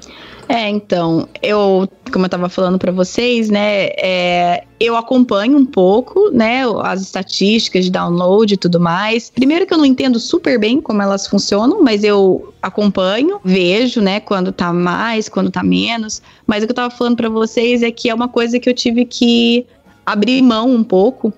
É, 0.47 0.67
então, 0.67 1.27
eu, 1.43 1.87
como 2.11 2.25
eu 2.25 2.27
estava 2.27 2.49
falando 2.49 2.79
para 2.79 2.91
vocês, 2.91 3.51
né, 3.51 3.89
é, 3.99 4.63
eu 4.79 4.95
acompanho 4.95 5.55
um 5.55 5.65
pouco, 5.65 6.31
né, 6.31 6.63
as 6.81 7.03
estatísticas 7.03 7.85
de 7.85 7.91
download 7.91 8.55
e 8.55 8.57
tudo 8.57 8.79
mais. 8.79 9.29
Primeiro 9.29 9.67
que 9.67 9.73
eu 9.75 9.77
não 9.77 9.85
entendo 9.85 10.19
super 10.19 10.59
bem 10.59 10.81
como 10.81 11.03
elas 11.03 11.27
funcionam, 11.27 11.83
mas 11.83 12.03
eu 12.03 12.51
acompanho, 12.63 13.39
vejo, 13.45 14.01
né, 14.01 14.19
quando 14.19 14.51
tá 14.51 14.73
mais, 14.73 15.29
quando 15.29 15.51
tá 15.51 15.61
menos. 15.61 16.19
Mas 16.47 16.63
o 16.63 16.65
que 16.65 16.71
eu 16.71 16.73
estava 16.73 16.95
falando 16.95 17.15
para 17.15 17.29
vocês 17.29 17.83
é 17.83 17.91
que 17.91 18.09
é 18.09 18.13
uma 18.13 18.27
coisa 18.27 18.59
que 18.59 18.67
eu 18.67 18.73
tive 18.73 19.05
que 19.05 19.67
abrir 20.03 20.41
mão 20.41 20.71
um 20.71 20.83
pouco 20.83 21.31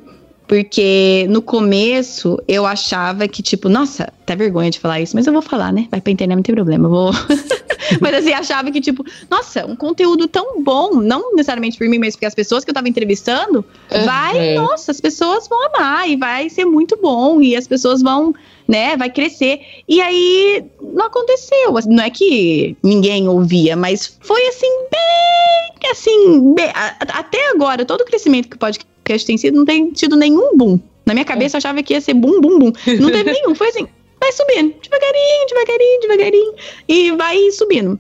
porque 0.52 1.28
no 1.30 1.42
começo 1.42 2.38
eu 2.46 2.66
achava 2.66 3.26
que, 3.26 3.42
tipo, 3.42 3.70
nossa, 3.70 4.12
até 4.22 4.36
vergonha 4.36 4.70
de 4.70 4.82
falar 4.82 5.00
isso, 5.00 5.16
mas 5.16 5.26
eu 5.26 5.32
vou 5.32 5.42
falar, 5.42 5.72
né? 5.72 5.88
Vai 5.90 6.02
pra 6.02 6.12
internet, 6.12 6.36
não 6.36 6.44
tem 6.44 6.54
problema, 6.54 6.88
eu 6.88 6.90
vou. 6.90 7.12
mas 8.02 8.16
assim, 8.16 8.34
achava 8.34 8.70
que, 8.70 8.82
tipo, 8.82 9.02
nossa, 9.30 9.66
um 9.66 9.78
conteúdo 9.78 10.28
tão 10.28 10.62
bom, 10.62 10.96
não 10.96 11.32
necessariamente 11.32 11.78
por 11.78 11.88
mim, 11.88 12.00
mas 12.00 12.16
porque 12.16 12.26
as 12.26 12.36
pessoas 12.36 12.66
que 12.66 12.70
eu 12.70 12.74
tava 12.74 12.90
entrevistando, 12.90 13.64
vai, 14.04 14.56
nossa, 14.56 14.92
as 14.92 15.00
pessoas 15.00 15.48
vão 15.48 15.68
amar 15.68 16.10
e 16.10 16.18
vai 16.18 16.50
ser 16.50 16.66
muito 16.66 16.98
bom 17.02 17.42
e 17.42 17.56
as 17.56 17.66
pessoas 17.66 18.02
vão, 18.02 18.36
né, 18.68 18.98
vai 18.98 19.10
crescer. 19.10 19.62
E 19.88 20.02
aí 20.02 20.66
não 20.82 21.06
aconteceu. 21.06 21.76
Não 21.88 22.04
é 22.04 22.10
que 22.10 22.76
ninguém 22.84 23.30
ouvia, 23.30 23.78
mas 23.78 24.18
foi 24.20 24.46
assim, 24.48 24.68
bem, 24.92 25.92
assim, 25.92 26.54
bem, 26.56 26.72
até 27.00 27.52
agora, 27.52 27.86
todo 27.86 28.02
o 28.02 28.06
crescimento 28.06 28.50
que 28.50 28.58
o 28.58 28.60
podcast 28.60 28.91
podcast 29.02 29.26
tem 29.26 29.38
sido, 29.38 29.58
não 29.58 29.66
tem 29.66 29.92
tido 29.92 30.16
nenhum 30.16 30.56
boom. 30.56 30.80
Na 31.06 31.14
minha 31.14 31.26
cabeça 31.26 31.58
eu 31.58 31.60
achava 31.60 31.82
que 31.84 31.94
ia 31.94 32.02
ser 32.02 32.14
boom, 32.14 32.40
boom, 32.40 32.60
boom. 32.60 32.72
Não 33.00 33.12
teve 33.12 33.32
nenhum. 33.34 33.56
Foi 33.56 33.68
assim, 33.70 33.88
vai 34.20 34.32
subindo, 34.32 34.74
devagarinho, 34.82 35.48
devagarinho, 35.48 36.00
devagarinho. 36.02 36.54
E 36.88 37.12
vai 37.12 37.52
subindo. 37.52 38.00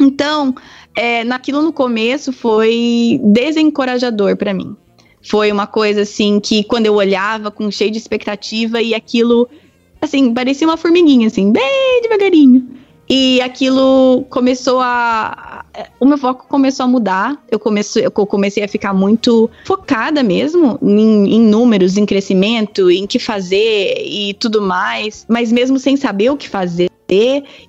Então, 0.00 0.54
é, 0.96 1.22
naquilo 1.24 1.62
no 1.62 1.72
começo 1.72 2.32
foi 2.32 3.20
desencorajador 3.22 4.36
para 4.36 4.52
mim. 4.54 4.76
Foi 5.22 5.52
uma 5.52 5.66
coisa 5.66 6.02
assim 6.02 6.40
que 6.40 6.64
quando 6.64 6.86
eu 6.86 6.94
olhava 6.94 7.50
com 7.50 7.70
cheio 7.70 7.90
de 7.90 7.98
expectativa 7.98 8.82
e 8.82 8.92
aquilo, 8.92 9.48
assim, 10.00 10.34
parecia 10.34 10.66
uma 10.66 10.76
formiguinha, 10.76 11.28
assim, 11.28 11.52
bem 11.52 12.00
devagarinho. 12.02 12.81
E 13.14 13.42
aquilo 13.42 14.24
começou 14.30 14.80
a. 14.80 15.66
O 16.00 16.06
meu 16.06 16.16
foco 16.16 16.46
começou 16.48 16.84
a 16.84 16.86
mudar. 16.86 17.44
Eu 17.50 17.58
comecei, 17.58 18.06
eu 18.06 18.10
comecei 18.10 18.64
a 18.64 18.68
ficar 18.68 18.94
muito 18.94 19.50
focada 19.66 20.22
mesmo 20.22 20.78
em, 20.82 21.34
em 21.34 21.40
números, 21.42 21.98
em 21.98 22.06
crescimento, 22.06 22.90
em 22.90 23.06
que 23.06 23.18
fazer 23.18 24.02
e 24.02 24.32
tudo 24.40 24.62
mais. 24.62 25.26
Mas 25.28 25.52
mesmo 25.52 25.78
sem 25.78 25.94
saber 25.94 26.30
o 26.30 26.38
que 26.38 26.48
fazer. 26.48 26.90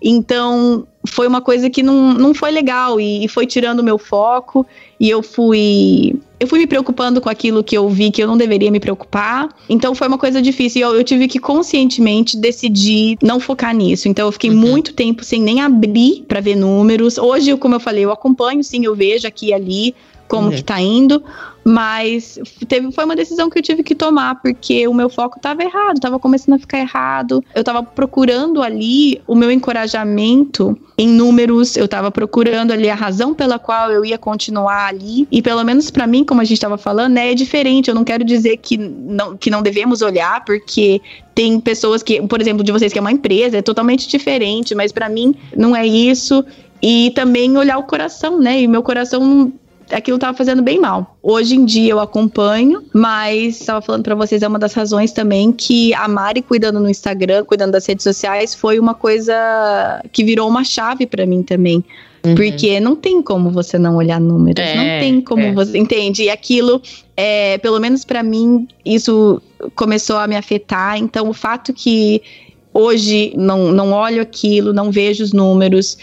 Então, 0.01 0.87
foi 1.05 1.27
uma 1.27 1.41
coisa 1.41 1.69
que 1.69 1.83
não, 1.83 2.13
não 2.13 2.33
foi 2.33 2.51
legal 2.51 2.99
e, 2.99 3.25
e 3.25 3.27
foi 3.27 3.45
tirando 3.45 3.79
o 3.79 3.83
meu 3.83 3.97
foco 3.97 4.65
e 4.99 5.09
eu 5.09 5.21
fui 5.21 6.15
eu 6.39 6.47
fui 6.47 6.59
me 6.59 6.67
preocupando 6.67 7.21
com 7.21 7.29
aquilo 7.29 7.63
que 7.63 7.77
eu 7.77 7.87
vi 7.87 8.11
que 8.11 8.21
eu 8.21 8.27
não 8.27 8.35
deveria 8.35 8.69
me 8.69 8.79
preocupar. 8.79 9.47
Então 9.69 9.95
foi 9.95 10.07
uma 10.09 10.17
coisa 10.17 10.41
difícil. 10.41 10.81
Eu, 10.81 10.95
eu 10.95 11.03
tive 11.03 11.27
que 11.27 11.39
conscientemente 11.39 12.37
decidir 12.37 13.17
não 13.21 13.39
focar 13.39 13.73
nisso. 13.73 14.09
Então 14.09 14.27
eu 14.27 14.31
fiquei 14.31 14.49
uhum. 14.49 14.57
muito 14.57 14.93
tempo 14.93 15.23
sem 15.23 15.41
nem 15.41 15.61
abrir 15.61 16.25
para 16.27 16.41
ver 16.41 16.55
números. 16.55 17.17
Hoje, 17.17 17.55
como 17.55 17.75
eu 17.75 17.79
falei, 17.79 18.03
eu 18.03 18.11
acompanho, 18.11 18.61
sim, 18.61 18.83
eu 18.83 18.93
vejo 18.93 19.25
aqui 19.25 19.47
e 19.47 19.53
ali 19.53 19.95
como 20.27 20.51
é. 20.51 20.55
que 20.55 20.63
tá 20.63 20.81
indo, 20.81 21.23
mas 21.63 22.37
teve, 22.67 22.91
foi 22.91 23.05
uma 23.05 23.15
decisão 23.15 23.49
que 23.49 23.57
eu 23.57 23.63
tive 23.63 23.83
que 23.83 23.95
tomar, 23.95 24.41
porque 24.41 24.87
o 24.87 24.93
meu 24.93 25.09
foco 25.09 25.37
estava 25.37 25.63
errado, 25.63 25.95
estava 25.95 26.19
começando 26.19 26.55
a 26.55 26.59
ficar 26.59 26.79
errado. 26.79 27.43
Eu 27.55 27.61
estava 27.61 27.81
procurando 27.81 28.61
ali 28.61 29.21
o 29.25 29.33
meu 29.33 29.49
encorajamento 29.49 30.77
em 30.97 31.07
números, 31.07 31.77
eu 31.77 31.85
estava 31.85 32.11
procurando 32.11 32.71
ali 32.71 32.89
a 32.89 32.95
razão 32.95 33.33
pela 33.33 33.57
qual 33.57 33.91
eu 33.91 34.03
ia 34.03 34.17
continuar 34.17 34.87
ali. 34.87 35.27
E 35.31 35.41
pelo 35.41 35.63
menos 35.63 35.89
para 35.89 36.05
mim, 36.05 36.23
como 36.23 36.41
a 36.41 36.43
gente 36.43 36.57
estava 36.57 36.77
falando, 36.77 37.13
né, 37.13 37.31
é 37.31 37.35
diferente. 37.35 37.89
Eu 37.89 37.95
não 37.95 38.03
quero 38.03 38.23
dizer 38.23 38.57
que 38.57 38.77
não, 38.77 39.37
que 39.37 39.49
não 39.49 39.61
devemos 39.61 40.01
olhar, 40.01 40.43
porque 40.43 41.01
tem 41.33 41.59
pessoas 41.59 42.03
que, 42.03 42.21
por 42.27 42.41
exemplo, 42.41 42.63
de 42.63 42.71
vocês 42.71 42.91
que 42.91 42.99
é 42.99 43.01
uma 43.01 43.11
empresa, 43.11 43.57
é 43.57 43.61
totalmente 43.61 44.07
diferente, 44.07 44.75
mas 44.75 44.91
para 44.91 45.07
mim 45.07 45.33
não 45.55 45.75
é 45.75 45.85
isso. 45.85 46.43
E 46.81 47.11
também 47.11 47.57
olhar 47.57 47.77
o 47.77 47.83
coração, 47.83 48.37
né? 48.37 48.61
E 48.61 48.67
meu 48.67 48.83
coração 48.83 49.53
aquilo 49.93 50.15
estava 50.15 50.35
fazendo 50.35 50.61
bem 50.61 50.79
mal. 50.79 51.17
Hoje 51.21 51.55
em 51.55 51.65
dia 51.65 51.91
eu 51.91 51.99
acompanho, 51.99 52.83
mas 52.93 53.61
estava 53.61 53.81
falando 53.81 54.03
para 54.03 54.15
vocês 54.15 54.41
é 54.41 54.47
uma 54.47 54.59
das 54.59 54.73
razões 54.73 55.11
também 55.11 55.51
que 55.51 55.93
a 55.93 56.07
Mari 56.07 56.41
cuidando 56.41 56.79
no 56.79 56.89
Instagram, 56.89 57.45
cuidando 57.45 57.71
das 57.71 57.85
redes 57.85 58.03
sociais, 58.03 58.53
foi 58.53 58.79
uma 58.79 58.93
coisa 58.93 59.33
que 60.11 60.23
virou 60.23 60.49
uma 60.49 60.63
chave 60.63 61.05
para 61.05 61.25
mim 61.25 61.43
também. 61.43 61.83
Uhum. 62.25 62.35
Porque 62.35 62.79
não 62.79 62.95
tem 62.95 63.21
como 63.21 63.51
você 63.51 63.77
não 63.77 63.97
olhar 63.97 64.19
números, 64.19 64.65
é, 64.65 64.75
não 64.75 64.83
tem 64.99 65.21
como 65.21 65.43
é. 65.43 65.51
você. 65.51 65.77
Entende? 65.77 66.23
E 66.23 66.29
aquilo, 66.29 66.81
é, 67.17 67.57
pelo 67.57 67.79
menos 67.79 68.05
para 68.05 68.23
mim, 68.23 68.67
isso 68.85 69.41
começou 69.75 70.17
a 70.17 70.27
me 70.27 70.35
afetar. 70.35 70.97
Então, 70.97 71.29
o 71.29 71.33
fato 71.33 71.73
que 71.73 72.21
hoje 72.73 73.33
não, 73.35 73.71
não 73.71 73.91
olho 73.91 74.21
aquilo, 74.21 74.71
não 74.71 74.89
vejo 74.89 75.23
os 75.23 75.33
números, 75.33 75.97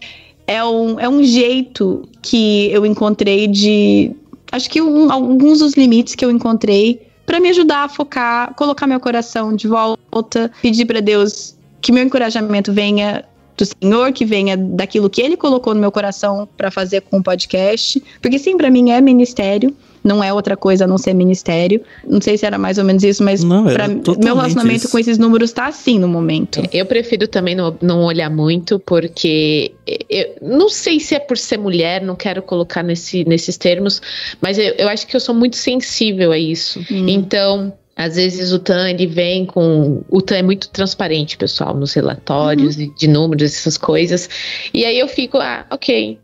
é 0.51 0.65
um, 0.65 0.99
é 0.99 1.09
um 1.09 1.23
jeito 1.23 2.03
que 2.21 2.69
eu 2.73 2.85
encontrei 2.85 3.47
de. 3.47 4.11
Acho 4.51 4.69
que 4.69 4.83
um, 4.83 5.13
alguns 5.13 5.61
dos 5.61 5.75
limites 5.75 6.17
que 6.17 6.25
eu 6.25 6.31
encontrei 6.31 7.07
para 7.25 7.39
me 7.39 7.51
ajudar 7.51 7.85
a 7.85 7.89
focar, 7.89 8.53
colocar 8.57 8.89
meu 8.89 8.99
coração 8.99 9.55
de 9.55 9.69
volta, 9.69 10.51
pedir 10.61 10.87
para 10.87 10.99
Deus 10.99 11.55
que 11.81 11.93
meu 11.93 12.03
encorajamento 12.03 12.73
venha 12.73 13.25
do 13.57 13.65
Senhor, 13.65 14.13
que 14.13 14.25
venha 14.25 14.57
daquilo 14.57 15.09
que 15.09 15.23
Ele 15.23 15.37
colocou 15.37 15.73
no 15.73 15.81
meu 15.81 15.93
coração 15.93 16.49
para 16.57 16.69
fazer 16.69 17.03
com 17.03 17.19
o 17.19 17.23
podcast, 17.23 18.03
porque 18.21 18.37
sim, 18.37 18.57
para 18.57 18.71
mim 18.73 18.91
é 18.91 19.01
ministério 19.01 19.73
não 20.03 20.23
é 20.23 20.33
outra 20.33 20.57
coisa 20.57 20.85
a 20.85 20.87
não 20.87 20.99
ser 20.99 21.15
ministério. 21.15 21.83
Não 22.07 22.21
sei 22.21 22.37
se 22.37 22.47
era 22.47 22.59
mais 22.59 22.79
ou 22.79 22.85
menos 22.85 23.03
isso, 23.03 23.23
mas 23.23 23.43
não, 23.43 23.65
pra, 23.65 23.89
meu 23.89 24.35
relacionamento 24.35 24.85
isso. 24.85 24.91
com 24.91 24.99
esses 24.99 25.19
números 25.19 25.53
tá 25.53 25.67
assim 25.67 25.99
no 25.99 26.09
momento. 26.09 26.63
Eu 26.73 26.87
prefiro 26.87 27.29
também 27.29 27.55
não, 27.55 27.77
não 27.81 28.05
olhar 28.05 28.31
muito, 28.31 28.79
porque 28.79 29.73
eu 30.09 30.37
não 30.41 30.69
sei 30.69 31.01
se 31.01 31.15
é 31.15 31.19
por 31.19 31.37
ser 31.37 31.59
mulher, 31.59 32.03
não 32.03 32.17
quero 32.17 32.43
colocar 32.43 32.83
nesse, 32.83 33.25
nesses 33.25 33.57
termos, 33.57 34.01
mas 34.41 34.59
eu, 34.59 34.75
eu 34.79 34.89
acho 34.89 35.07
que 35.07 35.15
eu 35.15 35.21
sou 35.21 35.35
muito 35.35 35.57
sensível 35.57 36.33
a 36.33 36.39
isso. 36.39 36.81
Hum. 36.91 37.09
Então, 37.09 37.73
às 38.01 38.17
vezes 38.17 38.51
o 38.51 38.59
TAN 38.59 38.89
ele 38.89 39.07
vem 39.07 39.45
com. 39.45 40.03
O 40.09 40.23
TAN 40.23 40.37
é 40.39 40.43
muito 40.43 40.71
transparente, 40.71 41.37
pessoal, 41.37 41.77
nos 41.77 41.93
relatórios 41.93 42.79
uhum. 42.79 42.95
de 42.97 43.07
números, 43.07 43.55
essas 43.55 43.77
coisas. 43.77 44.29
E 44.73 44.87
aí 44.87 44.99
eu 44.99 45.07
fico, 45.07 45.37
ah, 45.37 45.67
ok. 45.71 46.19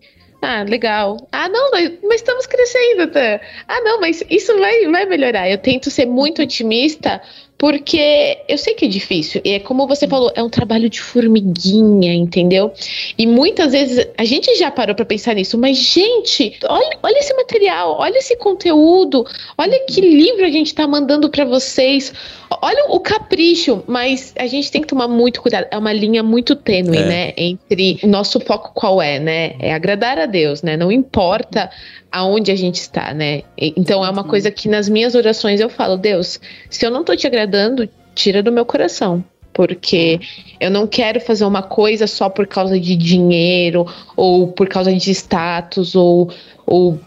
Ah, 0.49 0.63
legal. 0.63 1.27
Ah, 1.33 1.49
não, 1.49 1.73
mas, 1.73 1.91
estamos 2.15 2.47
crescendo, 2.47 3.11
tá? 3.11 3.41
Ah, 3.67 3.81
não, 3.81 4.01
mas 4.01 4.23
isso 4.31 4.57
vai, 4.57 4.87
vai 4.87 5.05
melhorar. 5.05 5.51
Eu 5.51 5.59
tento 5.59 5.91
ser 5.91 6.07
muito 6.07 6.41
otimista 6.41 7.21
porque 7.59 8.39
eu 8.49 8.59
sei 8.59 8.75
que 8.75 8.85
é 8.85 8.89
difícil. 8.89 9.41
E 9.45 9.53
é 9.53 9.61
como 9.61 9.87
você 9.87 10.07
falou, 10.07 10.31
é 10.35 10.43
um 10.43 10.49
trabalho 10.49 10.91
de 10.91 11.01
formiguinha, 11.01 12.13
entendeu? 12.13 12.73
E 13.17 13.27
muitas 13.27 13.73
vezes 13.73 14.07
a 14.17 14.25
gente 14.25 14.55
já 14.57 14.71
parou 14.71 14.95
para 14.95 15.05
pensar 15.05 15.35
nisso, 15.35 15.57
mas, 15.57 15.79
gente, 15.79 16.59
olha, 16.69 16.99
olha 17.03 17.19
esse 17.19 17.35
material, 17.35 17.97
olha 17.99 18.19
esse 18.19 18.37
conteúdo, 18.37 19.25
olha 19.57 19.81
que 19.87 20.01
livro 20.01 20.45
a 20.45 20.51
gente 20.51 20.75
tá 20.75 20.87
mandando 20.87 21.31
para 21.31 21.45
vocês. 21.45 22.13
Olha 22.63 22.87
o 22.91 23.01
capricho, 23.01 23.83
mas 23.89 24.33
a 24.39 24.47
gente 24.47 24.71
tem 24.71 24.81
que 24.81 24.87
tomar 24.87 25.09
muito 25.09 25.43
cuidado. 25.43 25.67
É 25.71 25.77
uma 25.77 25.93
linha 25.93 26.23
muito 26.23 26.55
tênue, 26.55 26.99
é. 26.99 27.05
né? 27.05 27.33
Entre 27.37 27.99
o 28.05 28.07
nosso 28.07 28.39
foco 28.39 28.71
qual 28.73 29.03
é, 29.03 29.19
né? 29.19 29.57
É 29.59 29.75
agradar 29.75 30.19
a 30.19 30.27
Deus, 30.27 30.63
né? 30.63 30.77
Não 30.77 30.93
importa 30.93 31.69
aonde 32.11 32.51
a 32.51 32.57
gente 32.57 32.77
está, 32.77 33.13
né? 33.13 33.43
Então 33.57 34.05
é 34.05 34.11
uma 34.11 34.25
coisa 34.25 34.51
que 34.51 34.69
nas 34.69 34.89
minhas 34.89 35.15
orações 35.15 35.61
eu 35.61 35.69
falo, 35.69 35.97
Deus, 35.97 36.41
se 36.71 36.85
eu 36.85 36.91
não 36.91 37.05
tô 37.05 37.15
te 37.15 37.27
agradando, 37.27 37.89
tira 38.15 38.43
do 38.43 38.53
meu 38.53 38.65
coração. 38.65 39.25
Porque 39.53 40.21
eu 40.61 40.71
não 40.71 40.87
quero 40.87 41.19
fazer 41.19 41.47
uma 41.47 41.63
coisa 41.63 42.07
só 42.07 42.29
por 42.29 42.47
causa 42.47 42.79
de 42.79 42.95
dinheiro, 42.95 43.87
ou 44.15 44.49
por 44.49 44.69
causa 44.69 44.93
de 44.93 45.11
status, 45.11 45.95
ou, 45.95 46.31
ou 46.67 47.01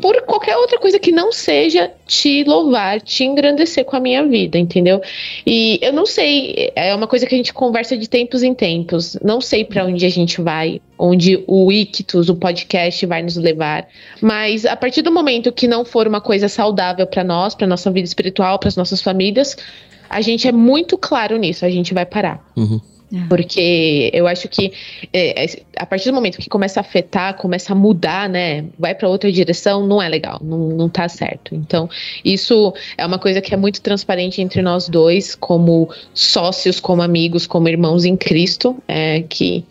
por 0.00 0.20
qualquer 0.22 0.56
outra 0.56 0.78
coisa 0.78 0.98
que 0.98 1.12
não 1.12 1.32
seja 1.32 1.90
te 2.06 2.44
louvar, 2.44 3.00
te 3.00 3.24
engrandecer 3.24 3.84
com 3.84 3.96
a 3.96 4.00
minha 4.00 4.26
vida, 4.26 4.58
entendeu? 4.58 5.00
E 5.46 5.78
eu 5.80 5.92
não 5.92 6.04
sei, 6.04 6.72
é 6.74 6.94
uma 6.94 7.06
coisa 7.06 7.26
que 7.26 7.34
a 7.34 7.38
gente 7.38 7.52
conversa 7.52 7.96
de 7.96 8.08
tempos 8.08 8.42
em 8.42 8.54
tempos. 8.54 9.16
Não 9.22 9.40
sei 9.40 9.64
para 9.64 9.84
onde 9.84 10.04
a 10.04 10.08
gente 10.08 10.40
vai, 10.40 10.80
onde 10.98 11.42
o 11.46 11.70
Ictus, 11.70 12.28
o 12.28 12.36
podcast 12.36 13.04
vai 13.06 13.22
nos 13.22 13.36
levar, 13.36 13.86
mas 14.20 14.66
a 14.66 14.76
partir 14.76 15.02
do 15.02 15.12
momento 15.12 15.52
que 15.52 15.68
não 15.68 15.84
for 15.84 16.06
uma 16.06 16.20
coisa 16.20 16.48
saudável 16.48 17.06
para 17.06 17.24
nós, 17.24 17.54
para 17.54 17.66
nossa 17.66 17.90
vida 17.90 18.06
espiritual, 18.06 18.58
para 18.58 18.68
as 18.68 18.76
nossas 18.76 19.00
famílias, 19.00 19.56
a 20.08 20.20
gente 20.20 20.46
é 20.46 20.52
muito 20.52 20.98
claro 20.98 21.36
nisso, 21.36 21.64
a 21.64 21.70
gente 21.70 21.94
vai 21.94 22.06
parar. 22.06 22.44
Uhum. 22.56 22.80
É. 23.12 23.26
Porque 23.28 24.10
eu 24.12 24.26
acho 24.26 24.48
que 24.48 24.72
é, 25.12 25.44
é, 25.44 25.62
a 25.76 25.86
partir 25.86 26.10
do 26.10 26.14
momento 26.14 26.38
que 26.38 26.48
começa 26.48 26.80
a 26.80 26.82
afetar, 26.82 27.34
começa 27.36 27.72
a 27.72 27.76
mudar, 27.76 28.28
né? 28.28 28.64
Vai 28.78 28.94
para 28.94 29.08
outra 29.08 29.30
direção, 29.30 29.86
não 29.86 30.02
é 30.02 30.08
legal, 30.08 30.40
não, 30.42 30.68
não 30.68 30.88
tá 30.88 31.08
certo. 31.08 31.54
Então, 31.54 31.88
isso 32.24 32.72
é 32.96 33.04
uma 33.04 33.18
coisa 33.18 33.40
que 33.40 33.52
é 33.54 33.56
muito 33.56 33.80
transparente 33.80 34.40
entre 34.40 34.62
nós 34.62 34.88
dois, 34.88 35.34
como 35.34 35.88
sócios, 36.12 36.80
como 36.80 37.02
amigos, 37.02 37.46
como 37.46 37.68
irmãos 37.68 38.04
em 38.04 38.16
Cristo, 38.16 38.76
é, 38.88 39.22
que 39.22 39.64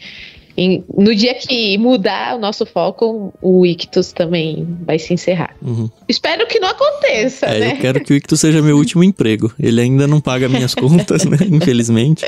em, 0.56 0.84
no 0.96 1.16
dia 1.16 1.34
que 1.34 1.78
mudar 1.78 2.36
o 2.36 2.40
nosso 2.40 2.66
foco, 2.66 3.34
o 3.42 3.66
Ictus 3.66 4.12
também 4.12 4.68
vai 4.86 5.00
se 5.00 5.14
encerrar. 5.14 5.56
Uhum. 5.62 5.90
Espero 6.08 6.46
que 6.48 6.60
não 6.60 6.70
aconteça, 6.70 7.48
é, 7.48 7.60
né? 7.60 7.72
Eu 7.74 7.78
quero 7.78 8.04
que 8.04 8.14
o 8.14 8.16
Ictus 8.16 8.40
seja 8.40 8.62
meu 8.62 8.78
último 8.78 9.04
emprego. 9.04 9.52
Ele 9.60 9.82
ainda 9.82 10.08
não 10.08 10.22
paga 10.22 10.48
minhas 10.48 10.76
contas, 10.76 11.26
né? 11.26 11.38
Infelizmente. 11.50 12.26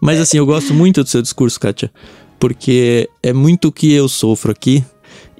Mas 0.00 0.20
assim, 0.20 0.38
eu 0.38 0.46
gosto 0.46 0.74
muito 0.74 1.04
do 1.04 1.08
seu 1.08 1.22
discurso, 1.22 1.60
Kátia. 1.60 1.90
Porque 2.38 3.08
é 3.22 3.32
muito 3.32 3.68
o 3.68 3.72
que 3.72 3.92
eu 3.92 4.08
sofro 4.08 4.50
aqui. 4.50 4.84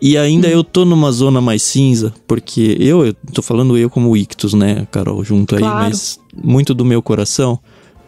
E 0.00 0.16
ainda 0.16 0.46
eu 0.46 0.62
tô 0.62 0.84
numa 0.84 1.10
zona 1.10 1.40
mais 1.40 1.60
cinza, 1.62 2.14
porque 2.24 2.76
eu, 2.78 3.04
eu 3.04 3.14
tô 3.34 3.42
falando 3.42 3.76
eu 3.76 3.90
como 3.90 4.16
Ictus, 4.16 4.54
né, 4.54 4.86
Carol, 4.92 5.24
junto 5.24 5.56
aí, 5.56 5.60
claro. 5.60 5.88
mas 5.88 6.20
muito 6.32 6.72
do 6.72 6.84
meu 6.84 7.02
coração 7.02 7.58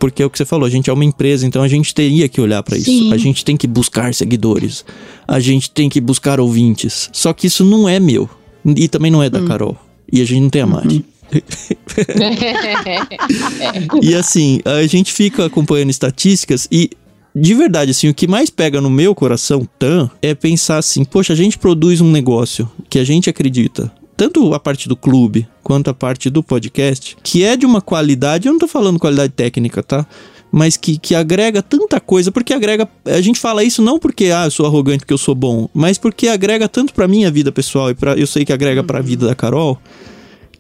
porque 0.01 0.23
é 0.23 0.27
o 0.27 0.31
que 0.31 0.39
você 0.39 0.47
falou, 0.47 0.67
a 0.67 0.71
gente 0.71 0.89
é 0.89 0.93
uma 0.93 1.05
empresa, 1.05 1.47
então 1.47 1.63
a 1.63 1.69
gente 1.69 1.95
teria 1.95 2.27
que 2.27 2.41
olhar 2.41 2.63
para 2.63 2.77
isso. 2.77 3.13
A 3.13 3.19
gente 3.19 3.45
tem 3.45 3.57
que 3.57 3.67
buscar 3.67 4.15
seguidores. 4.15 4.85
A 5.29 5.39
gente 5.39 5.71
tem 5.71 5.91
que 5.91 6.01
buscar 6.01 6.41
ouvintes. 6.41 7.11
Só 7.13 7.35
que 7.35 7.47
isso 7.47 7.65
não 7.65 7.87
é 7.87 8.01
meu. 8.01 8.29
E 8.65 8.89
também 8.89 9.11
não 9.11 9.23
é 9.23 9.29
da 9.29 9.39
hum. 9.39 9.47
Carol. 9.47 9.77
E 10.11 10.23
a 10.23 10.25
gente 10.25 10.41
não 10.41 10.51
tem 10.51 10.63
a 10.63 10.67
Mari. 10.67 10.97
Uhum. 10.97 11.05
e 14.03 14.15
assim, 14.17 14.61
a 14.65 14.85
gente 14.87 15.13
fica 15.13 15.45
acompanhando 15.45 15.91
estatísticas 15.91 16.67
e 16.73 16.91
de 17.33 17.55
verdade, 17.55 17.93
assim, 17.93 18.09
o 18.09 18.15
que 18.15 18.27
mais 18.27 18.51
pega 18.51 18.81
no 18.81 18.91
meu 18.91 19.15
coração, 19.15 19.69
tan, 19.79 20.11
é 20.21 20.35
pensar 20.35 20.79
assim, 20.79 21.05
poxa, 21.05 21.33
a 21.33 21.37
gente 21.37 21.57
produz 21.57 22.01
um 22.01 22.11
negócio 22.11 22.69
que 22.89 22.99
a 22.99 23.05
gente 23.05 23.31
acredita 23.31 23.93
tanto 24.21 24.53
a 24.53 24.61
parte 24.61 24.87
do 24.87 24.95
clube 24.95 25.49
quanto 25.63 25.89
a 25.89 25.95
parte 25.95 26.29
do 26.29 26.43
podcast, 26.43 27.17
que 27.23 27.43
é 27.43 27.57
de 27.57 27.65
uma 27.65 27.81
qualidade, 27.81 28.47
eu 28.47 28.53
não 28.53 28.61
tô 28.61 28.69
falando 28.69 28.99
qualidade 28.99 29.33
técnica, 29.33 29.83
tá? 29.83 30.05
Mas 30.53 30.77
que, 30.77 30.99
que 30.99 31.15
agrega 31.15 31.63
tanta 31.63 31.99
coisa, 31.99 32.31
porque 32.31 32.53
agrega. 32.53 32.87
A 33.07 33.23
gente 33.23 33.41
fala 33.41 33.65
isso 33.65 33.81
não 33.81 33.99
porque 33.99 34.27
ah, 34.27 34.45
eu 34.45 34.51
sou 34.51 34.67
arrogante, 34.67 34.99
porque 34.99 35.15
eu 35.15 35.19
sou 35.19 35.35
bom, 35.35 35.71
mas 35.73 35.97
porque 35.97 36.29
agrega 36.29 36.69
tanto 36.69 36.93
pra 36.93 37.09
minha 37.09 37.31
vida 37.31 37.51
pessoal 37.51 37.89
e 37.89 37.95
pra, 37.95 38.13
eu 38.13 38.27
sei 38.27 38.45
que 38.45 38.53
agrega 38.53 38.85
pra 38.85 39.01
vida 39.01 39.27
da 39.27 39.35
Carol, 39.35 39.81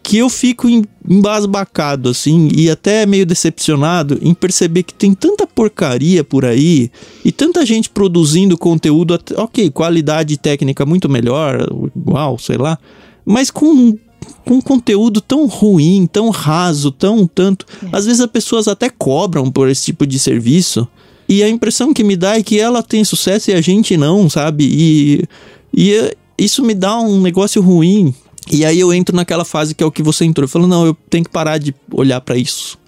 que 0.02 0.16
eu 0.16 0.30
fico 0.30 0.66
embasbacado, 1.06 2.08
assim, 2.08 2.48
e 2.56 2.70
até 2.70 3.04
meio 3.04 3.26
decepcionado 3.26 4.18
em 4.22 4.32
perceber 4.32 4.84
que 4.84 4.94
tem 4.94 5.12
tanta 5.12 5.46
porcaria 5.46 6.24
por 6.24 6.46
aí 6.46 6.90
e 7.22 7.30
tanta 7.30 7.66
gente 7.66 7.90
produzindo 7.90 8.56
conteúdo, 8.56 9.20
ok, 9.36 9.70
qualidade 9.70 10.38
técnica 10.38 10.86
muito 10.86 11.10
melhor, 11.10 11.68
igual, 11.94 12.38
sei 12.38 12.56
lá, 12.56 12.78
mas 13.24 13.50
com 13.50 13.96
com 14.44 14.60
conteúdo 14.60 15.20
tão 15.20 15.46
ruim, 15.46 16.08
tão 16.10 16.30
raso, 16.30 16.90
tão 16.90 17.26
tanto. 17.26 17.66
É. 17.82 17.88
Às 17.92 18.06
vezes 18.06 18.20
as 18.20 18.30
pessoas 18.30 18.68
até 18.68 18.88
cobram 18.88 19.50
por 19.50 19.68
esse 19.68 19.84
tipo 19.86 20.06
de 20.06 20.18
serviço. 20.18 20.86
E 21.28 21.42
a 21.42 21.48
impressão 21.48 21.94
que 21.94 22.02
me 22.02 22.16
dá 22.16 22.36
é 22.36 22.42
que 22.42 22.58
ela 22.58 22.82
tem 22.82 23.04
sucesso 23.04 23.50
e 23.50 23.54
a 23.54 23.60
gente 23.60 23.96
não, 23.96 24.28
sabe? 24.28 24.64
E, 24.64 25.24
e 25.72 25.94
é, 25.94 26.14
isso 26.36 26.62
me 26.62 26.74
dá 26.74 26.98
um 26.98 27.20
negócio 27.20 27.62
ruim. 27.62 28.14
E 28.50 28.64
aí 28.64 28.80
eu 28.80 28.92
entro 28.92 29.14
naquela 29.14 29.44
fase 29.44 29.74
que 29.74 29.84
é 29.84 29.86
o 29.86 29.92
que 29.92 30.02
você 30.02 30.24
entrou. 30.24 30.44
Eu 30.44 30.48
falo, 30.48 30.66
não, 30.66 30.84
eu 30.84 30.96
tenho 31.08 31.24
que 31.24 31.30
parar 31.30 31.58
de 31.58 31.74
olhar 31.92 32.20
para 32.20 32.36
isso. 32.36 32.78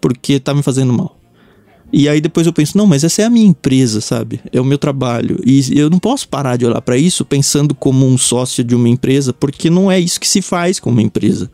Porque 0.00 0.40
tá 0.40 0.52
me 0.52 0.62
fazendo 0.62 0.92
mal. 0.92 1.16
E 1.92 2.08
aí 2.08 2.20
depois 2.20 2.46
eu 2.46 2.52
penso, 2.52 2.78
não, 2.78 2.86
mas 2.86 3.04
essa 3.04 3.22
é 3.22 3.24
a 3.26 3.30
minha 3.30 3.46
empresa, 3.46 4.00
sabe? 4.00 4.40
É 4.50 4.60
o 4.60 4.64
meu 4.64 4.78
trabalho. 4.78 5.38
E 5.44 5.78
eu 5.78 5.90
não 5.90 5.98
posso 5.98 6.26
parar 6.26 6.56
de 6.56 6.64
olhar 6.64 6.80
para 6.80 6.96
isso 6.96 7.24
pensando 7.24 7.74
como 7.74 8.06
um 8.06 8.16
sócio 8.16 8.64
de 8.64 8.74
uma 8.74 8.88
empresa, 8.88 9.32
porque 9.32 9.68
não 9.68 9.92
é 9.92 10.00
isso 10.00 10.18
que 10.18 10.26
se 10.26 10.40
faz 10.40 10.80
com 10.80 10.90
uma 10.90 11.02
empresa. 11.02 11.50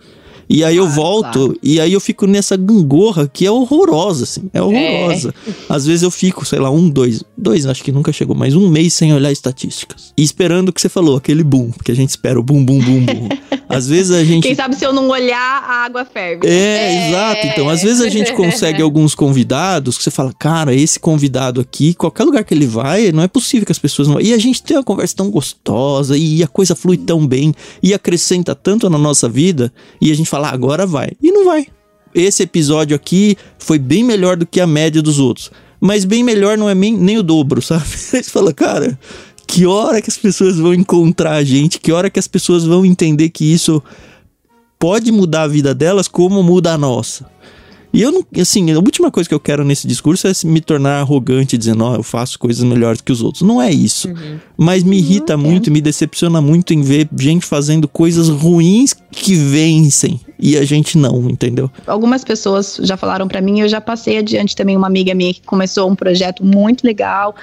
E 0.49 0.65
aí 0.65 0.77
eu 0.77 0.89
volto 0.89 1.39
claro. 1.39 1.59
e 1.63 1.81
aí 1.81 1.93
eu 1.93 2.01
fico 2.01 2.27
nessa 2.27 2.57
gangorra 2.57 3.29
que 3.31 3.45
é 3.45 3.51
horrorosa, 3.51 4.25
assim. 4.25 4.49
É 4.53 4.63
horrorosa. 4.63 5.35
É. 5.47 5.53
Às 5.69 5.87
vezes 5.87 6.03
eu 6.03 6.11
fico, 6.11 6.45
sei 6.45 6.59
lá, 6.59 6.71
um, 6.71 6.89
dois, 6.89 7.23
dois 7.37 7.67
acho 7.67 7.85
que 7.85 7.93
nunca 7.93 8.13
chegou, 8.13 8.35
mas 8.35 8.55
um 8.55 8.69
mês 8.69 8.95
sem 8.95 9.13
olhar 9.13 9.31
estatísticas. 9.31 10.13
E 10.17 10.23
esperando 10.23 10.71
o 10.71 10.73
que 10.73 10.81
você 10.81 10.89
falou, 10.89 11.17
aquele 11.17 11.45
boom, 11.45 11.71
porque 11.71 11.93
a 11.93 11.95
gente 11.95 12.11
espera 12.11 12.41
o 12.41 12.43
boom, 12.43 12.65
boom, 12.65 12.79
boom, 12.81 13.05
boom. 13.05 13.29
Às 13.69 13.87
vezes 13.87 14.13
a 14.13 14.25
gente. 14.25 14.45
Quem 14.45 14.55
sabe 14.55 14.75
se 14.77 14.85
eu 14.85 14.93
não 14.95 15.09
olhar, 15.09 15.63
a 15.63 15.85
água 15.85 16.05
ferve. 16.05 16.47
É, 16.47 16.51
é, 16.51 17.09
exato. 17.09 17.47
Então, 17.47 17.69
às 17.69 17.83
vezes 17.83 18.01
a 18.01 18.09
gente 18.09 18.33
consegue 18.33 18.81
alguns 18.83 19.15
convidados 19.15 19.99
que 19.99 20.05
você 20.05 20.11
fala, 20.11 20.33
cara, 20.33 20.75
esse 20.75 20.99
convidado 20.99 21.61
aqui, 21.61 21.93
qualquer 21.93 22.25
lugar 22.25 22.45
que 22.45 22.55
ele 22.55 22.67
vai, 22.67 23.13
não 23.13 23.23
é 23.23 23.29
possível 23.29 23.67
que 23.67 23.73
as 23.73 23.79
pessoas 23.79 24.09
não. 24.09 24.19
E 24.19 24.33
a 24.33 24.39
gente 24.39 24.63
tem 24.63 24.77
uma 24.77 24.83
conversa 24.83 25.17
tão 25.17 25.31
gostosa 25.31 26.17
e 26.17 26.43
a 26.43 26.49
coisa 26.49 26.75
flui 26.75 26.97
tão 26.97 27.27
bem 27.27 27.55
e 27.83 27.93
acrescenta 27.93 28.55
tanto 28.55 28.89
na 28.89 28.97
nossa 28.97 29.29
vida 29.29 29.71
e 30.01 30.11
a 30.11 30.17
gente 30.17 30.31
fala, 30.31 30.38
ah, 30.47 30.51
agora 30.53 30.87
vai. 30.87 31.11
E 31.23 31.31
não 31.31 31.45
vai. 31.45 31.67
Esse 32.15 32.43
episódio 32.43 32.95
aqui 32.95 33.37
foi 33.59 33.79
bem 33.79 34.03
melhor 34.03 34.37
do 34.37 34.47
que 34.47 34.61
a 34.61 34.67
média 34.67 35.03
dos 35.03 35.19
outros. 35.19 35.51
Mas 35.81 36.05
bem 36.05 36.25
melhor 36.25 36.59
não 36.59 36.69
é 36.69 36.75
nem, 36.75 36.97
nem 36.97 37.19
o 37.19 37.23
dobro, 37.23 37.61
sabe? 37.63 37.85
Você 37.87 38.23
fala, 38.23 38.53
cara, 38.53 38.99
que 39.47 39.67
hora 39.67 40.03
que 40.03 40.11
as 40.11 40.19
pessoas 40.19 40.59
vão 40.59 40.75
encontrar 40.75 41.33
a 41.33 41.45
gente, 41.45 41.81
que 41.81 41.93
hora 41.93 42.11
que 42.11 42.19
as 42.19 42.27
pessoas 42.27 42.65
vão 42.65 42.85
entender 42.85 43.31
que 43.31 43.51
isso 43.51 43.83
pode 44.79 45.11
mudar 45.11 45.43
a 45.43 45.49
vida 45.49 45.75
delas 45.75 46.07
como 46.07 46.43
muda 46.43 46.73
a 46.73 46.79
nossa. 46.79 47.27
E 47.93 48.03
eu 48.03 48.13
não, 48.13 48.25
assim, 48.41 48.71
a 48.71 48.77
última 48.77 49.11
coisa 49.11 49.29
que 49.29 49.35
eu 49.35 49.41
quero 49.41 49.65
nesse 49.65 49.87
discurso 49.87 50.27
é 50.29 50.33
me 50.45 50.61
tornar 50.61 51.01
arrogante 51.01 51.57
dizendo, 51.57 51.85
ó, 51.85 51.93
oh, 51.93 51.97
eu 51.97 52.03
faço 52.03 52.39
coisas 52.39 52.63
melhores 52.63 53.01
que 53.01 53.11
os 53.11 53.23
outros. 53.23 53.43
Não 53.43 53.61
é 53.61 53.71
isso. 53.71 54.09
Uhum. 54.09 54.39
Mas 54.57 54.83
me 54.83 54.99
irrita 54.99 55.37
uhum, 55.37 55.43
muito, 55.43 55.71
é. 55.71 55.73
me 55.73 55.81
decepciona 55.81 56.41
muito 56.41 56.75
em 56.75 56.83
ver 56.83 57.09
gente 57.19 57.47
fazendo 57.47 57.89
coisas 57.89 58.29
ruins 58.29 58.95
que 59.11 59.35
vencem 59.35 60.21
e 60.39 60.57
a 60.57 60.65
gente 60.65 60.97
não, 60.97 61.29
entendeu? 61.29 61.71
Algumas 61.87 62.23
pessoas 62.23 62.79
já 62.83 62.97
falaram 62.97 63.27
para 63.27 63.41
mim, 63.41 63.61
eu 63.61 63.69
já 63.69 63.81
passei 63.81 64.19
adiante 64.19 64.55
também 64.55 64.77
uma 64.77 64.87
amiga 64.87 65.15
minha 65.15 65.35
que 65.35 65.43
começou 65.43 65.91
um 65.91 65.97
projeto 65.97 66.45
muito 66.45 66.85
legal 66.85 67.35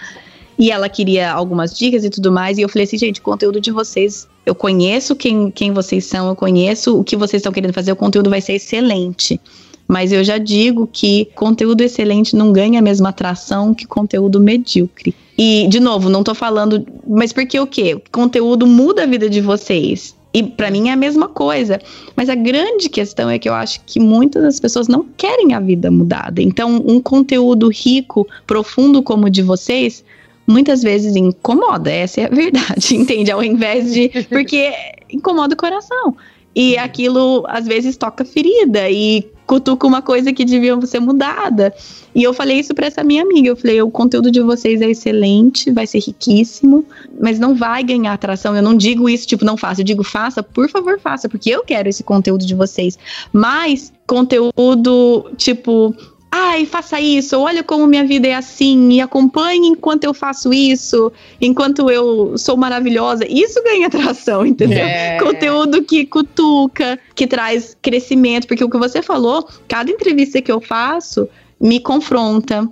e 0.57 0.71
ela 0.71 0.87
queria 0.87 1.31
algumas 1.31 1.77
dicas 1.77 2.05
e 2.05 2.09
tudo 2.09 2.31
mais. 2.31 2.57
E 2.57 2.61
eu 2.61 2.69
falei 2.69 2.85
assim, 2.85 2.97
gente, 2.97 3.19
o 3.19 3.23
conteúdo 3.23 3.59
de 3.59 3.71
vocês, 3.71 4.27
eu 4.45 4.55
conheço 4.55 5.15
quem, 5.15 5.51
quem 5.51 5.71
vocês 5.73 6.05
são, 6.05 6.29
eu 6.29 6.35
conheço 6.35 6.99
o 6.99 7.03
que 7.03 7.15
vocês 7.15 7.41
estão 7.41 7.51
querendo 7.51 7.73
fazer, 7.73 7.91
o 7.91 7.95
conteúdo 7.95 8.29
vai 8.29 8.41
ser 8.41 8.53
excelente. 8.53 9.39
Mas 9.87 10.11
eu 10.11 10.23
já 10.23 10.37
digo 10.37 10.89
que 10.91 11.25
conteúdo 11.35 11.81
excelente 11.81 12.35
não 12.35 12.51
ganha 12.51 12.79
a 12.79 12.81
mesma 12.81 13.09
atração 13.09 13.73
que 13.73 13.85
conteúdo 13.85 14.39
medíocre. 14.39 15.13
E, 15.37 15.67
de 15.67 15.79
novo, 15.79 16.09
não 16.09 16.23
tô 16.23 16.33
falando. 16.33 16.85
Mas 17.07 17.31
porque 17.31 17.59
o 17.59 17.67
quê? 17.67 18.01
Conteúdo 18.11 18.65
muda 18.65 19.03
a 19.03 19.05
vida 19.05 19.29
de 19.29 19.41
vocês. 19.41 20.15
E 20.33 20.43
para 20.43 20.71
mim 20.71 20.89
é 20.89 20.91
a 20.91 20.97
mesma 20.97 21.29
coisa. 21.29 21.79
Mas 22.15 22.29
a 22.29 22.35
grande 22.35 22.89
questão 22.89 23.29
é 23.29 23.37
que 23.37 23.47
eu 23.47 23.53
acho 23.53 23.81
que 23.85 23.99
muitas 23.99 24.43
das 24.43 24.59
pessoas 24.59 24.87
não 24.87 25.05
querem 25.15 25.53
a 25.53 25.59
vida 25.59 25.91
mudada. 25.91 26.41
Então, 26.41 26.83
um 26.85 26.99
conteúdo 26.99 27.69
rico, 27.69 28.27
profundo 28.45 29.03
como 29.03 29.27
o 29.27 29.29
de 29.29 29.41
vocês, 29.41 30.03
muitas 30.47 30.81
vezes 30.81 31.15
incomoda, 31.15 31.91
essa 31.91 32.21
é 32.21 32.25
a 32.25 32.29
verdade, 32.29 32.95
entende? 32.97 33.31
Ao 33.31 33.43
invés 33.43 33.93
de. 33.93 34.09
Porque 34.29 34.73
incomoda 35.09 35.53
o 35.53 35.57
coração. 35.57 36.15
E 36.55 36.77
aquilo 36.77 37.43
às 37.47 37.65
vezes 37.65 37.97
toca 37.97 38.23
ferida 38.23 38.89
e 38.89 39.27
cutuca 39.45 39.85
uma 39.85 40.01
coisa 40.01 40.33
que 40.33 40.43
devia 40.43 40.79
ser 40.85 40.99
mudada. 40.99 41.73
E 42.13 42.23
eu 42.23 42.33
falei 42.33 42.59
isso 42.59 42.73
para 42.73 42.87
essa 42.87 43.03
minha 43.03 43.23
amiga. 43.23 43.49
Eu 43.49 43.55
falei: 43.55 43.81
o 43.81 43.89
conteúdo 43.89 44.31
de 44.31 44.41
vocês 44.41 44.81
é 44.81 44.89
excelente, 44.89 45.71
vai 45.71 45.85
ser 45.85 45.99
riquíssimo, 45.99 46.85
mas 47.19 47.39
não 47.39 47.55
vai 47.55 47.83
ganhar 47.83 48.13
atração. 48.13 48.55
Eu 48.55 48.63
não 48.63 48.75
digo 48.75 49.09
isso, 49.09 49.27
tipo, 49.27 49.45
não 49.45 49.57
faça. 49.57 49.81
Eu 49.81 49.85
digo, 49.85 50.03
faça, 50.03 50.41
por 50.41 50.69
favor, 50.69 50.99
faça, 50.99 51.29
porque 51.29 51.49
eu 51.49 51.63
quero 51.63 51.89
esse 51.89 52.03
conteúdo 52.03 52.45
de 52.45 52.55
vocês. 52.55 52.97
Mas 53.31 53.91
conteúdo, 54.07 55.31
tipo, 55.37 55.95
ai, 56.35 56.65
faça 56.65 56.99
isso, 56.99 57.39
olha 57.39 57.63
como 57.63 57.87
minha 57.87 58.03
vida 58.03 58.27
é 58.27 58.33
assim, 58.33 58.91
e 58.91 58.99
acompanhe 58.99 59.69
enquanto 59.69 60.03
eu 60.03 60.13
faço 60.13 60.53
isso, 60.53 61.11
enquanto 61.39 61.89
eu 61.89 62.37
sou 62.37 62.57
maravilhosa. 62.57 63.25
Isso 63.25 63.63
ganha 63.63 63.87
atração, 63.87 64.45
entendeu? 64.45 64.79
É. 64.79 65.17
Conteúdo 65.17 65.81
que 65.83 66.05
cutuca, 66.05 66.99
que 67.15 67.25
traz 67.25 67.77
crescimento, 67.81 68.47
porque 68.47 68.63
o 68.63 68.69
que 68.69 68.77
você 68.77 69.01
falou, 69.01 69.47
cada 69.65 69.89
entrevista 69.89 70.41
que 70.41 70.51
eu 70.51 70.59
faço 70.59 71.29
me 71.59 71.79
confronta, 71.79 72.69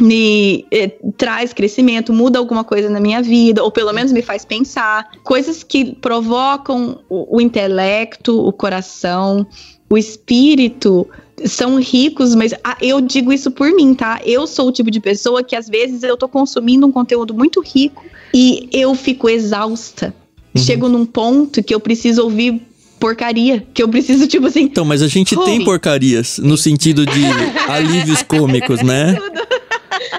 me 0.00 0.64
eh, 0.70 0.92
traz 1.16 1.52
crescimento, 1.52 2.12
muda 2.12 2.38
alguma 2.38 2.62
coisa 2.62 2.88
na 2.88 3.00
minha 3.00 3.20
vida, 3.20 3.62
ou 3.62 3.72
pelo 3.72 3.92
menos 3.92 4.12
me 4.12 4.22
faz 4.22 4.44
pensar. 4.44 5.10
Coisas 5.24 5.64
que 5.64 5.96
provocam 5.96 7.00
o, 7.08 7.38
o 7.38 7.40
intelecto, 7.40 8.46
o 8.46 8.52
coração, 8.52 9.46
o 9.88 9.98
espírito 9.98 11.06
são 11.44 11.80
ricos, 11.80 12.34
mas 12.34 12.52
eu 12.80 13.00
digo 13.00 13.32
isso 13.32 13.50
por 13.50 13.70
mim, 13.72 13.94
tá? 13.94 14.20
Eu 14.24 14.46
sou 14.46 14.68
o 14.68 14.72
tipo 14.72 14.90
de 14.90 15.00
pessoa 15.00 15.42
que 15.42 15.56
às 15.56 15.68
vezes 15.68 16.02
eu 16.02 16.16
tô 16.16 16.28
consumindo 16.28 16.86
um 16.86 16.92
conteúdo 16.92 17.34
muito 17.34 17.60
rico 17.60 18.04
e 18.32 18.68
eu 18.72 18.94
fico 18.94 19.28
exausta. 19.28 20.14
Uhum. 20.54 20.62
Chego 20.62 20.88
num 20.88 21.04
ponto 21.04 21.62
que 21.62 21.74
eu 21.74 21.80
preciso 21.80 22.22
ouvir 22.22 22.62
porcaria, 22.98 23.66
que 23.74 23.82
eu 23.82 23.88
preciso, 23.88 24.26
tipo 24.26 24.46
assim. 24.46 24.62
Então, 24.62 24.84
mas 24.84 25.02
a 25.02 25.08
gente 25.08 25.36
tem 25.44 25.64
porcarias 25.64 26.38
no 26.38 26.56
sentido 26.56 27.04
de 27.04 27.22
alívios 27.68 28.22
cômicos, 28.22 28.80
né? 28.82 29.14
Tudo. 29.14 29.53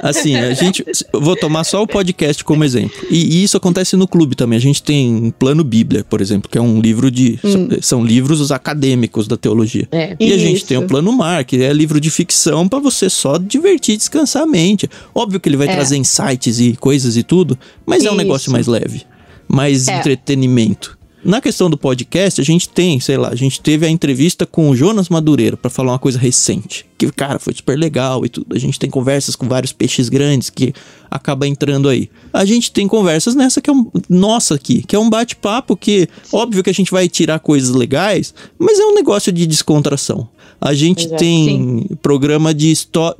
Assim, 0.01 0.35
a 0.35 0.53
gente. 0.53 0.85
Vou 1.11 1.35
tomar 1.35 1.63
só 1.63 1.81
o 1.81 1.87
podcast 1.87 2.43
como 2.43 2.63
exemplo. 2.63 2.95
E, 3.09 3.37
e, 3.37 3.43
isso 3.43 3.57
acontece 3.57 3.95
no 3.95 4.07
clube 4.07 4.35
também. 4.35 4.57
A 4.57 4.61
gente 4.61 4.81
tem 4.81 5.33
Plano 5.37 5.63
Bíblia, 5.63 6.03
por 6.03 6.21
exemplo, 6.21 6.49
que 6.49 6.57
é 6.57 6.61
um 6.61 6.79
livro 6.79 7.09
de. 7.09 7.39
Hum. 7.43 7.69
São 7.81 8.03
livros 8.03 8.51
acadêmicos 8.51 9.27
da 9.27 9.37
teologia. 9.37 9.87
É. 9.91 10.15
E 10.19 10.27
isso. 10.27 10.35
a 10.35 10.37
gente 10.37 10.65
tem 10.65 10.77
o 10.77 10.83
Plano 10.87 11.11
Mar, 11.11 11.43
que 11.43 11.61
é 11.61 11.73
livro 11.73 11.99
de 11.99 12.09
ficção 12.09 12.67
para 12.67 12.79
você 12.79 13.09
só 13.09 13.37
divertir, 13.37 13.97
descansar 13.97 14.43
a 14.43 14.47
mente. 14.47 14.89
Óbvio 15.13 15.39
que 15.39 15.49
ele 15.49 15.57
vai 15.57 15.67
é. 15.67 15.73
trazer 15.73 15.97
insights 15.97 16.59
e 16.59 16.75
coisas 16.75 17.17
e 17.17 17.23
tudo, 17.23 17.57
mas 17.85 17.99
isso. 17.99 18.07
é 18.07 18.11
um 18.11 18.15
negócio 18.15 18.51
mais 18.51 18.67
leve. 18.67 19.03
Mais 19.47 19.87
é. 19.87 19.97
entretenimento. 19.97 20.97
Na 21.25 21.41
questão 21.41 21.71
do 21.71 21.75
podcast, 21.75 22.39
a 22.39 22.43
gente 22.43 22.69
tem, 22.69 22.99
sei 22.99 23.17
lá, 23.17 23.29
a 23.29 23.35
gente 23.35 23.59
teve 23.59 23.83
a 23.83 23.89
entrevista 23.89 24.45
com 24.45 24.69
o 24.69 24.75
Jonas 24.75 25.09
Madureira 25.09 25.57
para 25.57 25.71
falar 25.71 25.93
uma 25.93 25.99
coisa 25.99 26.19
recente. 26.19 26.85
Que, 26.99 27.11
cara, 27.11 27.39
foi 27.39 27.51
super 27.51 27.75
legal 27.75 28.23
e 28.23 28.29
tudo. 28.29 28.55
A 28.55 28.59
gente 28.59 28.77
tem 28.77 28.91
conversas 28.91 29.35
com 29.35 29.47
vários 29.47 29.73
peixes 29.73 30.07
grandes 30.07 30.51
que 30.51 30.71
acaba 31.09 31.47
entrando 31.47 31.89
aí. 31.89 32.11
A 32.31 32.45
gente 32.45 32.71
tem 32.71 32.87
conversas 32.87 33.33
nessa 33.33 33.59
que 33.59 33.71
é 33.71 33.73
um. 33.73 33.89
Nossa, 34.07 34.53
aqui, 34.53 34.83
que 34.83 34.95
é 34.95 34.99
um 34.99 35.09
bate-papo 35.09 35.75
que, 35.75 36.07
óbvio 36.31 36.63
que 36.63 36.69
a 36.69 36.73
gente 36.73 36.91
vai 36.91 37.09
tirar 37.09 37.39
coisas 37.39 37.73
legais, 37.73 38.31
mas 38.59 38.79
é 38.79 38.85
um 38.85 38.93
negócio 38.93 39.31
de 39.31 39.47
descontração. 39.47 40.29
A 40.61 40.75
gente 40.75 41.05
Exato, 41.05 41.19
tem 41.19 41.47
sim. 41.47 41.95
programa 42.03 42.53
de 42.53 42.71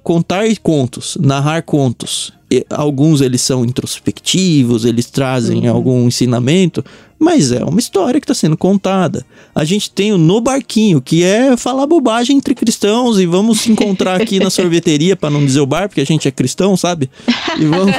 contar 0.03 0.45
contos, 0.61 1.17
narrar 1.19 1.63
contos. 1.63 2.31
E 2.51 2.65
alguns 2.69 3.21
eles 3.21 3.41
são 3.41 3.65
introspectivos, 3.65 4.85
eles 4.85 5.09
trazem 5.09 5.67
uhum. 5.67 5.75
algum 5.75 6.07
ensinamento, 6.07 6.85
mas 7.17 7.51
é 7.51 7.63
uma 7.63 7.79
história 7.79 8.19
que 8.19 8.25
está 8.25 8.33
sendo 8.33 8.57
contada. 8.57 9.25
A 9.53 9.63
gente 9.63 9.89
tem 9.89 10.11
o 10.11 10.17
No 10.17 10.41
Barquinho, 10.41 11.01
que 11.01 11.23
é 11.23 11.55
falar 11.55 11.87
bobagem 11.87 12.37
entre 12.37 12.53
cristãos 12.53 13.19
e 13.19 13.25
vamos 13.25 13.61
se 13.61 13.71
encontrar 13.71 14.21
aqui 14.21 14.39
na 14.39 14.49
sorveteria, 14.51 15.15
para 15.15 15.29
não 15.29 15.45
dizer 15.45 15.61
o 15.61 15.65
bar, 15.65 15.87
porque 15.87 16.01
a 16.01 16.05
gente 16.05 16.27
é 16.27 16.31
cristão, 16.31 16.75
sabe? 16.75 17.09
E 17.57 17.65
vamos, 17.65 17.95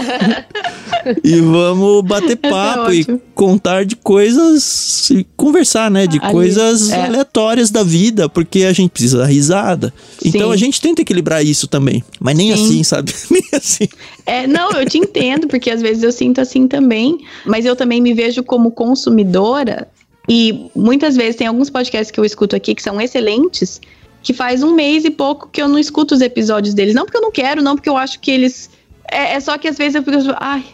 e 1.24 1.40
vamos 1.40 2.02
bater 2.02 2.38
é 2.42 2.50
papo 2.50 2.90
é 2.90 2.96
e 2.96 3.06
contar 3.34 3.84
de 3.84 3.96
coisas, 3.96 5.08
e 5.10 5.26
conversar, 5.36 5.90
né? 5.90 6.06
De 6.06 6.18
Ali, 6.20 6.32
coisas 6.32 6.90
é. 6.90 7.06
aleatórias 7.06 7.70
da 7.70 7.82
vida, 7.82 8.28
porque 8.28 8.64
a 8.64 8.72
gente 8.72 8.90
precisa 8.90 9.18
dar 9.18 9.26
risada. 9.26 9.92
Sim. 10.20 10.28
Então 10.28 10.50
a 10.50 10.56
gente 10.56 10.80
tenta 10.80 11.00
equilibrar 11.00 11.44
isso 11.44 11.66
também, 11.66 12.04
mas 12.20 12.36
nem 12.36 12.54
Sim. 12.54 12.64
assim, 12.64 12.84
sabe? 12.84 13.14
nem 13.30 13.44
assim. 13.54 13.88
É, 14.26 14.46
não, 14.46 14.72
eu 14.72 14.84
te 14.84 14.98
entendo, 14.98 15.46
porque 15.46 15.70
às 15.70 15.80
vezes 15.80 16.02
eu 16.02 16.10
sinto 16.10 16.40
assim 16.40 16.66
também, 16.66 17.24
mas 17.44 17.64
eu 17.64 17.76
também 17.76 18.00
me 18.00 18.12
vejo 18.12 18.42
como 18.42 18.72
consumidora 18.72 19.88
e 20.28 20.70
muitas 20.74 21.16
vezes 21.16 21.36
tem 21.36 21.46
alguns 21.46 21.70
podcasts 21.70 22.10
que 22.10 22.18
eu 22.18 22.24
escuto 22.24 22.56
aqui 22.56 22.74
que 22.74 22.82
são 22.82 23.00
excelentes, 23.00 23.80
que 24.22 24.32
faz 24.32 24.62
um 24.62 24.74
mês 24.74 25.04
e 25.04 25.10
pouco 25.10 25.48
que 25.48 25.62
eu 25.62 25.68
não 25.68 25.78
escuto 25.78 26.14
os 26.14 26.20
episódios 26.20 26.74
deles. 26.74 26.94
Não 26.94 27.04
porque 27.04 27.16
eu 27.16 27.22
não 27.22 27.30
quero, 27.30 27.62
não 27.62 27.76
porque 27.76 27.88
eu 27.88 27.96
acho 27.96 28.18
que 28.18 28.30
eles. 28.30 28.68
É, 29.10 29.34
é 29.34 29.40
só 29.40 29.56
que 29.56 29.68
às 29.68 29.78
vezes 29.78 29.94
eu 29.94 30.02
fico. 30.02 30.16
Ai. 30.40 30.64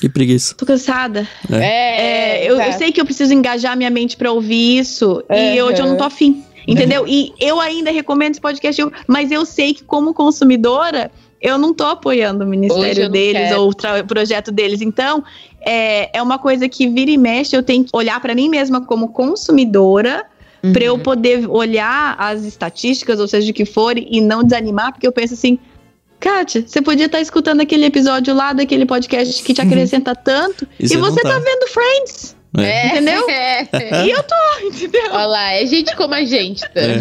Que 0.00 0.08
preguiça. 0.08 0.54
Tô 0.54 0.66
cansada. 0.66 1.26
É. 1.50 2.42
é 2.42 2.50
eu, 2.50 2.60
eu, 2.60 2.72
sei 2.72 2.92
que 2.92 3.00
eu 3.00 3.04
preciso 3.04 3.32
engajar 3.32 3.76
minha 3.76 3.88
mente 3.88 4.16
para 4.16 4.30
ouvir 4.30 4.78
isso. 4.78 5.22
E 5.30 5.62
hoje 5.62 5.80
eu 5.80 5.86
não 5.86 5.96
tô 5.96 6.04
afim. 6.04 6.44
Entendeu? 6.68 7.06
E 7.06 7.32
eu 7.40 7.60
ainda 7.60 7.92
recomendo 7.92 8.32
esse 8.32 8.40
podcast, 8.40 8.82
mas 9.06 9.30
eu 9.30 9.46
sei 9.46 9.72
que, 9.72 9.84
como 9.84 10.12
consumidora, 10.12 11.12
eu 11.40 11.58
não 11.58 11.74
tô 11.74 11.84
apoiando 11.84 12.44
o 12.44 12.46
ministério 12.46 13.08
deles 13.08 13.52
ou 13.52 13.70
o 13.70 14.06
projeto 14.06 14.50
deles. 14.50 14.80
Então, 14.80 15.22
é, 15.60 16.16
é 16.16 16.22
uma 16.22 16.38
coisa 16.38 16.68
que 16.68 16.88
vira 16.88 17.10
e 17.10 17.16
mexe, 17.16 17.56
eu 17.56 17.62
tenho 17.62 17.84
que 17.84 17.90
olhar 17.92 18.20
para 18.20 18.34
mim 18.34 18.48
mesma 18.48 18.84
como 18.84 19.08
consumidora. 19.08 20.24
Uhum. 20.62 20.72
Para 20.72 20.84
eu 20.84 20.98
poder 20.98 21.48
olhar 21.48 22.16
as 22.18 22.44
estatísticas, 22.44 23.20
ou 23.20 23.28
seja, 23.28 23.50
o 23.50 23.54
que 23.54 23.66
for, 23.66 23.96
e 23.98 24.20
não 24.20 24.42
desanimar, 24.42 24.90
porque 24.90 25.06
eu 25.06 25.12
penso 25.12 25.34
assim, 25.34 25.58
Kátia, 26.18 26.64
você 26.66 26.80
podia 26.80 27.06
estar 27.06 27.18
tá 27.18 27.22
escutando 27.22 27.60
aquele 27.60 27.84
episódio 27.84 28.34
lá 28.34 28.52
daquele 28.52 28.86
podcast 28.86 29.42
que 29.42 29.52
te 29.52 29.60
acrescenta 29.60 30.14
tanto 30.14 30.66
e, 30.80 30.84
e 30.84 30.96
você 30.96 31.20
tá. 31.20 31.28
tá 31.28 31.38
vendo 31.38 31.68
Friends. 31.68 32.36
É. 32.56 32.88
Entendeu? 32.88 33.26
É. 33.72 34.06
E 34.06 34.10
eu 34.10 34.22
tô, 34.22 34.66
entendeu? 34.66 35.02
Olha 35.10 35.26
lá, 35.26 35.52
é 35.52 35.66
gente 35.66 35.94
como 35.96 36.14
a 36.14 36.24
gente. 36.24 36.60
Tá? 36.60 36.80
É. 36.80 37.00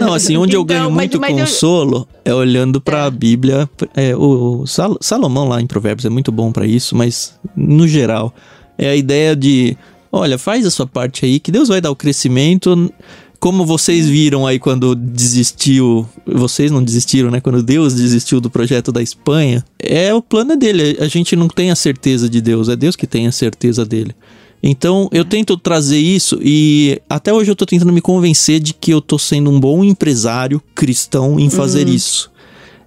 Não, 0.00 0.14
assim, 0.14 0.36
onde 0.36 0.52
então, 0.52 0.60
eu 0.60 0.64
ganho 0.64 0.90
muito 0.90 1.20
mas 1.20 1.32
consolo 1.34 2.08
eu... 2.24 2.32
é 2.32 2.34
olhando 2.34 2.80
para 2.80 3.04
a 3.04 3.06
é. 3.06 3.10
Bíblia. 3.10 3.68
É, 3.94 4.14
o 4.16 4.64
Sal 4.66 4.96
Salomão 5.00 5.48
lá 5.48 5.60
em 5.60 5.66
Provérbios 5.66 6.04
é 6.04 6.10
muito 6.10 6.30
bom 6.30 6.52
para 6.52 6.66
isso, 6.66 6.96
mas 6.96 7.38
no 7.56 7.86
geral 7.86 8.32
é 8.78 8.90
a 8.90 8.96
ideia 8.96 9.36
de, 9.36 9.76
olha, 10.10 10.38
faz 10.38 10.66
a 10.66 10.70
sua 10.70 10.86
parte 10.86 11.24
aí, 11.24 11.38
que 11.38 11.52
Deus 11.52 11.68
vai 11.68 11.80
dar 11.80 11.90
o 11.90 11.96
crescimento. 11.96 12.92
Como 13.38 13.66
vocês 13.66 14.08
viram 14.08 14.46
aí 14.46 14.58
quando 14.58 14.94
desistiu, 14.94 16.08
vocês 16.24 16.70
não 16.70 16.82
desistiram, 16.82 17.28
né? 17.28 17.40
Quando 17.40 17.60
Deus 17.60 17.92
desistiu 17.94 18.40
do 18.40 18.48
projeto 18.48 18.92
da 18.92 19.02
Espanha, 19.02 19.64
é 19.80 20.14
o 20.14 20.22
plano 20.22 20.56
dele. 20.56 20.96
A 21.00 21.08
gente 21.08 21.34
não 21.34 21.48
tem 21.48 21.70
a 21.70 21.74
certeza 21.74 22.28
de 22.28 22.40
Deus, 22.40 22.68
é 22.68 22.76
Deus 22.76 22.94
que 22.94 23.06
tem 23.06 23.26
a 23.26 23.32
certeza 23.32 23.84
dele. 23.84 24.14
Então 24.62 25.08
eu 25.12 25.24
tento 25.24 25.56
trazer 25.56 25.98
isso 25.98 26.38
e 26.40 27.00
até 27.10 27.32
hoje 27.32 27.50
eu 27.50 27.56
tô 27.56 27.66
tentando 27.66 27.92
me 27.92 28.00
convencer 28.00 28.60
de 28.60 28.72
que 28.72 28.92
eu 28.92 29.00
tô 29.00 29.18
sendo 29.18 29.50
um 29.50 29.58
bom 29.58 29.82
empresário 29.82 30.62
cristão 30.74 31.40
em 31.40 31.50
fazer 31.50 31.88
uhum. 31.88 31.94
isso. 31.94 32.32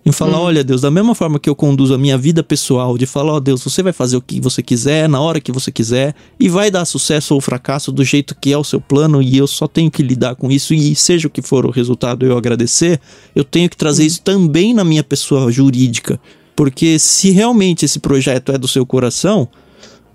Em 0.05 0.11
falar, 0.11 0.37
uhum. 0.37 0.43
olha 0.43 0.63
Deus, 0.63 0.81
da 0.81 0.91
mesma 0.91 1.15
forma 1.15 1.39
que 1.39 1.49
eu 1.49 1.55
conduzo 1.55 1.95
a 1.95 1.97
minha 1.97 2.15
vida 2.15 2.43
pessoal, 2.43 2.95
de 2.95 3.07
falar, 3.07 3.33
ó 3.33 3.37
oh, 3.37 3.39
Deus, 3.39 3.63
você 3.63 3.81
vai 3.81 3.91
fazer 3.91 4.15
o 4.15 4.21
que 4.21 4.39
você 4.39 4.61
quiser, 4.61 5.09
na 5.09 5.19
hora 5.19 5.41
que 5.41 5.51
você 5.51 5.71
quiser, 5.71 6.13
e 6.39 6.47
vai 6.47 6.69
dar 6.69 6.85
sucesso 6.85 7.33
ou 7.33 7.41
fracasso 7.41 7.91
do 7.91 8.03
jeito 8.03 8.35
que 8.39 8.53
é 8.53 8.57
o 8.57 8.63
seu 8.63 8.79
plano, 8.79 9.19
e 9.19 9.35
eu 9.35 9.47
só 9.47 9.67
tenho 9.67 9.89
que 9.89 10.03
lidar 10.03 10.35
com 10.35 10.51
isso, 10.51 10.75
e 10.75 10.95
seja 10.95 11.27
o 11.27 11.31
que 11.31 11.41
for 11.41 11.65
o 11.65 11.71
resultado 11.71 12.23
eu 12.23 12.37
agradecer, 12.37 13.01
eu 13.35 13.43
tenho 13.43 13.67
que 13.67 13.75
trazer 13.75 14.03
uhum. 14.03 14.07
isso 14.07 14.21
também 14.21 14.75
na 14.75 14.83
minha 14.83 15.03
pessoa 15.03 15.51
jurídica. 15.51 16.19
Porque 16.55 16.99
se 16.99 17.31
realmente 17.31 17.83
esse 17.83 17.97
projeto 17.97 18.51
é 18.51 18.59
do 18.59 18.67
seu 18.67 18.85
coração, 18.85 19.49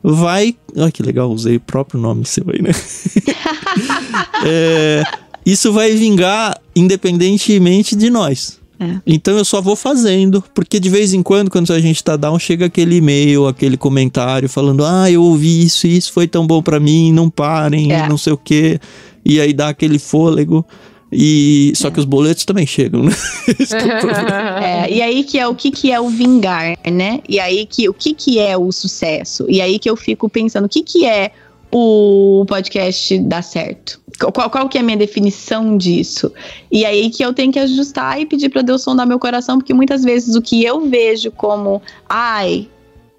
vai. 0.03 0.57
Olha 0.77 0.91
que 0.91 1.03
legal, 1.03 1.31
usei 1.31 1.57
o 1.57 1.61
próprio 1.61 2.01
nome 2.01 2.25
seu 2.25 2.45
aí, 2.49 2.63
né? 2.63 2.71
é, 4.45 5.03
isso 5.45 5.73
vai 5.73 5.93
vingar 5.93 6.61
independentemente 6.75 7.95
de 7.97 8.11
nós. 8.11 8.61
É. 8.79 8.97
Então 9.07 9.37
eu 9.37 9.45
só 9.45 9.61
vou 9.61 9.77
fazendo, 9.77 10.43
porque 10.55 10.81
de 10.81 10.89
vez 10.89 11.13
em 11.13 11.23
quando, 11.23 11.51
quando 11.51 11.71
a 11.71 11.79
gente 11.79 12.03
tá 12.03 12.17
down, 12.17 12.39
chega 12.39 12.65
aquele 12.65 12.97
e-mail, 12.97 13.47
aquele 13.47 13.77
comentário 13.77 14.49
falando: 14.49 14.85
Ah, 14.85 15.11
eu 15.11 15.23
ouvi 15.23 15.67
isso, 15.67 15.87
isso 15.87 16.13
foi 16.13 16.27
tão 16.27 16.47
bom 16.47 16.63
para 16.63 16.81
mim, 16.81 17.13
não 17.13 17.29
parem, 17.29 17.93
é. 17.93 18.09
não 18.09 18.17
sei 18.17 18.33
o 18.33 18.39
quê. 18.39 18.81
E 19.23 19.39
aí 19.39 19.53
dá 19.53 19.69
aquele 19.69 19.99
fôlego. 19.99 20.65
E 21.13 21.73
só 21.75 21.91
que 21.91 21.99
os 21.99 22.05
boletos 22.05 22.45
também 22.45 22.67
chegam, 22.67 23.03
né? 23.03 23.13
é, 24.63 24.93
e 24.93 25.03
aí 25.03 25.25
que 25.25 25.39
é 25.39 25.47
o 25.47 25.55
que, 25.55 25.71
que 25.71 25.91
é 25.91 26.01
o 26.01 26.09
vingar, 26.09 26.79
né? 26.91 27.21
E 27.29 27.41
aí 27.41 27.67
que 27.67 27.89
o 27.89 27.95
que, 27.95 28.15
que 28.15 28.39
é 28.39 28.57
o 28.57 28.71
sucesso? 28.71 29.47
E 29.49 29.61
aí 29.61 29.79
que 29.79 29.91
eu 29.91 29.97
fico 29.97 30.29
pensando, 30.29 30.67
o 30.67 30.69
que, 30.69 30.83
que 30.83 31.07
é 31.07 31.33
o 31.73 32.45
podcast 32.49 33.19
dar 33.19 33.43
certo? 33.43 34.01
Qual, 34.33 34.51
qual 34.51 34.69
que 34.69 34.77
é 34.77 34.81
a 34.81 34.85
minha 34.85 34.97
definição 34.97 35.77
disso? 35.77 36.33
E 36.71 36.85
aí 36.85 37.11
que 37.11 37.25
eu 37.25 37.33
tenho 37.33 37.53
que 37.53 37.59
ajustar 37.59 38.21
e 38.21 38.27
pedir 38.27 38.49
para 38.49 38.63
Deus 38.63 38.83
sondar 38.83 39.07
meu 39.07 39.19
coração, 39.19 39.59
porque 39.59 39.73
muitas 39.73 40.05
vezes 40.05 40.35
o 40.35 40.43
que 40.43 40.63
eu 40.65 40.89
vejo 40.89 41.31
como, 41.31 41.81
ai, 42.09 42.69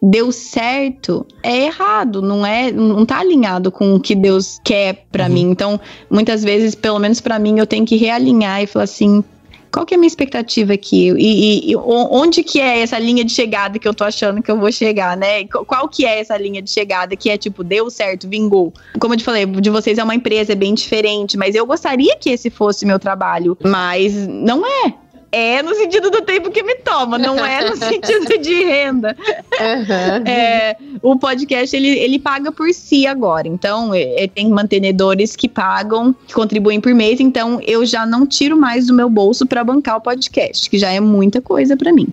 deu 0.02 0.32
certo 0.32 1.26
é 1.44 1.66
errado, 1.66 2.22
não 2.22 2.46
é, 2.46 2.72
não 2.72 3.06
tá 3.06 3.20
alinhado 3.20 3.72
com 3.72 3.96
o 3.96 4.00
que 4.00 4.16
Deus 4.16 4.60
quer 4.64 5.06
para 5.12 5.28
uhum. 5.28 5.34
mim. 5.34 5.42
Então, 5.52 5.80
muitas 6.10 6.44
vezes, 6.44 6.74
pelo 6.74 6.98
menos 6.98 7.22
para 7.22 7.38
mim, 7.38 7.60
eu 7.60 7.68
tenho 7.68 7.86
que 7.86 7.98
realinhar 7.98 8.64
e 8.64 8.68
falar 8.68 8.86
assim, 8.86 9.24
qual 9.72 9.86
que 9.86 9.94
é 9.94 9.98
a 9.98 10.00
minha 10.00 10.08
expectativa 10.08 10.74
aqui? 10.74 11.10
E, 11.12 11.70
e, 11.70 11.72
e, 11.72 11.76
onde 11.78 12.44
que 12.44 12.60
é 12.60 12.80
essa 12.80 13.00
linha 13.00 13.24
de 13.24 13.32
chegada 13.32 13.80
que 13.80 13.88
eu 13.88 13.94
tô 13.94 14.04
achando 14.04 14.42
que 14.42 14.52
eu 14.52 14.60
vou 14.60 14.72
chegar, 14.72 15.16
né? 15.16 15.46
Qual 15.46 15.88
que 15.88 16.06
é 16.06 16.20
essa 16.20 16.38
linha 16.38 16.62
de 16.62 16.70
chegada 16.70 17.16
que 17.16 17.30
é 17.30 17.38
tipo, 17.38 17.64
deu 17.64 17.90
certo, 17.90 18.28
vingou? 18.28 18.74
Como 19.00 19.14
eu 19.14 19.18
te 19.18 19.24
falei, 19.24 19.46
de 19.46 19.70
vocês 19.70 19.98
é 19.98 20.04
uma 20.04 20.16
empresa, 20.16 20.52
é 20.52 20.56
bem 20.56 20.74
diferente, 20.74 21.38
mas 21.38 21.56
eu 21.56 21.66
gostaria 21.66 22.18
que 22.18 22.32
esse 22.32 22.50
fosse 22.50 22.86
meu 22.86 23.00
trabalho, 23.00 23.58
mas 23.64 24.28
não 24.28 24.66
é. 24.66 24.94
É 25.32 25.64
no 25.64 25.74
sentido 25.74 26.12
do 26.12 26.22
tempo 26.22 26.52
que 26.52 26.62
me 26.62 26.76
toma, 26.76 27.18
não 27.18 27.44
é 27.46 27.70
no 27.70 27.76
sentido 27.78 28.38
de 28.38 28.64
renda. 28.64 29.16
Uhum. 29.60 30.28
É, 30.28 30.76
o 31.02 31.18
podcast, 31.18 31.76
ele, 31.76 31.88
ele 31.88 32.20
paga 32.20 32.52
por 32.52 32.74
si 32.74 33.08
agora. 33.08 33.48
Então, 33.48 33.94
é, 33.94 34.24
é, 34.24 34.28
tem 34.28 34.50
mantenedores 34.50 35.36
que 35.36 35.48
pagam, 35.48 36.14
que 36.28 36.34
contribuem 36.34 36.82
por 36.82 36.94
mês. 36.94 37.20
Então, 37.20 37.62
eu 37.66 37.86
já 37.86 38.06
não 38.06 38.28
tiro 38.28 38.58
mais 38.58 38.88
do 38.88 38.94
meu 38.94 39.10
bolso 39.10 39.46
para 39.46 39.64
bancar 39.64 39.98
o 39.98 40.02
podcast, 40.02 40.70
que 40.70 40.78
já 40.78 40.92
é 40.92 41.00
muita 41.00 41.42
coisa 41.42 41.78
para 41.78 41.94
mim. 41.94 42.08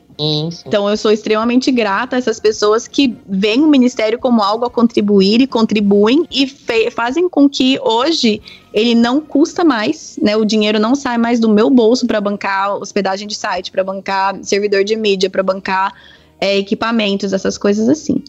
Isso. 0.48 0.62
Então, 0.66 0.88
eu 0.88 0.96
sou 0.96 1.10
extremamente 1.10 1.72
grata 1.72 2.16
a 2.16 2.18
essas 2.18 2.38
pessoas 2.38 2.86
que 2.86 3.16
veem 3.28 3.62
o 3.62 3.68
ministério 3.68 4.18
como 4.18 4.42
algo 4.42 4.64
a 4.64 4.70
contribuir 4.70 5.40
e 5.40 5.46
contribuem 5.46 6.24
e 6.30 6.46
fazem 6.90 7.28
com 7.28 7.48
que 7.48 7.78
hoje 7.80 8.40
ele 8.78 8.94
não 8.94 9.20
custa 9.20 9.64
mais, 9.64 10.16
né? 10.22 10.36
O 10.36 10.44
dinheiro 10.44 10.78
não 10.78 10.94
sai 10.94 11.18
mais 11.18 11.40
do 11.40 11.48
meu 11.48 11.68
bolso 11.68 12.06
para 12.06 12.20
bancar 12.20 12.76
hospedagem 12.76 13.26
de 13.26 13.34
site, 13.34 13.72
para 13.72 13.82
bancar 13.82 14.38
servidor 14.42 14.84
de 14.84 14.94
mídia, 14.94 15.28
para 15.28 15.42
bancar 15.42 15.92
é, 16.40 16.56
equipamentos, 16.56 17.32
essas 17.32 17.58
coisas 17.58 17.88
assim. 17.88 18.22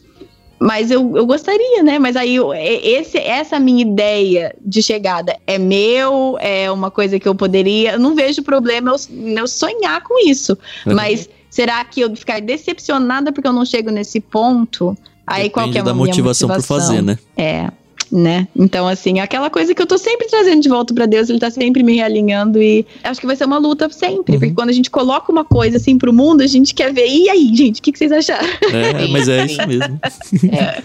Mas 0.59 0.89
eu, 0.89 1.15
eu 1.15 1.25
gostaria, 1.27 1.83
né? 1.83 1.99
Mas 1.99 2.15
aí 2.15 2.37
esse, 2.83 3.19
essa 3.19 3.59
minha 3.59 3.83
ideia 3.83 4.55
de 4.59 4.81
chegada 4.81 5.37
é 5.45 5.59
meu, 5.59 6.35
é 6.39 6.69
uma 6.71 6.89
coisa 6.89 7.19
que 7.19 7.27
eu 7.27 7.35
poderia. 7.35 7.93
Eu 7.93 7.99
não 7.99 8.15
vejo 8.15 8.41
problema 8.41 8.91
eu, 8.91 9.37
eu 9.37 9.47
sonhar 9.47 10.01
com 10.01 10.27
isso. 10.27 10.57
Uhum. 10.83 10.95
Mas 10.95 11.29
será 11.47 11.85
que 11.85 12.01
eu 12.01 12.15
ficar 12.15 12.41
decepcionada 12.41 13.31
porque 13.31 13.47
eu 13.47 13.53
não 13.53 13.65
chego 13.65 13.91
nesse 13.91 14.19
ponto? 14.19 14.97
Aí 15.27 15.43
Depende 15.43 15.53
qual 15.53 15.71
que 15.71 15.77
é 15.77 15.81
a 15.81 15.83
da 15.83 15.93
motivação, 15.93 16.49
motivação 16.49 16.49
por 16.49 16.63
fazer, 16.63 17.03
né? 17.03 17.19
É 17.37 17.69
né? 18.11 18.47
Então, 18.55 18.87
assim, 18.87 19.19
aquela 19.19 19.49
coisa 19.49 19.73
que 19.73 19.81
eu 19.81 19.87
tô 19.87 19.97
sempre 19.97 20.27
trazendo 20.27 20.61
de 20.61 20.69
volta 20.69 20.93
para 20.93 21.05
Deus, 21.05 21.29
ele 21.29 21.39
tá 21.39 21.49
sempre 21.49 21.83
me 21.83 21.95
realinhando 21.95 22.61
e 22.61 22.85
acho 23.03 23.19
que 23.19 23.27
vai 23.27 23.35
ser 23.35 23.45
uma 23.45 23.57
luta 23.57 23.89
sempre, 23.89 24.33
uhum. 24.33 24.39
porque 24.39 24.53
quando 24.53 24.69
a 24.69 24.73
gente 24.73 24.89
coloca 24.89 25.31
uma 25.31 25.45
coisa 25.45 25.77
assim 25.77 25.97
pro 25.97 26.13
mundo, 26.13 26.41
a 26.41 26.47
gente 26.47 26.73
quer 26.73 26.93
ver, 26.93 27.07
e 27.07 27.29
aí, 27.29 27.55
gente, 27.55 27.79
o 27.79 27.83
que, 27.83 27.91
que 27.91 27.97
vocês 27.97 28.11
acharam? 28.11 28.47
É, 28.71 29.07
mas 29.09 29.27
é 29.27 29.45
isso 29.45 29.67
mesmo. 29.67 29.99
é. 30.55 30.81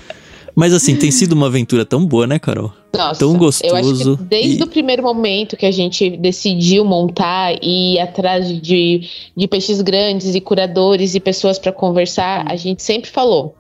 Mas 0.55 0.73
assim, 0.73 0.95
tem 0.97 1.11
sido 1.11 1.33
uma 1.33 1.49
aventura 1.49 1.85
tão 1.85 2.07
boa, 2.07 2.27
né, 2.27 2.39
Carol? 2.39 2.73
Nossa, 2.97 3.19
tão 3.19 3.37
gostoso. 3.37 3.75
Eu 3.75 3.77
acho 3.77 4.17
que 4.17 4.25
desde 4.25 4.61
e... 4.61 4.63
o 4.63 4.67
primeiro 4.69 5.03
momento 5.03 5.57
que 5.57 5.67
a 5.67 5.71
gente 5.71 6.11
decidiu 6.11 6.85
montar 6.85 7.55
e 7.61 7.95
ir 7.95 7.99
atrás 7.99 8.47
de, 8.61 9.09
de 9.37 9.49
peixes 9.49 9.81
grandes 9.81 10.35
e 10.35 10.41
curadores 10.41 11.17
e 11.17 11.21
pessoas 11.21 11.59
para 11.59 11.73
conversar, 11.73 12.45
a 12.47 12.55
gente 12.55 12.85
sempre 12.85 13.11
falou: 13.11 13.57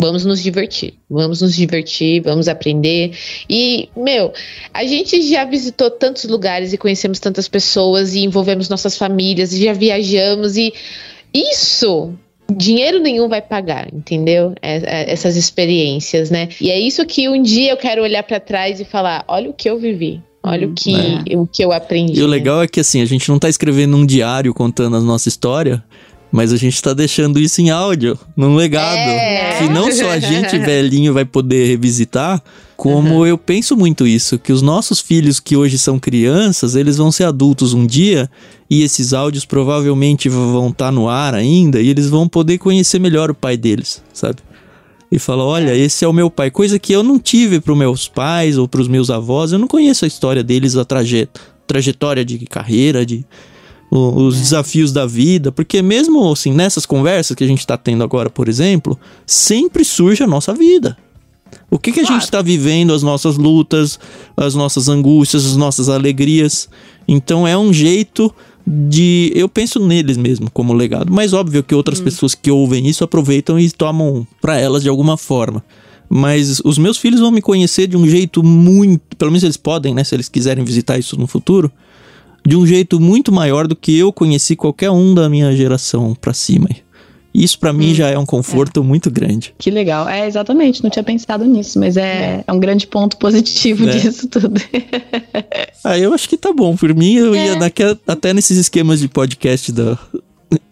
Vamos 0.00 0.24
nos 0.24 0.42
divertir, 0.42 0.94
vamos 1.08 1.40
nos 1.40 1.54
divertir, 1.54 2.20
vamos 2.20 2.48
aprender. 2.48 3.16
E, 3.48 3.88
meu, 3.96 4.32
a 4.72 4.84
gente 4.84 5.22
já 5.22 5.44
visitou 5.44 5.90
tantos 5.90 6.24
lugares 6.24 6.72
e 6.72 6.78
conhecemos 6.78 7.18
tantas 7.18 7.48
pessoas 7.48 8.14
e 8.14 8.20
envolvemos 8.20 8.68
nossas 8.68 8.98
famílias 8.98 9.52
e 9.52 9.64
já 9.64 9.72
viajamos 9.72 10.56
e 10.56 10.72
isso 11.32 12.12
dinheiro 12.52 12.98
nenhum 13.00 13.28
vai 13.28 13.40
pagar, 13.40 13.92
entendeu? 13.92 14.54
É, 14.60 14.76
é, 14.76 15.12
essas 15.12 15.36
experiências, 15.36 16.30
né? 16.30 16.48
E 16.60 16.70
é 16.70 16.78
isso 16.78 17.04
que 17.06 17.28
um 17.28 17.42
dia 17.42 17.72
eu 17.72 17.76
quero 17.76 18.02
olhar 18.02 18.22
para 18.22 18.38
trás 18.38 18.80
e 18.80 18.84
falar: 18.84 19.24
olha 19.28 19.50
o 19.50 19.52
que 19.52 19.68
eu 19.68 19.78
vivi. 19.78 20.22
Olha 20.46 20.68
o 20.68 20.74
que, 20.74 20.94
é. 20.94 21.38
o 21.38 21.46
que 21.46 21.64
eu 21.64 21.72
aprendi. 21.72 22.20
E 22.20 22.22
o 22.22 22.26
legal 22.26 22.62
é 22.62 22.68
que 22.68 22.78
assim, 22.78 23.00
a 23.00 23.06
gente 23.06 23.26
não 23.30 23.38
tá 23.38 23.48
escrevendo 23.48 23.96
um 23.96 24.04
diário 24.04 24.52
contando 24.52 24.94
a 24.94 25.00
nossa 25.00 25.26
história, 25.26 25.82
mas 26.34 26.52
a 26.52 26.56
gente 26.56 26.82
tá 26.82 26.92
deixando 26.92 27.38
isso 27.38 27.62
em 27.62 27.70
áudio, 27.70 28.18
num 28.36 28.56
legado. 28.56 28.98
É. 28.98 29.56
Que 29.56 29.68
não 29.68 29.92
só 29.92 30.10
a 30.10 30.18
gente 30.18 30.58
velhinho 30.58 31.14
vai 31.14 31.24
poder 31.24 31.64
revisitar, 31.68 32.42
como 32.76 33.18
uhum. 33.18 33.26
eu 33.26 33.38
penso 33.38 33.76
muito 33.76 34.04
isso, 34.04 34.36
que 34.36 34.52
os 34.52 34.60
nossos 34.60 34.98
filhos 34.98 35.38
que 35.38 35.56
hoje 35.56 35.78
são 35.78 35.96
crianças, 35.96 36.74
eles 36.74 36.96
vão 36.96 37.12
ser 37.12 37.22
adultos 37.22 37.72
um 37.72 37.86
dia 37.86 38.28
e 38.68 38.82
esses 38.82 39.12
áudios 39.12 39.44
provavelmente 39.44 40.28
vão 40.28 40.70
estar 40.70 40.86
tá 40.86 40.90
no 40.90 41.08
ar 41.08 41.36
ainda 41.36 41.80
e 41.80 41.88
eles 41.88 42.08
vão 42.08 42.28
poder 42.28 42.58
conhecer 42.58 42.98
melhor 42.98 43.30
o 43.30 43.34
pai 43.34 43.56
deles, 43.56 44.02
sabe? 44.12 44.38
E 45.12 45.20
falar, 45.20 45.44
olha, 45.44 45.70
é. 45.70 45.78
esse 45.78 46.04
é 46.04 46.08
o 46.08 46.12
meu 46.12 46.28
pai, 46.28 46.50
coisa 46.50 46.80
que 46.80 46.92
eu 46.92 47.04
não 47.04 47.16
tive 47.16 47.60
para 47.60 47.72
os 47.72 47.78
meus 47.78 48.08
pais 48.08 48.58
ou 48.58 48.66
para 48.66 48.80
os 48.80 48.88
meus 48.88 49.08
avós, 49.08 49.52
eu 49.52 49.58
não 49.60 49.68
conheço 49.68 50.04
a 50.04 50.08
história 50.08 50.42
deles, 50.42 50.74
a 50.74 50.84
traje 50.84 51.28
trajetória 51.64 52.24
de 52.24 52.38
carreira, 52.40 53.06
de 53.06 53.24
os 53.96 54.36
desafios 54.36 54.92
da 54.92 55.06
vida, 55.06 55.52
porque 55.52 55.80
mesmo 55.80 56.32
assim, 56.32 56.52
nessas 56.52 56.84
conversas 56.84 57.36
que 57.36 57.44
a 57.44 57.46
gente 57.46 57.60
está 57.60 57.76
tendo 57.76 58.02
agora, 58.02 58.28
por 58.28 58.48
exemplo, 58.48 58.98
sempre 59.24 59.84
surge 59.84 60.22
a 60.22 60.26
nossa 60.26 60.52
vida. 60.52 60.96
O 61.70 61.78
que, 61.78 61.92
que 61.92 62.00
claro. 62.00 62.14
a 62.14 62.18
gente 62.18 62.24
está 62.24 62.42
vivendo, 62.42 62.92
as 62.92 63.04
nossas 63.04 63.36
lutas, 63.36 63.98
as 64.36 64.56
nossas 64.56 64.88
angústias, 64.88 65.46
as 65.46 65.56
nossas 65.56 65.88
alegrias. 65.88 66.68
Então 67.06 67.46
é 67.46 67.56
um 67.56 67.72
jeito 67.72 68.34
de. 68.66 69.30
Eu 69.32 69.48
penso 69.48 69.78
neles 69.78 70.16
mesmo 70.16 70.50
como 70.50 70.72
legado, 70.72 71.12
mas 71.12 71.32
óbvio 71.32 71.62
que 71.62 71.74
outras 71.74 72.00
hum. 72.00 72.04
pessoas 72.04 72.34
que 72.34 72.50
ouvem 72.50 72.88
isso 72.88 73.04
aproveitam 73.04 73.60
e 73.60 73.70
tomam 73.70 74.26
para 74.40 74.58
elas 74.58 74.82
de 74.82 74.88
alguma 74.88 75.16
forma. 75.16 75.64
Mas 76.08 76.60
os 76.64 76.78
meus 76.78 76.98
filhos 76.98 77.20
vão 77.20 77.30
me 77.30 77.40
conhecer 77.40 77.86
de 77.86 77.96
um 77.96 78.06
jeito 78.08 78.42
muito. 78.42 79.16
Pelo 79.16 79.30
menos 79.30 79.44
eles 79.44 79.56
podem, 79.56 79.94
né? 79.94 80.02
Se 80.02 80.16
eles 80.16 80.28
quiserem 80.28 80.64
visitar 80.64 80.98
isso 80.98 81.16
no 81.16 81.28
futuro 81.28 81.70
de 82.46 82.56
um 82.56 82.66
jeito 82.66 83.00
muito 83.00 83.32
maior 83.32 83.66
do 83.66 83.74
que 83.74 83.98
eu 83.98 84.12
conheci 84.12 84.54
qualquer 84.54 84.90
um 84.90 85.14
da 85.14 85.28
minha 85.28 85.54
geração 85.56 86.14
para 86.14 86.34
cima. 86.34 86.68
Isso 87.34 87.58
para 87.58 87.72
mim 87.72 87.90
hum, 87.90 87.94
já 87.94 88.08
é 88.10 88.16
um 88.16 88.24
conforto 88.24 88.78
é. 88.80 88.82
muito 88.84 89.10
grande. 89.10 89.52
Que 89.58 89.68
legal. 89.68 90.08
É, 90.08 90.24
exatamente. 90.24 90.84
Não 90.84 90.90
tinha 90.90 91.02
pensado 91.02 91.44
nisso, 91.44 91.80
mas 91.80 91.96
é, 91.96 92.44
é 92.46 92.52
um 92.52 92.60
grande 92.60 92.86
ponto 92.86 93.16
positivo 93.16 93.88
é. 93.88 93.92
disso 93.98 94.28
tudo. 94.28 94.52
ah, 95.82 95.98
eu 95.98 96.14
acho 96.14 96.28
que 96.28 96.36
tá 96.36 96.52
bom. 96.52 96.76
Por 96.76 96.94
mim, 96.94 97.14
eu 97.14 97.34
ia 97.34 97.54
é. 97.54 97.58
naquela, 97.58 97.98
até 98.06 98.32
nesses 98.32 98.56
esquemas 98.56 99.00
de 99.00 99.08
podcast 99.08 99.72
da, 99.72 99.98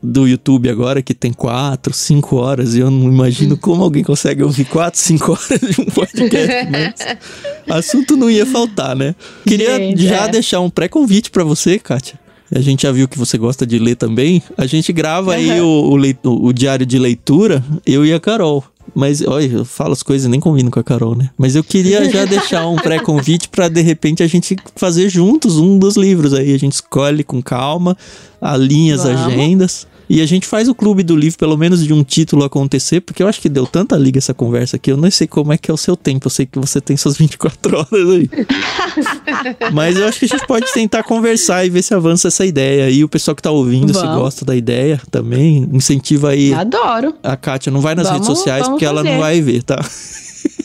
do 0.02 0.26
YouTube 0.26 0.68
agora, 0.68 1.02
que 1.02 1.14
tem 1.14 1.32
quatro, 1.32 1.92
cinco 1.92 2.36
horas, 2.36 2.74
e 2.74 2.80
eu 2.80 2.90
não 2.90 3.12
imagino 3.12 3.56
como 3.56 3.82
alguém 3.82 4.02
consegue 4.02 4.42
ouvir 4.42 4.64
quatro, 4.64 5.00
cinco 5.00 5.32
horas 5.32 5.60
de 5.60 5.80
um 5.80 5.86
podcast. 5.86 6.66
Mas 7.66 7.82
assunto 7.92 8.16
não 8.16 8.30
ia 8.30 8.46
faltar, 8.46 8.96
né? 8.96 9.14
Queria 9.46 9.76
Gente, 9.76 10.06
já 10.06 10.26
é. 10.26 10.28
deixar 10.28 10.60
um 10.60 10.70
pré-convite 10.70 11.30
para 11.30 11.44
você, 11.44 11.78
Kátia. 11.78 12.20
A 12.54 12.60
gente 12.60 12.82
já 12.82 12.92
viu 12.92 13.08
que 13.08 13.18
você 13.18 13.38
gosta 13.38 13.66
de 13.66 13.78
ler 13.78 13.96
também. 13.96 14.42
A 14.58 14.66
gente 14.66 14.92
grava 14.92 15.34
aí 15.34 15.58
o, 15.60 15.66
o, 15.66 16.46
o 16.46 16.52
diário 16.52 16.84
de 16.84 16.98
leitura, 16.98 17.64
eu 17.86 18.04
e 18.04 18.12
a 18.12 18.20
Carol. 18.20 18.62
Mas, 18.94 19.22
olha, 19.22 19.46
eu 19.46 19.64
falo 19.64 19.92
as 19.92 20.02
coisas 20.02 20.28
nem 20.28 20.38
combino 20.38 20.70
com 20.70 20.78
a 20.78 20.84
Carol, 20.84 21.14
né? 21.14 21.30
Mas 21.38 21.56
eu 21.56 21.64
queria 21.64 22.08
já 22.10 22.24
deixar 22.26 22.66
um 22.68 22.76
pré-convite 22.76 23.48
para 23.48 23.68
de 23.68 23.80
repente 23.80 24.22
a 24.22 24.26
gente 24.26 24.56
fazer 24.76 25.08
juntos 25.08 25.56
um 25.58 25.78
dos 25.78 25.96
livros 25.96 26.34
aí. 26.34 26.54
A 26.54 26.58
gente 26.58 26.74
escolhe 26.74 27.24
com 27.24 27.42
calma, 27.42 27.96
alinha 28.40 28.94
as 28.94 29.06
agendas. 29.06 29.86
E 30.12 30.20
a 30.20 30.26
gente 30.26 30.46
faz 30.46 30.68
o 30.68 30.74
clube 30.74 31.02
do 31.02 31.16
livro, 31.16 31.38
pelo 31.38 31.56
menos 31.56 31.82
de 31.82 31.90
um 31.90 32.04
título 32.04 32.44
acontecer, 32.44 33.00
porque 33.00 33.22
eu 33.22 33.26
acho 33.26 33.40
que 33.40 33.48
deu 33.48 33.66
tanta 33.66 33.96
liga 33.96 34.18
essa 34.18 34.34
conversa 34.34 34.76
aqui. 34.76 34.92
Eu 34.92 34.96
não 34.98 35.10
sei 35.10 35.26
como 35.26 35.54
é 35.54 35.56
que 35.56 35.70
é 35.70 35.74
o 35.74 35.76
seu 35.78 35.96
tempo. 35.96 36.26
Eu 36.26 36.30
sei 36.30 36.44
que 36.44 36.58
você 36.58 36.82
tem 36.82 36.98
suas 36.98 37.16
24 37.16 37.78
horas 37.78 38.10
aí. 38.10 38.28
Mas 39.72 39.96
eu 39.96 40.06
acho 40.06 40.18
que 40.18 40.26
a 40.26 40.28
gente 40.28 40.46
pode 40.46 40.70
tentar 40.70 41.02
conversar 41.02 41.64
e 41.64 41.70
ver 41.70 41.80
se 41.80 41.94
avança 41.94 42.28
essa 42.28 42.44
ideia. 42.44 42.90
E 42.90 43.02
o 43.02 43.08
pessoal 43.08 43.34
que 43.34 43.40
tá 43.40 43.50
ouvindo, 43.50 43.94
se 43.94 44.02
gosta 44.02 44.44
da 44.44 44.54
ideia 44.54 45.00
também, 45.10 45.66
incentiva 45.72 46.28
aí. 46.28 46.52
Adoro. 46.52 47.14
A 47.22 47.34
Kátia 47.34 47.72
não 47.72 47.80
vai 47.80 47.94
nas 47.94 48.06
vamos, 48.06 48.26
redes 48.26 48.36
sociais 48.36 48.68
porque 48.68 48.84
fazer. 48.84 48.98
ela 48.98 49.10
não 49.10 49.18
vai 49.18 49.40
ver, 49.40 49.62
tá? 49.62 49.82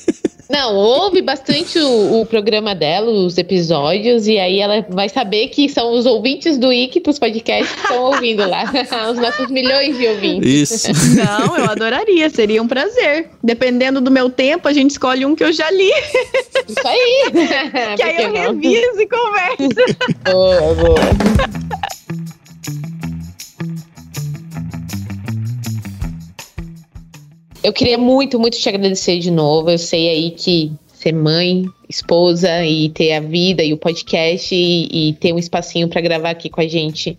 Não, 0.50 0.76
ouve 0.76 1.22
bastante 1.22 1.78
o, 1.78 2.22
o, 2.22 2.26
programa 2.26 2.74
dela, 2.74 3.12
os 3.12 3.38
episódios, 3.38 4.28
e 4.28 4.40
aí 4.40 4.60
ela 4.60 4.86
vai 4.90 5.10
saber 5.10 5.50
que 5.50 5.68
são 5.68 5.94
os 5.94 6.06
ouvintes 6.06 6.58
do 6.58 6.72
Ictus 6.72 7.20
Podcast 7.20 7.74
que 7.74 7.82
estão 7.82 8.04
ouvindo 8.04 8.48
lá. 8.48 8.64
os 9.12 9.18
nossos 9.18 9.50
milhões 9.50 9.98
de 9.98 10.08
ouvintes. 10.08 10.86
Isso. 10.86 11.16
Não, 11.16 11.58
eu 11.58 11.66
adoraria, 11.66 12.30
seria 12.30 12.62
um 12.62 12.68
prazer. 12.68 13.30
Dependendo 13.44 14.00
do 14.00 14.10
meu 14.10 14.30
tempo, 14.30 14.68
a 14.68 14.74
gente 14.74 14.92
escolhe 14.92 15.26
um 15.26 15.36
que 15.36 15.44
eu 15.44 15.52
já 15.52 15.70
li. 15.70 15.92
Isso 16.68 16.88
aí. 16.88 17.32
que 17.98 18.04
aí 18.04 18.24
eu 18.24 18.32
não? 18.32 18.54
reviso 18.54 19.02
e 19.02 19.08
converso. 19.08 19.70
Boa, 20.24 20.74
boa. 20.76 21.88
Eu 27.68 27.74
queria 27.74 27.98
muito, 27.98 28.40
muito 28.40 28.58
te 28.58 28.70
agradecer 28.70 29.20
de 29.20 29.30
novo. 29.30 29.70
Eu 29.70 29.78
sei 29.78 30.08
aí 30.08 30.32
que 30.32 30.72
ser 30.94 31.12
mãe, 31.12 31.66
esposa 31.90 32.64
e 32.64 32.88
ter 32.88 33.12
a 33.12 33.20
vida 33.20 33.62
e 33.62 33.74
o 33.74 33.78
podcast 33.78 34.56
e, 34.56 35.10
e 35.10 35.14
ter 35.16 35.34
um 35.34 35.38
espacinho 35.38 35.90
para 35.90 36.00
gravar 36.00 36.30
aqui 36.30 36.50
com 36.50 36.62
a 36.62 36.68
gente 36.68 37.18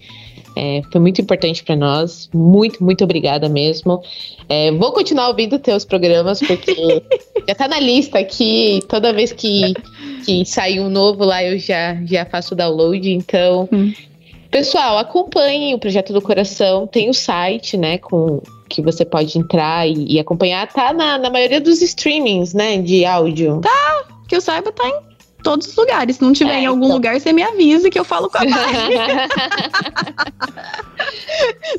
é, 0.57 0.81
foi 0.91 1.03
muito 1.03 1.21
importante 1.21 1.63
para 1.63 1.77
nós. 1.77 2.31
Muito, 2.33 2.83
muito 2.83 3.05
obrigada 3.05 3.47
mesmo. 3.47 4.03
É, 4.49 4.73
vou 4.73 4.91
continuar 4.91 5.29
ouvindo 5.29 5.59
teus 5.59 5.85
programas, 5.85 6.41
porque 6.41 7.03
já 7.47 7.55
tá 7.55 7.69
na 7.69 7.79
lista 7.79 8.19
aqui. 8.19 8.81
Toda 8.89 9.13
vez 9.13 9.33
que, 9.33 9.75
que 10.25 10.47
sair 10.47 10.81
um 10.81 10.89
novo 10.89 11.27
lá, 11.27 11.45
eu 11.45 11.59
já, 11.59 11.95
já 12.07 12.25
faço 12.25 12.55
o 12.55 12.57
download. 12.57 13.13
Então, 13.13 13.69
hum. 13.71 13.93
pessoal, 14.51 14.97
acompanhem 14.97 15.75
o 15.75 15.79
Projeto 15.79 16.15
do 16.15 16.23
Coração. 16.23 16.87
Tem 16.87 17.11
o 17.11 17.15
site, 17.15 17.77
né, 17.77 17.99
com 17.99 18.41
que 18.69 18.83
você 18.83 19.05
pode 19.05 19.39
entrar 19.39 19.89
e, 19.89 20.15
e 20.15 20.19
acompanhar, 20.19 20.67
tá 20.69 20.93
na, 20.93 21.19
na, 21.19 21.31
maioria 21.31 21.61
dos 21.61 21.81
streamings, 21.83 22.55
né, 22.55 22.79
de 22.79 23.05
áudio. 23.05 23.61
Tá, 23.61 24.05
que 24.29 24.37
eu 24.37 24.41
saiba, 24.41 24.71
tá 24.71 24.87
em 24.87 25.09
todos 25.43 25.69
os 25.69 25.77
lugares. 25.77 26.17
Se 26.17 26.23
não 26.23 26.33
tiver 26.33 26.55
é, 26.55 26.61
em 26.61 26.67
algum 26.67 26.85
então... 26.85 26.97
lugar, 26.97 27.19
você 27.19 27.33
me 27.33 27.43
avisa 27.43 27.91
que 27.91 27.99
eu 27.99 28.05
falo 28.05 28.29
com 28.29 28.39
a 28.39 28.45
Mari. 28.45 28.95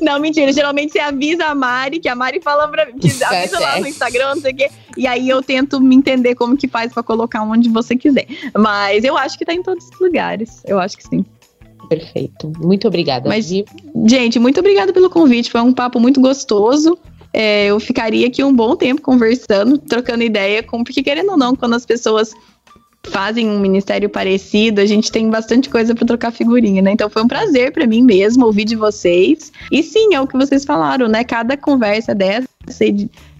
não, 0.00 0.18
mentira. 0.18 0.52
Geralmente 0.52 0.92
você 0.92 0.98
avisa 0.98 1.46
a 1.46 1.54
Mari, 1.54 2.00
que 2.00 2.08
a 2.08 2.14
Mari 2.14 2.40
fala 2.40 2.66
pra 2.68 2.86
mim, 2.86 2.98
que 2.98 3.22
avisa 3.22 3.58
lá 3.58 3.78
no 3.80 3.86
Instagram, 3.86 4.34
não 4.34 4.42
sei 4.42 4.52
o 4.52 4.56
quê. 4.56 4.70
E 4.96 5.06
aí 5.06 5.28
eu 5.28 5.42
tento 5.42 5.80
me 5.80 5.94
entender 5.94 6.34
como 6.34 6.56
que 6.56 6.68
faz 6.68 6.92
para 6.92 7.02
colocar 7.02 7.42
onde 7.42 7.68
você 7.68 7.96
quiser. 7.96 8.26
Mas 8.56 9.04
eu 9.04 9.16
acho 9.16 9.38
que 9.38 9.44
tá 9.44 9.54
em 9.54 9.62
todos 9.62 9.84
os 9.86 10.00
lugares. 10.00 10.62
Eu 10.66 10.78
acho 10.80 10.96
que 10.96 11.04
sim. 11.04 11.24
Perfeito. 11.90 12.52
Muito 12.60 12.86
obrigada. 12.86 13.28
Mas, 13.28 13.50
gente, 14.06 14.38
muito 14.38 14.60
obrigada 14.60 14.92
pelo 14.92 15.10
convite. 15.10 15.50
Foi 15.50 15.60
um 15.60 15.72
papo 15.72 15.98
muito 15.98 16.20
gostoso. 16.20 16.96
É, 17.32 17.66
eu 17.66 17.80
ficaria 17.80 18.28
aqui 18.28 18.44
um 18.44 18.54
bom 18.54 18.76
tempo 18.76 19.02
conversando, 19.02 19.76
trocando 19.76 20.22
ideia, 20.22 20.62
com, 20.62 20.84
porque 20.84 21.02
querendo 21.02 21.32
ou 21.32 21.36
não, 21.36 21.56
quando 21.56 21.74
as 21.74 21.84
pessoas 21.84 22.32
fazem 23.02 23.48
um 23.48 23.58
ministério 23.58 24.08
parecido, 24.08 24.80
a 24.80 24.86
gente 24.86 25.10
tem 25.10 25.28
bastante 25.28 25.68
coisa 25.68 25.92
para 25.92 26.06
trocar 26.06 26.30
figurinha, 26.30 26.80
né? 26.80 26.92
Então 26.92 27.10
foi 27.10 27.24
um 27.24 27.28
prazer 27.28 27.72
para 27.72 27.88
mim 27.88 28.02
mesmo 28.02 28.46
ouvir 28.46 28.64
de 28.64 28.76
vocês. 28.76 29.52
E 29.72 29.82
sim, 29.82 30.14
é 30.14 30.20
o 30.20 30.28
que 30.28 30.36
vocês 30.36 30.64
falaram, 30.64 31.08
né? 31.08 31.24
Cada 31.24 31.56
conversa 31.56 32.14
dessa 32.14 32.48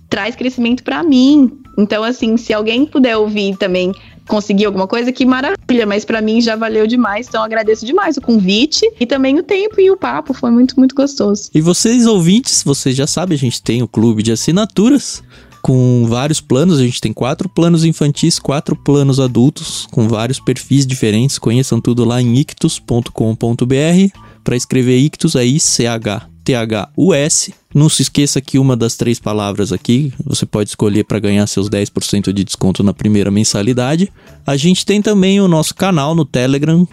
traz 0.09 0.35
crescimento 0.35 0.83
para 0.83 1.05
mim. 1.05 1.57
Então 1.79 2.03
assim, 2.03 2.37
se 2.37 2.53
alguém 2.53 2.85
puder 2.85 3.17
ouvir 3.17 3.57
também 3.57 3.93
conseguir 4.31 4.65
alguma 4.65 4.87
coisa, 4.87 5.11
que 5.11 5.27
maravilha, 5.27 5.85
mas 5.85 6.05
para 6.05 6.23
mim 6.23 6.41
já 6.41 6.55
valeu 6.55 6.87
demais, 6.87 7.27
então 7.27 7.43
agradeço 7.43 7.85
demais 7.85 8.17
o 8.17 8.21
convite 8.21 8.89
e 9.01 9.05
também 9.05 9.37
o 9.39 9.43
tempo 9.43 9.81
e 9.81 9.91
o 9.91 9.97
papo, 9.97 10.33
foi 10.33 10.53
muito, 10.53 10.79
muito 10.79 10.95
gostoso. 10.95 11.51
E 11.53 11.61
vocês 11.61 12.07
ouvintes, 12.07 12.63
vocês 12.63 12.95
já 12.95 13.09
sabem, 13.09 13.35
a 13.35 13.39
gente 13.39 13.61
tem 13.61 13.83
o 13.83 13.89
clube 13.89 14.23
de 14.23 14.31
assinaturas 14.31 15.21
com 15.61 16.07
vários 16.09 16.41
planos, 16.41 16.79
a 16.79 16.85
gente 16.85 17.01
tem 17.01 17.13
quatro 17.13 17.49
planos 17.49 17.85
infantis, 17.85 18.39
quatro 18.39 18.77
planos 18.77 19.19
adultos, 19.19 19.87
com 19.91 20.09
vários 20.09 20.39
perfis 20.39 20.87
diferentes, 20.87 21.37
conheçam 21.37 21.81
tudo 21.81 22.05
lá 22.05 22.23
em 22.23 22.37
ictus.com.br, 22.37 24.19
para 24.51 24.57
escrever 24.57 24.99
ictus 24.99 25.37
aí, 25.37 25.61
C-H 25.61 26.27
T-H-U-S. 26.43 27.55
Não 27.73 27.89
se 27.89 28.03
esqueça 28.03 28.41
que 28.41 28.59
uma 28.59 28.77
das 28.77 28.97
três 28.97 29.21
palavras 29.21 29.73
aqui 29.73 30.13
você 30.25 30.45
pode 30.45 30.71
escolher 30.71 31.05
para 31.05 31.21
ganhar 31.21 31.47
seus 31.47 31.71
10% 31.71 32.33
de 32.33 32.43
desconto 32.43 32.83
na 32.83 32.93
primeira 32.93 33.31
mensalidade. 33.31 34.13
A 34.45 34.57
gente 34.57 34.85
tem 34.85 35.01
também 35.01 35.41
o 35.41 35.47
nosso 35.47 35.73
canal 35.73 36.17
no 36.17 36.25
Telegram, 36.25 36.85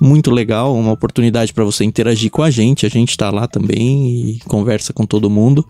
muito 0.00 0.28
legal, 0.32 0.74
uma 0.74 0.90
oportunidade 0.90 1.52
para 1.52 1.62
você 1.62 1.84
interagir 1.84 2.32
com 2.32 2.42
a 2.42 2.50
gente. 2.50 2.84
A 2.84 2.88
gente 2.88 3.10
está 3.10 3.30
lá 3.30 3.46
também 3.46 4.30
e 4.30 4.40
conversa 4.46 4.92
com 4.92 5.06
todo 5.06 5.30
mundo. 5.30 5.64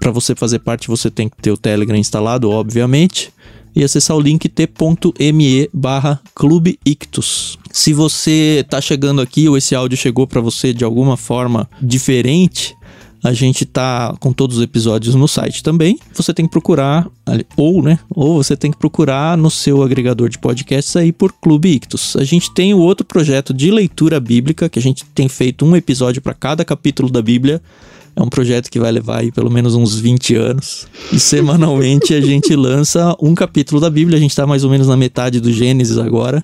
Para 0.00 0.10
você 0.10 0.34
fazer 0.34 0.58
parte, 0.58 0.88
você 0.88 1.08
tem 1.08 1.28
que 1.28 1.36
ter 1.40 1.52
o 1.52 1.56
Telegram 1.56 1.96
instalado, 1.96 2.50
obviamente, 2.50 3.32
e 3.76 3.84
acessar 3.84 4.16
o 4.16 4.20
link 4.20 4.48
t.me 4.48 5.70
barra 5.72 6.20
Clube 6.34 6.80
Ictus. 6.84 7.60
Se 7.74 7.92
você 7.92 8.60
está 8.60 8.80
chegando 8.80 9.20
aqui 9.20 9.48
ou 9.48 9.58
esse 9.58 9.74
áudio 9.74 9.98
chegou 9.98 10.28
para 10.28 10.40
você 10.40 10.72
de 10.72 10.84
alguma 10.84 11.16
forma 11.16 11.68
diferente, 11.82 12.72
a 13.20 13.32
gente 13.32 13.66
tá 13.66 14.14
com 14.20 14.32
todos 14.32 14.58
os 14.58 14.62
episódios 14.62 15.16
no 15.16 15.26
site 15.26 15.60
também. 15.60 15.98
Você 16.12 16.32
tem 16.32 16.46
que 16.46 16.52
procurar, 16.52 17.10
ou, 17.56 17.82
né? 17.82 17.98
Ou 18.08 18.40
você 18.40 18.56
tem 18.56 18.70
que 18.70 18.78
procurar 18.78 19.36
no 19.36 19.50
seu 19.50 19.82
agregador 19.82 20.28
de 20.28 20.38
podcasts 20.38 20.94
aí 20.94 21.10
por 21.10 21.32
Clube 21.32 21.68
Ictus. 21.68 22.14
A 22.14 22.22
gente 22.22 22.54
tem 22.54 22.72
o 22.72 22.78
outro 22.78 23.04
projeto 23.04 23.52
de 23.52 23.72
leitura 23.72 24.20
bíblica, 24.20 24.68
que 24.68 24.78
a 24.78 24.82
gente 24.82 25.04
tem 25.06 25.28
feito 25.28 25.66
um 25.66 25.74
episódio 25.74 26.22
para 26.22 26.32
cada 26.32 26.64
capítulo 26.64 27.10
da 27.10 27.20
Bíblia. 27.20 27.60
É 28.14 28.22
um 28.22 28.28
projeto 28.28 28.70
que 28.70 28.78
vai 28.78 28.92
levar 28.92 29.18
aí 29.18 29.32
pelo 29.32 29.50
menos 29.50 29.74
uns 29.74 29.98
20 29.98 30.36
anos. 30.36 30.86
E 31.12 31.18
semanalmente 31.18 32.14
a 32.14 32.20
gente 32.20 32.54
lança 32.54 33.16
um 33.20 33.34
capítulo 33.34 33.80
da 33.80 33.90
Bíblia. 33.90 34.16
A 34.16 34.20
gente 34.20 34.30
está 34.30 34.46
mais 34.46 34.62
ou 34.62 34.70
menos 34.70 34.86
na 34.86 34.96
metade 34.96 35.40
do 35.40 35.52
Gênesis 35.52 35.98
agora. 35.98 36.40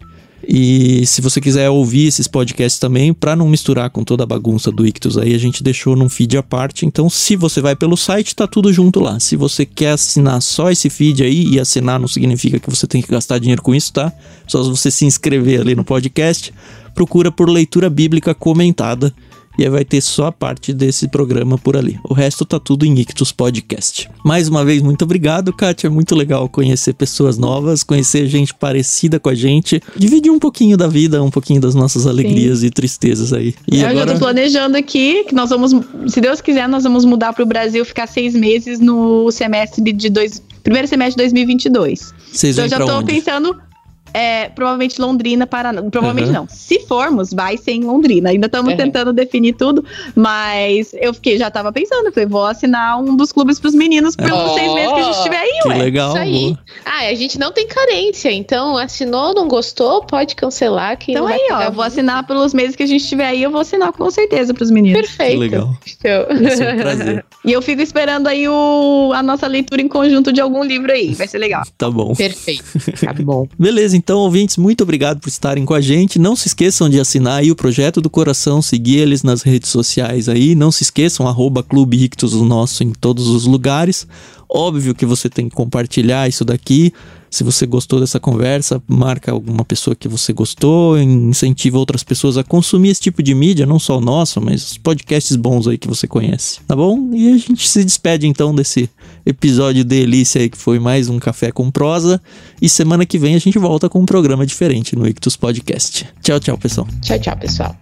E 0.46 1.04
se 1.06 1.20
você 1.20 1.40
quiser 1.40 1.68
ouvir 1.68 2.06
esses 2.06 2.26
podcasts 2.26 2.78
também, 2.78 3.12
para 3.12 3.36
não 3.36 3.48
misturar 3.48 3.90
com 3.90 4.02
toda 4.02 4.24
a 4.24 4.26
bagunça 4.26 4.70
do 4.70 4.86
Ictus 4.86 5.18
aí, 5.18 5.34
a 5.34 5.38
gente 5.38 5.62
deixou 5.62 5.94
num 5.94 6.08
feed 6.08 6.36
à 6.38 6.42
parte. 6.42 6.86
Então, 6.86 7.10
se 7.10 7.36
você 7.36 7.60
vai 7.60 7.76
pelo 7.76 7.96
site, 7.96 8.34
tá 8.34 8.46
tudo 8.46 8.72
junto 8.72 9.00
lá. 9.00 9.20
Se 9.20 9.36
você 9.36 9.66
quer 9.66 9.92
assinar 9.92 10.40
só 10.40 10.70
esse 10.70 10.88
feed 10.88 11.22
aí, 11.22 11.46
e 11.54 11.60
assinar 11.60 12.00
não 12.00 12.08
significa 12.08 12.58
que 12.58 12.70
você 12.70 12.86
tem 12.86 13.02
que 13.02 13.10
gastar 13.10 13.38
dinheiro 13.38 13.62
com 13.62 13.74
isso, 13.74 13.92
tá? 13.92 14.12
Só 14.46 14.62
você 14.62 14.90
se 14.90 15.04
inscrever 15.04 15.60
ali 15.60 15.74
no 15.74 15.84
podcast, 15.84 16.52
procura 16.94 17.30
por 17.30 17.48
leitura 17.48 17.90
bíblica 17.90 18.34
comentada 18.34 19.14
e 19.58 19.64
aí 19.64 19.70
vai 19.70 19.84
ter 19.84 20.00
só 20.00 20.26
a 20.26 20.32
parte 20.32 20.72
desse 20.72 21.08
programa 21.08 21.58
por 21.58 21.76
ali. 21.76 21.98
O 22.08 22.14
resto 22.14 22.44
tá 22.44 22.58
tudo 22.58 22.86
em 22.86 22.98
Ictus 22.98 23.32
Podcast. 23.32 24.08
Mais 24.24 24.48
uma 24.48 24.64
vez, 24.64 24.80
muito 24.80 25.04
obrigado, 25.04 25.52
Kátia. 25.52 25.88
É 25.88 25.90
muito 25.90 26.14
legal 26.14 26.48
conhecer 26.48 26.94
pessoas 26.94 27.36
novas, 27.36 27.82
conhecer 27.82 28.26
gente 28.26 28.54
parecida 28.54 29.18
com 29.18 29.28
a 29.28 29.34
gente, 29.34 29.82
dividir 29.96 30.30
um 30.30 30.38
pouquinho 30.38 30.76
da 30.76 30.86
vida, 30.86 31.22
um 31.22 31.30
pouquinho 31.30 31.60
das 31.60 31.74
nossas 31.74 32.06
alegrias 32.06 32.60
Sim. 32.60 32.66
e 32.66 32.70
tristezas 32.70 33.32
aí. 33.32 33.54
E 33.70 33.80
Eu 33.80 33.88
agora... 33.88 34.06
já 34.06 34.12
tô 34.14 34.18
planejando 34.20 34.76
aqui 34.76 35.24
que 35.24 35.34
nós 35.34 35.50
vamos, 35.50 35.72
se 36.08 36.20
Deus 36.20 36.40
quiser, 36.40 36.68
nós 36.68 36.84
vamos 36.84 37.04
mudar 37.04 37.32
para 37.32 37.42
o 37.42 37.46
Brasil, 37.46 37.84
ficar 37.84 38.06
seis 38.06 38.34
meses 38.34 38.80
no 38.80 39.30
semestre 39.30 39.92
de 39.92 40.08
dois, 40.08 40.42
primeiro 40.62 40.88
semestre 40.88 41.16
de 41.16 41.30
2022. 41.30 42.14
Vocês 42.32 42.56
então 42.56 42.64
eu 42.64 42.68
já 42.70 42.78
tô 42.78 42.98
onde? 42.98 43.12
pensando 43.12 43.69
é 44.12 44.48
provavelmente 44.48 45.00
Londrina, 45.00 45.46
Paraná. 45.46 45.82
Provavelmente 45.82 46.28
uhum. 46.28 46.34
não. 46.34 46.48
Se 46.48 46.80
formos, 46.80 47.32
vai 47.32 47.56
ser 47.56 47.72
em 47.72 47.84
Londrina. 47.84 48.30
Ainda 48.30 48.46
estamos 48.46 48.72
uhum. 48.72 48.76
tentando 48.76 49.12
definir 49.12 49.54
tudo, 49.54 49.84
mas 50.14 50.94
eu 50.94 51.14
fiquei, 51.14 51.38
já 51.38 51.50
tava 51.50 51.72
pensando, 51.72 52.12
falei, 52.12 52.26
vou 52.28 52.44
assinar 52.44 53.00
um 53.00 53.16
dos 53.16 53.32
clubes 53.32 53.58
pros 53.58 53.74
meninos 53.74 54.16
pelos 54.16 54.32
oh, 54.32 54.54
seis 54.54 54.74
meses 54.74 54.92
que 54.92 54.98
a 54.98 55.02
gente 55.02 55.16
estiver 55.16 55.38
aí, 55.38 55.60
que 55.62 55.68
ué. 55.68 55.78
legal. 55.78 56.08
Isso 56.10 56.18
aí. 56.18 56.56
Ah, 56.84 57.06
a 57.06 57.14
gente 57.14 57.38
não 57.38 57.52
tem 57.52 57.66
carência, 57.66 58.32
então 58.32 58.76
assinou, 58.76 59.34
não 59.34 59.48
gostou, 59.48 60.04
pode 60.04 60.34
cancelar. 60.34 60.96
Que 60.96 61.12
então 61.12 61.26
aí, 61.26 61.48
ó, 61.50 61.62
eu 61.62 61.72
vou 61.72 61.84
assinar 61.84 62.26
pelos 62.26 62.54
meses 62.54 62.76
que 62.76 62.82
a 62.82 62.86
gente 62.86 63.02
estiver 63.02 63.26
aí, 63.26 63.42
eu 63.42 63.50
vou 63.50 63.60
assinar 63.60 63.92
com 63.92 64.10
certeza 64.10 64.52
pros 64.54 64.70
meninos. 64.70 65.00
Perfeito. 65.00 65.32
Que 65.32 65.38
legal. 65.38 65.76
Show. 65.84 66.72
um 66.74 66.80
prazer. 66.80 67.24
E 67.42 67.52
eu 67.52 67.62
fico 67.62 67.80
esperando 67.80 68.26
aí 68.26 68.46
o, 68.46 69.12
a 69.14 69.22
nossa 69.22 69.46
leitura 69.46 69.80
em 69.80 69.88
conjunto 69.88 70.30
de 70.30 70.42
algum 70.42 70.62
livro 70.62 70.92
aí, 70.92 71.14
vai 71.14 71.26
ser 71.26 71.38
legal. 71.38 71.62
Tá 71.78 71.90
bom. 71.90 72.14
Perfeito. 72.14 72.64
Tá 73.00 73.14
bom. 73.14 73.48
Beleza, 73.58 73.96
então, 74.00 74.20
ouvintes, 74.20 74.56
muito 74.56 74.82
obrigado 74.82 75.20
por 75.20 75.28
estarem 75.28 75.66
com 75.66 75.74
a 75.74 75.80
gente. 75.80 76.18
Não 76.18 76.34
se 76.34 76.48
esqueçam 76.48 76.88
de 76.88 76.98
assinar 76.98 77.40
aí 77.40 77.50
o 77.50 77.54
Projeto 77.54 78.00
do 78.00 78.08
Coração, 78.08 78.62
seguir 78.62 78.96
eles 78.96 79.22
nas 79.22 79.42
redes 79.42 79.68
sociais 79.68 80.26
aí. 80.26 80.54
Não 80.54 80.72
se 80.72 80.82
esqueçam, 80.82 81.28
arroba 81.28 81.62
Clube 81.62 82.02
Ictus, 82.04 82.32
o 82.32 82.42
nosso, 82.42 82.82
em 82.82 82.92
todos 82.92 83.28
os 83.28 83.44
lugares. 83.44 84.06
Óbvio 84.52 84.94
que 84.94 85.06
você 85.06 85.28
tem 85.28 85.48
que 85.48 85.54
compartilhar 85.54 86.28
isso 86.28 86.44
daqui. 86.44 86.92
Se 87.30 87.44
você 87.44 87.64
gostou 87.64 88.00
dessa 88.00 88.18
conversa, 88.18 88.82
marca 88.88 89.30
alguma 89.30 89.64
pessoa 89.64 89.94
que 89.94 90.08
você 90.08 90.32
gostou, 90.32 90.98
incentiva 90.98 91.78
outras 91.78 92.02
pessoas 92.02 92.36
a 92.36 92.42
consumir 92.42 92.88
esse 92.88 93.00
tipo 93.00 93.22
de 93.22 93.32
mídia, 93.32 93.64
não 93.64 93.78
só 93.78 93.98
o 93.98 94.00
nosso, 94.00 94.40
mas 94.40 94.72
os 94.72 94.78
podcasts 94.78 95.36
bons 95.36 95.68
aí 95.68 95.78
que 95.78 95.86
você 95.86 96.08
conhece, 96.08 96.58
tá 96.66 96.74
bom? 96.74 97.10
E 97.14 97.32
a 97.32 97.38
gente 97.38 97.68
se 97.68 97.84
despede 97.84 98.26
então 98.26 98.52
desse 98.52 98.90
episódio 99.24 99.84
delícia 99.84 100.40
aí 100.40 100.50
que 100.50 100.58
foi 100.58 100.80
mais 100.80 101.08
um 101.08 101.20
café 101.20 101.52
com 101.52 101.70
prosa 101.70 102.20
e 102.60 102.68
semana 102.68 103.06
que 103.06 103.16
vem 103.16 103.36
a 103.36 103.38
gente 103.38 103.58
volta 103.60 103.88
com 103.88 104.00
um 104.00 104.06
programa 104.06 104.44
diferente 104.44 104.96
no 104.96 105.06
Ictus 105.06 105.36
Podcast. 105.36 106.08
Tchau, 106.20 106.40
tchau, 106.40 106.58
pessoal. 106.58 106.88
Tchau, 107.00 107.18
tchau, 107.20 107.36
pessoal. 107.36 107.76